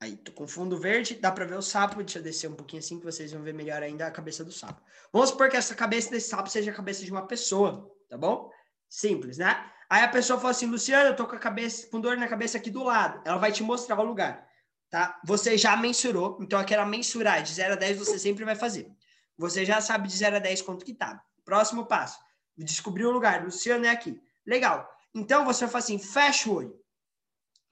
Aí, 0.00 0.14
tô 0.16 0.30
com 0.32 0.46
fundo 0.46 0.78
verde, 0.78 1.14
dá 1.14 1.32
para 1.32 1.46
ver 1.46 1.56
o 1.56 1.62
sapo. 1.62 2.02
Deixa 2.02 2.18
eu 2.18 2.22
descer 2.22 2.50
um 2.50 2.54
pouquinho 2.54 2.80
assim 2.80 2.98
que 2.98 3.04
vocês 3.04 3.32
vão 3.32 3.42
ver 3.42 3.54
melhor 3.54 3.82
ainda 3.82 4.06
a 4.06 4.10
cabeça 4.10 4.44
do 4.44 4.52
sapo. 4.52 4.82
Vamos 5.12 5.30
supor 5.30 5.48
que 5.48 5.56
essa 5.56 5.74
cabeça 5.74 6.10
desse 6.10 6.28
sapo 6.28 6.50
seja 6.50 6.70
a 6.70 6.74
cabeça 6.74 7.04
de 7.04 7.10
uma 7.10 7.26
pessoa, 7.26 7.90
tá 8.08 8.18
bom? 8.18 8.50
Simples, 8.88 9.38
né? 9.38 9.70
Aí 9.88 10.02
a 10.02 10.08
pessoa 10.08 10.38
fala 10.38 10.50
assim, 10.50 10.66
Luciano, 10.66 11.10
eu 11.10 11.16
tô 11.16 11.26
com 11.26 11.36
a 11.36 11.38
cabeça, 11.38 11.86
com 11.88 12.00
dor 12.00 12.16
na 12.16 12.28
cabeça 12.28 12.58
aqui 12.58 12.70
do 12.70 12.82
lado. 12.82 13.22
Ela 13.24 13.38
vai 13.38 13.52
te 13.52 13.62
mostrar 13.62 13.98
o 13.98 14.04
lugar, 14.04 14.46
tá? 14.90 15.18
Você 15.24 15.56
já 15.56 15.76
mensurou, 15.76 16.38
então 16.42 16.58
aquela 16.58 16.84
mensurar 16.84 17.42
de 17.42 17.52
0 17.52 17.74
a 17.74 17.76
10 17.76 17.98
você 17.98 18.18
sempre 18.18 18.44
vai 18.44 18.54
fazer. 18.54 18.90
Você 19.38 19.64
já 19.64 19.80
sabe 19.80 20.08
de 20.08 20.16
0 20.16 20.36
a 20.36 20.38
10 20.40 20.62
quanto 20.62 20.84
que 20.84 20.92
tá. 20.92 21.22
Próximo 21.44 21.86
passo, 21.86 22.18
descobrir 22.56 23.06
o 23.06 23.12
lugar. 23.12 23.44
Luciano 23.44 23.86
é 23.86 23.90
aqui. 23.90 24.20
Legal. 24.44 24.90
Então 25.16 25.46
você 25.46 25.66
falar 25.66 25.78
assim, 25.78 25.98
fecha 25.98 26.50
o 26.50 26.54
olho. 26.56 26.78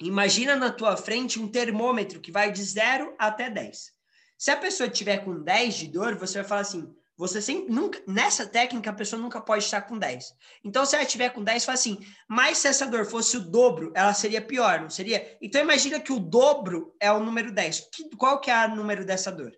Imagina 0.01 0.57
na 0.57 0.73
tua 0.73 0.97
frente 0.97 1.39
um 1.39 1.47
termômetro 1.47 2.19
que 2.19 2.33
vai 2.33 2.51
de 2.51 2.65
0 2.65 3.15
até 3.19 3.51
10. 3.51 3.93
Se 4.39 4.51
a 4.51 4.57
pessoa 4.57 4.89
tiver 4.89 5.19
com 5.19 5.43
10 5.43 5.75
de 5.75 5.89
dor, 5.89 6.17
você 6.17 6.39
vai 6.39 6.49
falar 6.49 6.63
assim, 6.63 6.91
você 7.19 7.43
sempre, 7.43 7.73
nunca, 7.73 8.03
nessa 8.09 8.47
técnica, 8.47 8.89
a 8.89 8.95
pessoa 8.95 9.21
nunca 9.21 9.43
pode 9.43 9.63
estar 9.63 9.83
com 9.83 9.99
10. 9.99 10.25
Então, 10.65 10.87
se 10.87 10.97
ela 10.97 11.05
estiver 11.05 11.29
com 11.29 11.45
10, 11.45 11.67
fala 11.67 11.75
assim, 11.75 11.99
mas 12.27 12.59
se 12.59 12.67
essa 12.67 12.87
dor 12.87 13.05
fosse 13.05 13.37
o 13.37 13.41
dobro, 13.41 13.93
ela 13.95 14.15
seria 14.15 14.41
pior, 14.41 14.81
não 14.81 14.91
seria? 14.91 15.37
Então, 15.41 15.61
imagina 15.61 16.01
que 16.01 16.13
o 16.13 16.19
dobro 16.19 16.97
é 16.99 17.13
o 17.13 17.21
número 17.21 17.53
10. 17.53 17.89
Que, 17.93 18.17
qual 18.17 18.41
que 18.41 18.51
é 18.51 18.67
o 18.67 18.75
número 18.75 19.05
dessa 19.05 19.31
dor? 19.31 19.53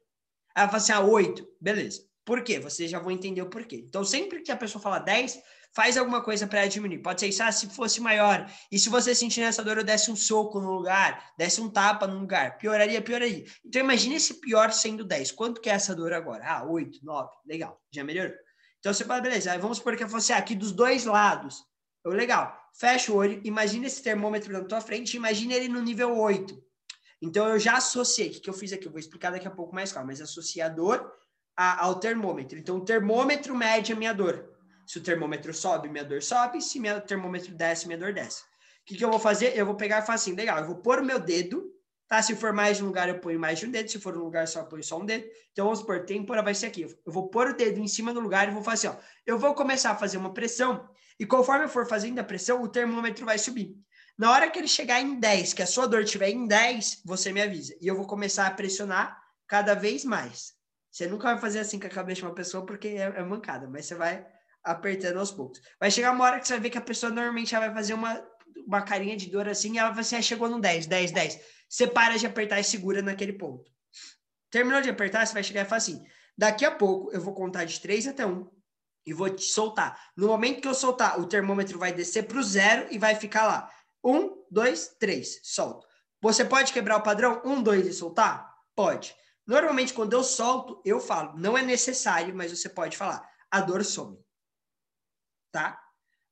Ela 0.57 0.66
fala 0.66 0.78
assim, 0.78 0.93
ah, 0.93 1.01
8. 1.01 1.47
Beleza. 1.61 2.05
Por 2.27 2.43
quê? 2.43 2.59
Vocês 2.59 2.91
já 2.91 2.99
vão 2.99 3.12
entender 3.12 3.41
o 3.41 3.49
porquê. 3.49 3.77
Então, 3.89 4.05
sempre 4.05 4.43
que 4.43 4.51
a 4.51 4.57
pessoa 4.57 4.83
fala 4.83 4.99
10, 4.99 5.41
faz 5.72 5.97
alguma 5.97 6.20
coisa 6.20 6.45
para 6.45 6.66
diminuir. 6.66 6.99
Pode 6.99 7.20
ser 7.20 7.29
isso, 7.29 7.41
ah, 7.41 7.53
se 7.53 7.68
fosse 7.68 8.01
maior. 8.01 8.51
E 8.70 8.81
se 8.81 8.89
você 8.89 9.14
sentir 9.14 9.43
essa 9.43 9.62
dor, 9.62 9.79
eu 9.79 9.85
desse 9.85 10.11
um 10.11 10.16
soco 10.16 10.61
no 10.61 10.72
lugar, 10.72 11.33
desse 11.39 11.61
um 11.61 11.70
tapa 11.70 12.05
no 12.05 12.18
lugar, 12.18 12.59
pioraria, 12.59 13.01
pioraria. 13.01 13.45
Então 13.64 13.81
imagine 13.81 14.16
esse 14.16 14.41
pior 14.41 14.72
sendo 14.72 15.05
10. 15.05 15.31
Quanto 15.31 15.61
que 15.61 15.70
é 15.70 15.74
essa 15.74 15.95
dor 15.95 16.12
agora? 16.12 16.45
Ah, 16.45 16.64
8, 16.64 16.99
9. 17.05 17.31
Legal, 17.47 17.81
já 17.93 18.03
melhorou. 18.03 18.35
Então 18.81 18.93
você 18.93 19.05
fala, 19.05 19.20
beleza, 19.20 19.53
aí 19.53 19.59
vamos 19.59 19.79
supor 19.79 19.97
que 19.97 20.09
fosse 20.09 20.33
aqui 20.33 20.57
dos 20.57 20.72
dois 20.72 21.05
lados. 21.05 21.62
Eu, 22.05 22.11
legal, 22.11 22.59
fecha 22.74 23.12
o 23.12 23.16
olho, 23.16 23.41
imagina 23.45 23.87
esse 23.87 24.03
termômetro 24.03 24.53
na 24.53 24.64
tua 24.64 24.81
frente, 24.81 25.16
imagina 25.16 25.55
ele 25.55 25.68
no 25.68 25.81
nível 25.81 26.18
8. 26.18 26.61
Então 27.22 27.49
eu 27.49 27.59
já 27.61 27.77
associei, 27.77 28.29
o 28.29 28.33
que, 28.33 28.41
que 28.41 28.51
eu 28.51 28.55
fiz 28.55 28.72
aqui? 28.72 28.87
Eu 28.87 28.91
vou 28.91 28.99
explicar 28.99 29.31
daqui 29.31 29.47
a 29.47 29.51
pouco 29.51 29.72
mais 29.72 29.93
claro, 29.93 30.09
mas 30.09 30.20
associei 30.20 30.62
a 30.64 30.68
dor 30.68 31.09
ao 31.57 31.98
termômetro. 31.98 32.59
Então 32.59 32.76
o 32.76 32.84
termômetro 32.84 33.54
mede 33.54 33.92
a 33.92 33.96
minha 33.96 34.12
dor. 34.12 34.48
Se 34.86 34.98
o 34.98 35.02
termômetro 35.02 35.52
sobe, 35.52 35.88
minha 35.88 36.04
dor 36.04 36.22
sobe. 36.22 36.61
Se 36.61 36.78
meu 36.78 37.00
termômetro 37.00 37.54
desce, 37.54 37.86
minha 37.86 37.98
dor 37.98 38.12
desce. 38.12 38.42
O 38.42 38.44
que, 38.86 38.96
que 38.96 39.04
eu 39.04 39.11
vou 39.11 39.18
fazer? 39.18 39.57
Eu 39.57 39.66
vou 39.66 39.74
pegar 39.74 39.98
e 39.98 40.02
falar 40.02 40.14
assim, 40.14 40.34
legal, 40.34 40.59
eu 40.59 40.66
vou 40.66 40.76
pôr 40.76 41.00
o 41.00 41.04
meu 41.04 41.18
dedo, 41.18 41.72
tá? 42.07 42.22
Se 42.22 42.36
for 42.36 42.52
mais 42.52 42.76
de 42.76 42.84
um 42.84 42.86
lugar, 42.86 43.09
eu 43.09 43.18
ponho 43.18 43.40
mais 43.40 43.59
de 43.59 43.66
um 43.66 43.70
dedo. 43.70 43.90
Se 43.90 43.98
for 43.98 44.16
um 44.16 44.22
lugar 44.22 44.46
só, 44.46 44.61
eu 44.61 44.66
ponho 44.66 44.84
só 44.84 44.98
um 45.00 45.04
dedo. 45.04 45.24
Então, 45.50 45.64
vamos 45.64 45.80
supor, 45.80 46.04
têmpora 46.04 46.40
vai 46.40 46.54
ser 46.54 46.66
aqui. 46.66 46.82
Eu 46.82 47.12
vou 47.12 47.28
pôr 47.28 47.48
o 47.48 47.57
dedo 47.57 47.80
em 47.80 47.88
cima 47.88 48.14
do 48.14 48.20
lugar 48.20 48.46
e 48.46 48.52
vou 48.52 48.62
fazer 48.62 48.88
assim, 48.88 48.98
ó. 48.98 49.02
Eu 49.26 49.38
vou 49.38 49.54
começar 49.54 49.90
a 49.90 49.96
fazer 49.96 50.18
uma 50.18 50.32
pressão 50.32 50.88
e 51.18 51.24
conforme 51.24 51.64
eu 51.64 51.68
for 51.68 51.88
fazendo 51.88 52.18
a 52.18 52.24
pressão, 52.24 52.62
o 52.62 52.68
termômetro 52.68 53.24
vai 53.24 53.38
subir. 53.38 53.74
Na 54.18 54.30
hora 54.32 54.50
que 54.50 54.59
ele 54.59 54.68
chegar 54.68 55.00
em 55.00 55.18
10, 55.18 55.54
que 55.54 55.62
a 55.62 55.66
sua 55.66 55.86
dor 55.86 56.02
estiver 56.02 56.30
em 56.30 56.46
10, 56.46 57.02
você 57.04 57.32
me 57.32 57.42
avisa. 57.42 57.74
E 57.80 57.86
eu 57.86 57.96
vou 57.96 58.07
começar 58.07 58.46
a 58.46 58.50
pressionar 58.50 59.18
cada 59.46 59.74
vez 59.74 60.04
mais. 60.04 60.55
Você 60.97 61.07
nunca 61.07 61.28
vai 61.28 61.38
fazer 61.38 61.59
assim 61.59 61.78
com 61.78 61.86
a 61.86 61.90
cabeça 61.90 62.20
de 62.20 62.26
uma 62.26 62.34
pessoa 62.34 62.64
porque 62.64 62.88
é, 62.88 63.03
é 63.03 63.22
mancada, 63.22 63.68
mas 63.68 63.84
você 63.84 63.94
vai 63.94 64.26
apertando 64.64 65.18
aos 65.18 65.30
poucos. 65.30 65.61
Vai 65.78 65.90
chegar 65.90 66.11
uma 66.11 66.24
hora 66.24 66.40
que 66.40 66.47
você 66.47 66.55
vai 66.55 66.62
ver 66.62 66.70
que 66.70 66.78
a 66.78 66.80
pessoa 66.80 67.12
normalmente 67.12 67.55
vai 67.55 67.70
fazer 67.70 67.92
uma, 67.92 68.26
uma 68.66 68.80
carinha 68.80 69.14
de 69.14 69.30
dor 69.30 69.47
assim, 69.47 69.74
e 69.74 69.78
ela 69.78 69.90
vai 69.90 70.01
assim, 70.01 70.16
ah, 70.16 70.22
chegou 70.22 70.49
no 70.49 70.59
10, 70.59 70.86
10, 70.86 71.11
10. 71.12 71.40
Você 71.68 71.86
para 71.86 72.16
de 72.16 72.26
apertar 72.26 72.61
e 72.61 72.64
segura 72.64 73.03
naquele 73.03 73.34
ponto. 73.34 73.70
Terminou 74.51 74.80
de 74.80 74.88
apertar, 74.88 75.26
você 75.26 75.34
vai 75.34 75.42
chegar 75.42 75.61
e 75.61 75.64
falar 75.66 75.76
assim: 75.76 76.03
daqui 76.34 76.64
a 76.64 76.70
pouco 76.70 77.12
eu 77.12 77.20
vou 77.20 77.34
contar 77.34 77.66
de 77.66 77.78
3 77.78 78.07
até 78.07 78.24
1 78.24 78.49
e 79.05 79.12
vou 79.12 79.28
te 79.28 79.44
soltar. 79.44 80.01
No 80.16 80.28
momento 80.28 80.62
que 80.62 80.68
eu 80.68 80.72
soltar, 80.72 81.20
o 81.20 81.26
termômetro 81.26 81.78
vai 81.78 81.92
descer 81.92 82.22
para 82.22 82.38
o 82.38 82.42
zero 82.42 82.86
e 82.90 82.97
vai 82.97 83.14
ficar 83.16 83.47
lá. 83.47 83.70
1, 84.03 84.47
2, 84.51 84.97
3, 84.99 85.40
solto. 85.42 85.86
Você 86.22 86.42
pode 86.42 86.72
quebrar 86.72 86.97
o 86.97 87.03
padrão 87.03 87.42
1, 87.44 87.62
2 87.62 87.86
e 87.86 87.92
soltar? 87.92 88.51
Pode. 88.74 89.14
Normalmente, 89.47 89.94
quando 89.94 90.12
eu 90.12 90.24
solto, 90.24 90.82
eu 90.84 91.01
falo, 91.01 91.38
não 91.38 91.57
é 91.57 91.62
necessário, 91.62 92.34
mas 92.34 92.51
você 92.51 92.68
pode 92.68 92.97
falar, 92.97 93.28
a 93.51 93.61
dor 93.61 93.84
some 93.84 94.18
tá? 95.57 95.80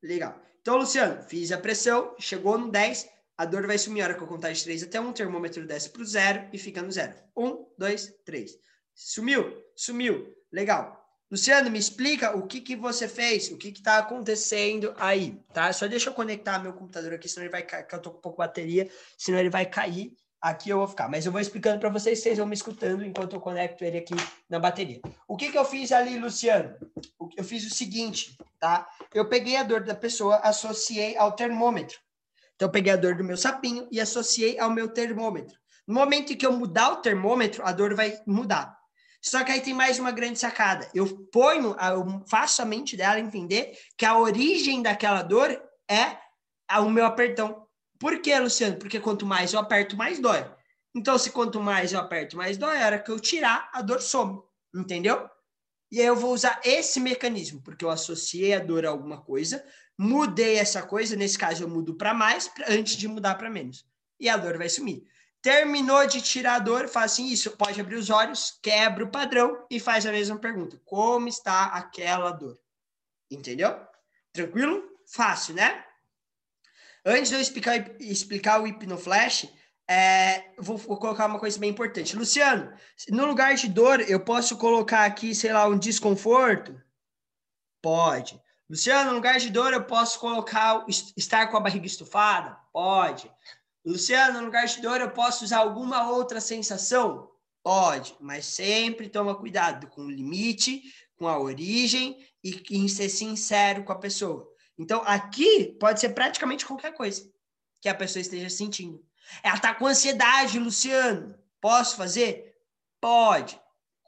Legal. 0.02 0.38
Então, 0.60 0.76
Luciano, 0.76 1.22
fiz 1.22 1.50
a 1.50 1.56
pressão, 1.56 2.14
chegou 2.18 2.58
no 2.58 2.70
10, 2.70 3.08
a 3.38 3.46
dor 3.46 3.66
vai 3.66 3.78
sumir 3.78 4.02
a 4.02 4.04
hora 4.04 4.14
que 4.14 4.22
eu 4.22 4.26
contar 4.26 4.52
de 4.52 4.62
3 4.62 4.82
até 4.82 5.00
1, 5.00 5.08
o 5.08 5.12
termômetro 5.14 5.66
desce 5.66 5.88
para 5.88 6.02
o 6.02 6.04
zero 6.04 6.48
e 6.52 6.58
fica 6.58 6.82
no 6.82 6.92
zero. 6.92 7.14
1, 7.34 7.66
2, 7.78 8.14
3. 8.24 8.52
Sumiu? 8.94 9.64
Sumiu. 9.74 10.34
Legal. 10.52 11.02
Luciano, 11.30 11.70
me 11.70 11.78
explica 11.78 12.36
o 12.36 12.46
que, 12.46 12.60
que 12.60 12.76
você 12.76 13.08
fez, 13.08 13.50
o 13.50 13.56
que 13.56 13.68
está 13.68 13.98
acontecendo 13.98 14.94
aí, 14.98 15.42
tá? 15.54 15.72
Só 15.72 15.86
deixa 15.86 16.10
eu 16.10 16.14
conectar 16.14 16.58
meu 16.58 16.74
computador 16.74 17.14
aqui, 17.14 17.28
senão 17.28 17.44
ele 17.44 17.50
vai 17.50 17.62
cair, 17.62 17.86
eu 17.90 18.02
tô 18.02 18.10
com 18.10 18.20
pouco 18.20 18.38
bateria, 18.38 18.88
senão 19.16 19.38
ele 19.38 19.50
vai 19.50 19.64
cair 19.64 20.14
aqui 20.44 20.68
eu 20.68 20.76
vou 20.76 20.86
ficar. 20.86 21.08
Mas 21.08 21.24
eu 21.24 21.32
vou 21.32 21.40
explicando 21.40 21.80
para 21.80 21.88
vocês, 21.88 22.22
vocês 22.22 22.36
vão 22.36 22.46
me 22.46 22.54
escutando 22.54 23.02
enquanto 23.02 23.34
eu 23.34 23.40
conecto 23.40 23.82
ele 23.82 23.96
aqui 23.96 24.14
na 24.48 24.60
bateria. 24.60 25.00
O 25.26 25.36
que, 25.38 25.50
que 25.50 25.56
eu 25.56 25.64
fiz 25.64 25.90
ali, 25.90 26.18
Luciano? 26.18 26.76
Eu 27.34 27.42
fiz 27.42 27.66
o 27.66 27.74
seguinte, 27.74 28.36
tá? 28.60 28.86
Eu 29.14 29.26
peguei 29.26 29.56
a 29.56 29.62
dor 29.62 29.82
da 29.82 29.94
pessoa, 29.94 30.36
associei 30.36 31.16
ao 31.16 31.32
termômetro. 31.32 31.98
Então, 32.54 32.68
eu 32.68 32.72
peguei 32.72 32.92
a 32.92 32.96
dor 32.96 33.16
do 33.16 33.24
meu 33.24 33.38
sapinho 33.38 33.88
e 33.90 33.98
associei 33.98 34.58
ao 34.58 34.70
meu 34.70 34.88
termômetro. 34.88 35.58
No 35.86 35.94
momento 35.94 36.32
em 36.32 36.36
que 36.36 36.46
eu 36.46 36.52
mudar 36.52 36.90
o 36.92 36.96
termômetro, 36.96 37.66
a 37.66 37.72
dor 37.72 37.94
vai 37.94 38.20
mudar. 38.26 38.76
Só 39.20 39.42
que 39.42 39.50
aí 39.50 39.62
tem 39.62 39.72
mais 39.72 39.98
uma 39.98 40.12
grande 40.12 40.38
sacada. 40.38 40.88
Eu 40.94 41.26
ponho, 41.32 41.74
eu 41.80 42.22
faço 42.28 42.60
a 42.60 42.66
mente 42.66 42.96
dela 42.96 43.18
entender 43.18 43.72
que 43.96 44.04
a 44.04 44.18
origem 44.18 44.82
daquela 44.82 45.22
dor 45.22 45.50
é 45.88 46.18
o 46.78 46.90
meu 46.90 47.06
apertão. 47.06 47.63
Por 48.04 48.20
que, 48.20 48.38
Luciano? 48.38 48.76
Porque 48.76 49.00
quanto 49.00 49.24
mais 49.24 49.54
eu 49.54 49.58
aperto, 49.58 49.96
mais 49.96 50.18
dói. 50.18 50.44
Então, 50.94 51.16
se 51.16 51.30
quanto 51.30 51.58
mais 51.58 51.94
eu 51.94 51.98
aperto, 51.98 52.36
mais 52.36 52.58
dói, 52.58 52.76
a 52.76 52.84
hora 52.84 52.98
que 52.98 53.10
eu 53.10 53.18
tirar, 53.18 53.70
a 53.72 53.80
dor 53.80 54.02
some. 54.02 54.42
Entendeu? 54.74 55.26
E 55.90 56.00
aí 56.00 56.06
eu 56.06 56.14
vou 56.14 56.34
usar 56.34 56.60
esse 56.62 57.00
mecanismo, 57.00 57.62
porque 57.62 57.82
eu 57.82 57.88
associei 57.88 58.52
a 58.52 58.58
dor 58.58 58.84
a 58.84 58.90
alguma 58.90 59.22
coisa, 59.22 59.64
mudei 59.98 60.58
essa 60.58 60.82
coisa, 60.82 61.16
nesse 61.16 61.38
caso 61.38 61.64
eu 61.64 61.68
mudo 61.68 61.94
para 61.94 62.12
mais, 62.12 62.46
pra, 62.46 62.66
antes 62.68 62.94
de 62.94 63.08
mudar 63.08 63.36
para 63.36 63.48
menos. 63.48 63.86
E 64.20 64.28
a 64.28 64.36
dor 64.36 64.58
vai 64.58 64.68
sumir. 64.68 65.08
Terminou 65.40 66.06
de 66.06 66.20
tirar 66.20 66.56
a 66.56 66.58
dor, 66.58 66.88
faz 66.88 67.12
assim, 67.12 67.28
isso, 67.28 67.52
pode 67.52 67.80
abrir 67.80 67.96
os 67.96 68.10
olhos, 68.10 68.58
quebra 68.62 69.02
o 69.02 69.10
padrão 69.10 69.64
e 69.70 69.80
faz 69.80 70.04
a 70.04 70.12
mesma 70.12 70.38
pergunta. 70.38 70.78
Como 70.84 71.26
está 71.26 71.68
aquela 71.68 72.32
dor? 72.32 72.58
Entendeu? 73.30 73.74
Tranquilo? 74.30 74.84
Fácil, 75.06 75.54
né? 75.54 75.82
Antes 77.04 77.28
de 77.28 77.34
eu 77.34 77.40
explicar, 77.40 78.00
explicar 78.00 78.62
o 78.62 78.66
hipnoflash, 78.66 79.48
é, 79.88 80.52
vou, 80.58 80.78
vou, 80.78 80.96
colocar 80.96 81.26
uma 81.26 81.38
coisa 81.38 81.58
bem 81.58 81.70
importante. 81.70 82.16
Luciano, 82.16 82.72
no 83.10 83.26
lugar 83.26 83.54
de 83.54 83.68
dor, 83.68 84.00
eu 84.00 84.20
posso 84.20 84.56
colocar 84.56 85.04
aqui, 85.04 85.34
sei 85.34 85.52
lá, 85.52 85.66
um 85.68 85.78
desconforto? 85.78 86.80
Pode. 87.82 88.40
Luciano, 88.68 89.10
no 89.10 89.16
lugar 89.16 89.38
de 89.38 89.50
dor, 89.50 89.74
eu 89.74 89.84
posso 89.84 90.18
colocar 90.18 90.86
estar 91.16 91.48
com 91.48 91.56
a 91.58 91.60
barriga 91.60 91.86
estufada? 91.86 92.56
Pode. 92.72 93.30
Luciano, 93.84 94.38
no 94.38 94.46
lugar 94.46 94.66
de 94.66 94.80
dor, 94.80 95.00
eu 95.00 95.10
posso 95.10 95.44
usar 95.44 95.58
alguma 95.58 96.10
outra 96.10 96.40
sensação? 96.40 97.30
Pode, 97.62 98.16
mas 98.18 98.46
sempre 98.46 99.10
toma 99.10 99.34
cuidado 99.34 99.86
com 99.88 100.02
o 100.02 100.10
limite, 100.10 100.82
com 101.16 101.28
a 101.28 101.38
origem 101.38 102.26
e 102.42 102.62
em 102.70 102.88
ser 102.88 103.10
sincero 103.10 103.84
com 103.84 103.92
a 103.92 103.98
pessoa. 103.98 104.53
Então, 104.78 105.02
aqui 105.06 105.76
pode 105.78 106.00
ser 106.00 106.10
praticamente 106.10 106.66
qualquer 106.66 106.92
coisa 106.92 107.30
que 107.80 107.88
a 107.88 107.94
pessoa 107.94 108.20
esteja 108.20 108.48
sentindo. 108.48 109.04
Ela 109.42 109.56
está 109.56 109.74
com 109.74 109.86
ansiedade, 109.86 110.58
Luciano. 110.58 111.34
Posso 111.60 111.96
fazer? 111.96 112.56
Pode. 113.00 113.60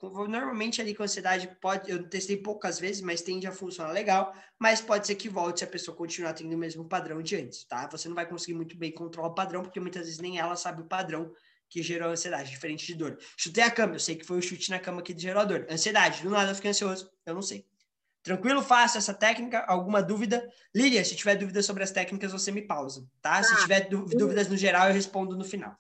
Normalmente 0.03 0.81
ali 0.81 0.95
com 0.95 1.03
ansiedade 1.03 1.49
pode, 1.61 1.91
eu 1.91 2.09
testei 2.09 2.37
poucas 2.37 2.79
vezes, 2.79 3.01
mas 3.01 3.23
tende 3.23 3.47
a 3.47 3.53
funcionar 3.53 3.93
legal, 3.93 4.35
mas 4.59 4.81
pode 4.81 5.07
ser 5.07 5.15
que 5.15 5.29
volte 5.29 5.61
se 5.61 5.65
a 5.65 5.69
pessoa 5.69 5.97
continuar 5.97 6.35
tendo 6.35 6.55
o 6.55 6.59
mesmo 6.59 6.87
padrão 6.87 7.23
de 7.23 7.35
antes, 7.37 7.65
tá? 7.65 7.89
Você 7.91 8.07
não 8.07 8.15
vai 8.15 8.29
conseguir 8.29 8.55
muito 8.55 8.77
bem 8.77 8.93
controlar 8.93 9.29
o 9.29 9.35
padrão, 9.35 9.63
porque 9.63 9.81
muitas 9.81 10.03
vezes 10.03 10.21
nem 10.21 10.39
ela 10.39 10.55
sabe 10.55 10.83
o 10.83 10.87
padrão 10.87 11.33
que 11.69 11.83
gerou 11.83 12.11
ansiedade, 12.11 12.51
diferente 12.51 12.87
de 12.87 12.95
dor. 12.95 13.19
Chutei 13.37 13.65
a 13.65 13.71
cama, 13.71 13.95
eu 13.95 14.01
sei 14.01 14.17
que 14.17 14.25
foi 14.25 14.39
o 14.39 14.43
chute 14.43 14.71
na 14.71 14.79
cama 14.79 15.03
que 15.03 15.19
gerou 15.19 15.43
a 15.43 15.45
dor. 15.45 15.67
Ansiedade, 15.71 16.23
do 16.23 16.31
nada 16.31 16.51
eu 16.51 16.55
fiquei 16.55 16.71
ansioso, 16.71 17.11
eu 17.25 17.35
não 17.35 17.43
sei. 17.43 17.67
Tranquilo? 18.27 18.61
Fácil 18.61 18.99
essa 18.99 19.15
técnica? 19.15 19.61
Alguma 19.69 20.03
dúvida? 20.03 20.45
Lília, 20.75 21.05
se 21.05 21.15
tiver 21.15 21.37
dúvidas 21.37 21.65
sobre 21.65 21.85
as 21.85 21.93
técnicas, 21.93 22.33
você 22.33 22.51
me 22.51 22.61
pausa, 22.61 23.07
tá? 23.23 23.41
Se 23.41 23.55
tá. 23.55 23.61
tiver 23.61 23.89
dúvidas 23.89 24.49
no 24.49 24.57
geral, 24.57 24.89
eu 24.89 24.95
respondo 24.95 25.37
no 25.37 25.45
final. 25.45 25.77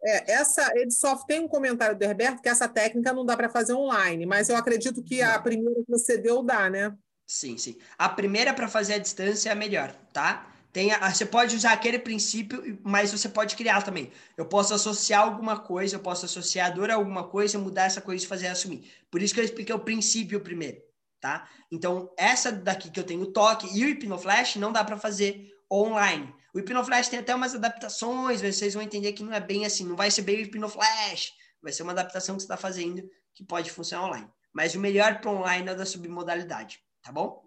É, 0.00 0.34
essa 0.34 0.70
Edsoft 0.76 1.26
tem 1.26 1.40
um 1.40 1.48
comentário 1.48 1.98
do 1.98 2.02
Herberto 2.04 2.40
que 2.40 2.48
essa 2.48 2.68
técnica 2.68 3.12
não 3.12 3.26
dá 3.26 3.36
para 3.36 3.48
fazer 3.48 3.72
online, 3.72 4.26
mas 4.26 4.48
eu 4.48 4.54
acredito 4.54 5.02
que 5.02 5.20
a 5.20 5.40
primeira 5.40 5.74
que 5.84 5.90
você 5.90 6.16
deu 6.16 6.40
dá, 6.40 6.70
né? 6.70 6.94
Sim, 7.26 7.58
sim. 7.58 7.76
A 7.98 8.08
primeira 8.08 8.54
para 8.54 8.68
fazer 8.68 8.94
a 8.94 8.98
distância 8.98 9.48
é 9.48 9.52
a 9.52 9.56
melhor, 9.56 9.92
tá? 10.12 10.54
Tem 10.72 10.92
a, 10.92 11.12
você 11.12 11.26
pode 11.26 11.56
usar 11.56 11.72
aquele 11.72 11.98
princípio, 11.98 12.78
mas 12.84 13.10
você 13.10 13.28
pode 13.28 13.56
criar 13.56 13.82
também. 13.82 14.12
Eu 14.36 14.46
posso 14.46 14.72
associar 14.72 15.22
alguma 15.22 15.58
coisa, 15.58 15.96
eu 15.96 16.00
posso 16.00 16.26
associar 16.26 16.68
a 16.68 16.70
dor 16.70 16.92
a 16.92 16.94
alguma 16.94 17.24
coisa, 17.24 17.58
mudar 17.58 17.86
essa 17.86 18.00
coisa 18.00 18.24
e 18.24 18.28
fazer 18.28 18.46
assumir. 18.46 18.88
Por 19.10 19.20
isso 19.20 19.34
que 19.34 19.40
eu 19.40 19.44
expliquei 19.44 19.74
o 19.74 19.80
princípio 19.80 20.38
primeiro 20.40 20.87
tá? 21.20 21.48
Então, 21.70 22.12
essa 22.16 22.52
daqui 22.52 22.90
que 22.90 22.98
eu 22.98 23.04
tenho 23.04 23.26
toque 23.32 23.66
e 23.76 23.84
o 23.84 23.88
Hipnoflash 23.88 24.56
não 24.56 24.72
dá 24.72 24.84
para 24.84 24.96
fazer 24.96 25.48
online. 25.70 26.32
O 26.54 26.58
Hipnoflash 26.58 27.08
tem 27.08 27.18
até 27.18 27.34
umas 27.34 27.54
adaptações, 27.54 28.40
vocês 28.40 28.74
vão 28.74 28.82
entender 28.82 29.12
que 29.12 29.22
não 29.22 29.32
é 29.32 29.40
bem 29.40 29.64
assim, 29.66 29.84
não 29.84 29.96
vai 29.96 30.10
ser 30.10 30.22
bem 30.22 30.36
o 30.36 30.40
Hipnoflash, 30.40 31.32
vai 31.62 31.72
ser 31.72 31.82
uma 31.82 31.92
adaptação 31.92 32.36
que 32.36 32.42
você 32.42 32.46
está 32.46 32.56
fazendo 32.56 33.08
que 33.34 33.44
pode 33.44 33.70
funcionar 33.70 34.06
online. 34.06 34.28
Mas 34.52 34.74
o 34.74 34.80
melhor 34.80 35.20
para 35.20 35.30
online 35.30 35.68
é 35.68 35.74
da 35.74 35.86
submodalidade, 35.86 36.80
tá 37.02 37.12
bom? 37.12 37.44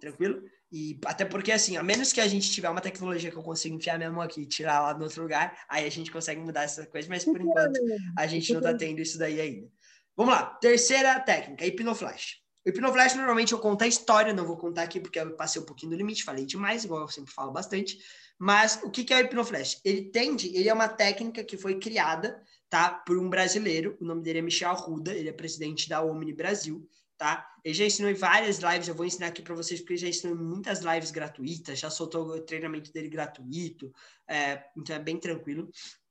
Tranquilo? 0.00 0.42
E 0.70 0.98
até 1.06 1.24
porque, 1.24 1.52
assim, 1.52 1.76
a 1.76 1.82
menos 1.82 2.12
que 2.12 2.20
a 2.20 2.26
gente 2.26 2.50
tiver 2.50 2.68
uma 2.68 2.80
tecnologia 2.80 3.30
que 3.30 3.36
eu 3.36 3.42
consiga 3.42 3.76
enfiar 3.76 3.96
minha 3.96 4.10
mão 4.10 4.20
aqui 4.20 4.42
e 4.42 4.46
tirar 4.46 4.80
lá 4.80 4.94
no 4.94 5.04
outro 5.04 5.22
lugar, 5.22 5.56
aí 5.68 5.86
a 5.86 5.90
gente 5.90 6.10
consegue 6.10 6.40
mudar 6.40 6.64
essa 6.64 6.84
coisa, 6.86 7.08
mas 7.08 7.24
por 7.24 7.40
enquanto 7.40 7.78
a 8.18 8.26
gente 8.26 8.52
não 8.52 8.58
está 8.58 8.74
tendo 8.74 9.00
isso 9.00 9.16
daí 9.16 9.40
ainda. 9.40 9.68
Vamos 10.16 10.34
lá, 10.34 10.46
terceira 10.46 11.18
técnica, 11.20 11.64
hipnoflash. 11.64 12.43
O 12.64 12.70
hipnoflash, 12.70 13.14
normalmente 13.14 13.52
eu 13.52 13.58
conto 13.58 13.82
a 13.82 13.86
história, 13.86 14.32
não 14.32 14.46
vou 14.46 14.56
contar 14.56 14.82
aqui 14.82 14.98
porque 14.98 15.18
eu 15.18 15.36
passei 15.36 15.60
um 15.60 15.66
pouquinho 15.66 15.90
do 15.90 15.98
limite, 15.98 16.24
falei 16.24 16.46
demais, 16.46 16.84
igual 16.84 17.02
eu 17.02 17.08
sempre 17.08 17.32
falo 17.32 17.52
bastante. 17.52 17.98
Mas 18.38 18.80
o 18.82 18.90
que 18.90 19.12
é 19.12 19.18
o 19.18 19.20
hipnoflash? 19.20 19.80
Ele 19.84 20.10
tende, 20.10 20.48
ele 20.56 20.68
é 20.68 20.74
uma 20.74 20.88
técnica 20.88 21.44
que 21.44 21.58
foi 21.58 21.78
criada, 21.78 22.42
tá, 22.68 22.90
por 22.90 23.18
um 23.18 23.28
brasileiro, 23.28 23.96
o 24.00 24.04
nome 24.04 24.22
dele 24.22 24.38
é 24.38 24.42
Michel 24.42 24.70
Arruda, 24.70 25.12
ele 25.12 25.28
é 25.28 25.32
presidente 25.32 25.88
da 25.88 26.02
Omni 26.02 26.32
Brasil, 26.32 26.88
tá? 27.16 27.46
Ele 27.62 27.74
já 27.74 27.84
ensinou 27.84 28.10
em 28.10 28.14
várias 28.14 28.58
lives, 28.58 28.88
eu 28.88 28.94
vou 28.94 29.06
ensinar 29.06 29.28
aqui 29.28 29.42
para 29.42 29.54
vocês, 29.54 29.80
porque 29.80 29.92
ele 29.92 30.00
já 30.00 30.08
ensinou 30.08 30.36
em 30.36 30.40
muitas 30.40 30.80
lives 30.80 31.10
gratuitas, 31.10 31.78
já 31.78 31.90
soltou 31.90 32.26
o 32.26 32.40
treinamento 32.40 32.92
dele 32.92 33.08
gratuito, 33.08 33.92
é, 34.28 34.64
então 34.76 34.96
é 34.96 34.98
bem 34.98 35.18
tranquilo. 35.18 35.70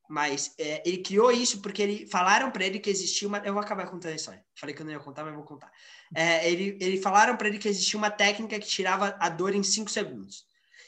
Mas 0.09 0.53
é, 0.59 0.83
ele 0.85 0.97
criou 0.97 1.31
isso 1.31 1.61
porque 1.61 1.81
ele 1.81 2.07
falaram 2.07 2.51
para 2.51 2.65
ele 2.65 2.79
que 2.79 2.89
existia 2.89 3.27
uma. 3.27 3.39
Eu 3.39 3.53
vou 3.53 3.61
acabar 3.61 3.85
contando 3.87 4.11
a 4.11 4.15
história. 4.15 4.43
Falei 4.59 4.75
que 4.75 4.81
eu 4.81 4.85
não 4.85 4.91
ia 4.91 4.99
contar, 4.99 5.23
mas 5.23 5.33
vou 5.33 5.43
contar. 5.43 5.71
É, 6.13 6.49
ele, 6.49 6.77
ele 6.81 7.01
falaram 7.01 7.37
para 7.37 7.47
ele 7.47 7.57
que 7.57 7.67
existia 7.67 7.97
uma 7.97 8.11
técnica 8.11 8.59
que 8.59 8.67
tirava 8.67 9.15
a 9.19 9.29
dor 9.29 9.55
em 9.55 9.63
5 9.63 9.89
segundos. 9.89 10.45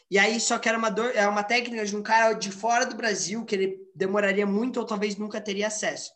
E 0.09 0.20
aí, 0.20 0.39
só 0.39 0.59
que 0.59 0.70
era 0.70 0.78
uma 0.78 0.89
dor, 0.89 1.11
é 1.16 1.28
uma 1.28 1.43
técnica 1.43 1.86
de 1.86 1.95
um 1.95 2.03
cara 2.03 2.34
de 2.34 2.51
fora 2.51 2.86
do 2.86 2.95
Brasil 2.95 3.43
que 3.43 3.55
ele 3.55 3.78
demoraria 3.95 4.45
muito 4.45 4.80
ou 4.80 4.86
talvez 4.86 5.16
nunca 5.16 5.41
teria 5.41 5.68
acesso. 5.68 6.11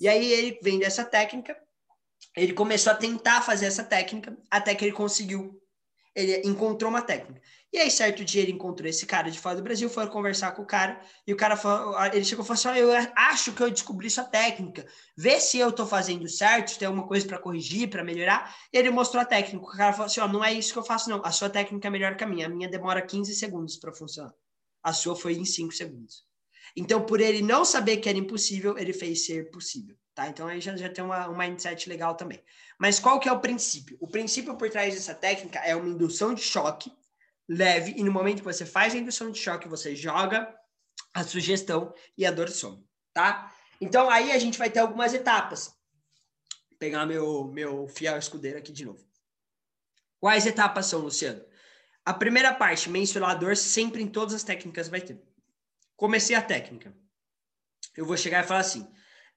E 0.00 0.08
aí 0.08 0.32
ele 0.32 0.58
vem 0.62 0.78
dessa 0.78 1.04
técnica, 1.04 1.56
ele 2.36 2.52
começou 2.54 2.92
a 2.92 2.96
tentar 2.96 3.42
fazer 3.42 3.66
essa 3.66 3.84
técnica 3.84 4.36
até 4.50 4.74
que 4.74 4.84
ele 4.84 4.92
conseguiu. 4.92 5.59
Ele 6.14 6.42
encontrou 6.46 6.90
uma 6.90 7.02
técnica. 7.02 7.40
E 7.72 7.78
aí, 7.78 7.88
certo 7.88 8.24
dia, 8.24 8.42
ele 8.42 8.50
encontrou 8.50 8.88
esse 8.88 9.06
cara 9.06 9.30
de 9.30 9.38
fora 9.38 9.54
do 9.54 9.62
Brasil, 9.62 9.88
foi 9.88 10.04
conversar 10.08 10.50
com 10.52 10.62
o 10.62 10.66
cara, 10.66 11.00
e 11.24 11.32
o 11.32 11.36
cara 11.36 11.56
falou, 11.56 11.96
ele 12.06 12.24
chegou 12.24 12.44
e 12.44 12.48
falou 12.48 12.58
assim: 12.58 12.80
Eu 12.80 12.90
acho 13.14 13.52
que 13.52 13.62
eu 13.62 13.70
descobri 13.70 14.10
sua 14.10 14.24
técnica, 14.24 14.84
vê 15.16 15.38
se 15.38 15.58
eu 15.58 15.70
tô 15.70 15.86
fazendo 15.86 16.28
certo, 16.28 16.72
se 16.72 16.78
tem 16.78 16.86
alguma 16.86 17.06
coisa 17.06 17.24
para 17.26 17.38
corrigir, 17.38 17.88
para 17.88 18.02
melhorar. 18.02 18.56
E 18.72 18.76
ele 18.78 18.90
mostrou 18.90 19.22
a 19.22 19.24
técnica. 19.24 19.64
O 19.64 19.70
cara 19.70 19.92
falou 19.92 20.06
assim: 20.06 20.20
Ó, 20.20 20.26
não 20.26 20.44
é 20.44 20.52
isso 20.52 20.72
que 20.72 20.78
eu 20.80 20.84
faço, 20.84 21.08
não. 21.08 21.24
A 21.24 21.30
sua 21.30 21.48
técnica 21.48 21.86
é 21.86 21.90
melhor 21.90 22.16
que 22.16 22.24
a 22.24 22.26
minha. 22.26 22.46
A 22.46 22.48
minha 22.48 22.68
demora 22.68 23.00
15 23.00 23.32
segundos 23.36 23.76
para 23.76 23.92
funcionar. 23.92 24.34
A 24.82 24.92
sua 24.92 25.14
foi 25.14 25.34
em 25.34 25.44
5 25.44 25.72
segundos. 25.72 26.24
Então, 26.76 27.04
por 27.04 27.20
ele 27.20 27.42
não 27.42 27.64
saber 27.64 27.98
que 27.98 28.08
era 28.08 28.18
impossível, 28.18 28.76
ele 28.78 28.92
fez 28.92 29.26
ser 29.26 29.50
possível. 29.50 29.96
Tá? 30.20 30.28
Então 30.28 30.46
aí 30.46 30.60
já, 30.60 30.76
já 30.76 30.90
tem 30.90 31.02
uma, 31.02 31.30
um 31.30 31.36
mindset 31.36 31.88
legal 31.88 32.14
também. 32.14 32.42
Mas 32.78 33.00
qual 33.00 33.18
que 33.18 33.26
é 33.26 33.32
o 33.32 33.40
princípio? 33.40 33.96
O 33.98 34.06
princípio 34.06 34.54
por 34.54 34.68
trás 34.68 34.92
dessa 34.92 35.14
técnica 35.14 35.58
é 35.60 35.74
uma 35.74 35.88
indução 35.88 36.34
de 36.34 36.42
choque 36.42 36.92
leve, 37.48 37.94
e 37.96 38.04
no 38.04 38.12
momento 38.12 38.40
que 38.40 38.44
você 38.44 38.66
faz 38.66 38.94
a 38.94 38.98
indução 38.98 39.30
de 39.30 39.38
choque, 39.38 39.66
você 39.66 39.96
joga 39.96 40.54
a 41.14 41.24
sugestão 41.24 41.94
e 42.18 42.26
a 42.26 42.30
dor 42.30 42.50
some, 42.50 42.86
tá? 43.14 43.50
Então, 43.80 44.10
aí 44.10 44.30
a 44.30 44.38
gente 44.38 44.58
vai 44.58 44.68
ter 44.68 44.80
algumas 44.80 45.14
etapas. 45.14 45.68
Vou 46.68 46.78
pegar 46.78 47.06
meu, 47.06 47.44
meu 47.44 47.88
fiel 47.88 48.18
escudeiro 48.18 48.58
aqui 48.58 48.72
de 48.72 48.84
novo. 48.84 49.02
Quais 50.20 50.44
etapas 50.44 50.84
são, 50.84 51.00
Luciano? 51.00 51.42
A 52.04 52.12
primeira 52.12 52.52
parte, 52.52 52.90
mensurar 52.90 53.30
a 53.30 53.34
dor, 53.34 53.56
sempre 53.56 54.02
em 54.02 54.06
todas 54.06 54.34
as 54.34 54.44
técnicas 54.44 54.88
vai 54.88 55.00
ter. 55.00 55.18
Comecei 55.96 56.36
a 56.36 56.42
técnica. 56.42 56.94
Eu 57.96 58.04
vou 58.04 58.18
chegar 58.18 58.44
e 58.44 58.46
falar 58.46 58.60
assim: 58.60 58.86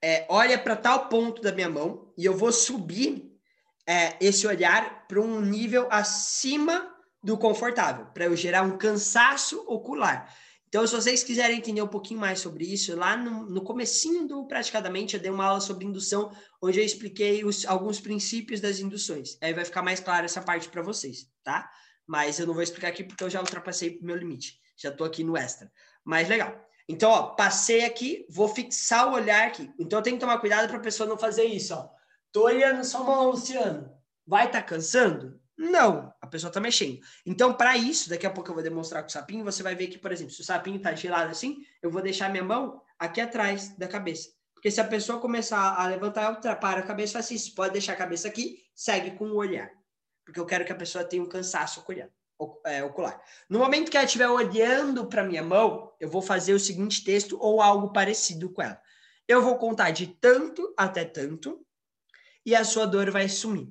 é, 0.04 0.26
olha 0.28 0.60
para 0.60 0.76
tal 0.76 1.08
ponto 1.08 1.41
da 1.41 1.54
minha 1.54 1.70
mão 1.70 2.14
e 2.18 2.26
eu 2.26 2.36
vou 2.36 2.51
subir 2.51 3.32
é, 3.88 4.18
esse 4.20 4.45
olhar 4.45 5.08
para 5.08 5.22
um 5.22 5.39
nível 5.39 5.88
acima 5.89 6.93
do 7.24 7.38
confortável, 7.38 8.08
para 8.08 8.26
eu 8.26 8.36
gerar 8.36 8.64
um 8.64 8.78
cansaço 8.78 9.64
ocular. 9.66 10.30
Então, 10.68 10.86
se 10.86 10.93
vocês 10.93 11.24
quiserem 11.24 11.60
entender 11.60 11.82
um 11.82 11.88
pouquinho 11.88 12.20
mais 12.20 12.39
sobre 12.39 12.66
isso, 12.66 12.93
lá 12.97 13.16
no, 13.16 13.45
no 13.45 13.64
comecinho 13.64 14.28
do 14.28 14.45
Praticadamente, 14.45 15.16
eu 15.16 15.22
dei 15.22 15.32
uma 15.32 15.45
aula 15.45 15.62
sobre 15.62 15.86
indução, 15.86 16.36
onde 16.62 16.80
eu 16.80 16.84
expliquei 16.84 17.45
os, 17.45 17.66
alguns 17.66 18.01
princípios 18.01 18.60
das 18.60 18.80
induções. 18.80 19.38
Aí 19.39 19.54
vai 19.54 19.64
ficar 19.64 19.84
mais 19.84 20.01
claro 20.01 20.26
essa 20.26 20.41
parte 20.41 20.68
para 20.68 20.82
vocês, 20.82 21.28
tá? 21.43 21.72
Mas 22.06 22.39
eu 22.39 22.47
não 22.47 22.54
vou 22.54 22.64
explicar 22.64 22.89
aqui 22.89 23.06
porque 23.06 23.24
eu 23.24 23.30
já 23.30 23.39
ultrapassei 23.39 23.99
o 24.01 24.06
meu 24.06 24.18
limite. 24.18 24.60
Já 24.76 24.89
estou 24.89 25.08
aqui 25.08 25.24
no 25.24 25.38
extra. 25.38 25.72
Mas 26.04 26.28
legal. 26.28 26.60
Então, 26.88 27.10
ó, 27.10 27.24
passei 27.36 27.86
aqui, 27.86 28.26
vou 28.30 28.48
fixar 28.48 29.08
o 29.08 29.14
olhar 29.14 29.48
aqui. 29.48 29.72
Então, 29.80 30.00
eu 30.00 30.04
tenho 30.04 30.18
que 30.18 30.22
tomar 30.22 30.40
cuidado 30.40 30.68
para 30.68 30.78
a 30.78 30.82
pessoa 30.82 31.08
não 31.08 31.18
fazer 31.18 31.46
isso, 31.46 31.74
ó. 31.74 31.90
Tô 32.32 32.46
olhando 32.46 32.84
só 32.84 33.04
mão, 33.04 33.30
Luciano. 33.30 33.92
Vai 34.26 34.48
estar 34.48 34.62
tá 34.62 34.68
cansando? 34.68 35.40
Não, 35.58 36.14
a 36.20 36.28
pessoa 36.28 36.50
está 36.50 36.60
mexendo. 36.60 37.00
Então, 37.26 37.54
para 37.54 37.78
isso, 37.78 38.10
daqui 38.10 38.26
a 38.26 38.30
pouco 38.30 38.50
eu 38.50 38.56
vou 38.56 38.64
demonstrar 38.64 39.04
com 39.04 39.10
o 39.10 39.12
sapinho, 39.12 39.46
você 39.46 39.62
vai 39.62 39.76
ver 39.76 39.88
que, 39.88 39.98
por 39.98 40.12
exemplo, 40.12 40.34
se 40.34 40.42
o 40.42 40.44
sapinho 40.44 40.78
está 40.78 40.94
gelado 40.96 41.32
assim, 41.32 41.64
eu 41.82 41.92
vou 41.92 42.02
deixar 42.02 42.30
minha 42.30 42.44
mão 42.44 42.82
aqui 42.98 43.22
atrás 43.22 43.78
da 43.78 43.88
cabeça. 43.88 44.30
Porque 44.54 44.72
se 44.72 44.82
a 44.82 44.86
pessoa 44.86 45.20
começar 45.20 45.76
a 45.76 45.88
levantar, 45.88 46.42
eu 46.44 46.56
para 46.58 46.80
a 46.80 46.84
cabeça 46.84 47.14
faz 47.14 47.30
isso. 47.32 47.54
Pode 47.54 47.74
deixar 47.74 47.94
a 47.94 47.98
cabeça 47.98 48.28
aqui, 48.28 48.64
segue 48.74 49.12
com 49.12 49.26
o 49.26 49.36
olhar. 49.36 49.70
Porque 50.26 50.40
eu 50.40 50.46
quero 50.46 50.66
que 50.66 50.72
a 50.72 50.76
pessoa 50.76 51.04
tenha 51.04 51.22
um 51.22 51.28
cansaço 51.28 51.82
ocular. 51.82 52.10
É, 52.66 52.84
ocular. 52.84 53.22
No 53.50 53.60
momento 53.60 53.89
que 53.89 53.98
ela 53.98 54.06
estiver 54.06 54.30
olhando 54.30 55.06
para 55.08 55.24
minha 55.24 55.44
mão, 55.44 55.91
eu 56.00 56.10
vou 56.10 56.22
fazer 56.22 56.54
o 56.54 56.60
seguinte 56.60 57.04
texto 57.04 57.38
ou 57.39 57.62
algo 57.62 57.91
parecido 57.91 58.50
com 58.52 58.62
ela. 58.62 58.82
Eu 59.28 59.41
vou 59.41 59.58
contar 59.58 59.91
de 59.91 60.08
tanto 60.08 60.74
até 60.78 61.06
tanto 61.06 61.66
e 62.46 62.56
a 62.56 62.64
sua 62.64 62.86
dor 62.86 63.10
vai 63.12 63.30
sumir. 63.30 63.70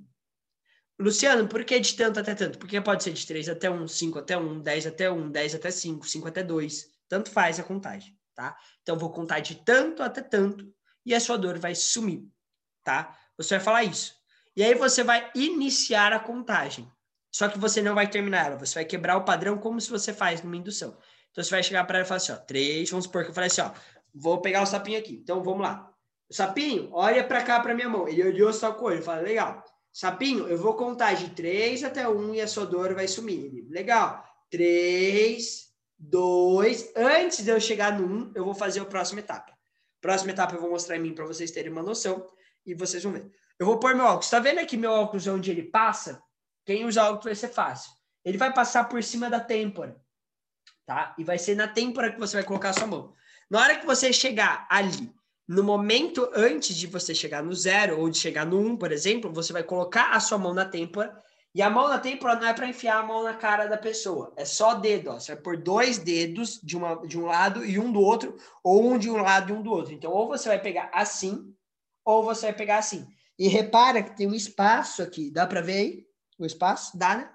Luciano, 0.98 1.48
por 1.48 1.64
que 1.64 1.80
de 1.80 1.94
tanto 1.94 2.20
até 2.20 2.34
tanto? 2.34 2.58
Porque 2.58 2.80
pode 2.80 3.02
ser 3.02 3.12
de 3.12 3.26
3 3.26 3.48
até 3.48 3.70
1, 3.70 3.88
5 3.88 4.18
até 4.18 4.36
1, 4.36 4.60
10 4.60 4.86
até 4.86 5.10
1, 5.10 5.30
10 5.30 5.54
até 5.54 5.70
5, 5.70 6.06
5 6.06 6.28
até 6.28 6.42
2. 6.42 6.86
Tanto 7.08 7.30
faz 7.30 7.58
a 7.58 7.64
contagem, 7.64 8.16
tá? 8.34 8.56
Então, 8.82 8.96
vou 8.96 9.10
contar 9.10 9.40
de 9.40 9.56
tanto 9.56 10.02
até 10.02 10.22
tanto 10.22 10.72
e 11.04 11.14
a 11.14 11.20
sua 11.20 11.36
dor 11.36 11.58
vai 11.58 11.74
sumir, 11.74 12.24
tá? 12.84 13.18
Você 13.36 13.56
vai 13.56 13.64
falar 13.64 13.84
isso. 13.84 14.14
E 14.54 14.62
aí 14.62 14.74
você 14.74 15.02
vai 15.02 15.30
iniciar 15.34 16.12
a 16.12 16.20
contagem. 16.20 16.90
Só 17.32 17.48
que 17.48 17.58
você 17.58 17.80
não 17.80 17.94
vai 17.94 18.08
terminar 18.08 18.46
ela. 18.46 18.56
Você 18.58 18.74
vai 18.74 18.84
quebrar 18.84 19.16
o 19.16 19.24
padrão 19.24 19.56
como 19.56 19.80
se 19.80 19.90
você 19.90 20.12
faz 20.12 20.42
numa 20.42 20.56
indução. 20.56 20.96
Então, 21.30 21.42
você 21.42 21.50
vai 21.50 21.62
chegar 21.62 21.84
para 21.84 21.98
ela 21.98 22.04
e 22.04 22.08
falar 22.08 22.18
assim, 22.18 22.32
ó, 22.32 22.36
3, 22.36 22.90
vamos 22.90 23.06
supor 23.06 23.24
que 23.24 23.30
eu 23.30 23.34
falei 23.34 23.46
assim, 23.46 23.62
ó, 23.62 23.70
vou 24.14 24.42
pegar 24.42 24.62
o 24.62 24.66
sapinho 24.66 24.98
aqui. 24.98 25.14
Então, 25.14 25.42
vamos 25.42 25.62
lá. 25.62 25.90
O 26.28 26.34
sapinho, 26.34 26.90
olha 26.92 27.24
para 27.24 27.42
cá 27.42 27.58
para 27.60 27.74
minha 27.74 27.88
mão. 27.88 28.06
Ele 28.06 28.22
olhou 28.22 28.52
só 28.52 28.72
com 28.72 28.84
o 28.84 28.88
olho. 28.88 29.02
Fala, 29.02 29.22
legal. 29.22 29.64
Sapinho, 29.90 30.46
eu 30.46 30.58
vou 30.58 30.74
contar 30.74 31.14
de 31.14 31.30
3 31.30 31.84
até 31.84 32.06
1 32.06 32.34
e 32.34 32.40
a 32.42 32.46
sua 32.46 32.66
dor 32.66 32.94
vai 32.94 33.08
sumir. 33.08 33.66
Legal. 33.70 34.22
3, 34.50 35.68
2. 35.98 36.92
Antes 36.96 37.44
de 37.44 37.50
eu 37.50 37.60
chegar 37.60 37.98
no 37.98 38.06
1, 38.06 38.32
eu 38.34 38.44
vou 38.44 38.54
fazer 38.54 38.80
a 38.80 38.84
próxima 38.84 39.20
etapa. 39.20 39.52
Próxima 40.00 40.32
etapa 40.32 40.54
eu 40.54 40.60
vou 40.60 40.70
mostrar 40.70 40.96
em 40.96 41.00
mim 41.00 41.14
para 41.14 41.24
vocês 41.24 41.50
terem 41.50 41.70
uma 41.72 41.82
noção 41.82 42.26
e 42.66 42.74
vocês 42.74 43.02
vão 43.02 43.12
ver. 43.12 43.30
Eu 43.58 43.64
vou 43.64 43.78
pôr 43.78 43.94
meu 43.94 44.04
óculos. 44.04 44.28
Tá 44.28 44.38
vendo 44.38 44.58
aqui 44.58 44.76
meu 44.76 44.90
óculos 44.90 45.26
onde 45.26 45.50
ele 45.50 45.62
passa? 45.62 46.22
Quem 46.64 46.84
usa 46.84 47.04
óculos 47.04 47.24
vai 47.24 47.34
ser 47.34 47.48
fácil. 47.48 47.92
Ele 48.24 48.38
vai 48.38 48.52
passar 48.52 48.84
por 48.84 49.02
cima 49.02 49.28
da 49.28 49.40
têmpora, 49.40 50.00
tá? 50.86 51.14
E 51.18 51.24
vai 51.24 51.38
ser 51.38 51.56
na 51.56 51.66
têmpora 51.66 52.12
que 52.12 52.20
você 52.20 52.36
vai 52.36 52.44
colocar 52.44 52.70
a 52.70 52.72
sua 52.72 52.86
mão. 52.86 53.12
Na 53.50 53.60
hora 53.60 53.78
que 53.78 53.86
você 53.86 54.12
chegar 54.12 54.66
ali 54.70 55.12
no 55.46 55.62
momento 55.62 56.30
antes 56.34 56.76
de 56.76 56.86
você 56.86 57.14
chegar 57.14 57.42
no 57.42 57.54
zero 57.54 58.00
ou 58.00 58.08
de 58.08 58.16
chegar 58.16 58.46
no 58.46 58.60
um, 58.60 58.76
por 58.76 58.92
exemplo, 58.92 59.32
você 59.32 59.52
vai 59.52 59.62
colocar 59.62 60.12
a 60.12 60.20
sua 60.20 60.38
mão 60.38 60.54
na 60.54 60.64
têmpora 60.64 61.20
e 61.54 61.60
a 61.60 61.68
mão 61.68 61.88
na 61.88 61.98
têmpora 61.98 62.36
não 62.36 62.46
é 62.46 62.54
para 62.54 62.68
enfiar 62.68 63.00
a 63.00 63.02
mão 63.02 63.22
na 63.22 63.34
cara 63.34 63.66
da 63.66 63.76
pessoa, 63.76 64.32
é 64.36 64.44
só 64.44 64.74
dedo. 64.74 65.10
Ó. 65.10 65.20
Você 65.20 65.34
vai 65.34 65.42
pôr 65.42 65.56
dois 65.58 65.98
dedos 65.98 66.58
de, 66.62 66.76
uma, 66.76 67.06
de 67.06 67.18
um 67.18 67.26
lado 67.26 67.64
e 67.64 67.78
um 67.78 67.92
do 67.92 68.00
outro, 68.00 68.36
ou 68.64 68.90
um 68.90 68.98
de 68.98 69.10
um 69.10 69.16
lado 69.16 69.52
e 69.52 69.56
um 69.56 69.62
do 69.62 69.70
outro. 69.70 69.92
Então, 69.92 70.10
ou 70.10 70.28
você 70.28 70.48
vai 70.48 70.58
pegar 70.58 70.90
assim, 70.94 71.54
ou 72.04 72.24
você 72.24 72.46
vai 72.46 72.54
pegar 72.54 72.78
assim. 72.78 73.06
E 73.38 73.48
repara 73.48 74.02
que 74.02 74.16
tem 74.16 74.26
um 74.26 74.34
espaço 74.34 75.02
aqui. 75.02 75.30
Dá 75.30 75.46
para 75.46 75.60
ver 75.60 75.72
aí 75.72 76.06
o 76.44 76.46
espaço? 76.46 76.96
Dá, 76.96 77.16
né? 77.16 77.32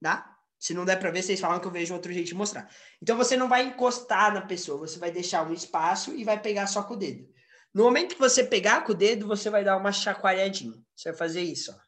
Dá? 0.00 0.36
Se 0.58 0.74
não 0.74 0.84
der 0.84 0.98
para 0.98 1.10
ver, 1.10 1.22
vocês 1.22 1.38
falam 1.38 1.60
que 1.60 1.66
eu 1.66 1.70
vejo 1.70 1.94
outro 1.94 2.12
jeito 2.12 2.28
de 2.28 2.34
mostrar. 2.34 2.70
Então 3.00 3.16
você 3.16 3.36
não 3.36 3.48
vai 3.48 3.64
encostar 3.64 4.32
na 4.32 4.42
pessoa, 4.42 4.78
você 4.78 4.98
vai 4.98 5.10
deixar 5.10 5.46
um 5.46 5.52
espaço 5.52 6.14
e 6.14 6.24
vai 6.24 6.40
pegar 6.40 6.66
só 6.66 6.82
com 6.82 6.94
o 6.94 6.96
dedo. 6.96 7.28
No 7.74 7.84
momento 7.84 8.14
que 8.14 8.20
você 8.20 8.42
pegar 8.42 8.84
com 8.84 8.92
o 8.92 8.94
dedo, 8.94 9.26
você 9.26 9.50
vai 9.50 9.62
dar 9.62 9.76
uma 9.76 9.92
chacoalhadinha. 9.92 10.82
Você 10.94 11.10
vai 11.10 11.18
fazer 11.18 11.42
isso, 11.42 11.70
ó, 11.72 11.78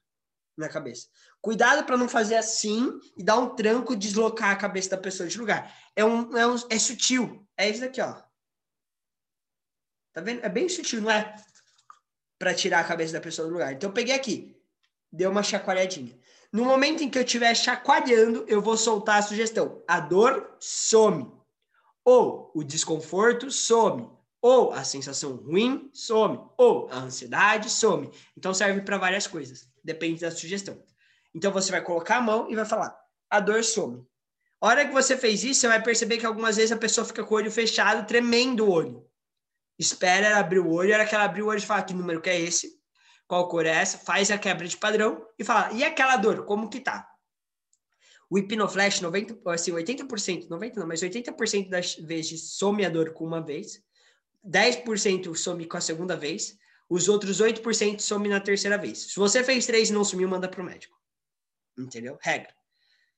na 0.57 0.69
cabeça. 0.69 1.09
Cuidado 1.41 1.85
para 1.85 1.97
não 1.97 2.09
fazer 2.09 2.35
assim 2.35 2.91
e 3.17 3.25
dar 3.25 3.39
um 3.39 3.55
tranco, 3.55 3.97
deslocar 3.97 4.51
a 4.51 4.57
cabeça 4.57 4.91
da 4.91 4.99
pessoa 4.99 5.29
de 5.29 5.39
lugar. 5.39 5.75
É 5.97 6.05
um, 6.05 6.37
é 6.37 6.47
um 6.47 6.57
é 6.69 6.79
sutil. 6.79 7.49
É 7.57 7.71
isso 7.71 7.81
daqui, 7.81 8.03
ó. 8.03 8.23
Tá 10.13 10.21
vendo? 10.21 10.45
É 10.45 10.49
bem 10.49 10.69
sutil, 10.69 11.01
não 11.01 11.11
é? 11.11 11.35
Para 12.39 12.55
tirar 12.55 12.81
a 12.81 12.85
cabeça 12.85 13.13
da 13.13 13.21
pessoa 13.21 13.49
do 13.49 13.55
lugar. 13.55 13.73
Então 13.73 13.89
eu 13.89 13.95
peguei 13.95 14.15
aqui. 14.15 14.58
Deu 15.13 15.31
uma 15.31 15.43
chacoalhadinha. 15.43 16.19
No 16.53 16.65
momento 16.65 17.03
em 17.03 17.11
que 17.11 17.19
eu 17.19 17.23
estiver 17.23 17.55
chacoalhando, 17.55 18.45
eu 18.49 18.63
vou 18.63 18.77
soltar 18.77 19.19
a 19.19 19.23
sugestão. 19.23 19.83
A 19.87 20.01
dor 20.01 20.57
some. 20.59 21.31
Ou 22.05 22.51
o 22.55 22.65
desconforto 22.65 23.51
some. 23.51 24.09
Ou 24.41 24.73
a 24.73 24.83
sensação 24.83 25.37
ruim 25.37 25.91
some. 25.93 26.41
Ou 26.57 26.89
a 26.91 27.01
ansiedade 27.01 27.69
some. 27.69 28.11
Então 28.37 28.55
serve 28.55 28.81
para 28.81 28.97
várias 28.97 29.27
coisas. 29.27 29.69
Depende 29.85 30.21
da 30.21 30.31
sugestão. 30.31 30.83
Então 31.35 31.53
você 31.53 31.71
vai 31.71 31.83
colocar 31.83 32.17
a 32.17 32.23
mão 32.23 32.51
e 32.51 32.55
vai 32.55 32.65
falar: 32.65 32.99
a 33.29 33.41
dor 33.41 33.63
some. 33.63 34.07
A 34.61 34.67
hora 34.67 34.87
que 34.87 34.93
você 34.93 35.17
fez 35.17 35.45
isso, 35.45 35.61
você 35.61 35.69
vai 35.69 35.83
perceber 35.83 36.19
que 36.19 36.27
algumas 36.27 36.57
vezes 36.57 36.73
a 36.73 36.77
pessoa 36.77 37.05
fica 37.05 37.23
com 37.23 37.35
o 37.35 37.37
olho 37.37 37.51
fechado, 37.51 38.07
tremendo 38.07 38.65
o 38.65 38.71
olho. 38.71 39.07
Espera 39.79 40.27
ela 40.27 40.41
abrir 40.41 40.59
o 40.59 40.71
olho, 40.71 40.93
a 40.93 40.99
hora 40.99 41.07
que 41.07 41.15
ela 41.15 41.25
abrir 41.25 41.43
o 41.43 41.47
olho, 41.47 41.61
fala 41.61 41.83
que 41.83 41.95
número 41.95 42.21
que 42.21 42.29
é 42.29 42.41
esse, 42.41 42.78
qual 43.29 43.47
cor 43.47 43.67
é 43.67 43.69
essa, 43.69 43.99
faz 43.99 44.31
a 44.31 44.39
quebra 44.39 44.67
de 44.67 44.77
padrão 44.77 45.25
e 45.39 45.45
fala, 45.45 45.71
e 45.75 45.85
aquela 45.85 46.17
dor, 46.17 46.47
como 46.47 46.71
que 46.71 46.81
tá? 46.81 47.07
O 48.31 48.39
hipnoflash, 48.39 49.01
90, 49.01 49.39
assim, 49.51 49.71
80%, 49.73 50.49
90% 50.49 50.77
não, 50.77 50.87
mas 50.87 51.03
80% 51.03 51.69
das 51.69 51.95
vezes 51.95 52.55
some 52.55 52.85
a 52.85 52.89
dor 52.89 53.13
com 53.13 53.25
uma 53.25 53.43
vez, 53.43 53.83
10% 54.45 55.35
some 55.37 55.67
com 55.67 55.77
a 55.77 55.81
segunda 55.81 56.17
vez, 56.17 56.57
os 56.89 57.09
outros 57.09 57.41
8% 57.41 58.01
some 58.01 58.29
na 58.29 58.41
terceira 58.41 58.79
vez. 58.79 59.13
Se 59.13 59.17
você 59.17 59.45
fez 59.45 59.67
três 59.67 59.91
e 59.91 59.93
não 59.93 60.05
sumiu, 60.05 60.29
manda 60.29 60.49
pro 60.49 60.65
médico. 60.65 60.97
Entendeu? 61.79 62.19
Regra. 62.21 62.55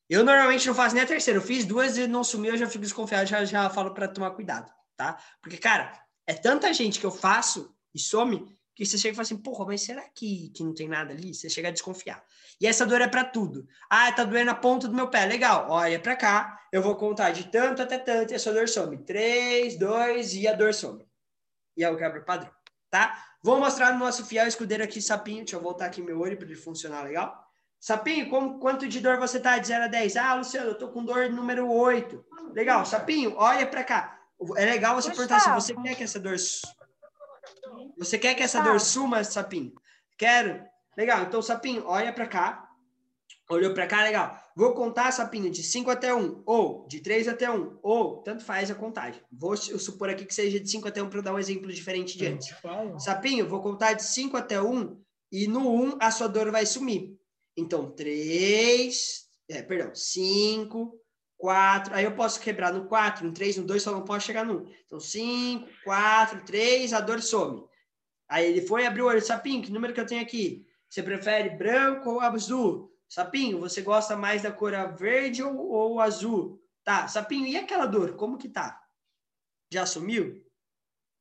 Eu 0.09 0.25
normalmente 0.25 0.67
não 0.67 0.75
faço 0.75 0.95
nem 0.95 1.05
a 1.05 1.07
terceira. 1.07 1.39
Eu 1.39 1.43
fiz 1.43 1.65
duas 1.65 1.97
e 1.97 2.09
não 2.09 2.25
sumiu, 2.25 2.53
eu 2.53 2.59
já 2.59 2.67
fico 2.67 2.83
desconfiado, 2.83 3.29
já, 3.29 3.45
já 3.45 3.71
falo 3.71 3.95
para 3.95 4.09
tomar 4.09 4.33
cuidado, 4.33 4.73
tá? 4.97 5.23
Porque, 5.41 5.57
cara, 5.57 5.93
é 6.27 6.35
tanta 6.35 6.73
gente 6.73 6.99
que 6.99 7.07
eu 7.07 7.13
faço 7.13 7.73
e 7.95 7.99
some 7.99 8.45
que 8.85 8.91
você 8.91 8.97
chega 8.97 9.12
e 9.12 9.16
fala 9.16 9.22
assim, 9.22 9.37
porra, 9.37 9.66
mas 9.66 9.83
será 9.83 10.03
que, 10.09 10.49
que 10.55 10.64
não 10.64 10.74
tem 10.74 10.89
nada 10.89 11.12
ali? 11.12 11.35
Você 11.35 11.51
chega 11.51 11.68
a 11.68 11.70
desconfiar. 11.70 12.24
E 12.59 12.66
essa 12.66 12.87
dor 12.87 13.03
é 13.03 13.09
para 13.09 13.24
tudo. 13.24 13.68
Ah, 13.91 14.11
tá 14.11 14.24
doendo 14.24 14.51
a 14.51 14.55
ponta 14.55 14.89
do 14.89 14.95
meu 14.95 15.09
pé. 15.09 15.26
Legal, 15.26 15.66
olha 15.68 15.99
para 15.99 16.16
cá, 16.16 16.59
eu 16.72 16.81
vou 16.81 16.97
contar 16.97 17.31
de 17.31 17.45
tanto 17.51 17.83
até 17.83 17.99
tanto 17.99 18.33
e 18.33 18.35
a 18.35 18.39
sua 18.39 18.55
dor 18.55 18.68
some. 18.68 18.97
Três, 18.99 19.78
dois 19.78 20.35
e 20.35 20.49
a 20.49 20.55
dor 20.55 20.72
some. 20.72 21.05
E 21.76 21.85
é 21.85 21.91
o 21.91 21.97
quebra 21.97 22.22
padrão, 22.22 22.51
tá? 22.91 23.22
Vou 23.43 23.59
mostrar 23.59 23.93
no 23.93 23.99
nosso 23.99 24.24
fiel 24.24 24.47
escudeiro 24.47 24.83
aqui, 24.83 25.03
Sapinho. 25.03 25.45
Deixa 25.45 25.57
eu 25.57 25.61
voltar 25.61 25.87
aqui 25.87 26.01
meu 26.01 26.18
olho 26.18 26.37
para 26.37 26.47
ele 26.47 26.57
funcionar 26.57 27.03
legal. 27.03 27.39
Sapinho, 27.78 28.31
como, 28.31 28.59
quanto 28.59 28.89
de 28.89 29.01
dor 29.01 29.18
você 29.18 29.39
tá 29.39 29.59
de 29.59 29.66
0 29.66 29.85
a 29.85 29.89
10? 29.89 30.16
Ah, 30.16 30.35
Luciano, 30.35 30.70
eu 30.70 30.78
tô 30.78 30.89
com 30.89 31.05
dor 31.05 31.31
número 31.31 31.70
8. 31.70 32.24
Legal, 32.55 32.85
Sapinho, 32.87 33.35
olha 33.37 33.66
para 33.66 33.85
cá. 33.85 34.18
É 34.57 34.64
legal 34.64 34.95
você 34.95 35.11
Gustavo. 35.11 35.28
perguntar 35.28 35.61
se 35.61 35.74
você 35.74 35.83
quer 35.83 35.95
que 35.95 36.03
essa 36.03 36.18
dor. 36.18 36.37
Você 38.01 38.19
quer 38.19 38.35
que 38.35 38.43
essa 38.43 38.63
dor 38.63 38.81
suma, 38.81 39.23
Sapinho? 39.23 39.75
Quero. 40.17 40.65
Legal, 40.97 41.25
então, 41.25 41.43
Sapinho, 41.43 41.85
olha 41.87 42.11
para 42.15 42.27
cá. 42.27 42.67
Olhou 43.51 43.75
para 43.75 43.87
cá, 43.87 44.03
legal. 44.03 44.41
Vou 44.57 44.73
contar, 44.73 45.13
Sapinho, 45.13 45.51
de 45.51 45.63
5 45.63 45.91
até 45.91 46.15
1, 46.15 46.43
ou 46.47 46.87
de 46.89 47.01
3 47.01 47.29
até 47.29 47.51
1, 47.51 47.79
ou 47.83 48.23
tanto 48.23 48.43
faz 48.43 48.71
a 48.71 48.75
contagem. 48.75 49.21
Vou 49.31 49.55
supor 49.55 50.09
aqui 50.09 50.25
que 50.25 50.35
seja 50.35 50.59
de 50.59 50.71
5 50.71 50.89
até 50.89 51.03
1 51.03 51.11
para 51.11 51.21
dar 51.21 51.35
um 51.35 51.39
exemplo 51.39 51.71
diferente 51.71 52.17
de 52.17 52.27
antes. 52.27 52.49
Sapinho, 52.99 53.47
vou 53.47 53.61
contar 53.61 53.93
de 53.93 54.03
5 54.03 54.35
até 54.35 54.63
1 54.63 54.99
e 55.31 55.47
no 55.47 55.71
1 55.71 55.99
a 56.01 56.11
sua 56.11 56.27
dor 56.27 56.51
vai 56.51 56.65
sumir. 56.65 57.19
Então, 57.55 57.91
3, 57.91 59.27
é, 59.51 59.61
perdão, 59.61 59.95
5, 59.95 60.99
4, 61.37 61.95
aí 61.95 62.05
eu 62.05 62.15
posso 62.15 62.41
quebrar 62.41 62.73
no 62.73 62.87
4, 62.87 63.27
no 63.27 63.33
3, 63.35 63.59
no 63.59 63.65
2, 63.65 63.83
só 63.83 63.93
não 63.93 64.05
posso 64.05 64.25
chegar 64.25 64.47
no 64.47 64.63
1. 64.63 64.73
Então, 64.87 65.01
5, 65.01 65.69
4, 65.85 66.45
3, 66.47 66.95
a 66.95 67.01
dor 67.01 67.21
some. 67.21 67.69
Aí 68.31 68.47
ele 68.47 68.62
foi 68.64 68.87
abrir 68.87 69.03
o 69.03 69.07
olho, 69.07 69.20
sapinho, 69.20 69.61
que 69.61 69.72
número 69.72 69.93
que 69.93 70.01
eu 70.01 70.07
tenho 70.07 70.22
aqui? 70.22 70.64
Você 70.89 71.03
prefere 71.03 71.51
branco 71.51 72.11
ou 72.11 72.20
azul? 72.20 72.97
Sapinho, 73.09 73.59
você 73.59 73.83
gosta 73.83 74.16
mais 74.16 74.43
da 74.43 74.53
cor 74.53 74.72
verde 74.97 75.43
ou, 75.43 75.68
ou 75.68 76.01
azul? 76.01 76.62
Tá, 76.85 77.09
sapinho, 77.09 77.47
e 77.47 77.57
aquela 77.57 77.87
dor, 77.87 78.14
como 78.14 78.39
que 78.39 78.49
tá? 78.49 78.81
Já 79.72 79.85
sumiu? 79.85 80.45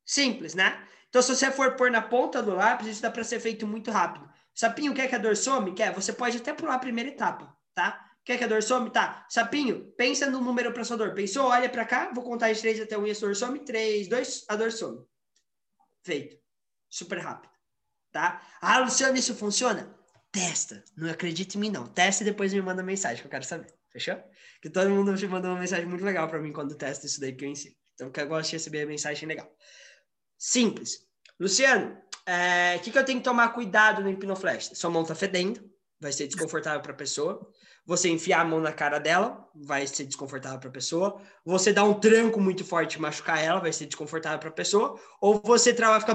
Simples, 0.06 0.54
né? 0.54 0.86
Então, 1.08 1.20
se 1.20 1.34
você 1.34 1.50
for 1.50 1.74
pôr 1.74 1.90
na 1.90 2.00
ponta 2.00 2.40
do 2.40 2.54
lápis, 2.54 2.86
isso 2.86 3.02
dá 3.02 3.10
para 3.10 3.24
ser 3.24 3.40
feito 3.40 3.66
muito 3.66 3.90
rápido. 3.90 4.30
Sapinho, 4.54 4.94
quer 4.94 5.08
que 5.08 5.14
a 5.16 5.18
dor 5.18 5.36
some? 5.36 5.74
Quer? 5.74 5.92
Você 5.92 6.12
pode 6.12 6.36
até 6.36 6.52
pular 6.52 6.76
a 6.76 6.78
primeira 6.78 7.10
etapa, 7.10 7.56
tá? 7.74 8.08
Quer 8.24 8.38
que 8.38 8.44
a 8.44 8.46
dor 8.46 8.62
some? 8.62 8.88
Tá. 8.90 9.26
Sapinho, 9.28 9.92
pensa 9.96 10.30
no 10.30 10.40
número 10.40 10.72
para 10.72 10.84
sua 10.84 10.96
dor. 10.96 11.14
Pensou? 11.14 11.46
Olha 11.46 11.68
para 11.68 11.84
cá, 11.84 12.12
vou 12.14 12.22
contar 12.22 12.52
de 12.52 12.60
3 12.60 12.82
até 12.82 12.96
1 12.96 13.06
e 13.06 13.10
a 13.10 13.14
dor 13.14 13.34
some. 13.34 13.58
3, 13.58 14.08
2, 14.08 14.44
a 14.48 14.56
dor 14.56 14.70
some. 14.70 15.04
Feito. 16.04 16.39
Super 16.90 17.18
rápido. 17.20 17.52
Tá? 18.12 18.42
Ah, 18.60 18.80
Luciano, 18.80 19.16
isso 19.16 19.34
funciona? 19.34 19.96
Testa. 20.32 20.84
Não 20.96 21.08
acredite 21.08 21.56
em 21.56 21.60
mim, 21.60 21.70
não. 21.70 21.86
Testa 21.86 22.22
e 22.22 22.26
depois 22.26 22.52
me 22.52 22.60
manda 22.60 22.82
mensagem 22.82 23.20
que 23.20 23.26
eu 23.26 23.30
quero 23.30 23.44
saber. 23.44 23.72
Fechou? 23.90 24.16
Que 24.60 24.68
todo 24.68 24.90
mundo 24.90 25.12
me 25.12 25.26
manda 25.28 25.48
uma 25.48 25.58
mensagem 25.58 25.86
muito 25.86 26.04
legal 26.04 26.28
para 26.28 26.40
mim 26.40 26.52
quando 26.52 26.74
testa 26.74 27.06
isso 27.06 27.20
daí 27.20 27.32
que 27.32 27.44
eu 27.44 27.48
ensino. 27.48 27.74
Então, 27.94 28.10
que 28.10 28.20
eu 28.20 28.26
gosto 28.26 28.50
de 28.50 28.56
receber 28.56 28.82
a 28.82 28.86
mensagem 28.86 29.28
legal. 29.28 29.50
Simples. 30.38 31.06
Luciano, 31.38 31.92
o 31.92 32.30
é, 32.30 32.78
que, 32.78 32.90
que 32.90 32.98
eu 32.98 33.04
tenho 33.04 33.18
que 33.18 33.24
tomar 33.24 33.48
cuidado 33.50 34.02
no 34.02 34.10
hipnoflash? 34.10 34.72
Sua 34.74 34.90
mão 34.90 35.04
tá 35.04 35.14
fedendo, 35.14 35.60
vai 36.00 36.12
ser 36.12 36.26
desconfortável 36.26 36.80
para 36.80 36.92
a 36.92 36.96
pessoa. 36.96 37.50
Você 37.84 38.08
enfiar 38.08 38.40
a 38.40 38.44
mão 38.44 38.60
na 38.60 38.72
cara 38.72 38.98
dela, 38.98 39.48
vai 39.54 39.86
ser 39.86 40.04
desconfortável 40.04 40.60
para 40.60 40.68
a 40.68 40.72
pessoa. 40.72 41.20
Você 41.44 41.72
dar 41.72 41.84
um 41.84 41.94
tranco 41.94 42.40
muito 42.40 42.64
forte 42.64 42.94
e 42.94 43.00
machucar 43.00 43.42
ela, 43.42 43.58
vai 43.60 43.72
ser 43.72 43.86
desconfortável 43.86 44.38
para 44.38 44.48
a 44.48 44.52
pessoa. 44.52 44.98
Ou 45.20 45.40
você 45.42 45.74
travar, 45.74 46.00
ficar 46.00 46.14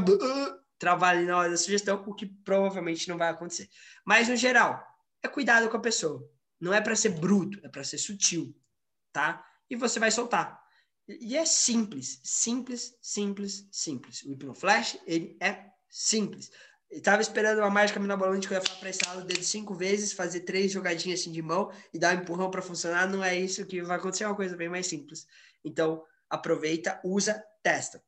ali 1.02 1.26
na 1.26 1.38
hora 1.38 1.50
da 1.50 1.58
sugestão, 1.58 2.04
o 2.06 2.14
que 2.14 2.26
provavelmente 2.26 3.08
não 3.08 3.18
vai 3.18 3.30
acontecer. 3.30 3.70
Mas 4.06 4.28
no 4.28 4.36
geral, 4.36 4.86
é 5.24 5.28
cuidado 5.28 5.70
com 5.70 5.78
a 5.78 5.82
pessoa. 5.82 6.30
Não 6.60 6.74
é 6.74 6.82
para 6.82 6.96
ser 6.96 7.10
bruto, 7.10 7.60
é 7.64 7.70
para 7.70 7.84
ser 7.84 7.98
sutil, 7.98 8.56
tá? 9.12 9.46
E 9.70 9.76
você 9.76 10.00
vai 10.00 10.12
soltar. 10.12 10.60
E 11.08 11.38
é 11.38 11.46
simples, 11.46 12.20
simples, 12.24 12.98
simples, 13.02 13.68
simples. 13.72 14.24
O 14.24 14.32
hipnoflash, 14.32 15.00
ele 15.06 15.38
é 15.40 15.66
simples. 15.90 16.50
Eu 16.90 17.02
tava 17.02 17.22
esperando 17.22 17.60
uma 17.60 17.70
mágica 17.70 18.00
mirabolante 18.00 18.48
que 18.48 18.54
eu 18.54 18.58
ia 18.58 18.66
falar 18.66 18.80
pra 18.80 18.90
instalar 18.90 19.18
o 19.18 19.26
dedo 19.26 19.44
cinco 19.44 19.76
vezes, 19.76 20.14
fazer 20.14 20.42
três 20.42 20.72
jogadinhas 20.72 21.20
assim 21.20 21.32
de 21.32 21.42
mão 21.42 21.72
e 21.94 22.00
dar 22.00 22.16
um 22.16 22.22
empurrão 22.22 22.50
para 22.50 22.62
funcionar. 22.62 23.08
Não 23.08 23.24
é 23.24 23.36
isso 23.36 23.66
que 23.66 23.82
vai 23.82 23.98
acontecer, 23.98 24.24
é 24.24 24.28
uma 24.28 24.36
coisa 24.36 24.56
bem 24.56 24.70
mais 24.70 24.88
simples. 24.88 25.28
Então, 25.64 26.04
aproveita, 26.30 27.00
usa, 27.04 27.44
testa. 27.62 28.04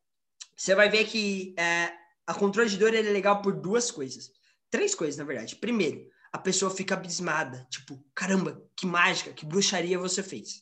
Você 0.55 0.73
vai 0.73 0.89
ver 0.89 1.05
que 1.05 1.53
é, 1.57 1.93
a 2.27 2.33
controle 2.33 2.69
de 2.69 2.77
dor 2.77 2.93
é 2.93 3.01
legal 3.01 3.41
por 3.41 3.53
duas 3.53 3.89
coisas. 3.89 4.29
Três 4.69 4.93
coisas, 4.93 5.17
na 5.17 5.23
verdade. 5.23 5.55
Primeiro, 5.55 6.05
a 6.31 6.37
pessoa 6.37 6.69
fica 6.69 6.93
abismada. 6.93 7.65
Tipo, 7.71 8.03
caramba, 8.13 8.61
que 8.75 8.85
mágica, 8.85 9.31
que 9.31 9.45
bruxaria 9.45 9.97
você 9.97 10.21
fez. 10.21 10.61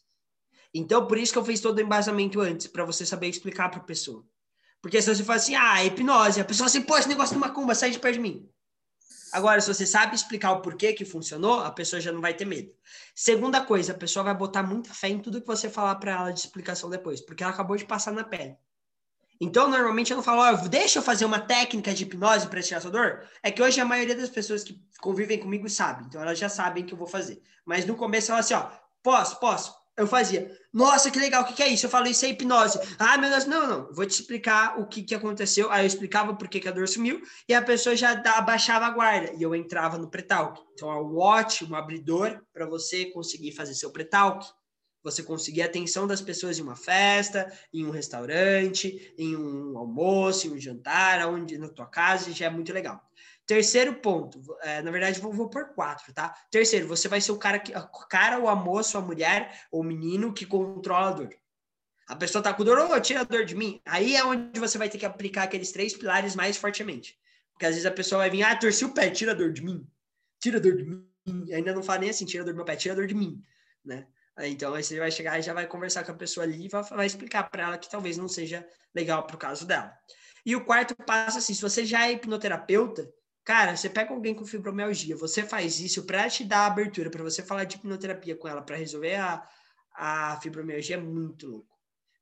Então, 0.71 1.07
por 1.07 1.17
isso 1.17 1.33
que 1.33 1.39
eu 1.39 1.45
fiz 1.45 1.59
todo 1.59 1.79
o 1.79 1.81
embasamento 1.81 2.39
antes, 2.39 2.67
para 2.67 2.85
você 2.85 3.05
saber 3.05 3.27
explicar 3.27 3.69
para 3.69 3.79
a 3.79 3.83
pessoa. 3.83 4.23
Porque 4.81 5.01
se 5.01 5.13
você 5.13 5.23
fala 5.23 5.37
assim, 5.37 5.55
ah, 5.55 5.81
é 5.81 5.87
hipnose, 5.87 6.39
a 6.39 6.45
pessoa 6.45 6.67
assim, 6.67 6.81
pô, 6.81 6.95
esse 6.97 7.07
negócio 7.07 7.33
de 7.33 7.39
macumba, 7.39 7.73
sai 7.73 7.89
de 7.89 7.97
perto 7.97 8.15
de 8.15 8.19
mim. 8.19 8.47
Agora, 9.31 9.59
se 9.59 9.67
você 9.67 9.85
sabe 9.85 10.15
explicar 10.15 10.51
o 10.51 10.61
porquê 10.61 10.93
que 10.93 11.03
funcionou, 11.03 11.61
a 11.61 11.71
pessoa 11.71 11.99
já 11.99 12.11
não 12.11 12.21
vai 12.21 12.33
ter 12.33 12.45
medo. 12.45 12.71
Segunda 13.15 13.65
coisa, 13.65 13.91
a 13.91 13.97
pessoa 13.97 14.23
vai 14.23 14.35
botar 14.35 14.61
muita 14.61 14.93
fé 14.93 15.09
em 15.09 15.19
tudo 15.19 15.41
que 15.41 15.47
você 15.47 15.69
falar 15.69 15.95
para 15.95 16.11
ela 16.11 16.31
de 16.31 16.41
explicação 16.41 16.89
depois, 16.89 17.21
porque 17.21 17.41
ela 17.41 17.51
acabou 17.51 17.75
de 17.75 17.85
passar 17.85 18.11
na 18.11 18.23
pele. 18.23 18.55
Então, 19.39 19.69
normalmente 19.69 20.11
eu 20.11 20.17
não 20.17 20.23
falo, 20.23 20.41
oh, 20.41 20.67
deixa 20.67 20.99
eu 20.99 21.03
fazer 21.03 21.25
uma 21.25 21.39
técnica 21.39 21.93
de 21.93 22.03
hipnose 22.03 22.47
para 22.47 22.61
tirar 22.61 22.81
sua 22.81 22.91
dor. 22.91 23.23
É 23.43 23.51
que 23.51 23.61
hoje 23.61 23.79
a 23.81 23.85
maioria 23.85 24.15
das 24.15 24.29
pessoas 24.29 24.63
que 24.63 24.79
convivem 24.99 25.39
comigo 25.39 25.69
sabe, 25.69 26.05
então 26.05 26.21
elas 26.21 26.39
já 26.39 26.49
sabem 26.49 26.85
que 26.85 26.93
eu 26.93 26.97
vou 26.97 27.07
fazer. 27.07 27.41
Mas 27.65 27.85
no 27.85 27.95
começo 27.95 28.31
ela 28.31 28.39
assim, 28.39 28.53
ó, 28.53 28.67
posso, 29.03 29.39
posso, 29.39 29.73
eu 29.97 30.05
fazia, 30.05 30.51
nossa, 30.73 31.09
que 31.09 31.17
legal, 31.17 31.43
o 31.43 31.45
que, 31.45 31.53
que 31.53 31.63
é 31.63 31.69
isso? 31.69 31.85
Eu 31.85 31.89
falei, 31.89 32.11
isso 32.11 32.25
é 32.25 32.29
hipnose. 32.29 32.77
Ah, 32.99 33.17
meu 33.17 33.29
Deus, 33.29 33.45
não, 33.45 33.65
não, 33.65 33.93
vou 33.93 34.05
te 34.05 34.11
explicar 34.11 34.77
o 34.77 34.85
que, 34.85 35.01
que 35.01 35.15
aconteceu. 35.15 35.71
Aí 35.71 35.83
eu 35.83 35.87
explicava 35.87 36.33
por 36.35 36.49
que, 36.49 36.59
que 36.59 36.67
a 36.67 36.71
dor 36.71 36.87
sumiu 36.87 37.21
e 37.47 37.53
a 37.53 37.61
pessoa 37.61 37.95
já 37.95 38.11
abaixava 38.35 38.85
a 38.85 38.89
guarda 38.89 39.31
e 39.37 39.41
eu 39.41 39.55
entrava 39.55 39.97
no 39.97 40.09
pretalk. 40.09 40.61
Então, 40.73 40.91
é 40.91 41.01
um 41.01 41.15
um 41.15 41.75
abridor 41.75 42.41
para 42.53 42.65
você 42.65 43.05
conseguir 43.05 43.53
fazer 43.53 43.73
seu 43.73 43.89
pretalk. 43.89 44.45
Você 45.05 45.21
conseguir 45.21 45.61
a 45.61 45.65
atenção 45.65 46.07
das 46.07 46.19
pessoas 46.19 46.57
em 46.57 46.63
uma 46.63 46.75
festa, 46.75 47.53
em 47.71 47.85
um 47.85 47.91
restaurante, 47.91 49.13
em 49.15 49.35
um 49.37 49.77
almoço, 49.77 50.47
em 50.47 50.51
um 50.51 50.59
jantar, 50.59 51.21
aonde 51.21 51.59
na 51.59 51.69
tua 51.69 51.85
casa, 51.85 52.31
já 52.31 52.47
é 52.47 52.49
muito 52.49 52.73
legal. 52.73 52.99
Terceiro 53.45 53.93
ponto, 53.93 54.41
é, 54.63 54.81
na 54.81 54.89
verdade, 54.89 55.21
vou, 55.21 55.31
vou 55.31 55.47
por 55.47 55.75
quatro, 55.75 56.11
tá? 56.11 56.35
Terceiro, 56.49 56.87
você 56.87 57.07
vai 57.07 57.21
ser 57.21 57.31
o 57.31 57.37
cara, 57.37 57.59
que, 57.59 57.71
cara, 58.09 58.39
o 58.39 58.55
moço, 58.55 58.97
a 58.97 59.01
mulher, 59.01 59.67
ou 59.71 59.83
menino 59.83 60.33
que 60.33 60.43
controla 60.43 61.09
a 61.09 61.13
dor. 61.13 61.29
A 62.07 62.15
pessoa 62.15 62.43
tá 62.43 62.51
com 62.51 62.63
dor, 62.63 62.79
ou 62.79 62.91
oh, 62.91 62.99
tira 62.99 63.21
a 63.21 63.23
dor 63.23 63.45
de 63.45 63.53
mim. 63.53 63.79
Aí 63.85 64.15
é 64.15 64.25
onde 64.25 64.59
você 64.59 64.75
vai 64.79 64.89
ter 64.89 64.97
que 64.97 65.05
aplicar 65.05 65.43
aqueles 65.43 65.71
três 65.71 65.95
pilares 65.95 66.35
mais 66.35 66.57
fortemente. 66.57 67.15
Porque 67.53 67.67
às 67.67 67.75
vezes 67.75 67.85
a 67.85 67.91
pessoa 67.91 68.21
vai 68.21 68.31
vir, 68.31 68.41
ah, 68.41 68.55
torci 68.55 68.83
o 68.83 68.91
pé, 68.91 69.11
tira 69.11 69.33
a 69.33 69.35
dor 69.35 69.53
de 69.53 69.63
mim. 69.63 69.87
Tira 70.39 70.57
a 70.57 70.61
dor 70.61 70.75
de 70.75 70.83
mim. 70.83 71.07
Ainda 71.53 71.75
não 71.75 71.83
fala 71.83 71.99
nem 71.99 72.09
assim, 72.09 72.25
tira 72.25 72.41
a 72.41 72.45
dor 72.45 72.53
do 72.53 72.57
meu 72.57 72.65
pé, 72.65 72.75
tira 72.75 72.95
a 72.95 72.97
dor 72.97 73.05
de 73.05 73.13
mim, 73.13 73.39
né? 73.83 74.07
Então 74.41 74.73
aí 74.73 74.83
você 74.83 74.99
vai 74.99 75.11
chegar 75.11 75.39
e 75.39 75.41
já 75.41 75.53
vai 75.53 75.65
conversar 75.65 76.03
com 76.03 76.11
a 76.11 76.15
pessoa 76.15 76.45
ali 76.45 76.65
e 76.65 76.69
vai, 76.69 76.83
vai 76.83 77.05
explicar 77.05 77.49
para 77.49 77.63
ela 77.63 77.77
que 77.77 77.89
talvez 77.89 78.17
não 78.17 78.27
seja 78.27 78.67
legal 78.93 79.25
pro 79.25 79.37
caso 79.37 79.65
dela. 79.65 79.93
E 80.45 80.55
o 80.55 80.65
quarto 80.65 80.95
passo, 80.95 81.37
assim, 81.37 81.53
se 81.53 81.61
você 81.61 81.85
já 81.85 82.07
é 82.07 82.11
hipnoterapeuta, 82.11 83.09
Cara, 83.45 83.77
você 83.77 83.87
pega 83.87 84.11
alguém 84.11 84.33
com 84.33 84.43
fibromialgia, 84.43 85.15
você 85.15 85.43
faz 85.43 85.79
isso 85.79 86.03
para 86.03 86.27
te 86.27 86.43
dar 86.43 86.65
abertura, 86.65 87.11
para 87.11 87.21
você 87.21 87.43
falar 87.43 87.63
de 87.63 87.75
hipnoterapia 87.75 88.35
com 88.35 88.47
ela, 88.47 88.63
para 88.63 88.75
resolver 88.75 89.17
a, 89.17 89.47
a 89.93 90.39
fibromialgia, 90.41 90.95
é 90.95 90.99
muito 90.99 91.47
louco. 91.47 91.74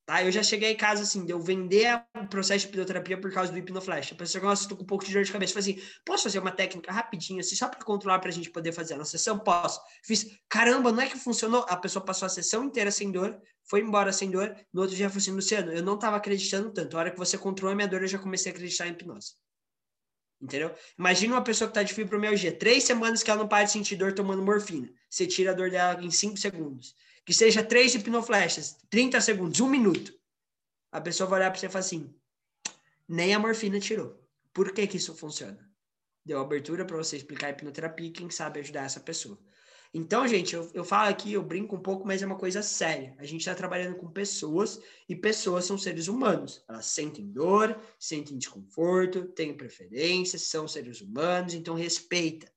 Tá? 0.05 0.21
Eu 0.21 0.31
já 0.33 0.43
cheguei 0.43 0.71
em 0.71 0.75
casa, 0.75 1.03
assim, 1.03 1.25
de 1.25 1.31
eu 1.31 1.39
vender 1.39 2.03
o 2.21 2.27
processo 2.27 2.65
de 2.65 2.71
hipnoterapia 2.71 3.17
por 3.19 3.31
causa 3.31 3.53
do 3.53 3.57
hipnoflash. 3.57 4.11
A 4.11 4.15
pessoa, 4.15 4.43
nossa, 4.43 4.63
estou 4.63 4.77
com 4.77 4.83
um 4.83 4.87
pouco 4.87 5.05
de 5.05 5.13
dor 5.13 5.23
de 5.23 5.31
cabeça. 5.31 5.53
Falei 5.53 5.75
assim, 5.75 5.87
posso 6.05 6.23
fazer 6.23 6.39
uma 6.39 6.51
técnica 6.51 6.91
rapidinho, 6.91 7.39
assim, 7.39 7.55
só 7.55 7.69
para 7.69 7.79
controlar, 7.85 8.19
para 8.19 8.29
a 8.29 8.33
gente 8.33 8.49
poder 8.49 8.73
fazer 8.73 8.95
a 8.95 8.97
nossa 8.97 9.11
sessão? 9.11 9.39
Posso. 9.39 9.79
Fiz, 10.03 10.37
caramba, 10.49 10.91
não 10.91 11.01
é 11.01 11.07
que 11.07 11.17
funcionou? 11.17 11.65
A 11.69 11.77
pessoa 11.77 12.03
passou 12.03 12.25
a 12.25 12.29
sessão 12.29 12.65
inteira 12.65 12.91
sem 12.91 13.11
dor, 13.11 13.39
foi 13.63 13.79
embora 13.79 14.11
sem 14.11 14.29
dor. 14.29 14.53
No 14.73 14.81
outro 14.81 14.95
dia, 14.95 15.05
eu 15.05 15.09
falei 15.09 15.21
assim, 15.21 15.31
Luciano, 15.31 15.71
eu 15.71 15.81
não 15.81 15.95
estava 15.95 16.17
acreditando 16.17 16.69
tanto. 16.73 16.97
A 16.97 16.99
hora 16.99 17.11
que 17.11 17.17
você 17.17 17.37
controlou 17.37 17.71
a 17.71 17.75
minha 17.75 17.87
dor, 17.87 18.01
eu 18.01 18.07
já 18.07 18.19
comecei 18.19 18.51
a 18.51 18.55
acreditar 18.55 18.87
em 18.87 18.91
hipnose. 18.91 19.35
Entendeu? 20.41 20.75
Imagina 20.99 21.35
uma 21.35 21.41
pessoa 21.41 21.69
que 21.69 21.71
está 21.71 21.83
de 21.83 21.93
fibromialgia, 21.93 22.51
três 22.51 22.83
semanas 22.83 23.23
que 23.23 23.31
ela 23.31 23.39
não 23.39 23.47
para 23.47 23.63
de 23.63 23.71
sentir 23.71 23.95
dor 23.95 24.11
tomando 24.11 24.43
morfina. 24.43 24.89
Você 25.09 25.25
tira 25.25 25.51
a 25.51 25.53
dor 25.53 25.71
dela 25.71 26.03
em 26.03 26.11
cinco 26.11 26.35
segundos 26.35 26.93
que 27.25 27.33
seja 27.33 27.63
três 27.63 27.95
hipnoflechas, 27.95 28.77
30 28.89 29.21
segundos, 29.21 29.59
um 29.59 29.69
minuto. 29.69 30.13
A 30.91 31.01
pessoa 31.01 31.29
vai 31.29 31.39
olhar 31.39 31.51
para 31.51 31.59
você 31.59 31.65
e 31.65 31.69
falar 31.69 31.79
assim: 31.79 32.13
nem 33.07 33.33
a 33.33 33.39
morfina 33.39 33.79
tirou. 33.79 34.21
Por 34.53 34.71
que, 34.71 34.85
que 34.85 34.97
isso 34.97 35.15
funciona? 35.15 35.69
Deu 36.25 36.39
abertura 36.39 36.85
para 36.85 36.97
você 36.97 37.17
explicar 37.17 37.47
a 37.47 37.49
hipnoterapia 37.51 38.07
e 38.07 38.11
quem 38.11 38.29
sabe 38.29 38.59
ajudar 38.59 38.85
essa 38.85 38.99
pessoa. 38.99 39.39
Então, 39.95 40.27
gente, 40.27 40.55
eu, 40.55 40.69
eu 40.73 40.83
falo 40.83 41.09
aqui, 41.09 41.33
eu 41.33 41.43
brinco 41.43 41.75
um 41.75 41.81
pouco, 41.81 42.07
mas 42.07 42.21
é 42.21 42.25
uma 42.25 42.37
coisa 42.37 42.63
séria. 42.63 43.15
A 43.19 43.25
gente 43.25 43.41
está 43.41 43.53
trabalhando 43.53 43.95
com 43.95 44.09
pessoas 44.09 44.79
e 45.07 45.15
pessoas 45.15 45.65
são 45.65 45.77
seres 45.77 46.07
humanos. 46.07 46.63
Elas 46.67 46.87
sentem 46.87 47.31
dor, 47.31 47.79
sentem 47.99 48.37
desconforto, 48.37 49.25
têm 49.25 49.55
preferências, 49.55 50.43
são 50.43 50.67
seres 50.67 50.99
humanos, 51.01 51.53
então 51.53 51.75
respeita 51.75 52.51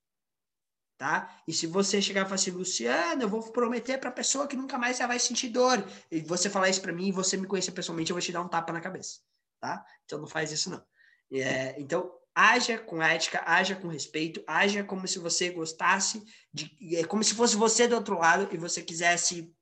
tá? 0.97 1.41
E 1.47 1.53
se 1.53 1.67
você 1.67 2.01
chegar 2.01 2.21
e 2.21 2.23
falar 2.25 2.35
assim, 2.35 2.51
Luciano, 2.51 3.21
eu 3.21 3.29
vou 3.29 3.41
prometer 3.51 3.99
para 3.99 4.09
a 4.09 4.13
pessoa 4.13 4.47
que 4.47 4.55
nunca 4.55 4.77
mais 4.77 4.97
vai 4.97 5.19
sentir 5.19 5.49
dor, 5.49 5.83
e 6.11 6.21
você 6.21 6.49
falar 6.49 6.69
isso 6.69 6.81
para 6.81 6.91
mim 6.91 7.07
e 7.07 7.11
você 7.11 7.37
me 7.37 7.45
conhecer 7.45 7.71
pessoalmente, 7.71 8.11
eu 8.11 8.15
vou 8.15 8.21
te 8.21 8.31
dar 8.31 8.41
um 8.41 8.47
tapa 8.47 8.73
na 8.73 8.81
cabeça, 8.81 9.19
tá? 9.59 9.85
Então 10.05 10.19
não 10.19 10.27
faz 10.27 10.51
isso 10.51 10.69
não. 10.69 10.83
É, 11.31 11.79
então 11.79 12.11
haja 12.33 12.77
com 12.77 13.01
ética, 13.01 13.43
haja 13.45 13.75
com 13.75 13.87
respeito, 13.87 14.43
haja 14.47 14.83
como 14.83 15.07
se 15.07 15.19
você 15.19 15.49
gostasse 15.49 16.23
de, 16.53 16.95
é 16.95 17.03
como 17.03 17.23
se 17.23 17.33
fosse 17.35 17.55
você 17.55 17.87
do 17.87 17.95
outro 17.95 18.17
lado 18.17 18.47
e 18.53 18.57
você 18.57 18.81
quisesse 18.81 19.53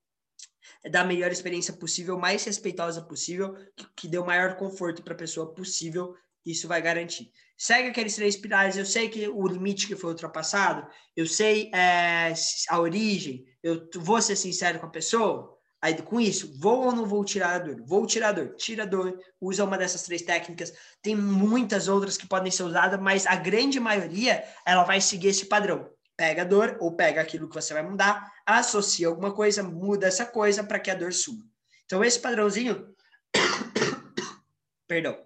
dar 0.92 1.02
a 1.02 1.06
melhor 1.06 1.32
experiência 1.32 1.74
possível, 1.74 2.18
mais 2.18 2.44
respeitosa 2.44 3.02
possível, 3.02 3.56
que, 3.76 3.88
que 3.96 4.08
dê 4.08 4.18
o 4.18 4.26
maior 4.26 4.56
conforto 4.56 5.02
para 5.02 5.14
a 5.14 5.18
pessoa 5.18 5.54
possível 5.54 6.16
isso 6.46 6.68
vai 6.68 6.82
garantir. 6.82 7.32
Segue 7.58 7.90
aqueles 7.90 8.16
três 8.16 8.36
pilares. 8.36 8.78
Eu 8.78 8.86
sei 8.86 9.10
que 9.10 9.28
o 9.28 9.48
limite 9.48 9.88
que 9.88 9.96
foi 9.96 10.12
ultrapassado, 10.12 10.88
eu 11.16 11.26
sei 11.26 11.72
é, 11.74 12.34
a 12.70 12.80
origem, 12.80 13.46
eu 13.64 13.88
vou 13.96 14.22
ser 14.22 14.36
sincero 14.36 14.80
com 14.80 14.86
a 14.86 14.92
pessoa. 14.92 15.54
Aí, 15.82 16.02
com 16.02 16.20
isso, 16.20 16.60
vou 16.60 16.86
ou 16.86 16.92
não 16.92 17.06
vou 17.06 17.24
tirar 17.24 17.56
a 17.56 17.60
dor? 17.60 17.84
Vou 17.86 18.08
tirar 18.08 18.30
a 18.30 18.32
dor. 18.32 18.56
Tira 18.56 18.84
a 18.84 18.86
dor, 18.88 19.20
usa 19.40 19.64
uma 19.64 19.78
dessas 19.78 20.02
três 20.04 20.24
técnicas. 20.24 20.74
Tem 21.02 21.16
muitas 21.16 21.88
outras 21.88 22.18
que 22.18 22.28
podem 22.28 22.52
ser 22.52 22.64
usadas, 22.64 23.00
mas 23.00 23.28
a 23.28 23.36
grande 23.36 23.80
maioria, 23.80 24.44
ela 24.66 24.84
vai 24.84 25.00
seguir 25.00 25.28
esse 25.28 25.46
padrão. 25.46 25.88
Pega 26.18 26.42
a 26.42 26.46
dor 26.46 26.78
ou 26.80 26.96
pega 26.96 27.22
aquilo 27.22 27.48
que 27.48 27.54
você 27.54 27.74
vai 27.74 27.84
mudar, 27.84 28.32
associa 28.46 29.08
alguma 29.08 29.34
coisa, 29.34 29.62
muda 29.62 30.08
essa 30.08 30.26
coisa 30.26 30.64
para 30.64 30.80
que 30.80 30.90
a 30.90 30.96
dor 30.96 31.14
suba. 31.14 31.44
Então, 31.86 32.04
esse 32.04 32.20
padrãozinho. 32.20 32.96
Perdão 34.88 35.26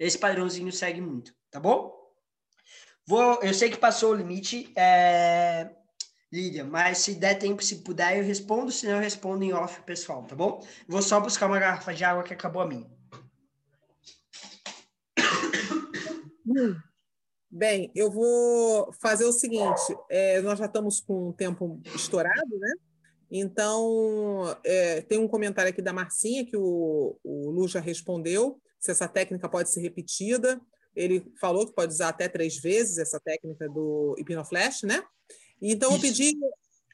esse 0.00 0.16
padrãozinho 0.16 0.72
segue 0.72 1.00
muito, 1.00 1.34
tá 1.50 1.60
bom? 1.60 1.98
Vou, 3.06 3.42
eu 3.42 3.52
sei 3.52 3.70
que 3.70 3.76
passou 3.76 4.12
o 4.12 4.14
limite, 4.14 4.72
é, 4.76 5.70
Lídia, 6.32 6.64
mas 6.64 6.98
se 6.98 7.14
der 7.14 7.38
tempo, 7.38 7.62
se 7.62 7.82
puder, 7.82 8.18
eu 8.18 8.24
respondo, 8.24 8.70
senão 8.70 8.94
eu 8.94 9.00
respondo 9.00 9.42
em 9.42 9.52
off, 9.52 9.82
pessoal, 9.82 10.22
tá 10.24 10.36
bom? 10.36 10.64
Vou 10.86 11.02
só 11.02 11.18
buscar 11.20 11.46
uma 11.46 11.58
garrafa 11.58 11.92
de 11.92 12.04
água 12.04 12.22
que 12.22 12.32
acabou 12.32 12.62
a 12.62 12.68
minha. 12.68 12.88
Bem, 17.50 17.90
eu 17.96 18.10
vou 18.12 18.92
fazer 18.92 19.24
o 19.24 19.32
seguinte: 19.32 19.96
é, 20.08 20.40
nós 20.40 20.56
já 20.56 20.66
estamos 20.66 21.00
com 21.00 21.30
o 21.30 21.32
tempo 21.32 21.80
estourado, 21.96 22.58
né? 22.58 22.72
Então, 23.28 24.56
é, 24.64 25.00
tem 25.02 25.18
um 25.18 25.26
comentário 25.26 25.70
aqui 25.70 25.82
da 25.82 25.92
Marcinha 25.92 26.46
que 26.46 26.56
o, 26.56 27.18
o 27.24 27.50
Lu 27.50 27.66
já 27.66 27.80
respondeu 27.80 28.60
se 28.78 28.92
essa 28.92 29.08
técnica 29.08 29.48
pode 29.48 29.70
ser 29.70 29.80
repetida. 29.80 30.60
Ele 30.94 31.24
falou 31.40 31.66
que 31.66 31.74
pode 31.74 31.92
usar 31.92 32.08
até 32.08 32.28
três 32.28 32.56
vezes 32.56 32.98
essa 32.98 33.20
técnica 33.20 33.68
do 33.68 34.14
hipnoflash, 34.18 34.82
né? 34.82 35.02
Então, 35.60 35.92
eu 35.92 36.00
pedi. 36.00 36.36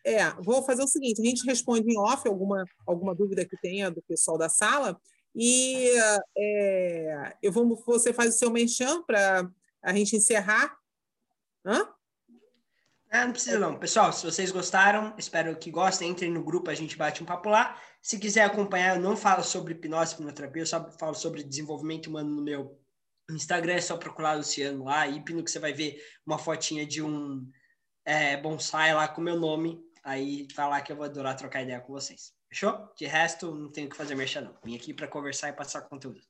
É, 0.04 0.30
vou 0.42 0.62
fazer 0.62 0.82
o 0.82 0.88
seguinte: 0.88 1.20
a 1.20 1.24
gente 1.24 1.44
responde 1.44 1.90
em 1.90 1.98
off 1.98 2.28
alguma, 2.28 2.64
alguma 2.86 3.14
dúvida 3.14 3.44
que 3.44 3.56
tenha 3.56 3.90
do 3.90 4.02
pessoal 4.02 4.38
da 4.38 4.48
sala, 4.48 5.00
e 5.34 5.90
é, 6.36 7.36
eu 7.42 7.52
vou, 7.52 7.76
você 7.84 8.12
faz 8.12 8.34
o 8.34 8.38
seu 8.38 8.50
merchan 8.50 9.02
para 9.02 9.50
a 9.82 9.92
gente 9.92 10.16
encerrar. 10.16 10.74
Hã? 11.64 11.86
Ah, 13.10 13.26
não 13.26 13.32
precisa 13.32 13.58
não. 13.58 13.78
Pessoal, 13.78 14.12
se 14.12 14.24
vocês 14.24 14.50
gostaram, 14.50 15.14
espero 15.18 15.54
que 15.56 15.70
gostem, 15.70 16.10
entrem 16.10 16.30
no 16.30 16.42
grupo, 16.42 16.70
a 16.70 16.74
gente 16.74 16.96
bate 16.96 17.22
um 17.22 17.26
papo 17.26 17.50
lá. 17.50 17.80
Se 18.00 18.18
quiser 18.18 18.44
acompanhar, 18.44 18.96
eu 18.96 19.02
não 19.02 19.16
falo 19.16 19.42
sobre 19.42 19.74
hipnose, 19.74 20.14
hipnoterapia, 20.14 20.62
eu 20.62 20.66
só 20.66 20.90
falo 20.92 21.14
sobre 21.14 21.42
desenvolvimento 21.42 22.08
humano 22.08 22.30
no 22.30 22.42
meu 22.42 22.78
Instagram, 23.30 23.74
é 23.74 23.80
só 23.80 23.96
procurar 23.96 24.34
Luciano 24.34 24.84
lá, 24.84 25.06
hipno, 25.06 25.42
que 25.42 25.50
você 25.50 25.58
vai 25.58 25.72
ver 25.72 26.00
uma 26.24 26.38
fotinha 26.38 26.86
de 26.86 27.02
um 27.02 27.48
é, 28.04 28.36
bonsai 28.36 28.94
lá 28.94 29.08
com 29.08 29.20
meu 29.20 29.38
nome. 29.38 29.84
Aí 30.04 30.46
tá 30.54 30.68
lá 30.68 30.80
que 30.80 30.92
eu 30.92 30.96
vou 30.96 31.04
adorar 31.04 31.36
trocar 31.36 31.62
ideia 31.62 31.80
com 31.80 31.92
vocês. 31.92 32.32
Fechou? 32.48 32.88
De 32.96 33.06
resto, 33.06 33.52
não 33.52 33.70
tenho 33.70 33.88
que 33.88 33.96
fazer 33.96 34.14
merchan, 34.14 34.42
não. 34.42 34.56
Vim 34.64 34.76
aqui 34.76 34.94
para 34.94 35.08
conversar 35.08 35.48
e 35.48 35.52
passar 35.52 35.82
conteúdo. 35.82 36.20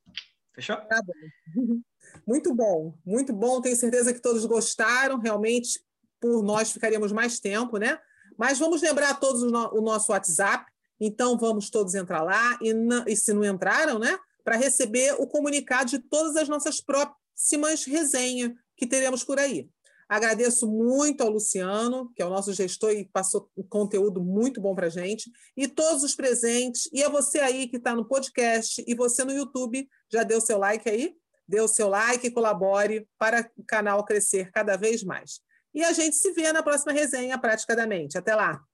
Fechou? 0.54 0.76
Tá 0.76 1.00
bom. 1.02 1.12
Muito 2.26 2.54
bom, 2.54 2.96
muito 3.04 3.32
bom. 3.32 3.60
Tenho 3.60 3.74
certeza 3.74 4.14
que 4.14 4.22
todos 4.22 4.46
gostaram. 4.46 5.18
Realmente, 5.18 5.80
por 6.20 6.42
nós 6.42 6.70
ficaríamos 6.70 7.10
mais 7.10 7.40
tempo, 7.40 7.78
né? 7.78 7.98
Mas 8.38 8.58
vamos 8.58 8.80
lembrar 8.80 9.18
todos 9.18 9.42
o, 9.42 9.50
no, 9.50 9.74
o 9.74 9.80
nosso 9.80 10.12
WhatsApp, 10.12 10.70
então 11.00 11.36
vamos 11.36 11.68
todos 11.68 11.94
entrar 11.94 12.22
lá 12.22 12.58
e, 12.62 12.72
e 13.08 13.16
se 13.16 13.32
não 13.32 13.44
entraram, 13.44 13.98
né? 13.98 14.16
Para 14.46 14.56
receber 14.56 15.12
o 15.18 15.26
comunicado 15.26 15.90
de 15.90 15.98
todas 15.98 16.36
as 16.36 16.48
nossas 16.48 16.80
próximas 16.80 17.84
resenhas 17.84 18.52
que 18.76 18.86
teremos 18.86 19.24
por 19.24 19.40
aí. 19.40 19.68
Agradeço 20.08 20.68
muito 20.68 21.22
ao 21.22 21.30
Luciano, 21.30 22.12
que 22.14 22.22
é 22.22 22.24
o 22.24 22.30
nosso 22.30 22.52
gestor 22.52 22.92
e 22.92 23.08
passou 23.08 23.50
um 23.56 23.64
conteúdo 23.64 24.22
muito 24.22 24.60
bom 24.60 24.72
para 24.72 24.86
a 24.86 24.90
gente, 24.90 25.28
e 25.56 25.66
todos 25.66 26.04
os 26.04 26.14
presentes, 26.14 26.88
e 26.92 27.02
a 27.02 27.08
você 27.08 27.40
aí 27.40 27.66
que 27.66 27.76
está 27.76 27.92
no 27.92 28.06
podcast 28.06 28.84
e 28.86 28.94
você 28.94 29.24
no 29.24 29.32
YouTube, 29.32 29.88
já 30.08 30.22
deu 30.22 30.40
seu 30.40 30.58
like 30.58 30.88
aí? 30.88 31.16
O 31.60 31.66
seu 31.66 31.88
like 31.88 32.24
e 32.24 32.30
colabore 32.30 33.08
para 33.18 33.50
o 33.56 33.64
canal 33.64 34.04
crescer 34.04 34.52
cada 34.52 34.76
vez 34.76 35.02
mais. 35.02 35.40
E 35.74 35.82
a 35.82 35.92
gente 35.92 36.14
se 36.14 36.32
vê 36.32 36.52
na 36.52 36.62
próxima 36.62 36.92
resenha 36.92 37.36
Prática 37.36 37.74
da 37.74 37.86
Mente. 37.86 38.16
Até 38.16 38.34
lá! 38.34 38.65